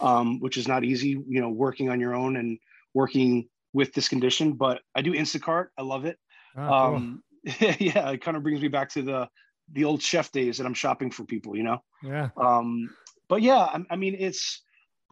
um, 0.00 0.40
which 0.40 0.56
is 0.56 0.68
not 0.68 0.84
easy, 0.84 1.10
you 1.26 1.40
know, 1.40 1.48
working 1.48 1.88
on 1.88 2.00
your 2.00 2.14
own 2.14 2.36
and 2.36 2.58
working 2.92 3.48
with 3.72 3.92
this 3.92 4.08
condition, 4.08 4.54
but 4.54 4.80
I 4.94 5.02
do 5.02 5.12
Instacart. 5.12 5.68
I 5.78 5.82
love 5.82 6.04
it. 6.04 6.18
Oh, 6.56 6.60
cool. 6.60 6.96
um, 6.96 7.22
yeah, 7.44 8.10
it 8.10 8.22
kind 8.22 8.36
of 8.36 8.42
brings 8.42 8.60
me 8.60 8.68
back 8.68 8.90
to 8.90 9.02
the 9.02 9.28
the 9.72 9.84
old 9.84 10.02
chef 10.02 10.32
days 10.32 10.58
that 10.58 10.66
I'm 10.66 10.74
shopping 10.74 11.10
for 11.10 11.24
people, 11.24 11.56
you 11.56 11.62
know. 11.62 11.78
Yeah. 12.02 12.30
Um, 12.36 12.90
but 13.28 13.40
yeah, 13.42 13.58
I, 13.58 13.78
I 13.90 13.96
mean, 13.96 14.16
it's 14.18 14.62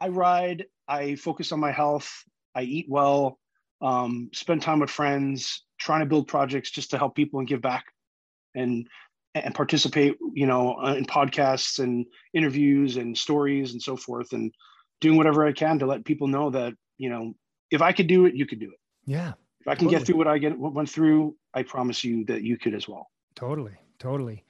I 0.00 0.08
ride, 0.08 0.64
I 0.88 1.14
focus 1.14 1.52
on 1.52 1.60
my 1.60 1.70
health, 1.70 2.10
I 2.54 2.62
eat 2.62 2.86
well, 2.88 3.38
um, 3.80 4.30
spend 4.32 4.62
time 4.62 4.80
with 4.80 4.90
friends, 4.90 5.64
trying 5.78 6.00
to 6.00 6.06
build 6.06 6.26
projects 6.26 6.70
just 6.70 6.90
to 6.90 6.98
help 6.98 7.14
people 7.14 7.38
and 7.38 7.48
give 7.48 7.62
back, 7.62 7.84
and 8.54 8.88
and 9.34 9.54
participate, 9.54 10.16
you 10.32 10.46
know, 10.46 10.74
uh, 10.82 10.94
in 10.94 11.04
podcasts 11.04 11.78
and 11.78 12.06
interviews 12.34 12.96
and 12.96 13.16
stories 13.16 13.72
and 13.72 13.82
so 13.82 13.96
forth, 13.96 14.32
and 14.32 14.52
doing 15.00 15.16
whatever 15.16 15.46
I 15.46 15.52
can 15.52 15.78
to 15.78 15.86
let 15.86 16.04
people 16.04 16.26
know 16.26 16.50
that 16.50 16.74
you 16.96 17.10
know 17.10 17.34
if 17.70 17.82
I 17.82 17.92
could 17.92 18.06
do 18.06 18.26
it, 18.26 18.34
you 18.34 18.46
could 18.46 18.60
do 18.60 18.70
it. 18.70 18.78
Yeah. 19.06 19.32
If 19.60 19.68
I 19.68 19.74
can 19.74 19.86
totally. 19.86 19.98
get 19.98 20.06
through 20.06 20.16
what 20.16 20.28
I 20.28 20.38
get 20.38 20.58
went 20.58 20.88
through, 20.88 21.36
I 21.54 21.62
promise 21.62 22.04
you 22.04 22.24
that 22.26 22.42
you 22.42 22.56
could 22.56 22.74
as 22.74 22.88
well. 22.88 23.08
Totally, 23.34 23.76
totally. 23.98 24.44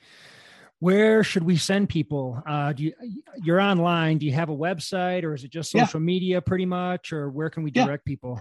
Where 0.80 1.24
should 1.24 1.42
we 1.42 1.56
send 1.56 1.88
people? 1.88 2.40
Uh, 2.46 2.72
do 2.72 2.84
you 2.84 2.92
you're 3.42 3.60
online? 3.60 4.18
Do 4.18 4.26
you 4.26 4.32
have 4.32 4.48
a 4.48 4.56
website, 4.56 5.24
or 5.24 5.34
is 5.34 5.44
it 5.44 5.50
just 5.50 5.70
social 5.70 6.00
yeah. 6.00 6.04
media, 6.04 6.40
pretty 6.40 6.66
much, 6.66 7.12
or 7.12 7.30
where 7.30 7.50
can 7.50 7.62
we 7.62 7.70
direct 7.70 8.04
yeah. 8.06 8.10
people? 8.12 8.40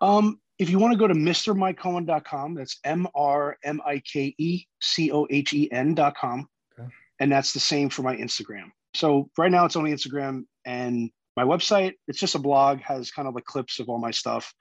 Um, 0.00 0.40
if 0.58 0.70
you 0.70 0.78
want 0.78 0.92
to 0.92 0.98
go 0.98 1.06
to 1.06 1.14
mrmikecohen.com, 1.14 2.54
that's 2.54 2.78
M 2.84 3.06
R 3.14 3.56
M 3.64 3.80
I 3.86 4.00
K 4.00 4.34
E 4.38 4.64
C 4.80 5.12
O 5.12 5.26
H 5.30 5.52
E 5.52 5.70
N.com. 5.70 6.48
Okay. 6.78 6.88
And 7.20 7.30
that's 7.30 7.52
the 7.52 7.60
same 7.60 7.90
for 7.90 8.02
my 8.02 8.16
Instagram. 8.16 8.70
So 8.94 9.30
right 9.36 9.50
now 9.50 9.64
it's 9.64 9.76
only 9.76 9.92
Instagram 9.92 10.44
and 10.64 11.10
my 11.38 11.44
website. 11.44 11.94
It's 12.08 12.18
just 12.18 12.34
a 12.34 12.38
blog, 12.38 12.80
has 12.80 13.10
kind 13.10 13.28
of 13.28 13.34
like 13.34 13.44
clips 13.44 13.78
of 13.78 13.88
all 13.88 13.98
my 13.98 14.10
stuff. 14.10 14.52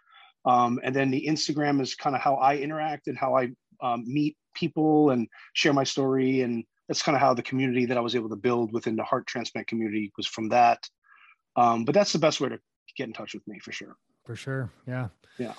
Um, 0.46 0.80
and 0.84 0.96
then 0.96 1.10
the 1.10 1.26
Instagram 1.28 1.82
is 1.82 1.96
kind 1.96 2.16
of 2.16 2.22
how 2.22 2.36
I 2.36 2.58
interact 2.58 3.08
and 3.08 3.18
how 3.18 3.36
I 3.36 3.50
um, 3.82 4.04
meet 4.06 4.38
people 4.54 5.10
and 5.10 5.28
share 5.54 5.74
my 5.74 5.84
story. 5.84 6.42
And 6.42 6.64
that's 6.88 7.02
kind 7.02 7.16
of 7.16 7.22
how 7.22 7.34
the 7.34 7.42
community 7.42 7.86
that 7.88 7.98
I 7.98 8.02
was 8.02 8.16
able 8.16 8.30
to 8.30 8.36
build 8.36 8.72
within 8.72 8.96
the 8.96 9.04
heart 9.04 9.26
transplant 9.28 9.68
community 9.68 10.12
was 10.18 10.28
from 10.28 10.50
that. 10.50 10.80
Um, 11.56 11.84
but 11.84 11.96
that's 11.96 12.14
the 12.14 12.20
best 12.20 12.40
way 12.40 12.50
to 12.50 12.60
get 12.96 13.08
in 13.08 13.14
touch 13.14 13.34
with 13.34 13.46
me 13.48 13.60
for 13.60 13.72
sure. 13.72 13.96
For 14.26 14.36
sure. 14.36 14.70
Yeah. 14.88 15.08
Yeah. 15.40 15.54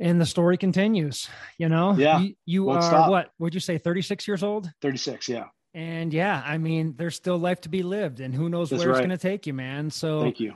And 0.00 0.20
the 0.20 0.26
story 0.26 0.56
continues, 0.56 1.28
you 1.58 1.68
know, 1.68 1.94
yeah, 1.94 2.20
you, 2.20 2.34
you 2.46 2.68
are 2.70 2.80
stop. 2.80 3.10
what, 3.10 3.30
would 3.40 3.52
you 3.52 3.60
say 3.60 3.78
36 3.78 4.28
years 4.28 4.44
old? 4.44 4.70
36. 4.80 5.28
Yeah. 5.28 5.46
And 5.78 6.12
yeah, 6.12 6.42
I 6.44 6.58
mean, 6.58 6.94
there's 6.96 7.14
still 7.14 7.38
life 7.38 7.60
to 7.62 7.68
be 7.68 7.84
lived 7.84 8.18
and 8.18 8.34
who 8.34 8.48
knows 8.48 8.70
That's 8.70 8.80
where 8.80 8.90
right. 8.90 8.98
it's 8.98 9.06
going 9.06 9.16
to 9.16 9.22
take 9.22 9.46
you, 9.46 9.54
man. 9.54 9.90
So 9.90 10.22
thank 10.22 10.40
you 10.40 10.54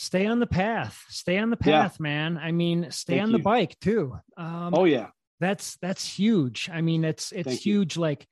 stay 0.00 0.26
on 0.26 0.38
the 0.38 0.46
path 0.46 1.04
stay 1.08 1.38
on 1.38 1.50
the 1.50 1.56
path 1.56 1.96
yeah. 1.98 2.02
man 2.02 2.38
i 2.38 2.52
mean 2.52 2.88
stay 2.88 3.14
Thank 3.14 3.24
on 3.24 3.32
the 3.32 3.40
bike 3.40 3.76
too 3.80 4.16
um, 4.36 4.72
oh 4.72 4.84
yeah 4.84 5.08
that's 5.40 5.76
that's 5.82 6.06
huge 6.06 6.70
i 6.72 6.80
mean 6.80 7.04
it's 7.04 7.32
it's 7.32 7.48
Thank 7.48 7.60
huge 7.60 7.96
you. 7.96 8.02
like 8.02 8.28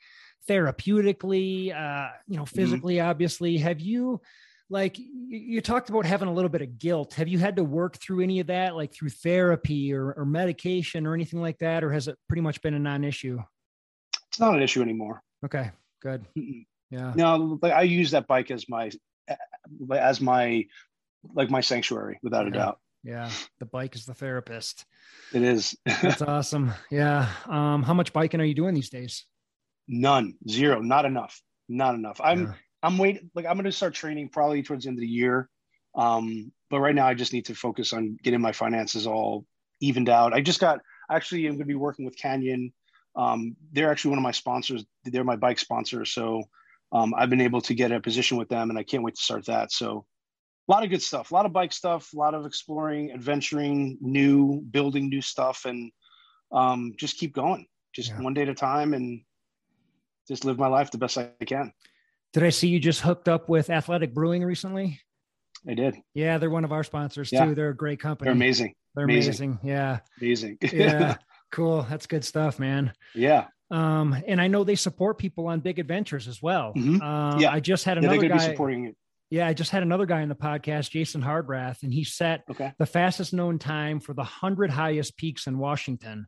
therapeutically 0.49 1.75
uh 1.75 2.11
you 2.29 2.37
know 2.37 2.45
mm-hmm. 2.45 2.55
physically 2.55 2.97
mm-hmm. 2.97 3.09
obviously 3.09 3.57
have 3.57 3.81
you 3.81 4.21
like 4.71 4.97
you 4.97 5.61
talked 5.61 5.91
about 5.91 6.07
having 6.07 6.29
a 6.29 6.33
little 6.33 6.49
bit 6.49 6.63
of 6.63 6.79
guilt 6.79 7.15
have 7.15 7.27
you 7.27 7.41
had 7.41 7.57
to 7.57 7.65
work 7.65 7.97
through 7.97 8.23
any 8.23 8.39
of 8.39 8.47
that 8.47 8.77
like 8.77 8.95
through 8.95 9.11
therapy 9.11 9.93
or, 9.93 10.13
or 10.13 10.25
medication 10.25 11.05
or 11.05 11.15
anything 11.15 11.41
like 11.41 11.59
that 11.59 11.83
or 11.83 11.91
has 11.91 12.07
it 12.07 12.17
pretty 12.29 12.43
much 12.43 12.63
been 12.63 12.75
a 12.75 12.79
non-issue 12.79 13.41
it's 14.29 14.39
not 14.39 14.55
an 14.55 14.63
issue 14.63 14.83
anymore 14.83 15.21
okay 15.45 15.73
good 16.07 16.25
yeah 16.91 17.13
no 17.17 17.59
like 17.63 17.73
i 17.73 17.83
use 17.83 18.13
that 18.13 18.27
bike 18.27 18.51
as 18.51 18.69
my 18.69 18.91
as 19.91 20.21
my 20.21 20.65
like 21.35 21.51
my 21.51 21.61
sanctuary 21.61 22.19
without 22.23 22.45
yeah. 22.45 22.51
a 22.51 22.53
doubt. 22.53 22.79
Yeah, 23.03 23.31
the 23.61 23.67
bike 23.67 23.95
is 23.95 24.05
the 24.05 24.15
therapist. 24.15 24.85
It 25.33 25.43
is. 25.43 25.77
That's 25.85 26.23
awesome. 26.27 26.73
Yeah. 26.91 27.29
Um, 27.47 27.83
how 27.83 27.95
much 27.95 28.13
biking 28.13 28.41
are 28.41 28.45
you 28.45 28.55
doing 28.55 28.75
these 28.75 28.91
days? 28.91 29.27
None, 29.87 30.35
zero, 30.49 30.81
not 30.81 31.05
enough, 31.05 31.41
not 31.69 31.95
enough. 31.95 32.21
I'm 32.23 32.43
yeah. 32.43 32.53
I'm 32.83 32.99
waiting. 32.99 33.31
Like 33.35 33.47
I'm 33.47 33.55
going 33.55 33.65
to 33.65 33.73
start 33.73 33.95
training 33.95 34.31
probably 34.31 34.63
towards 34.63 34.85
the 34.85 34.89
end 34.89 34.99
of 34.99 35.03
the 35.03 35.09
year. 35.09 35.49
Um, 35.95 36.53
but 36.69 36.81
right 36.81 36.95
now 36.95 37.07
I 37.07 37.15
just 37.15 37.33
need 37.33 37.47
to 37.47 37.55
focus 37.55 37.93
on 37.93 38.19
getting 38.23 38.41
my 38.41 38.53
finances 38.53 39.07
all 39.07 39.47
evened 39.81 40.09
out. 40.09 40.35
I 40.35 40.41
just 40.41 40.61
got 40.61 40.81
actually 41.11 41.47
I'm 41.47 41.53
going 41.53 41.61
to 41.61 41.65
be 41.67 41.75
working 41.75 42.05
with 42.05 42.17
Canyon. 42.17 42.73
Um, 43.17 43.57
they're 43.73 43.91
actually 43.91 44.11
one 44.11 44.19
of 44.19 44.23
my 44.23 44.33
sponsors. 44.33 44.85
They're 45.05 45.25
my 45.25 45.37
bike 45.37 45.59
sponsor. 45.59 46.05
So 46.05 46.45
um, 46.93 47.15
I've 47.17 47.31
been 47.31 47.41
able 47.41 47.61
to 47.63 47.75
get 47.75 47.93
a 47.93 48.01
position 48.01 48.37
with 48.37 48.49
them, 48.49 48.71
and 48.71 48.79
I 48.79 48.83
can't 48.83 49.03
wait 49.03 49.17
to 49.17 49.23
start 49.23 49.47
that. 49.47 49.73
So 49.73 50.05
a 50.69 50.73
lot 50.73 50.85
of 50.85 50.91
good 50.91 51.03
stuff, 51.03 51.31
a 51.31 51.35
lot 51.35 51.47
of 51.47 51.53
bike 51.53 51.73
stuff, 51.73 52.13
a 52.13 52.17
lot 52.17 52.35
of 52.35 52.45
exploring, 52.45 53.13
adventuring, 53.13 53.99
new, 54.01 54.61
building 54.61 55.09
new 55.09 55.23
stuff, 55.23 55.65
and 55.65 55.91
um, 56.53 56.95
just 56.97 57.19
keep 57.19 57.35
going, 57.35 57.67
just 57.95 58.11
yeah. 58.11 58.21
one 58.21 58.35
day 58.35 58.43
at 58.43 58.49
a 58.49 58.55
time, 58.55 58.95
and 58.95 59.23
just 60.29 60.45
live 60.45 60.59
my 60.59 60.67
life 60.67 60.91
the 60.91 60.99
best 60.99 61.19
I 61.19 61.31
can. 61.47 61.73
Did 62.33 62.43
I 62.43 62.51
see 62.51 62.69
you 62.69 62.79
just 62.79 63.01
hooked 63.01 63.29
up 63.29 63.49
with 63.49 63.71
Athletic 63.71 64.13
Brewing 64.13 64.45
recently? 64.45 65.01
I 65.69 65.75
did. 65.75 65.97
Yeah, 66.15 66.39
they're 66.39 66.51
one 66.51 66.65
of 66.65 66.73
our 66.73 66.85
sponsors 66.85 67.31
yeah. 67.33 67.45
too. 67.45 67.55
They're 67.55 67.71
a 67.71 67.77
great 67.77 68.01
company. 68.01 68.27
They're 68.27 68.35
amazing. 68.35 68.75
They're 68.95 69.05
amazing. 69.05 69.29
amazing. 69.29 69.59
Yeah. 69.63 70.01
Amazing. 70.21 70.59
yeah. 70.73 71.17
Cool. 71.53 71.87
That's 71.89 72.07
good 72.07 72.25
stuff, 72.25 72.59
man. 72.59 72.93
Yeah. 73.15 73.47
Um, 73.71 74.17
and 74.27 74.41
I 74.41 74.47
know 74.47 74.65
they 74.65 74.75
support 74.75 75.19
people 75.19 75.49
on 75.49 75.61
big 75.61 75.79
adventures 75.79 76.29
as 76.29 76.41
well. 76.41 76.73
Mm-hmm. 76.77 77.03
Um, 77.03 77.41
yeah. 77.41 77.53
I 77.53 77.61
just 77.61 77.85
had 77.85 77.99
another 77.99 78.25
yeah, 78.25 78.29
guy 78.29 78.39
supporting 78.39 78.87
it. 78.87 78.97
Yeah, 79.29 79.49
I 79.49 79.55
just 79.55 79.73
had 79.73 79.83
another 79.83 80.07
guy 80.07 80.21
in 80.21 80.29
the 80.29 80.37
podcast, 80.37 80.91
Jason 80.91 81.21
Hardrath, 81.21 81.83
and 81.83 81.93
he 81.93 82.05
set 82.05 82.45
okay. 82.49 82.73
the 82.79 82.87
fastest 82.87 83.33
known 83.33 83.59
time 83.59 83.99
for 83.99 84.15
the 84.15 84.23
100 84.23 84.71
highest 84.71 85.17
peaks 85.17 85.49
in 85.49 85.59
Washington. 85.59 86.27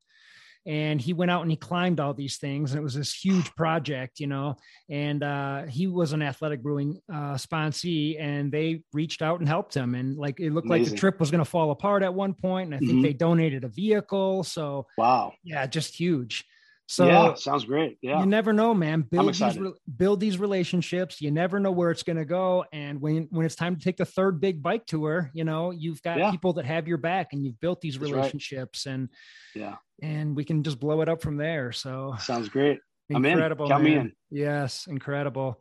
And 0.69 1.01
he 1.01 1.15
went 1.15 1.31
out 1.31 1.41
and 1.41 1.51
he 1.51 1.57
climbed 1.57 1.99
all 1.99 2.13
these 2.13 2.37
things, 2.37 2.71
and 2.71 2.79
it 2.79 2.83
was 2.83 2.93
this 2.93 3.15
huge 3.15 3.55
project, 3.55 4.21
you 4.21 4.27
know. 4.27 4.57
And 4.91 5.23
uh, 5.23 5.63
he 5.65 5.87
was 5.87 6.13
an 6.13 6.21
athletic 6.21 6.63
brewing 6.63 7.01
uh, 7.11 7.35
sponsee, 7.35 8.21
and 8.21 8.53
they 8.53 8.83
reached 8.93 9.23
out 9.23 9.41
and 9.41 9.49
helped 9.49 9.75
him. 9.75 9.95
And 9.95 10.19
like 10.19 10.39
it 10.41 10.53
looked 10.53 10.67
Amazing. 10.67 10.85
like 10.85 10.93
the 10.93 10.99
trip 10.99 11.21
was 11.21 11.31
going 11.31 11.43
to 11.43 11.51
fall 11.51 11.71
apart 11.71 12.03
at 12.03 12.13
one 12.13 12.35
point, 12.35 12.67
and 12.67 12.75
I 12.75 12.79
think 12.81 12.91
mm-hmm. 12.91 13.03
they 13.03 13.15
donated 13.15 13.65
a 13.65 13.69
vehicle. 13.69 14.45
So 14.45 14.87
wow, 14.99 15.33
yeah, 15.43 15.67
just 15.67 15.99
huge. 15.99 16.45
So 16.91 17.07
yeah, 17.07 17.35
sounds 17.35 17.67
great. 17.67 17.99
Yeah, 18.01 18.21
you 18.21 18.25
never 18.27 18.55
know, 18.55 18.73
man. 18.73 19.03
Build 19.03 19.35
these 19.35 19.59
build 19.99 20.21
these 20.21 20.39
relationships. 20.39 21.21
You 21.21 21.31
never 21.31 21.61
know 21.61 21.71
where 21.71 21.91
it's 21.91 22.03
going 22.03 22.17
to 22.17 22.25
go, 22.25 22.65
and 22.73 22.99
when 22.99 23.29
when 23.31 23.45
it's 23.45 23.57
time 23.57 23.77
to 23.77 23.85
take 23.85 23.99
the 23.99 24.07
third 24.07 24.41
big 24.41 24.63
bike 24.63 24.87
tour, 24.87 25.31
you 25.35 25.45
know 25.45 25.71
you've 25.71 26.01
got 26.01 26.19
yeah. 26.19 26.31
people 26.31 26.55
that 26.55 26.65
have 26.65 26.89
your 26.89 26.97
back, 26.97 27.35
and 27.35 27.45
you've 27.45 27.61
built 27.61 27.83
these 27.83 27.99
That's 27.99 28.11
relationships, 28.11 28.87
right. 28.87 28.95
and 28.95 29.09
yeah, 29.55 29.77
and 30.01 30.35
we 30.35 30.45
can 30.45 30.63
just 30.63 30.81
blow 30.81 31.03
it 31.03 31.11
up 31.11 31.21
from 31.21 31.37
there. 31.37 31.73
So 31.73 32.15
sounds 32.21 32.49
great. 32.49 32.81
Incredible, 33.11 33.67
I'm 33.67 33.73
in. 33.73 33.75
Count 33.75 33.85
man. 33.85 33.93
me 33.93 34.01
in. 34.01 34.13
Yes, 34.31 34.87
incredible. 34.87 35.61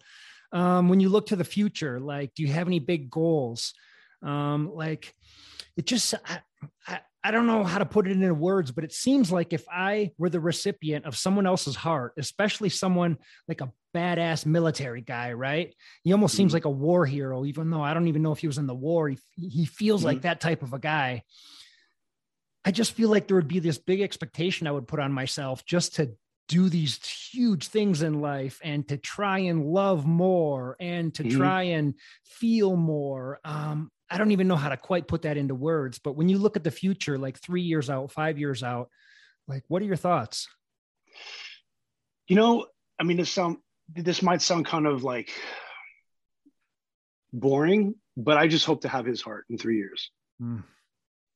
Um, 0.53 0.87
when 0.87 1.01
you 1.01 1.09
look 1.09 1.27
to 1.27 1.35
the 1.35 1.43
future, 1.43 1.99
like, 1.99 2.35
do 2.35 2.43
you 2.43 2.53
have 2.53 2.67
any 2.67 2.79
big 2.79 3.09
goals? 3.09 3.73
Um, 4.23 4.71
like, 4.73 5.13
it 5.75 5.85
just 5.85 6.13
I, 6.13 6.39
I, 6.87 6.99
I 7.23 7.31
don't 7.31 7.47
know 7.47 7.63
how 7.63 7.79
to 7.79 7.85
put 7.85 8.07
it 8.07 8.11
into 8.11 8.33
words, 8.33 8.71
but 8.71 8.83
it 8.83 8.93
seems 8.93 9.31
like 9.31 9.51
if 9.51 9.65
I 9.69 10.11
were 10.17 10.29
the 10.29 10.39
recipient 10.39 11.05
of 11.05 11.17
someone 11.17 11.47
else's 11.47 11.75
heart, 11.75 12.13
especially 12.17 12.69
someone 12.69 13.17
like 13.47 13.61
a 13.61 13.71
badass 13.93 14.45
military 14.45 15.01
guy, 15.01 15.33
right? 15.33 15.75
He 16.03 16.13
almost 16.13 16.33
mm-hmm. 16.33 16.37
seems 16.37 16.53
like 16.53 16.65
a 16.65 16.69
war 16.69 17.05
hero, 17.05 17.43
even 17.45 17.69
though 17.69 17.81
I 17.81 17.93
don't 17.93 18.07
even 18.07 18.21
know 18.21 18.31
if 18.31 18.39
he 18.39 18.47
was 18.47 18.59
in 18.59 18.67
the 18.67 18.75
war. 18.75 19.09
He, 19.09 19.17
he 19.35 19.65
feels 19.65 20.01
mm-hmm. 20.01 20.07
like 20.07 20.21
that 20.21 20.39
type 20.39 20.61
of 20.61 20.73
a 20.73 20.79
guy. 20.79 21.23
I 22.63 22.71
just 22.71 22.93
feel 22.93 23.09
like 23.09 23.27
there 23.27 23.37
would 23.37 23.47
be 23.47 23.59
this 23.59 23.77
big 23.77 24.01
expectation 24.01 24.67
I 24.67 24.71
would 24.71 24.87
put 24.87 24.99
on 24.99 25.11
myself 25.11 25.65
just 25.65 25.95
to 25.95 26.11
do 26.47 26.69
these 26.69 26.99
huge 27.31 27.67
things 27.67 28.01
in 28.01 28.21
life 28.21 28.59
and 28.63 28.87
to 28.87 28.97
try 28.97 29.39
and 29.39 29.65
love 29.65 30.05
more 30.05 30.75
and 30.79 31.13
to 31.15 31.23
mm-hmm. 31.23 31.37
try 31.37 31.63
and 31.63 31.95
feel 32.23 32.75
more. 32.75 33.39
Um, 33.43 33.91
I 34.09 34.17
don't 34.17 34.31
even 34.31 34.47
know 34.47 34.55
how 34.55 34.69
to 34.69 34.77
quite 34.77 35.07
put 35.07 35.23
that 35.23 35.37
into 35.37 35.55
words, 35.55 35.99
but 35.99 36.15
when 36.15 36.29
you 36.29 36.37
look 36.37 36.55
at 36.55 36.63
the 36.63 36.71
future, 36.71 37.17
like 37.17 37.37
three 37.39 37.61
years 37.61 37.89
out, 37.89 38.11
five 38.11 38.37
years 38.39 38.63
out, 38.63 38.89
like 39.47 39.63
what 39.67 39.81
are 39.81 39.85
your 39.85 39.95
thoughts? 39.95 40.47
You 42.27 42.35
know, 42.35 42.67
I 42.99 43.03
mean, 43.03 43.17
this 43.17 43.31
sound 43.31 43.57
this 43.95 44.21
might 44.21 44.41
sound 44.41 44.65
kind 44.65 44.85
of 44.85 45.03
like 45.03 45.31
boring, 47.31 47.95
but 48.15 48.37
I 48.37 48.47
just 48.47 48.65
hope 48.65 48.81
to 48.81 48.89
have 48.89 49.05
his 49.05 49.21
heart 49.21 49.45
in 49.49 49.57
three 49.57 49.77
years. 49.77 50.11
Mm. 50.41 50.63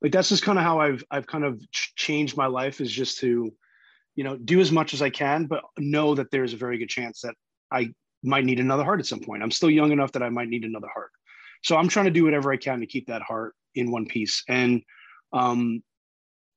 Like 0.02 0.12
that's 0.12 0.28
just 0.28 0.42
kind 0.42 0.58
of 0.58 0.64
how 0.64 0.80
I've 0.80 1.04
I've 1.10 1.26
kind 1.26 1.44
of 1.44 1.60
changed 1.72 2.36
my 2.36 2.46
life 2.46 2.80
is 2.80 2.90
just 2.90 3.18
to, 3.18 3.52
you 4.14 4.24
know, 4.24 4.36
do 4.36 4.60
as 4.60 4.72
much 4.72 4.94
as 4.94 5.02
I 5.02 5.10
can, 5.10 5.46
but 5.46 5.62
know 5.78 6.14
that 6.14 6.30
there's 6.30 6.52
a 6.52 6.58
very 6.58 6.78
good 6.78 6.88
chance 6.88 7.20
that 7.20 7.34
I 7.70 7.92
might 8.22 8.44
need 8.44 8.60
another 8.60 8.84
heart 8.84 9.00
at 9.00 9.06
some 9.06 9.20
point. 9.20 9.42
I'm 9.42 9.50
still 9.50 9.70
young 9.70 9.92
enough 9.92 10.12
that 10.12 10.22
I 10.22 10.28
might 10.28 10.48
need 10.48 10.64
another 10.64 10.88
heart 10.92 11.10
So 11.62 11.76
I'm 11.76 11.88
trying 11.88 12.06
to 12.06 12.10
do 12.10 12.24
whatever 12.24 12.52
I 12.52 12.56
can 12.56 12.80
to 12.80 12.86
keep 12.86 13.06
that 13.06 13.22
heart 13.22 13.54
in 13.74 13.90
one 13.90 14.06
piece. 14.06 14.42
And 14.48 14.82
um, 15.32 15.82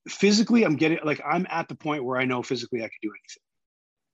physically, 0.08 0.64
I'm 0.64 0.76
getting 0.76 1.00
like 1.04 1.22
I'm 1.26 1.48
at 1.50 1.68
the 1.68 1.76
point 1.76 2.04
where 2.04 2.20
I 2.20 2.26
know 2.26 2.44
physically 2.44 2.80
I 2.80 2.88
can 2.88 2.98
do 3.02 3.12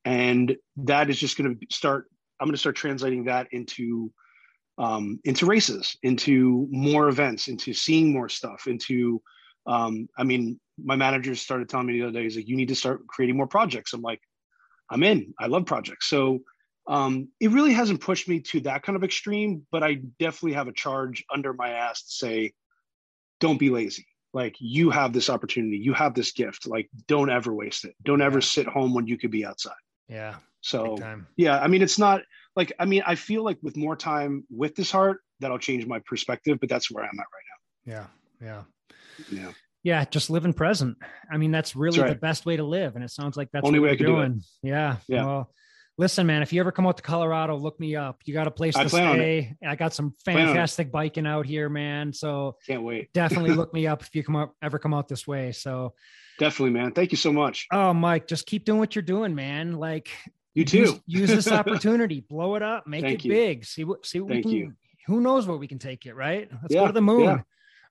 anything, 0.05 0.49
and 0.49 0.57
that 0.85 1.09
is 1.09 1.19
just 1.19 1.37
going 1.37 1.55
to 1.55 1.65
start. 1.69 2.05
I'm 2.39 2.47
going 2.47 2.53
to 2.53 2.59
start 2.59 2.75
translating 2.75 3.25
that 3.25 3.47
into 3.51 4.11
um, 4.77 5.19
into 5.23 5.45
races, 5.45 5.97
into 6.03 6.67
more 6.71 7.07
events, 7.07 7.47
into 7.47 7.73
seeing 7.73 8.11
more 8.11 8.29
stuff, 8.29 8.67
into 8.67 9.21
um, 9.67 10.07
I 10.17 10.23
mean, 10.23 10.59
my 10.83 10.95
manager 10.95 11.35
started 11.35 11.69
telling 11.69 11.87
me 11.87 11.93
the 11.93 12.07
other 12.07 12.13
day, 12.13 12.23
he's 12.23 12.35
like, 12.35 12.47
you 12.47 12.55
need 12.55 12.69
to 12.69 12.75
start 12.75 13.05
creating 13.07 13.37
more 13.37 13.47
projects. 13.47 13.93
I'm 13.93 14.01
like, 14.01 14.21
I'm 14.89 15.03
in. 15.03 15.33
I 15.39 15.47
love 15.47 15.65
projects. 15.65 16.07
So 16.07 16.39
um, 16.87 17.29
it 17.39 17.51
really 17.51 17.73
hasn't 17.73 18.01
pushed 18.01 18.27
me 18.27 18.39
to 18.41 18.61
that 18.61 18.83
kind 18.83 18.95
of 18.95 19.03
extreme, 19.03 19.65
but 19.71 19.83
I 19.83 20.01
definitely 20.19 20.53
have 20.53 20.67
a 20.67 20.73
charge 20.73 21.23
under 21.33 21.53
my 21.53 21.69
ass 21.69 22.03
to 22.03 22.11
say, 22.11 22.53
don't 23.39 23.59
be 23.59 23.69
lazy. 23.69 24.07
Like 24.33 24.55
you 24.59 24.89
have 24.91 25.13
this 25.13 25.29
opportunity, 25.29 25.77
you 25.77 25.93
have 25.93 26.13
this 26.13 26.31
gift. 26.31 26.65
Like 26.65 26.89
don't 27.07 27.29
ever 27.29 27.53
waste 27.53 27.85
it. 27.85 27.95
Don't 28.03 28.21
ever 28.21 28.39
sit 28.41 28.65
home 28.65 28.93
when 28.93 29.07
you 29.07 29.17
could 29.17 29.31
be 29.31 29.45
outside. 29.45 29.73
Yeah. 30.07 30.35
So 30.61 30.97
yeah, 31.35 31.59
I 31.59 31.67
mean, 31.67 31.81
it's 31.81 31.99
not 31.99 32.21
like 32.55 32.71
I 32.79 32.85
mean, 32.85 33.03
I 33.05 33.15
feel 33.15 33.43
like 33.43 33.57
with 33.61 33.75
more 33.75 33.95
time 33.95 34.45
with 34.49 34.75
this 34.75 34.91
heart, 34.91 35.19
that'll 35.39 35.59
change 35.59 35.85
my 35.85 35.99
perspective. 36.05 36.59
But 36.61 36.69
that's 36.69 36.89
where 36.89 37.03
I'm 37.03 37.19
at 37.19 37.25
right 37.25 37.87
now. 37.87 37.93
Yeah. 37.93 38.05
Yeah. 38.47 38.63
Yeah. 39.31 39.51
Yeah, 39.83 40.05
just 40.05 40.29
living 40.29 40.53
present. 40.53 40.97
I 41.31 41.37
mean, 41.37 41.51
that's 41.51 41.75
really 41.75 41.97
that's 41.97 42.09
right. 42.09 42.13
the 42.13 42.19
best 42.19 42.45
way 42.45 42.55
to 42.55 42.63
live, 42.63 42.95
and 42.95 43.03
it 43.03 43.09
sounds 43.09 43.35
like 43.35 43.49
that's 43.51 43.65
only 43.65 43.79
way 43.79 43.91
I 43.91 43.95
can 43.95 44.05
doing. 44.05 44.31
do 44.33 44.37
it. 44.37 44.69
Yeah. 44.69 44.97
Yeah. 45.07 45.25
Well, 45.25 45.51
listen, 46.01 46.25
man, 46.25 46.41
if 46.41 46.51
you 46.51 46.59
ever 46.59 46.71
come 46.71 46.87
out 46.87 46.97
to 46.97 47.03
Colorado, 47.03 47.55
look 47.55 47.79
me 47.79 47.95
up. 47.95 48.21
You 48.25 48.33
got 48.33 48.47
a 48.47 48.51
place 48.51 48.73
to 48.73 48.89
stay. 48.89 49.55
I 49.65 49.75
got 49.75 49.93
some 49.93 50.15
fantastic 50.25 50.91
biking 50.91 51.27
out 51.27 51.45
here, 51.45 51.69
man. 51.69 52.11
So 52.11 52.57
can't 52.65 52.81
wait. 52.81 53.13
definitely 53.13 53.51
look 53.51 53.71
me 53.71 53.85
up 53.85 54.01
if 54.01 54.13
you 54.15 54.23
come 54.23 54.35
up 54.35 54.55
ever 54.63 54.79
come 54.79 54.95
out 54.95 55.07
this 55.07 55.27
way. 55.27 55.51
So 55.51 55.93
definitely, 56.39 56.71
man. 56.71 56.91
Thank 56.93 57.11
you 57.11 57.17
so 57.17 57.31
much. 57.31 57.67
Oh, 57.71 57.93
Mike, 57.93 58.25
just 58.25 58.47
keep 58.47 58.65
doing 58.65 58.79
what 58.79 58.95
you're 58.95 59.03
doing, 59.03 59.35
man. 59.35 59.73
Like 59.73 60.09
you 60.55 60.65
too. 60.65 60.79
Use, 60.79 60.99
use 61.05 61.29
this 61.29 61.51
opportunity, 61.51 62.19
blow 62.19 62.55
it 62.55 62.63
up, 62.63 62.87
make 62.87 63.03
Thank 63.03 63.19
it 63.19 63.25
you. 63.25 63.31
big. 63.33 63.63
See 63.63 63.83
what 63.83 64.03
see 64.03 64.19
what 64.19 64.31
Thank 64.31 64.45
we 64.45 64.51
can, 64.51 64.59
you. 64.59 64.73
Who 65.05 65.21
knows 65.21 65.45
what 65.45 65.59
we 65.59 65.67
can 65.67 65.77
take 65.79 66.07
it, 66.07 66.15
right? 66.15 66.49
Let's 66.51 66.73
Yeah, 66.73 66.81
go 66.81 66.87
to 66.87 66.93
the 66.93 67.01
moon. 67.01 67.23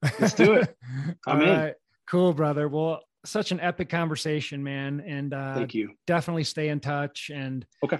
yeah. 0.02 0.10
Let's 0.18 0.34
do 0.34 0.54
it. 0.54 0.76
I'm 1.28 1.36
All 1.36 1.42
in. 1.42 1.48
right. 1.48 1.74
Cool, 2.08 2.32
brother. 2.32 2.66
Well, 2.68 3.02
such 3.24 3.52
an 3.52 3.60
epic 3.60 3.88
conversation, 3.88 4.62
man. 4.62 5.00
And 5.00 5.34
uh 5.34 5.54
Thank 5.54 5.74
you. 5.74 5.94
definitely 6.06 6.44
stay 6.44 6.68
in 6.68 6.80
touch 6.80 7.30
and 7.34 7.66
Okay. 7.84 7.98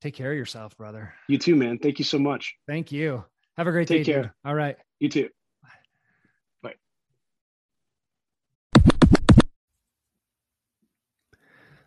take 0.00 0.14
care 0.14 0.32
of 0.32 0.38
yourself, 0.38 0.76
brother. 0.76 1.12
You 1.28 1.38
too, 1.38 1.54
man. 1.56 1.78
Thank 1.78 1.98
you 1.98 2.04
so 2.04 2.18
much. 2.18 2.54
Thank 2.66 2.90
you. 2.92 3.24
Have 3.56 3.66
a 3.66 3.70
great 3.70 3.88
Take 3.88 4.04
day. 4.04 4.12
care. 4.12 4.22
dude. 4.22 4.30
All 4.44 4.54
right. 4.54 4.76
You 5.00 5.08
too. 5.08 5.28
Bye. 6.62 6.74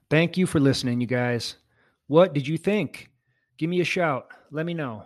Thank 0.09 0.37
you 0.37 0.45
for 0.45 0.59
listening, 0.59 1.01
you 1.01 1.07
guys. 1.07 1.55
What 2.07 2.33
did 2.33 2.47
you 2.47 2.57
think? 2.57 3.09
Give 3.57 3.69
me 3.69 3.81
a 3.81 3.85
shout. 3.85 4.27
Let 4.51 4.65
me 4.65 4.73
know. 4.73 5.05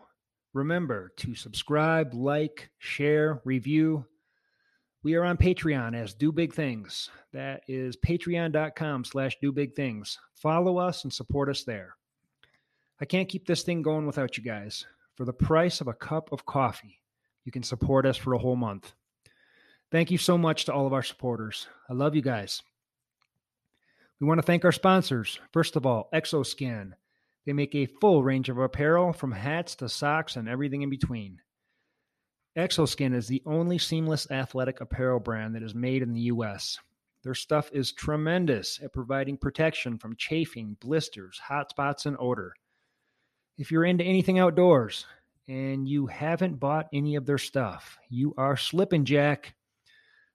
Remember 0.54 1.14
to 1.18 1.36
subscribe, 1.36 2.14
like, 2.14 2.70
share, 2.80 3.42
review. 3.46 4.06
We 5.02 5.16
are 5.16 5.24
on 5.24 5.38
Patreon 5.38 5.96
as 5.96 6.14
Do 6.14 6.34
Big 6.34 6.54
Things. 6.54 7.10
That 7.32 7.64
is 7.70 7.96
patreon.com 7.96 9.06
slash 9.06 9.38
do 9.42 9.54
big 9.54 9.74
things. 9.74 10.20
Follow 10.36 10.78
us 10.78 11.06
and 11.06 11.14
support 11.14 11.48
us 11.48 11.64
there. 11.64 11.96
I 13.00 13.06
can't 13.06 13.30
keep 13.30 13.48
this 13.48 13.64
thing 13.64 13.82
going 13.82 14.06
without 14.06 14.38
you 14.38 14.44
guys. 14.44 14.86
For 15.16 15.24
the 15.24 15.32
price 15.32 15.80
of 15.80 15.88
a 15.88 15.94
cup 15.94 16.34
of 16.34 16.46
coffee, 16.46 17.00
you 17.46 17.52
can 17.52 17.64
support 17.64 18.06
us 18.06 18.18
for 18.18 18.34
a 18.34 18.38
whole 18.38 18.58
month. 18.58 18.94
Thank 19.90 20.12
you 20.12 20.18
so 20.18 20.38
much 20.38 20.66
to 20.66 20.74
all 20.74 20.86
of 20.86 20.94
our 20.94 21.04
supporters. 21.04 21.68
I 21.90 21.94
love 21.94 22.14
you 22.14 22.22
guys. 22.22 22.62
We 24.20 24.28
want 24.28 24.40
to 24.40 24.46
thank 24.46 24.66
our 24.66 24.74
sponsors. 24.74 25.40
First 25.54 25.78
of 25.78 25.86
all, 25.86 26.10
Exoskin. 26.14 26.92
They 27.46 27.54
make 27.54 27.74
a 27.74 27.86
full 27.86 28.22
range 28.22 28.50
of 28.50 28.58
apparel 28.58 29.14
from 29.14 29.32
hats 29.32 29.76
to 29.76 29.88
socks 29.88 30.36
and 30.36 30.50
everything 30.50 30.82
in 30.82 30.90
between. 30.90 31.40
Exoskin 32.58 33.14
is 33.14 33.28
the 33.28 33.44
only 33.46 33.78
seamless 33.78 34.30
athletic 34.32 34.82
apparel 34.82 35.20
brand 35.20 35.56
that 35.56 35.64
is 35.64 35.76
made 35.76 36.02
in 36.02 36.14
the 36.14 36.22
U.S. 36.22 36.80
Their 37.24 37.36
stuff 37.36 37.70
is 37.72 37.92
tremendous 37.92 38.80
at 38.84 38.94
providing 38.94 39.38
protection 39.38 39.98
from 39.98 40.16
chafing, 40.16 40.78
blisters, 40.80 41.38
hot 41.38 41.70
spots, 41.70 42.06
and 42.06 42.18
odor. 42.20 42.54
If 43.58 43.72
you're 43.72 43.86
into 43.86 44.04
anything 44.04 44.40
outdoors 44.40 45.06
and 45.48 45.88
you 45.88 46.08
haven't 46.08 46.60
bought 46.60 46.88
any 46.92 47.16
of 47.16 47.26
their 47.26 47.38
stuff, 47.38 47.98
you 48.10 48.34
are 48.38 48.58
slipping, 48.58 49.06
Jack. 49.06 49.54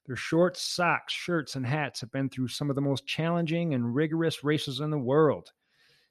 Their 0.07 0.17
shorts, 0.17 0.61
socks, 0.61 1.15
shirts, 1.15 1.57
and 1.57 1.67
hats 1.67 2.01
have 2.01 2.13
been 2.13 2.29
through 2.29 2.49
some 2.49 2.69
of 2.69 2.77
the 2.77 2.83
most 2.83 3.07
challenging 3.07 3.73
and 3.73 3.95
rigorous 3.95 4.45
races 4.45 4.81
in 4.81 4.91
the 4.91 4.99
world, 4.99 5.53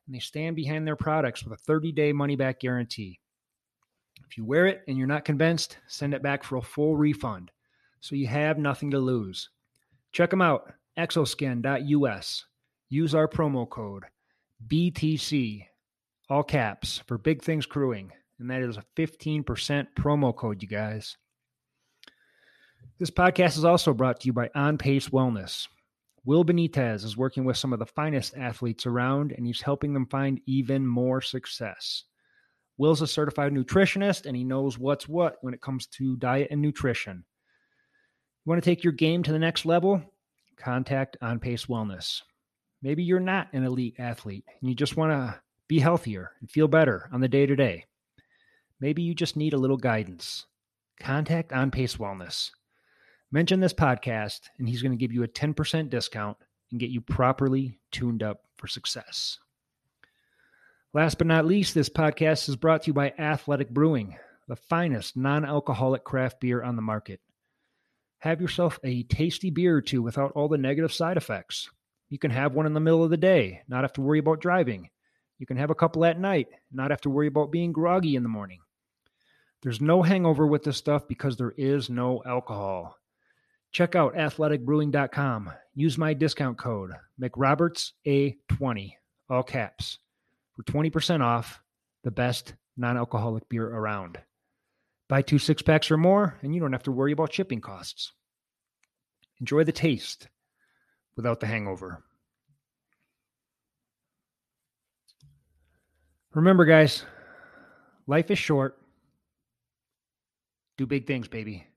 and 0.05 0.15
they 0.15 0.19
stand 0.19 0.55
behind 0.55 0.88
their 0.88 0.95
products 0.95 1.43
with 1.43 1.53
a 1.53 1.63
30 1.63 1.91
day 1.91 2.11
money 2.11 2.35
back 2.35 2.59
guarantee. 2.59 3.19
If 4.34 4.38
you 4.39 4.45
wear 4.45 4.65
it 4.65 4.81
and 4.88 4.97
you're 4.97 5.05
not 5.05 5.26
convinced, 5.26 5.77
send 5.85 6.15
it 6.15 6.23
back 6.23 6.43
for 6.43 6.55
a 6.55 6.61
full 6.64 6.95
refund 6.95 7.51
so 7.99 8.15
you 8.15 8.26
have 8.26 8.57
nothing 8.57 8.89
to 8.89 8.97
lose. 8.97 9.51
Check 10.11 10.31
them 10.31 10.41
out, 10.41 10.73
exoskin.us. 10.97 12.45
Use 12.89 13.14
our 13.14 13.27
promo 13.27 13.69
code 13.69 14.05
BTC, 14.68 15.68
all 16.31 16.41
caps, 16.41 17.03
for 17.05 17.19
Big 17.19 17.43
Things 17.43 17.68
Crewing, 17.68 18.11
and 18.39 18.49
that 18.49 18.64
is 18.64 18.76
a 18.76 18.84
15% 18.97 19.45
promo 19.95 20.35
code, 20.35 20.64
you 20.64 20.68
guys. 20.68 21.15
This 22.97 23.11
podcast 23.11 23.55
is 23.55 23.65
also 23.65 23.93
brought 23.93 24.22
to 24.22 24.26
you 24.26 24.34
by 24.34 24.49
On 24.55 24.80
Pace 24.80 25.10
Wellness. 25.10 25.68
Will 26.26 26.43
Benitez 26.43 27.05
is 27.05 27.15
working 27.15 27.45
with 27.45 27.57
some 27.57 27.72
of 27.72 27.77
the 27.77 27.85
finest 27.85 28.35
athletes 28.35 28.88
around, 28.88 29.31
and 29.31 29.45
he's 29.45 29.61
helping 29.61 29.93
them 29.93 30.07
find 30.07 30.41
even 30.47 30.88
more 30.88 31.22
success. 31.22 32.05
Will's 32.77 33.01
a 33.01 33.07
certified 33.07 33.53
nutritionist, 33.53 34.25
and 34.25 34.35
he 34.35 34.43
knows 34.43 34.79
what's 34.79 35.07
what 35.07 35.37
when 35.41 35.53
it 35.53 35.61
comes 35.61 35.85
to 35.87 36.15
diet 36.17 36.47
and 36.51 36.61
nutrition. 36.61 37.23
You 38.45 38.49
want 38.49 38.63
to 38.63 38.69
take 38.69 38.83
your 38.83 38.93
game 38.93 39.23
to 39.23 39.31
the 39.31 39.39
next 39.39 39.65
level? 39.65 40.01
Contact 40.57 41.17
On 41.21 41.39
Pace 41.39 41.67
Wellness. 41.67 42.21
Maybe 42.81 43.03
you're 43.03 43.19
not 43.19 43.47
an 43.53 43.63
elite 43.63 43.95
athlete 43.99 44.43
and 44.59 44.69
you 44.69 44.75
just 44.75 44.97
want 44.97 45.11
to 45.11 45.39
be 45.67 45.79
healthier 45.79 46.31
and 46.41 46.51
feel 46.51 46.67
better 46.67 47.09
on 47.13 47.21
the 47.21 47.29
day 47.29 47.45
to 47.45 47.55
day. 47.55 47.85
Maybe 48.79 49.01
you 49.01 49.15
just 49.15 49.37
need 49.37 49.53
a 49.53 49.57
little 49.57 49.77
guidance. 49.77 50.45
Contact 50.99 51.53
On 51.53 51.71
Pace 51.71 51.95
Wellness. 51.95 52.51
Mention 53.31 53.59
this 53.59 53.73
podcast, 53.73 54.41
and 54.59 54.67
he's 54.67 54.81
going 54.81 54.91
to 54.91 54.97
give 54.97 55.13
you 55.13 55.23
a 55.23 55.27
10% 55.27 55.89
discount 55.89 56.37
and 56.71 56.79
get 56.79 56.89
you 56.89 57.01
properly 57.01 57.79
tuned 57.91 58.21
up 58.21 58.41
for 58.57 58.67
success. 58.67 59.39
Last 60.95 61.18
but 61.18 61.26
not 61.26 61.48
least, 61.48 61.74
this 61.74 61.90
podcast 61.90 62.48
is 62.48 62.56
brought 62.56 62.84
to 62.84 62.88
you 62.88 62.94
by 62.94 63.15
Athletic 63.18 63.72
Brewing, 63.72 64.15
the 64.48 64.56
finest 64.56 65.18
non 65.18 65.44
alcoholic 65.44 66.03
craft 66.03 66.40
beer 66.40 66.61
on 66.61 66.76
the 66.76 66.84
market. 66.84 67.20
Have 68.20 68.40
yourself 68.40 68.80
a 68.84 69.02
tasty 69.02 69.49
beer 69.49 69.76
or 69.76 69.82
two 69.82 70.03
without 70.03 70.34
all 70.34 70.48
the 70.48 70.57
negative 70.60 70.94
side 70.94 71.18
effects. 71.18 71.72
You 72.10 72.20
can 72.20 72.30
have 72.30 72.53
one 72.53 72.68
in 72.68 72.76
the 72.76 72.80
middle 72.80 73.03
of 73.03 73.10
the 73.10 73.18
day, 73.18 73.61
not 73.68 73.84
have 73.84 73.94
to 73.94 74.02
worry 74.02 74.20
about 74.20 74.40
driving. 74.40 74.91
You 75.40 75.48
can 75.48 75.57
have 75.57 75.72
a 75.72 75.76
couple 75.76 76.06
at 76.06 76.20
night, 76.20 76.49
not 76.72 76.91
have 76.91 77.02
to 77.02 77.10
worry 77.10 77.26
about 77.26 77.52
being 77.52 77.72
groggy 77.72 78.15
in 78.15 78.22
the 78.22 78.30
morning. 78.30 78.60
There's 79.64 79.82
no 79.82 80.03
hangover 80.03 80.45
with 80.45 80.61
this 80.61 80.78
stuff 80.78 81.07
because 81.07 81.38
there 81.38 81.56
is 81.57 81.90
no 81.90 82.22
alcohol. 82.24 82.99
Check 83.72 83.95
out 83.95 84.14
athleticbrewing.com. 84.14 85.52
Use 85.74 85.98
my 85.98 86.14
discount 86.14 86.60
code 86.60 86.91
McRobertsA20, 87.20 88.94
all 89.28 89.41
caps, 89.41 89.98
for 90.55 90.63
20% 90.63 91.21
off 91.21 91.61
the 92.03 92.11
best 92.11 92.53
non 92.77 92.97
alcoholic 92.97 93.47
beer 93.49 93.67
around. 93.67 94.19
Buy 95.09 95.21
two 95.21 95.39
six 95.39 95.61
packs 95.61 95.91
or 95.91 95.97
more, 95.97 96.38
and 96.41 96.53
you 96.53 96.61
don't 96.61 96.73
have 96.73 96.84
to 96.84 96.91
worry 96.91 97.11
about 97.11 97.34
shipping 97.34 97.61
costs. 97.61 98.13
Enjoy 99.39 99.63
the 99.63 99.71
taste 99.71 100.27
without 101.15 101.39
the 101.39 101.47
hangover. 101.47 102.03
Remember, 106.34 106.65
guys, 106.65 107.03
life 108.07 108.31
is 108.31 108.39
short. 108.39 108.77
Do 110.77 110.88
big 110.88 111.05
things, 111.05 111.27
baby. 111.27 111.67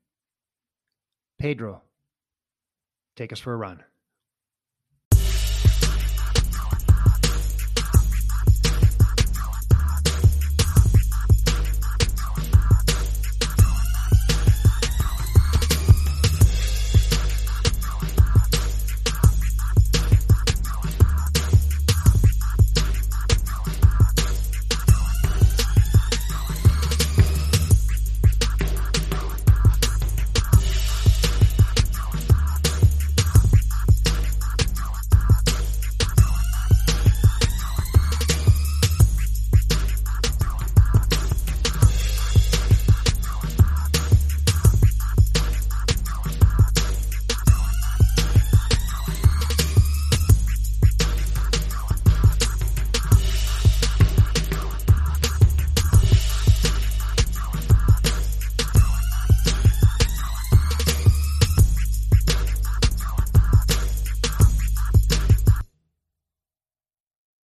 Pedro, 1.39 1.82
take 3.16 3.32
us 3.32 3.39
for 3.40 3.53
a 3.53 3.57
run. 3.57 3.85